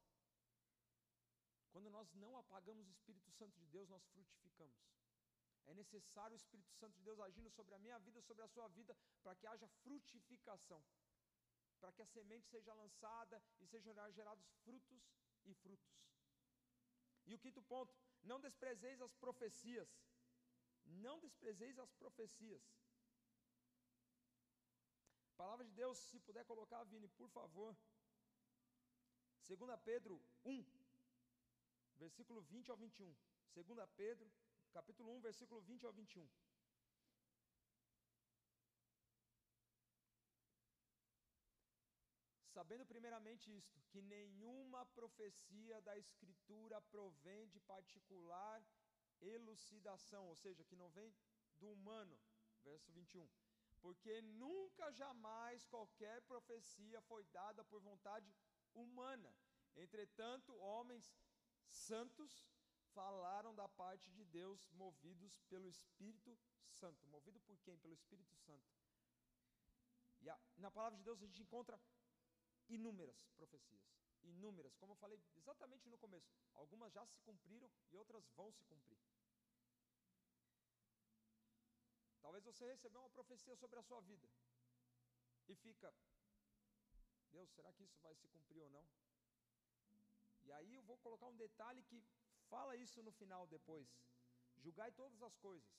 Quando 1.72 1.90
nós 1.90 2.14
não 2.14 2.38
apagamos 2.38 2.88
o 2.88 2.92
Espírito 2.92 3.32
Santo 3.32 3.60
de 3.60 3.68
Deus, 3.68 3.90
nós 3.90 4.06
frutificamos. 4.08 4.78
É 5.66 5.74
necessário 5.74 6.36
o 6.36 6.38
Espírito 6.38 6.74
Santo 6.76 6.96
de 6.96 7.04
Deus 7.04 7.20
agindo 7.20 7.50
sobre 7.50 7.74
a 7.74 7.80
minha 7.80 8.00
vida, 8.00 8.22
sobre 8.22 8.44
a 8.44 8.48
sua 8.48 8.68
vida, 8.70 8.96
para 9.22 9.36
que 9.36 9.48
haja 9.48 9.68
frutificação 9.84 10.84
para 11.80 11.92
que 11.92 12.02
a 12.02 12.06
semente 12.08 12.48
seja 12.48 12.74
lançada 12.74 13.42
e 13.60 13.68
sejam 13.68 13.94
gerados 14.12 14.48
frutos 14.64 15.04
e 15.46 15.54
frutos. 15.54 15.94
E 17.28 17.36
o 17.36 17.40
quinto 17.40 17.62
ponto, 17.62 17.94
não 18.24 18.40
desprezeis 18.40 19.00
as 19.02 19.14
profecias. 19.14 19.88
Não 20.86 21.20
desprezeis 21.20 21.78
as 21.80 21.92
profecias. 21.94 22.64
Palavra 25.36 25.66
de 25.66 25.72
Deus, 25.72 25.98
se 25.98 26.20
puder 26.20 26.46
colocar, 26.46 26.84
Vini, 26.86 27.08
por 27.10 27.30
favor. 27.30 27.76
2 29.48 29.80
Pedro 29.84 30.22
1, 30.44 30.66
versículo 31.98 32.42
20 32.42 32.72
ao 32.72 32.78
21. 32.78 33.16
2 33.54 33.90
Pedro, 33.96 34.32
capítulo 34.72 35.12
1, 35.18 35.22
versículo 35.22 35.62
20 35.62 35.86
ao 35.86 35.94
21. 35.94 36.28
Sabendo 42.56 42.86
primeiramente 42.86 43.54
isto, 43.54 43.82
que 43.90 44.02
nenhuma 44.02 44.86
profecia 44.86 45.82
da 45.82 45.98
Escritura 45.98 46.80
provém 46.82 47.50
de 47.50 47.60
particular 47.60 48.66
elucidação, 49.28 50.28
ou 50.28 50.36
seja, 50.36 50.64
que 50.64 50.76
não 50.76 50.90
vem 50.90 51.14
do 51.58 51.72
humano, 51.72 52.20
verso 52.64 52.92
21. 52.92 53.28
Porque 53.82 54.22
nunca 54.22 54.92
jamais 54.92 55.66
qualquer 55.68 56.22
profecia 56.24 57.02
foi 57.02 57.24
dada 57.26 57.64
por 57.64 57.82
vontade 57.82 58.34
humana. 58.74 59.36
Entretanto, 59.76 60.56
homens 60.58 61.14
santos 61.68 62.46
falaram 62.94 63.54
da 63.54 63.68
parte 63.68 64.10
de 64.12 64.24
Deus, 64.24 64.70
movidos 64.72 65.40
pelo 65.50 65.68
Espírito 65.68 66.38
Santo. 66.68 67.06
Movido 67.08 67.40
por 67.42 67.58
quem? 67.60 67.78
Pelo 67.78 67.94
Espírito 67.94 68.36
Santo. 68.38 68.66
E 70.22 70.30
a, 70.30 70.40
na 70.58 70.72
palavra 70.72 70.98
de 70.98 71.04
Deus 71.04 71.22
a 71.22 71.26
gente 71.26 71.42
encontra 71.42 71.80
inúmeras 72.70 73.28
profecias, 73.36 73.84
inúmeras, 74.24 74.76
como 74.78 74.94
eu 74.94 74.98
falei 74.98 75.22
exatamente 75.36 75.88
no 75.90 75.98
começo. 75.98 76.34
Algumas 76.54 76.92
já 76.94 77.06
se 77.06 77.20
cumpriram 77.20 77.70
e 77.92 77.96
outras 77.96 78.26
vão 78.36 78.52
se 78.52 78.64
cumprir. 78.64 78.98
Talvez 82.26 82.44
você 82.44 82.66
recebeu 82.66 83.00
uma 83.02 83.10
profecia 83.18 83.56
sobre 83.56 83.78
a 83.78 83.84
sua 83.84 84.02
vida 84.02 84.28
e 85.48 85.54
fica, 85.56 85.94
Deus, 87.32 87.52
será 87.52 87.72
que 87.72 87.84
isso 87.84 88.00
vai 88.02 88.16
se 88.16 88.28
cumprir 88.30 88.64
ou 88.64 88.70
não? 88.72 88.84
E 90.42 90.52
aí 90.52 90.74
eu 90.74 90.82
vou 90.82 90.98
colocar 90.98 91.28
um 91.28 91.36
detalhe 91.36 91.84
que 91.84 92.04
fala 92.50 92.76
isso 92.76 93.04
no 93.04 93.12
final 93.12 93.46
depois. 93.46 93.88
Julgai 94.58 94.92
todas 94.94 95.22
as 95.22 95.36
coisas. 95.38 95.70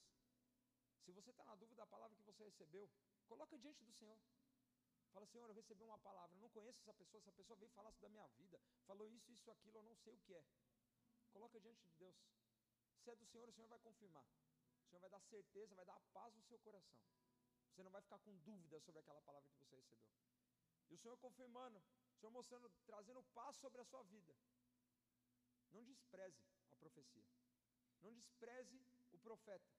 Se 1.05 1.11
você 1.11 1.31
está 1.31 1.45
na 1.45 1.57
dúvida 1.57 1.83
da 1.83 1.87
palavra 1.87 2.17
que 2.17 2.23
você 2.23 2.45
recebeu, 2.45 2.89
coloca 3.27 3.59
diante 3.59 3.83
do 3.83 3.93
Senhor. 3.93 4.17
Fala, 5.13 5.27
Senhor, 5.27 5.49
eu 5.49 5.55
recebi 5.55 5.83
uma 5.83 5.99
palavra, 5.99 6.37
eu 6.37 6.41
não 6.41 6.51
conheço 6.51 6.79
essa 6.79 6.95
pessoa, 6.95 7.21
essa 7.23 7.33
pessoa 7.33 7.59
veio 7.59 7.73
falar 7.73 7.91
da 7.91 8.09
minha 8.09 8.29
vida, 8.39 8.61
falou 8.87 9.09
isso, 9.09 9.33
isso, 9.33 9.51
aquilo, 9.51 9.79
eu 9.79 9.83
não 9.83 9.97
sei 9.97 10.15
o 10.15 10.19
que 10.21 10.33
é. 10.33 10.45
Coloca 11.33 11.59
diante 11.59 11.83
de 11.83 11.95
Deus. 11.95 12.17
Se 13.03 13.11
é 13.11 13.17
do 13.17 13.27
Senhor, 13.27 13.49
o 13.49 13.53
Senhor 13.53 13.67
vai 13.67 13.81
confirmar. 13.81 14.25
Senhor 14.97 15.11
vai 15.11 15.11
dar 15.11 15.21
certeza, 15.21 15.75
vai 15.75 15.85
dar 15.85 16.01
paz 16.13 16.35
no 16.35 16.43
seu 16.43 16.59
coração. 16.61 16.99
Você 17.71 17.83
não 17.83 17.91
vai 17.91 18.01
ficar 18.01 18.19
com 18.21 18.35
dúvida 18.39 18.81
sobre 18.81 19.01
aquela 19.01 19.21
palavra 19.21 19.49
que 19.51 19.59
você 19.59 19.77
recebeu. 19.77 20.09
E 20.89 20.95
o 20.95 20.99
Senhor 20.99 21.17
confirmando, 21.19 21.79
o 21.79 22.19
Senhor 22.19 22.31
mostrando, 22.31 22.71
trazendo 22.87 23.23
paz 23.35 23.57
sobre 23.57 23.81
a 23.81 23.85
sua 23.85 24.03
vida. 24.05 24.35
Não 25.73 25.85
despreze 25.85 26.43
a 26.71 26.77
profecia. 26.77 27.29
Não 28.01 28.13
despreze 28.15 28.81
o 29.13 29.19
profeta. 29.19 29.71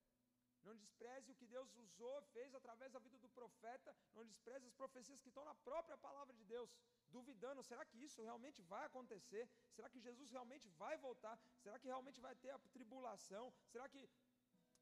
Não 0.62 0.76
despreze 0.76 1.32
o 1.32 1.34
que 1.34 1.46
Deus 1.46 1.74
usou, 1.76 2.22
fez 2.34 2.54
através 2.54 2.92
da 2.92 3.00
vida 3.00 3.18
do 3.18 3.28
profeta. 3.30 3.96
Não 4.14 4.24
despreze 4.24 4.66
as 4.66 4.74
profecias 4.74 5.20
que 5.20 5.30
estão 5.30 5.44
na 5.44 5.54
própria 5.54 5.96
palavra 5.96 6.34
de 6.34 6.44
Deus. 6.44 6.76
Duvidando, 7.08 7.64
será 7.64 7.84
que 7.84 7.98
isso 8.06 8.22
realmente 8.22 8.62
vai 8.62 8.84
acontecer? 8.86 9.48
Será 9.74 9.88
que 9.88 10.00
Jesus 10.00 10.30
realmente 10.30 10.68
vai 10.82 10.96
voltar? 10.98 11.36
Será 11.64 11.78
que 11.78 11.88
realmente 11.88 12.20
vai 12.20 12.36
ter 12.36 12.50
a 12.50 12.58
tribulação? 12.76 13.52
Será 13.72 13.88
que 13.88 14.08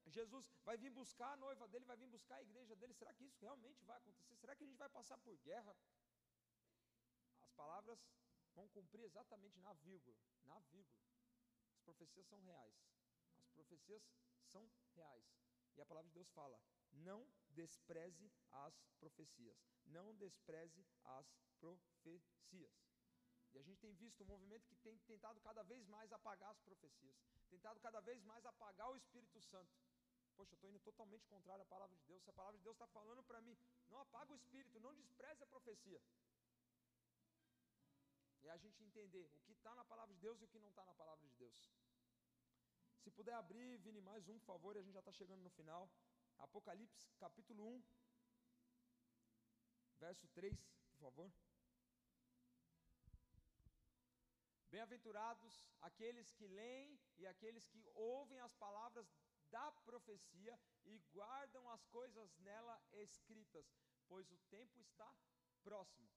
Jesus 0.09 0.49
vai 0.63 0.77
vir 0.77 0.89
buscar 0.89 1.33
a 1.33 1.37
noiva 1.37 1.67
dele, 1.67 1.85
vai 1.85 1.97
vir 1.97 2.07
buscar 2.07 2.35
a 2.37 2.41
igreja 2.41 2.75
dele. 2.75 2.93
Será 2.93 3.13
que 3.13 3.25
isso 3.25 3.39
realmente 3.39 3.83
vai 3.85 3.97
acontecer? 3.97 4.35
Será 4.37 4.55
que 4.55 4.63
a 4.63 4.67
gente 4.67 4.77
vai 4.77 4.89
passar 4.89 5.17
por 5.17 5.37
guerra? 5.37 5.75
As 7.41 7.51
palavras 7.51 7.99
vão 8.53 8.67
cumprir 8.69 9.03
exatamente 9.03 9.59
na 9.59 9.73
vírgula. 9.73 10.17
Na 10.45 10.59
vírgula. 10.71 11.03
As 11.71 11.79
profecias 11.81 12.25
são 12.27 12.39
reais. 12.41 12.75
As 13.37 13.49
profecias 13.49 14.03
são 14.43 14.69
reais. 14.95 15.25
E 15.75 15.81
a 15.81 15.85
palavra 15.85 16.09
de 16.09 16.13
Deus 16.13 16.29
fala: 16.31 16.59
não 16.91 17.29
despreze 17.49 18.31
as 18.51 18.75
profecias. 18.99 19.57
Não 19.85 20.15
despreze 20.15 20.85
as 21.03 21.27
profecias. 21.59 22.87
E 23.53 23.59
a 23.59 23.61
gente 23.63 23.79
tem 23.79 23.93
visto 23.95 24.23
um 24.23 24.27
movimento 24.27 24.67
que 24.67 24.75
tem 24.75 24.97
tentado 24.99 25.39
cada 25.41 25.63
vez 25.63 25.87
mais 25.87 26.11
apagar 26.11 26.51
as 26.51 26.59
profecias, 26.59 27.17
tentado 27.49 27.79
cada 27.79 27.99
vez 28.01 28.23
mais 28.23 28.45
apagar 28.45 28.89
o 28.91 28.97
Espírito 28.97 29.41
Santo. 29.41 29.73
Poxa, 30.37 30.53
eu 30.53 30.57
estou 30.57 30.69
indo 30.69 30.79
totalmente 30.79 31.25
contrário 31.25 31.63
à 31.63 31.65
palavra 31.65 31.95
de 31.97 32.03
Deus. 32.09 32.23
Se 32.23 32.29
a 32.29 32.33
palavra 32.39 32.57
de 32.59 32.63
Deus 32.63 32.75
está 32.75 32.87
falando 32.87 33.23
para 33.23 33.41
mim, 33.41 33.57
não 33.89 33.99
apaga 33.99 34.31
o 34.31 34.35
Espírito, 34.35 34.79
não 34.79 34.93
despreze 34.93 35.43
a 35.43 35.47
profecia. 35.47 35.99
É 38.43 38.51
a 38.51 38.57
gente 38.57 38.83
entender 38.83 39.27
o 39.33 39.41
que 39.41 39.51
está 39.51 39.73
na 39.73 39.83
palavra 39.83 40.13
de 40.13 40.21
Deus 40.21 40.39
e 40.39 40.45
o 40.45 40.47
que 40.47 40.59
não 40.59 40.69
está 40.69 40.85
na 40.85 40.93
palavra 40.93 41.25
de 41.27 41.33
Deus. 41.35 41.59
Se 43.03 43.09
puder 43.09 43.33
abrir, 43.33 43.77
Vini, 43.79 43.99
mais 43.99 44.29
um, 44.29 44.37
por 44.39 44.45
favor, 44.45 44.75
e 44.75 44.79
a 44.79 44.83
gente 44.83 44.93
já 44.93 44.99
está 44.99 45.11
chegando 45.11 45.41
no 45.41 45.49
final. 45.49 45.89
Apocalipse, 46.37 47.09
capítulo 47.17 47.63
1, 47.75 47.83
verso 49.97 50.27
3, 50.27 50.53
por 50.91 50.99
favor. 50.99 51.31
Bem-aventurados 54.69 55.65
aqueles 55.81 56.31
que 56.33 56.47
leem 56.47 56.99
e 57.17 57.25
aqueles 57.25 57.65
que 57.65 57.83
ouvem 57.95 58.39
as 58.39 58.53
palavras 58.53 59.07
da 59.51 59.71
profecia 59.85 60.59
e 60.85 60.99
guardam 61.11 61.69
as 61.69 61.85
coisas 61.85 62.35
nela 62.37 62.81
escritas, 62.93 63.65
pois 64.07 64.29
o 64.31 64.37
tempo 64.49 64.79
está 64.79 65.13
próximo. 65.63 66.09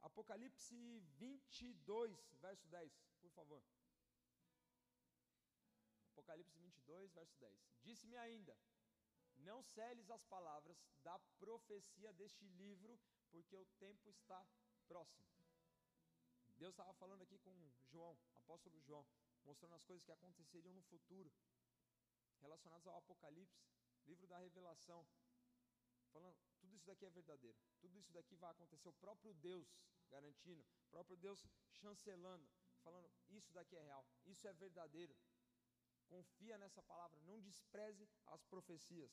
Apocalipse 0.00 1.00
22, 1.18 2.18
verso 2.40 2.66
10, 2.68 2.92
por 3.20 3.30
favor. 3.30 3.62
Apocalipse 6.12 6.58
22, 6.58 7.12
verso 7.12 7.36
10. 7.38 7.58
Disse-me 7.82 8.16
ainda: 8.16 8.56
Não 9.36 9.62
celes 9.62 10.10
as 10.10 10.22
palavras 10.24 10.76
da 11.02 11.18
profecia 11.38 12.12
deste 12.12 12.44
livro, 12.48 12.98
porque 13.30 13.56
o 13.56 13.66
tempo 13.78 14.08
está 14.10 14.46
próximo. 14.86 15.26
Deus 16.56 16.72
estava 16.72 16.92
falando 16.94 17.22
aqui 17.22 17.38
com 17.38 17.54
João, 17.90 18.18
apóstolo 18.34 18.80
João, 18.80 19.06
mostrando 19.44 19.74
as 19.74 19.84
coisas 19.84 20.04
que 20.04 20.12
aconteceriam 20.12 20.74
no 20.74 20.82
futuro, 20.82 21.30
relacionadas 22.40 22.86
ao 22.86 22.96
Apocalipse, 22.96 23.64
livro 24.06 24.26
da 24.26 24.38
Revelação, 24.38 25.06
falando, 26.12 26.36
tudo 26.60 26.74
isso 26.74 26.86
daqui 26.86 27.04
é 27.04 27.10
verdadeiro, 27.10 27.58
tudo 27.80 27.98
isso 27.98 28.12
daqui 28.12 28.34
vai 28.36 28.50
acontecer, 28.50 28.88
o 28.88 28.92
próprio 28.94 29.34
Deus 29.34 29.68
garantindo, 30.08 30.62
o 30.62 30.90
próprio 30.90 31.16
Deus 31.16 31.44
chancelando, 31.70 32.48
falando, 32.82 33.10
isso 33.28 33.52
daqui 33.52 33.76
é 33.76 33.82
real, 33.82 34.06
isso 34.24 34.46
é 34.46 34.52
verdadeiro. 34.52 35.16
Confia 36.06 36.56
nessa 36.56 36.82
palavra, 36.82 37.18
não 37.20 37.40
despreze 37.40 38.08
as 38.26 38.42
profecias. 38.44 39.12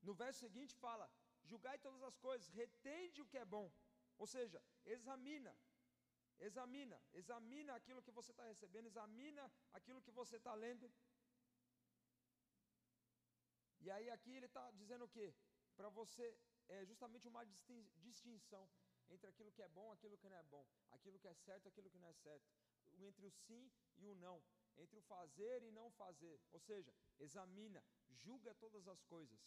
No 0.00 0.14
verso 0.14 0.40
seguinte 0.40 0.74
fala: 0.76 1.10
julgai 1.42 1.78
todas 1.78 2.02
as 2.02 2.16
coisas, 2.16 2.48
retende 2.48 3.20
o 3.20 3.26
que 3.26 3.38
é 3.38 3.44
bom, 3.44 3.72
ou 4.18 4.26
seja, 4.26 4.62
examina, 4.84 5.56
examina, 6.38 6.98
examina 7.12 7.74
aquilo 7.74 8.02
que 8.02 8.16
você 8.18 8.30
está 8.30 8.44
recebendo, 8.44 8.86
examina 8.86 9.50
aquilo 9.72 10.02
que 10.02 10.12
você 10.20 10.36
está 10.36 10.54
lendo. 10.54 10.92
E 13.84 13.90
aí 13.90 14.08
aqui 14.10 14.32
ele 14.34 14.46
está 14.46 14.64
dizendo 14.72 15.04
o 15.04 15.08
quê? 15.08 15.34
Para 15.76 15.90
você 15.90 16.26
é 16.68 16.84
justamente 16.86 17.28
uma 17.28 17.44
distinção 18.06 18.64
entre 19.10 19.26
aquilo 19.28 19.52
que 19.52 19.62
é 19.62 19.68
bom 19.68 19.92
aquilo 19.92 20.16
que 20.16 20.28
não 20.28 20.36
é 20.36 20.42
bom, 20.44 20.66
aquilo 20.90 21.18
que 21.18 21.28
é 21.28 21.34
certo 21.34 21.68
aquilo 21.68 21.90
que 21.90 21.98
não 21.98 22.08
é 22.08 22.14
certo, 22.14 22.48
entre 23.08 23.26
o 23.26 23.30
sim 23.30 23.70
e 23.98 24.06
o 24.06 24.14
não, 24.14 24.42
entre 24.76 24.96
o 24.96 25.02
fazer 25.02 25.62
e 25.62 25.70
não 25.70 25.90
fazer. 25.90 26.40
Ou 26.52 26.60
seja, 26.60 26.94
examina, 27.18 27.84
julga 28.08 28.54
todas 28.54 28.88
as 28.88 29.02
coisas. 29.02 29.38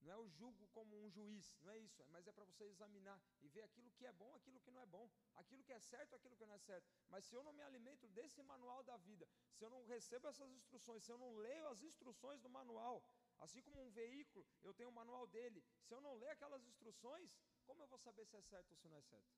Não 0.00 0.12
é 0.12 0.16
o 0.18 0.28
julgo 0.28 0.68
como 0.68 0.94
um 1.02 1.10
juiz, 1.10 1.56
não 1.62 1.72
é 1.72 1.78
isso, 1.78 2.04
mas 2.10 2.26
é 2.26 2.32
para 2.32 2.44
você 2.44 2.64
examinar 2.64 3.18
e 3.40 3.48
ver 3.48 3.62
aquilo 3.62 3.90
que 3.92 4.04
é 4.04 4.12
bom, 4.12 4.34
aquilo 4.34 4.60
que 4.60 4.70
não 4.70 4.80
é 4.82 4.86
bom, 4.86 5.10
aquilo 5.34 5.64
que 5.64 5.72
é 5.72 5.80
certo, 5.80 6.14
aquilo 6.14 6.36
que 6.36 6.44
não 6.44 6.54
é 6.54 6.58
certo. 6.58 6.86
Mas 7.08 7.24
se 7.24 7.34
eu 7.34 7.42
não 7.42 7.54
me 7.54 7.62
alimento 7.62 8.06
desse 8.08 8.42
manual 8.42 8.82
da 8.82 8.98
vida, 8.98 9.26
se 9.54 9.64
eu 9.64 9.70
não 9.70 9.82
recebo 9.84 10.28
essas 10.28 10.52
instruções, 10.52 11.02
se 11.04 11.10
eu 11.10 11.16
não 11.16 11.34
leio 11.36 11.66
as 11.68 11.82
instruções 11.82 12.38
do 12.42 12.50
manual, 12.50 13.02
assim 13.38 13.62
como 13.62 13.82
um 13.82 13.90
veículo, 13.90 14.46
eu 14.62 14.74
tenho 14.74 14.88
o 14.88 14.92
manual 14.92 15.26
dele, 15.26 15.64
se 15.82 15.94
eu 15.94 16.00
não 16.00 16.16
ler 16.16 16.30
aquelas 16.30 16.64
instruções, 16.64 17.30
como 17.64 17.82
eu 17.82 17.86
vou 17.86 17.98
saber 17.98 18.26
se 18.26 18.36
é 18.36 18.42
certo 18.42 18.70
ou 18.70 18.76
se 18.76 18.88
não 18.88 18.96
é 18.96 19.02
certo? 19.02 19.32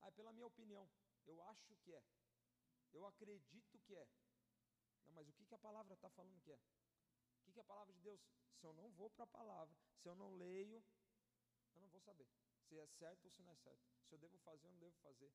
Ah, 0.00 0.12
pela 0.12 0.32
minha 0.32 0.46
opinião, 0.46 0.88
eu 1.26 1.42
acho 1.42 1.74
que 1.76 1.92
é, 1.92 2.02
eu 2.92 3.06
acredito 3.06 3.78
que 3.80 3.94
é. 3.94 4.08
Não, 5.06 5.14
mas 5.14 5.28
o 5.28 5.32
que, 5.32 5.44
que 5.44 5.54
a 5.54 5.58
palavra 5.58 5.94
está 5.94 6.08
falando 6.10 6.40
que 6.40 6.52
é? 6.52 6.56
O 6.56 7.44
que, 7.44 7.52
que 7.52 7.58
é 7.58 7.62
a 7.62 7.66
palavra 7.72 7.92
de 7.92 8.00
Deus? 8.00 8.20
Se 8.54 8.66
eu 8.66 8.72
não 8.72 8.90
vou 8.90 9.10
para 9.10 9.24
a 9.24 9.26
palavra, 9.26 9.76
se 9.96 10.08
eu 10.08 10.14
não 10.14 10.34
leio, 10.36 10.84
eu 11.74 11.80
não 11.80 11.88
vou 11.88 12.00
saber 12.00 12.26
se 12.66 12.78
é 12.78 12.86
certo 12.86 13.24
ou 13.24 13.30
se 13.30 13.42
não 13.42 13.50
é 13.52 13.56
certo. 13.56 13.82
Se 14.06 14.14
eu 14.14 14.18
devo 14.18 14.38
fazer 14.38 14.66
ou 14.66 14.72
não 14.72 14.78
devo 14.78 14.96
fazer. 14.98 15.32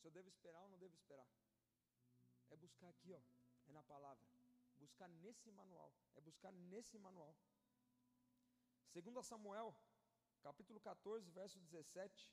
Se 0.00 0.06
eu 0.06 0.10
devo 0.10 0.28
esperar 0.28 0.62
ou 0.62 0.68
não 0.68 0.78
devo 0.78 0.94
esperar. 0.94 1.28
É 2.50 2.56
buscar 2.56 2.88
aqui, 2.88 3.12
ó, 3.12 3.22
é 3.66 3.72
na 3.72 3.82
palavra. 3.82 4.24
Buscar 4.84 5.08
nesse 5.08 5.50
manual, 5.50 5.90
é 6.14 6.20
buscar 6.20 6.52
nesse 6.52 6.98
manual. 6.98 7.34
Segundo 8.94 9.22
Samuel, 9.22 9.74
capítulo 10.42 10.78
14, 10.80 11.30
verso 11.30 11.58
17. 11.58 12.30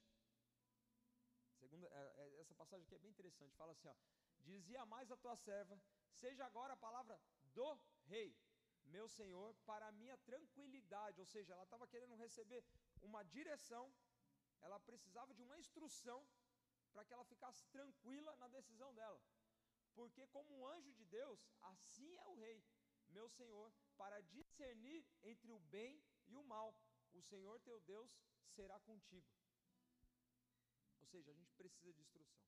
Segunda, 1.59 1.87
é, 1.87 2.01
é, 2.23 2.41
essa 2.41 2.53
passagem 2.55 2.85
aqui 2.85 2.95
é 2.95 2.99
bem 2.99 3.11
interessante. 3.11 3.55
Fala 3.55 3.71
assim, 3.71 3.87
ó: 3.87 3.95
Dizia 4.41 4.85
mais 4.85 5.09
a 5.11 5.17
tua 5.17 5.35
serva: 5.37 5.81
Seja 6.11 6.45
agora 6.45 6.73
a 6.73 6.83
palavra 6.85 7.19
do 7.53 7.79
rei 8.03 8.35
meu 8.85 9.07
Senhor, 9.07 9.55
para 9.65 9.87
a 9.87 9.91
minha 9.91 10.17
tranquilidade. 10.17 11.19
Ou 11.19 11.25
seja, 11.25 11.53
ela 11.53 11.63
estava 11.63 11.87
querendo 11.87 12.15
receber 12.15 12.63
uma 13.01 13.23
direção, 13.23 13.93
ela 14.61 14.79
precisava 14.79 15.33
de 15.33 15.41
uma 15.41 15.57
instrução 15.57 16.19
para 16.91 17.05
que 17.05 17.13
ela 17.13 17.23
ficasse 17.25 17.65
tranquila 17.67 18.35
na 18.37 18.47
decisão 18.47 18.93
dela. 18.93 19.21
Porque, 19.93 20.25
como 20.27 20.53
um 20.57 20.67
anjo 20.67 20.91
de 20.93 21.05
Deus, 21.05 21.39
assim 21.61 22.15
é 22.17 22.27
o 22.27 22.35
rei, 22.35 22.63
meu 23.09 23.27
Senhor, 23.29 23.71
para 23.97 24.21
discernir 24.21 25.05
entre 25.21 25.51
o 25.51 25.59
bem 25.59 26.01
e 26.27 26.35
o 26.35 26.43
mal. 26.43 26.75
O 27.13 27.21
Senhor 27.21 27.59
teu 27.59 27.79
Deus 27.81 28.17
será 28.45 28.79
contigo. 28.79 29.27
Ou 30.99 31.05
seja, 31.05 31.31
a 31.31 31.33
gente 31.33 31.53
precisa 31.53 31.93
de 31.93 32.01
instrução. 32.01 32.41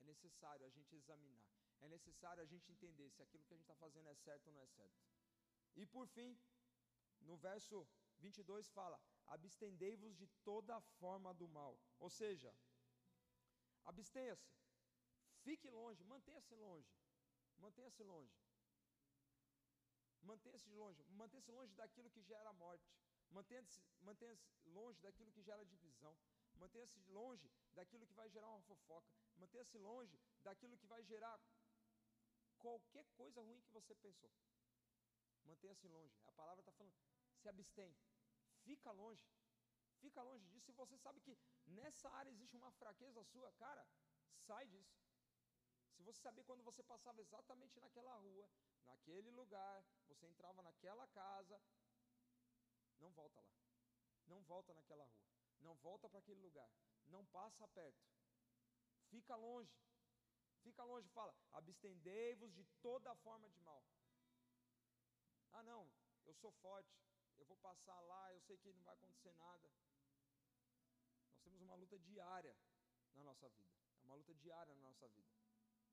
É 0.00 0.04
necessário 0.04 0.66
a 0.66 0.70
gente 0.70 0.94
examinar. 0.94 1.46
É 1.80 1.88
necessário 1.88 2.42
a 2.42 2.46
gente 2.46 2.70
entender 2.70 3.10
se 3.10 3.22
aquilo 3.22 3.44
que 3.44 3.54
a 3.54 3.56
gente 3.56 3.64
está 3.64 3.76
fazendo 3.76 4.08
é 4.08 4.14
certo 4.14 4.46
ou 4.48 4.52
não 4.52 4.62
é 4.62 4.66
certo. 4.66 5.00
E 5.74 5.86
por 5.86 6.06
fim, 6.06 6.38
no 7.20 7.36
verso 7.36 7.86
22 8.18 8.68
fala: 8.68 9.00
abstendei-vos 9.26 10.16
de 10.16 10.26
toda 10.44 10.80
forma 11.00 11.32
do 11.34 11.48
mal. 11.48 11.78
Ou 11.98 12.10
seja, 12.10 12.54
abstenha-se, 13.84 14.50
fique 15.44 15.68
longe, 15.70 16.02
mantenha-se 16.04 16.54
longe, 16.54 16.90
mantenha-se 17.58 18.02
longe. 18.02 18.34
Mantenha-se 20.22 20.70
longe, 20.70 21.02
mantenha-se 21.10 21.50
longe 21.50 21.74
daquilo 21.74 22.08
que 22.08 22.22
gera 22.22 22.52
morte, 22.52 22.88
mantenha-se 23.30 23.82
mantenha 24.00 24.38
longe 24.66 25.00
daquilo 25.00 25.32
que 25.32 25.42
gera 25.42 25.64
divisão, 25.64 26.16
mantenha-se 26.54 27.00
longe 27.08 27.50
daquilo 27.72 28.06
que 28.06 28.14
vai 28.14 28.28
gerar 28.30 28.48
uma 28.48 28.62
fofoca, 28.62 29.12
mantenha-se 29.36 29.76
longe 29.78 30.16
daquilo 30.44 30.78
que 30.78 30.86
vai 30.86 31.02
gerar 31.02 31.40
qualquer 32.58 33.04
coisa 33.16 33.40
ruim 33.40 33.60
que 33.62 33.72
você 33.72 33.94
pensou. 33.96 34.30
Mantenha-se 35.44 35.88
longe. 35.88 36.14
A 36.26 36.32
palavra 36.32 36.60
está 36.60 36.72
falando, 36.72 36.94
se 37.40 37.48
abstém. 37.48 37.92
Fica 38.62 38.92
longe. 38.92 39.26
Fica 40.00 40.22
longe 40.22 40.46
disso. 40.46 40.66
Se 40.66 40.72
você 40.72 40.96
sabe 40.98 41.20
que 41.20 41.36
nessa 41.66 42.08
área 42.10 42.30
existe 42.30 42.56
uma 42.56 42.70
fraqueza 42.72 43.24
sua, 43.24 43.50
cara, 43.52 43.84
sai 44.46 44.66
disso. 44.68 44.96
Se 46.02 46.06
você 46.06 46.18
saber 46.18 46.42
quando 46.42 46.64
você 46.64 46.82
passava 46.82 47.20
exatamente 47.20 47.78
naquela 47.78 48.12
rua, 48.16 48.50
naquele 48.86 49.30
lugar, 49.30 49.84
você 50.08 50.26
entrava 50.26 50.60
naquela 50.60 51.06
casa, 51.06 51.62
não 52.98 53.08
volta 53.12 53.40
lá. 53.40 53.54
Não 54.26 54.40
volta 54.42 54.74
naquela 54.74 55.04
rua. 55.04 55.22
Não 55.60 55.76
volta 55.76 56.08
para 56.08 56.18
aquele 56.18 56.40
lugar. 56.40 56.68
Não 57.06 57.24
passa 57.26 57.68
perto. 57.68 58.02
Fica 59.10 59.36
longe. 59.36 59.78
Fica 60.64 60.82
longe, 60.82 61.08
fala: 61.10 61.32
abstendei-vos 61.52 62.52
de 62.52 62.64
toda 62.82 63.14
forma 63.14 63.48
de 63.48 63.60
mal. 63.60 63.84
Ah, 65.52 65.62
não, 65.62 65.88
eu 66.24 66.34
sou 66.34 66.50
forte, 66.50 66.98
eu 67.38 67.46
vou 67.46 67.56
passar 67.58 68.00
lá, 68.00 68.32
eu 68.32 68.40
sei 68.40 68.58
que 68.58 68.72
não 68.72 68.82
vai 68.82 68.94
acontecer 68.94 69.32
nada. 69.34 69.70
Nós 71.28 71.40
temos 71.44 71.60
uma 71.60 71.76
luta 71.76 71.96
diária 72.00 72.56
na 73.14 73.22
nossa 73.22 73.48
vida. 73.50 73.70
É 74.00 74.04
uma 74.04 74.16
luta 74.16 74.34
diária 74.34 74.74
na 74.74 74.80
nossa 74.80 75.06
vida. 75.08 75.41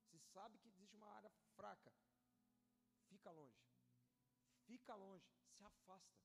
Se 0.09 0.19
sabe 0.19 0.57
que 0.59 0.69
existe 0.69 0.95
uma 0.95 1.07
área 1.07 1.31
fraca, 1.55 1.93
fica 3.07 3.31
longe. 3.31 3.63
Fica 4.65 4.95
longe, 4.95 5.29
se 5.55 5.63
afasta. 5.63 6.17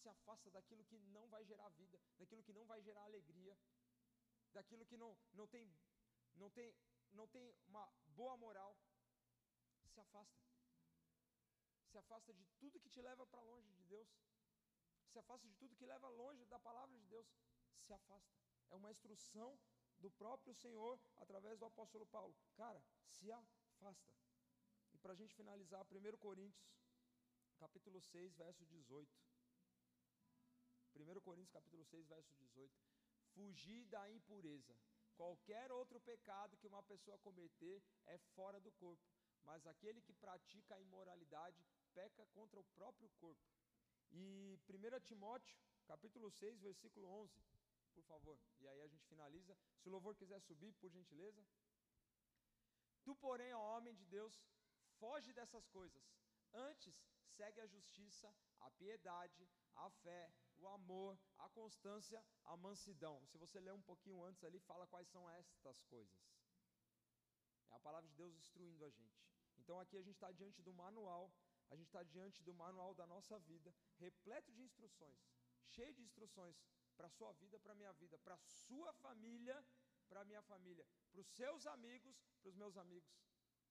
Se 0.00 0.08
afasta 0.08 0.50
daquilo 0.50 0.84
que 0.84 0.98
não 0.98 1.28
vai 1.28 1.44
gerar 1.44 1.68
vida, 1.70 2.00
daquilo 2.18 2.42
que 2.42 2.52
não 2.52 2.64
vai 2.64 2.80
gerar 2.82 3.04
alegria, 3.04 3.56
daquilo 4.52 4.86
que 4.86 4.96
não, 4.96 5.16
não, 5.32 5.46
tem, 5.46 5.70
não, 6.34 6.50
tem, 6.50 6.74
não 7.12 7.28
tem 7.28 7.54
uma 7.66 7.92
boa 8.06 8.36
moral. 8.36 8.76
Se 9.88 10.00
afasta. 10.00 10.40
Se 11.90 11.98
afasta 11.98 12.32
de 12.32 12.46
tudo 12.58 12.80
que 12.80 12.88
te 12.88 13.02
leva 13.02 13.26
para 13.26 13.42
longe 13.42 13.72
de 13.72 13.84
Deus. 13.84 14.08
Se 15.08 15.18
afasta 15.18 15.46
de 15.46 15.54
tudo 15.56 15.76
que 15.76 15.86
leva 15.86 16.08
longe 16.08 16.46
da 16.46 16.58
palavra 16.58 16.96
de 16.96 17.06
Deus. 17.06 17.26
Se 17.82 17.92
afasta. 17.92 18.38
É 18.70 18.76
uma 18.76 18.90
instrução 18.90 19.58
do 20.00 20.10
próprio 20.10 20.54
Senhor 20.54 20.98
através 21.16 21.58
do 21.58 21.66
apóstolo 21.66 22.06
Paulo. 22.06 22.34
Cara, 22.54 22.82
se 23.06 23.30
afasta. 23.30 24.12
E 24.92 24.98
para 24.98 25.12
a 25.12 25.16
gente 25.16 25.34
finalizar, 25.34 25.86
1 25.90 26.16
Coríntios, 26.18 26.66
capítulo 27.58 28.00
6, 28.00 28.34
verso 28.34 28.64
18. 28.66 29.08
1 30.94 31.20
Coríntios, 31.20 31.52
capítulo 31.52 31.84
6, 31.84 32.06
verso 32.08 32.34
18. 32.38 32.72
Fugir 33.34 33.84
da 33.86 34.10
impureza. 34.10 34.74
Qualquer 35.16 35.70
outro 35.70 36.00
pecado 36.00 36.56
que 36.56 36.66
uma 36.66 36.82
pessoa 36.82 37.18
cometer 37.18 37.82
é 38.06 38.16
fora 38.34 38.58
do 38.58 38.72
corpo, 38.72 39.04
mas 39.44 39.66
aquele 39.66 40.00
que 40.00 40.14
pratica 40.14 40.74
a 40.74 40.80
imoralidade 40.80 41.62
peca 41.92 42.26
contra 42.28 42.58
o 42.58 42.64
próprio 42.64 43.10
corpo. 43.20 43.46
E 44.10 44.58
1 44.68 45.00
Timóteo, 45.00 45.56
capítulo 45.86 46.30
6, 46.30 46.58
versículo 46.60 47.06
11 47.06 47.59
por 47.90 48.04
favor. 48.04 48.38
E 48.58 48.68
aí 48.68 48.80
a 48.82 48.88
gente 48.88 49.06
finaliza. 49.06 49.56
Se 49.78 49.88
o 49.88 49.92
louvor 49.92 50.14
quiser 50.16 50.40
subir, 50.40 50.72
por 50.74 50.90
gentileza. 50.90 51.44
Tu, 53.04 53.14
porém, 53.16 53.52
ó 53.54 53.76
homem 53.76 53.94
de 53.94 54.04
Deus, 54.06 54.34
foge 54.98 55.32
dessas 55.32 55.66
coisas. 55.68 56.02
Antes, 56.52 56.94
segue 57.36 57.60
a 57.60 57.66
justiça, 57.66 58.34
a 58.60 58.70
piedade, 58.70 59.48
a 59.74 59.88
fé, 60.02 60.32
o 60.58 60.68
amor, 60.68 61.18
a 61.38 61.48
constância, 61.48 62.22
a 62.44 62.56
mansidão. 62.56 63.24
Se 63.26 63.38
você 63.38 63.58
ler 63.58 63.72
um 63.72 63.82
pouquinho 63.82 64.22
antes 64.22 64.44
ali, 64.44 64.58
fala 64.60 64.86
quais 64.86 65.08
são 65.08 65.28
estas 65.30 65.82
coisas. 65.84 66.14
É 67.70 67.74
a 67.74 67.80
palavra 67.80 68.08
de 68.08 68.14
Deus 68.14 68.34
instruindo 68.36 68.84
a 68.84 68.90
gente. 68.90 69.24
Então 69.58 69.78
aqui 69.80 69.96
a 69.96 70.02
gente 70.02 70.16
está 70.16 70.30
diante 70.32 70.60
do 70.62 70.72
manual, 70.74 71.32
a 71.70 71.76
gente 71.76 71.86
está 71.86 72.02
diante 72.02 72.42
do 72.42 72.52
manual 72.52 72.94
da 72.94 73.06
nossa 73.06 73.38
vida, 73.38 73.74
repleto 73.98 74.52
de 74.52 74.62
instruções, 74.62 75.18
cheio 75.68 75.94
de 75.94 76.02
instruções 76.02 76.56
para 77.00 77.06
a 77.06 77.16
sua 77.18 77.32
vida, 77.32 77.58
para 77.58 77.72
a 77.72 77.74
minha 77.74 77.92
vida, 77.94 78.18
para 78.18 78.34
a 78.34 78.42
sua 78.66 78.92
família, 78.92 79.56
para 80.06 80.20
a 80.20 80.24
minha 80.24 80.42
família, 80.42 80.84
para 81.10 81.20
os 81.22 81.28
seus 81.28 81.66
amigos, 81.66 82.14
para 82.42 82.50
os 82.50 82.56
meus 82.62 82.76
amigos, 82.76 83.10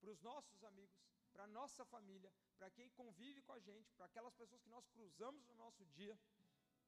para 0.02 0.10
os 0.10 0.20
nossos 0.20 0.64
amigos, 0.64 1.00
para 1.32 1.44
a 1.44 1.48
nossa 1.48 1.86
família, 1.86 2.34
para 2.58 2.72
quem 2.72 2.90
convive 2.90 3.44
com 3.44 3.54
a 3.54 3.60
gente, 3.60 3.94
para 3.94 4.08
aquelas 4.08 4.34
pessoas 4.34 4.64
que 4.64 4.70
nós 4.70 4.88
cruzamos 4.88 5.46
no 5.46 5.54
nosso 5.54 5.86
dia, 5.98 6.18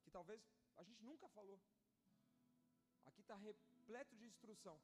que 0.03 0.09
talvez 0.09 0.41
a 0.77 0.83
gente 0.83 1.03
nunca 1.03 1.29
falou. 1.29 1.61
Aqui 3.05 3.21
está 3.21 3.35
repleto 3.35 4.15
de 4.15 4.25
instrução. 4.25 4.81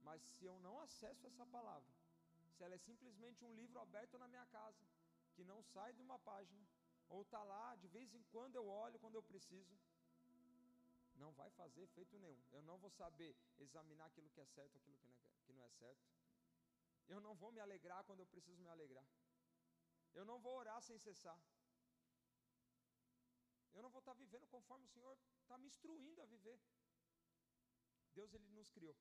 Mas 0.00 0.22
se 0.22 0.46
eu 0.46 0.58
não 0.60 0.80
acesso 0.80 1.26
essa 1.26 1.46
palavra, 1.46 1.92
se 2.56 2.64
ela 2.64 2.74
é 2.74 2.78
simplesmente 2.78 3.44
um 3.44 3.52
livro 3.52 3.78
aberto 3.78 4.18
na 4.18 4.26
minha 4.26 4.46
casa, 4.46 4.82
que 5.34 5.44
não 5.44 5.62
sai 5.62 5.92
de 5.92 6.00
uma 6.00 6.18
página, 6.18 6.66
ou 7.10 7.20
está 7.20 7.44
lá, 7.44 7.76
de 7.76 7.88
vez 7.88 8.14
em 8.14 8.22
quando 8.32 8.56
eu 8.56 8.66
olho 8.66 8.98
quando 8.98 9.16
eu 9.16 9.22
preciso, 9.22 9.78
não 11.22 11.32
vai 11.40 11.50
fazer 11.60 11.82
efeito 11.88 12.18
nenhum. 12.24 12.42
Eu 12.56 12.62
não 12.68 12.76
vou 12.82 12.90
saber 12.90 13.32
examinar 13.66 14.06
aquilo 14.06 14.30
que 14.34 14.40
é 14.40 14.46
certo, 14.56 14.76
aquilo 14.78 14.96
que 15.00 15.06
não 15.06 15.14
é, 15.14 15.30
que 15.46 15.52
não 15.56 15.64
é 15.64 15.70
certo. 15.82 16.04
Eu 17.14 17.20
não 17.26 17.34
vou 17.42 17.50
me 17.56 17.60
alegrar 17.66 18.02
quando 18.04 18.20
eu 18.20 18.26
preciso 18.34 18.60
me 18.62 18.70
alegrar. 18.74 19.08
Eu 20.18 20.24
não 20.30 20.38
vou 20.44 20.54
orar 20.62 20.80
sem 20.88 20.98
cessar. 20.98 21.40
Eu 23.74 23.82
não 23.82 23.90
vou 23.90 24.00
estar 24.00 24.14
vivendo 24.14 24.46
conforme 24.54 24.84
o 24.86 24.94
Senhor 24.96 25.16
está 25.42 25.56
me 25.58 25.66
instruindo 25.66 26.20
a 26.22 26.26
viver. 26.26 26.58
Deus 28.18 28.34
ele 28.34 28.48
nos 28.58 28.70
criou. 28.70 28.96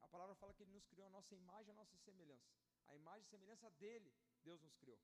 A 0.00 0.08
palavra 0.08 0.34
fala 0.34 0.54
que 0.54 0.62
ele 0.62 0.76
nos 0.78 0.86
criou 0.86 1.06
a 1.06 1.10
nossa 1.10 1.34
imagem, 1.34 1.72
a 1.72 1.74
nossa 1.74 1.96
semelhança. 1.96 2.52
A 2.86 2.94
imagem 2.94 3.22
e 3.26 3.30
semelhança 3.34 3.70
dele, 3.82 4.12
Deus 4.44 4.60
nos 4.62 4.76
criou. 4.76 5.00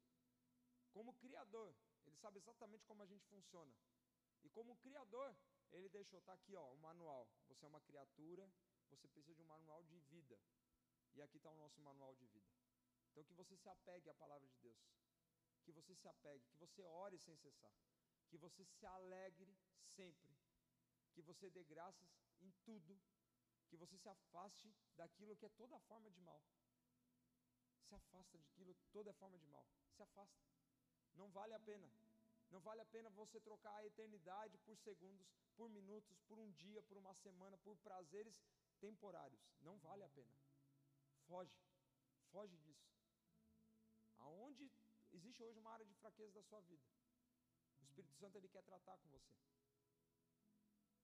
Como 0.93 1.15
criador, 1.15 1.75
ele 2.07 2.17
sabe 2.17 2.39
exatamente 2.39 2.85
como 2.85 3.03
a 3.03 3.07
gente 3.07 3.27
funciona. 3.27 3.75
E 4.45 4.49
como 4.51 4.77
criador, 4.77 5.35
ele 5.73 5.89
deixou, 5.89 6.19
está 6.19 6.33
aqui, 6.35 6.55
ó, 6.55 6.73
o 6.73 6.77
manual. 6.79 7.29
Você 7.49 7.65
é 7.65 7.69
uma 7.69 7.81
criatura, 7.81 8.49
você 8.89 8.97
precisa 9.09 9.35
de 9.35 9.43
um 9.43 9.47
manual 9.47 9.83
de 9.85 9.99
vida. 10.01 10.39
E 11.15 11.23
aqui 11.23 11.37
está 11.39 11.51
o 11.51 11.57
nosso 11.57 11.81
manual 11.81 12.15
de 12.15 12.27
vida. 12.27 12.53
Então 13.11 13.25
que 13.25 13.35
você 13.35 13.57
se 13.57 13.69
apegue 13.69 14.09
à 14.09 14.15
palavra 14.15 14.47
de 14.49 14.57
Deus. 14.59 14.79
Que 15.65 15.73
você 15.73 15.95
se 15.95 16.09
apegue, 16.09 16.45
que 16.47 16.57
você 16.57 16.83
ore 16.83 17.19
sem 17.19 17.37
cessar. 17.37 17.73
Que 18.29 18.39
você 18.39 18.65
se 18.65 18.87
alegre 18.87 19.57
sempre. 19.97 20.35
Que 21.13 21.23
você 21.23 21.51
dê 21.51 21.65
graças 21.65 22.09
em 22.41 22.51
tudo. 22.65 22.99
Que 23.69 23.77
você 23.77 23.97
se 23.99 24.09
afaste 24.09 24.75
daquilo 24.97 25.37
que 25.37 25.47
é 25.47 25.51
toda 25.51 25.79
forma 25.81 26.11
de 26.11 26.21
mal. 26.21 26.43
Se 27.89 27.95
afasta 27.95 28.39
daquilo, 28.39 28.75
toda 28.91 29.13
forma 29.15 29.39
de 29.39 29.47
mal. 29.47 29.67
Se 29.97 30.03
afasta. 30.03 30.43
Não 31.15 31.31
vale 31.31 31.55
a 31.55 31.61
pena. 31.61 31.91
Não 32.53 32.61
vale 32.61 32.83
a 32.83 32.85
pena 32.95 33.09
você 33.09 33.41
trocar 33.41 33.75
a 33.77 33.87
eternidade 33.87 34.59
por 34.59 34.77
segundos, 34.77 35.27
por 35.57 35.71
minutos, 35.71 36.21
por 36.29 36.39
um 36.39 36.51
dia, 36.53 36.83
por 36.83 36.99
uma 36.99 37.15
semana, 37.15 37.57
por 37.57 37.77
prazeres 37.79 38.43
temporários. 38.79 39.41
Não 39.63 39.79
vale 39.79 40.05
a 40.05 40.09
pena. 40.11 40.37
Foge. 41.27 41.59
Foge 42.31 42.57
disso. 42.59 42.93
Aonde 44.19 44.71
existe 45.13 45.43
hoje 45.43 45.59
uma 45.59 45.73
área 45.73 45.87
de 45.87 45.95
fraqueza 45.95 46.33
da 46.33 46.43
sua 46.43 46.61
vida, 46.61 46.87
o 47.81 47.85
Espírito 47.85 48.15
Santo 48.17 48.37
ele 48.37 48.49
quer 48.49 48.63
tratar 48.63 48.99
com 48.99 49.09
você. 49.09 49.35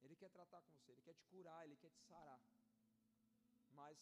Ele 0.02 0.16
quer 0.16 0.30
tratar 0.30 0.60
com 0.60 0.70
você, 0.72 0.92
ele 0.92 1.02
quer 1.02 1.14
te 1.14 1.24
curar, 1.24 1.64
ele 1.64 1.76
quer 1.76 1.90
te 1.90 2.00
sarar. 2.02 2.40
Mas 3.70 3.98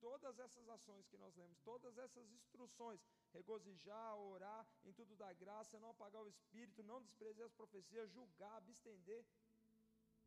todas 0.00 0.38
essas 0.38 0.68
ações 0.68 1.06
que 1.08 1.16
nós 1.16 1.34
lemos, 1.36 1.58
todas 1.60 1.96
essas 1.98 2.30
instruções, 2.32 3.00
regozijar, 3.32 4.16
orar, 4.16 4.66
em 4.84 4.92
tudo 4.92 5.16
da 5.16 5.32
graça, 5.32 5.78
não 5.78 5.90
apagar 5.90 6.22
o 6.22 6.28
espírito, 6.28 6.82
não 6.82 7.02
desprezar 7.02 7.46
as 7.46 7.52
profecias, 7.52 8.10
julgar, 8.10 8.56
abstender, 8.56 9.24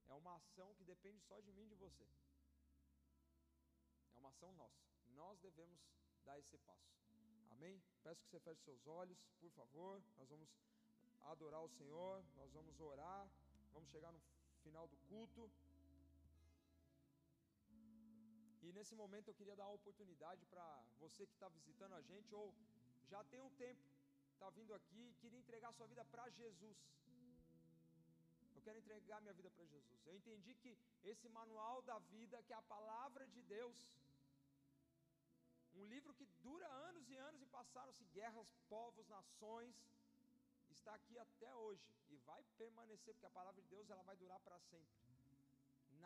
é 0.10 0.14
uma 0.14 0.36
ação 0.36 0.74
que 0.74 0.84
depende 0.84 1.22
só 1.22 1.40
de 1.40 1.52
mim 1.54 1.64
e 1.64 1.70
de 1.70 1.76
você. 1.76 2.04
É 4.16 4.18
uma 4.18 4.30
ação 4.30 4.52
nossa. 4.54 4.84
Nós 5.10 5.40
devemos 5.40 5.80
dar 6.26 6.40
esse 6.40 6.58
passo. 6.58 6.90
Amém? 7.52 7.82
Peço 8.04 8.24
que 8.24 8.30
você 8.30 8.40
feche 8.40 8.62
seus 8.64 8.88
olhos, 8.88 9.18
por 9.40 9.52
favor. 9.52 10.02
Nós 10.18 10.28
vamos 10.30 10.50
adorar 11.22 11.62
o 11.62 11.70
Senhor, 11.70 12.24
nós 12.36 12.52
vamos 12.52 12.80
orar, 12.80 13.30
vamos 13.72 13.90
chegar 13.90 14.12
no 14.12 14.22
final 14.64 14.88
do 14.88 14.98
culto. 15.10 15.52
E 18.70 18.74
nesse 18.78 18.94
momento 18.94 19.30
eu 19.30 19.34
queria 19.34 19.56
dar 19.60 19.66
uma 19.68 19.78
oportunidade 19.82 20.46
para 20.46 20.66
você 21.00 21.26
que 21.26 21.34
está 21.34 21.48
visitando 21.50 21.94
a 22.00 22.02
gente, 22.10 22.36
ou 22.42 22.54
já 23.12 23.24
tem 23.32 23.42
um 23.42 23.50
tempo, 23.62 23.82
está 24.34 24.50
vindo 24.58 24.74
aqui 24.76 25.02
e 25.10 25.16
queria 25.22 25.40
entregar 25.40 25.74
sua 25.74 25.88
vida 25.88 26.04
para 26.06 26.30
Jesus. 26.30 26.78
Eu 28.56 28.62
quero 28.62 28.78
entregar 28.78 29.22
minha 29.22 29.34
vida 29.34 29.50
para 29.50 29.66
Jesus. 29.66 30.06
Eu 30.06 30.16
entendi 30.16 30.54
que 30.54 30.78
esse 31.04 31.28
manual 31.30 31.82
da 31.82 31.98
vida, 32.14 32.44
que 32.44 32.54
é 32.54 32.58
a 32.58 32.70
palavra 32.76 33.26
de 33.28 33.42
Deus, 33.54 33.80
um 35.74 35.86
livro 35.86 36.14
que 36.14 36.28
dura 36.44 36.68
anos 36.90 37.10
e 37.10 37.16
anos 37.16 37.42
e 37.42 37.48
passaram-se 37.48 38.04
guerras, 38.18 38.54
povos, 38.68 39.08
nações, 39.08 39.76
está 40.70 40.94
aqui 40.94 41.18
até 41.18 41.56
hoje 41.56 41.90
e 42.12 42.18
vai 42.18 42.44
permanecer, 42.62 43.16
porque 43.16 43.26
a 43.26 43.38
palavra 43.40 43.60
de 43.64 43.68
Deus 43.70 43.90
ela 43.90 44.04
vai 44.04 44.16
durar 44.16 44.40
para 44.42 44.60
sempre. 44.60 44.94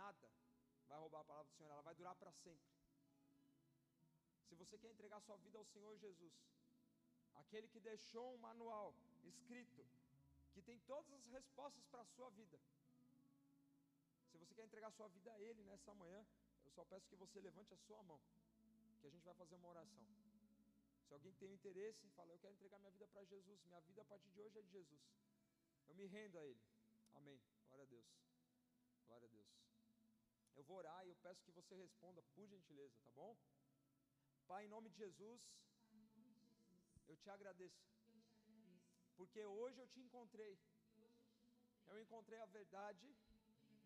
Nada 0.02 0.43
vai 0.94 1.02
roubar 1.02 1.22
a 1.22 1.24
palavra 1.24 1.52
do 1.52 1.58
Senhor, 1.58 1.72
ela 1.72 1.82
vai 1.82 1.96
durar 1.96 2.16
para 2.16 2.32
sempre. 2.32 2.70
Se 4.48 4.54
você 4.56 4.78
quer 4.78 4.92
entregar 4.92 5.20
sua 5.22 5.38
vida 5.38 5.58
ao 5.58 5.66
Senhor 5.66 5.98
Jesus, 5.98 6.34
aquele 7.34 7.68
que 7.68 7.80
deixou 7.80 8.36
um 8.36 8.38
manual 8.38 8.94
escrito, 9.24 9.84
que 10.54 10.62
tem 10.62 10.78
todas 10.82 11.12
as 11.12 11.26
respostas 11.26 11.84
para 11.88 12.02
a 12.02 12.06
sua 12.06 12.30
vida. 12.30 12.60
Se 14.32 14.38
você 14.38 14.54
quer 14.54 14.66
entregar 14.66 14.92
sua 14.92 15.08
vida 15.08 15.34
a 15.34 15.42
Ele 15.42 15.64
nessa 15.64 15.96
manhã, 15.96 16.24
eu 16.64 16.72
só 16.72 16.86
peço 16.86 17.10
que 17.10 17.16
você 17.16 17.42
levante 17.42 17.74
a 17.74 17.78
sua 17.78 18.04
mão, 18.04 18.22
que 19.02 19.08
a 19.08 19.10
gente 19.10 19.26
vai 19.26 19.34
fazer 19.34 19.56
uma 19.56 19.70
oração. 19.70 20.06
Se 21.08 21.14
alguém 21.14 21.34
tem 21.34 21.52
interesse, 21.52 22.08
fala, 22.10 22.34
eu 22.34 22.40
quero 22.40 22.54
entregar 22.54 22.78
minha 22.80 22.92
vida 22.92 23.08
para 23.08 23.24
Jesus, 23.26 23.60
minha 23.66 23.82
vida 23.82 24.02
a 24.04 24.06
partir 24.06 24.30
de 24.30 24.42
hoje 24.42 24.60
é 24.60 24.62
de 24.62 24.70
Jesus. 24.70 25.02
Eu 25.88 25.96
me 25.96 26.06
rendo 26.06 26.38
a 26.38 26.46
Ele. 26.46 26.62
Amém. 27.16 27.42
Glória 27.68 27.84
a 27.84 27.88
Deus. 27.88 28.06
Glória 29.08 29.28
a 29.28 29.32
Deus. 29.32 29.63
Eu 30.56 30.64
vou 30.64 30.78
orar 30.78 31.06
e 31.06 31.10
eu 31.10 31.16
peço 31.16 31.44
que 31.44 31.52
você 31.52 31.76
responda, 31.76 32.22
por 32.36 32.48
gentileza, 32.48 32.96
tá 33.04 33.12
bom? 33.12 33.36
Pai, 34.48 34.66
em 34.66 34.70
nome 34.70 34.90
de 34.90 34.98
Jesus, 34.98 35.42
eu 37.08 37.18
te 37.18 37.30
agradeço. 37.30 37.82
Porque 39.16 39.44
hoje 39.46 39.80
eu 39.80 39.88
te 39.88 40.00
encontrei. 40.00 40.58
Eu 41.88 42.02
encontrei 42.02 42.40
a 42.40 42.46
verdade. 42.46 43.16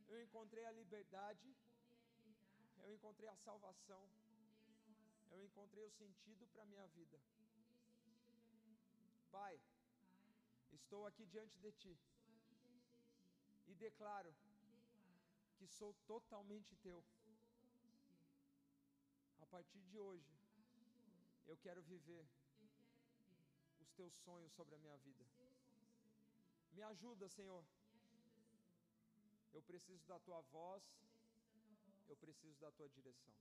Eu 0.08 0.22
encontrei 0.22 0.66
a 0.66 0.72
liberdade. 0.72 1.56
Eu 2.84 2.94
encontrei 2.94 3.30
a 3.30 3.36
salvação. 3.38 4.10
Eu 5.32 5.44
encontrei 5.44 5.84
o 5.84 5.92
sentido 5.92 6.48
para 6.48 6.64
a 6.64 6.66
minha 6.66 6.88
vida. 6.88 7.20
Pai, 9.32 9.60
estou 10.72 11.06
aqui 11.06 11.26
diante 11.26 11.58
de 11.60 11.72
Ti 11.74 11.98
e 13.68 13.76
declaro 13.76 14.34
que 15.58 15.68
sou 15.68 15.94
totalmente 16.06 16.76
Teu. 16.78 17.04
A 19.40 19.46
partir 19.46 19.82
de 19.82 20.00
hoje, 20.00 20.32
eu 21.48 21.58
quero 21.58 21.82
viver 21.82 22.26
os 23.80 23.90
Teus 23.92 24.14
sonhos 24.26 24.52
sobre 24.54 24.76
a 24.76 24.80
minha 24.80 24.98
vida. 24.98 25.26
Me 26.74 26.84
ajuda, 26.84 27.28
Senhor. 27.28 27.64
Eu 29.54 29.62
preciso 29.64 30.06
da 30.06 30.20
Tua 30.20 30.42
voz, 30.42 30.84
eu 32.08 32.16
preciso 32.16 32.60
da 32.60 32.72
Tua 32.72 32.88
direção. 32.90 33.34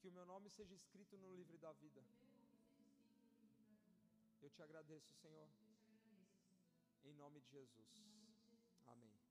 Que 0.00 0.08
o 0.08 0.12
meu 0.12 0.24
nome 0.24 0.48
seja 0.48 0.74
escrito 0.74 1.18
no 1.18 1.34
livro 1.34 1.58
da 1.58 1.72
vida. 1.72 2.02
Eu 4.40 4.50
te 4.50 4.62
agradeço, 4.62 5.12
Senhor. 5.20 5.48
Em 7.04 7.12
nome 7.14 7.40
de 7.40 7.50
Jesus. 7.50 7.88
Amém. 8.86 9.25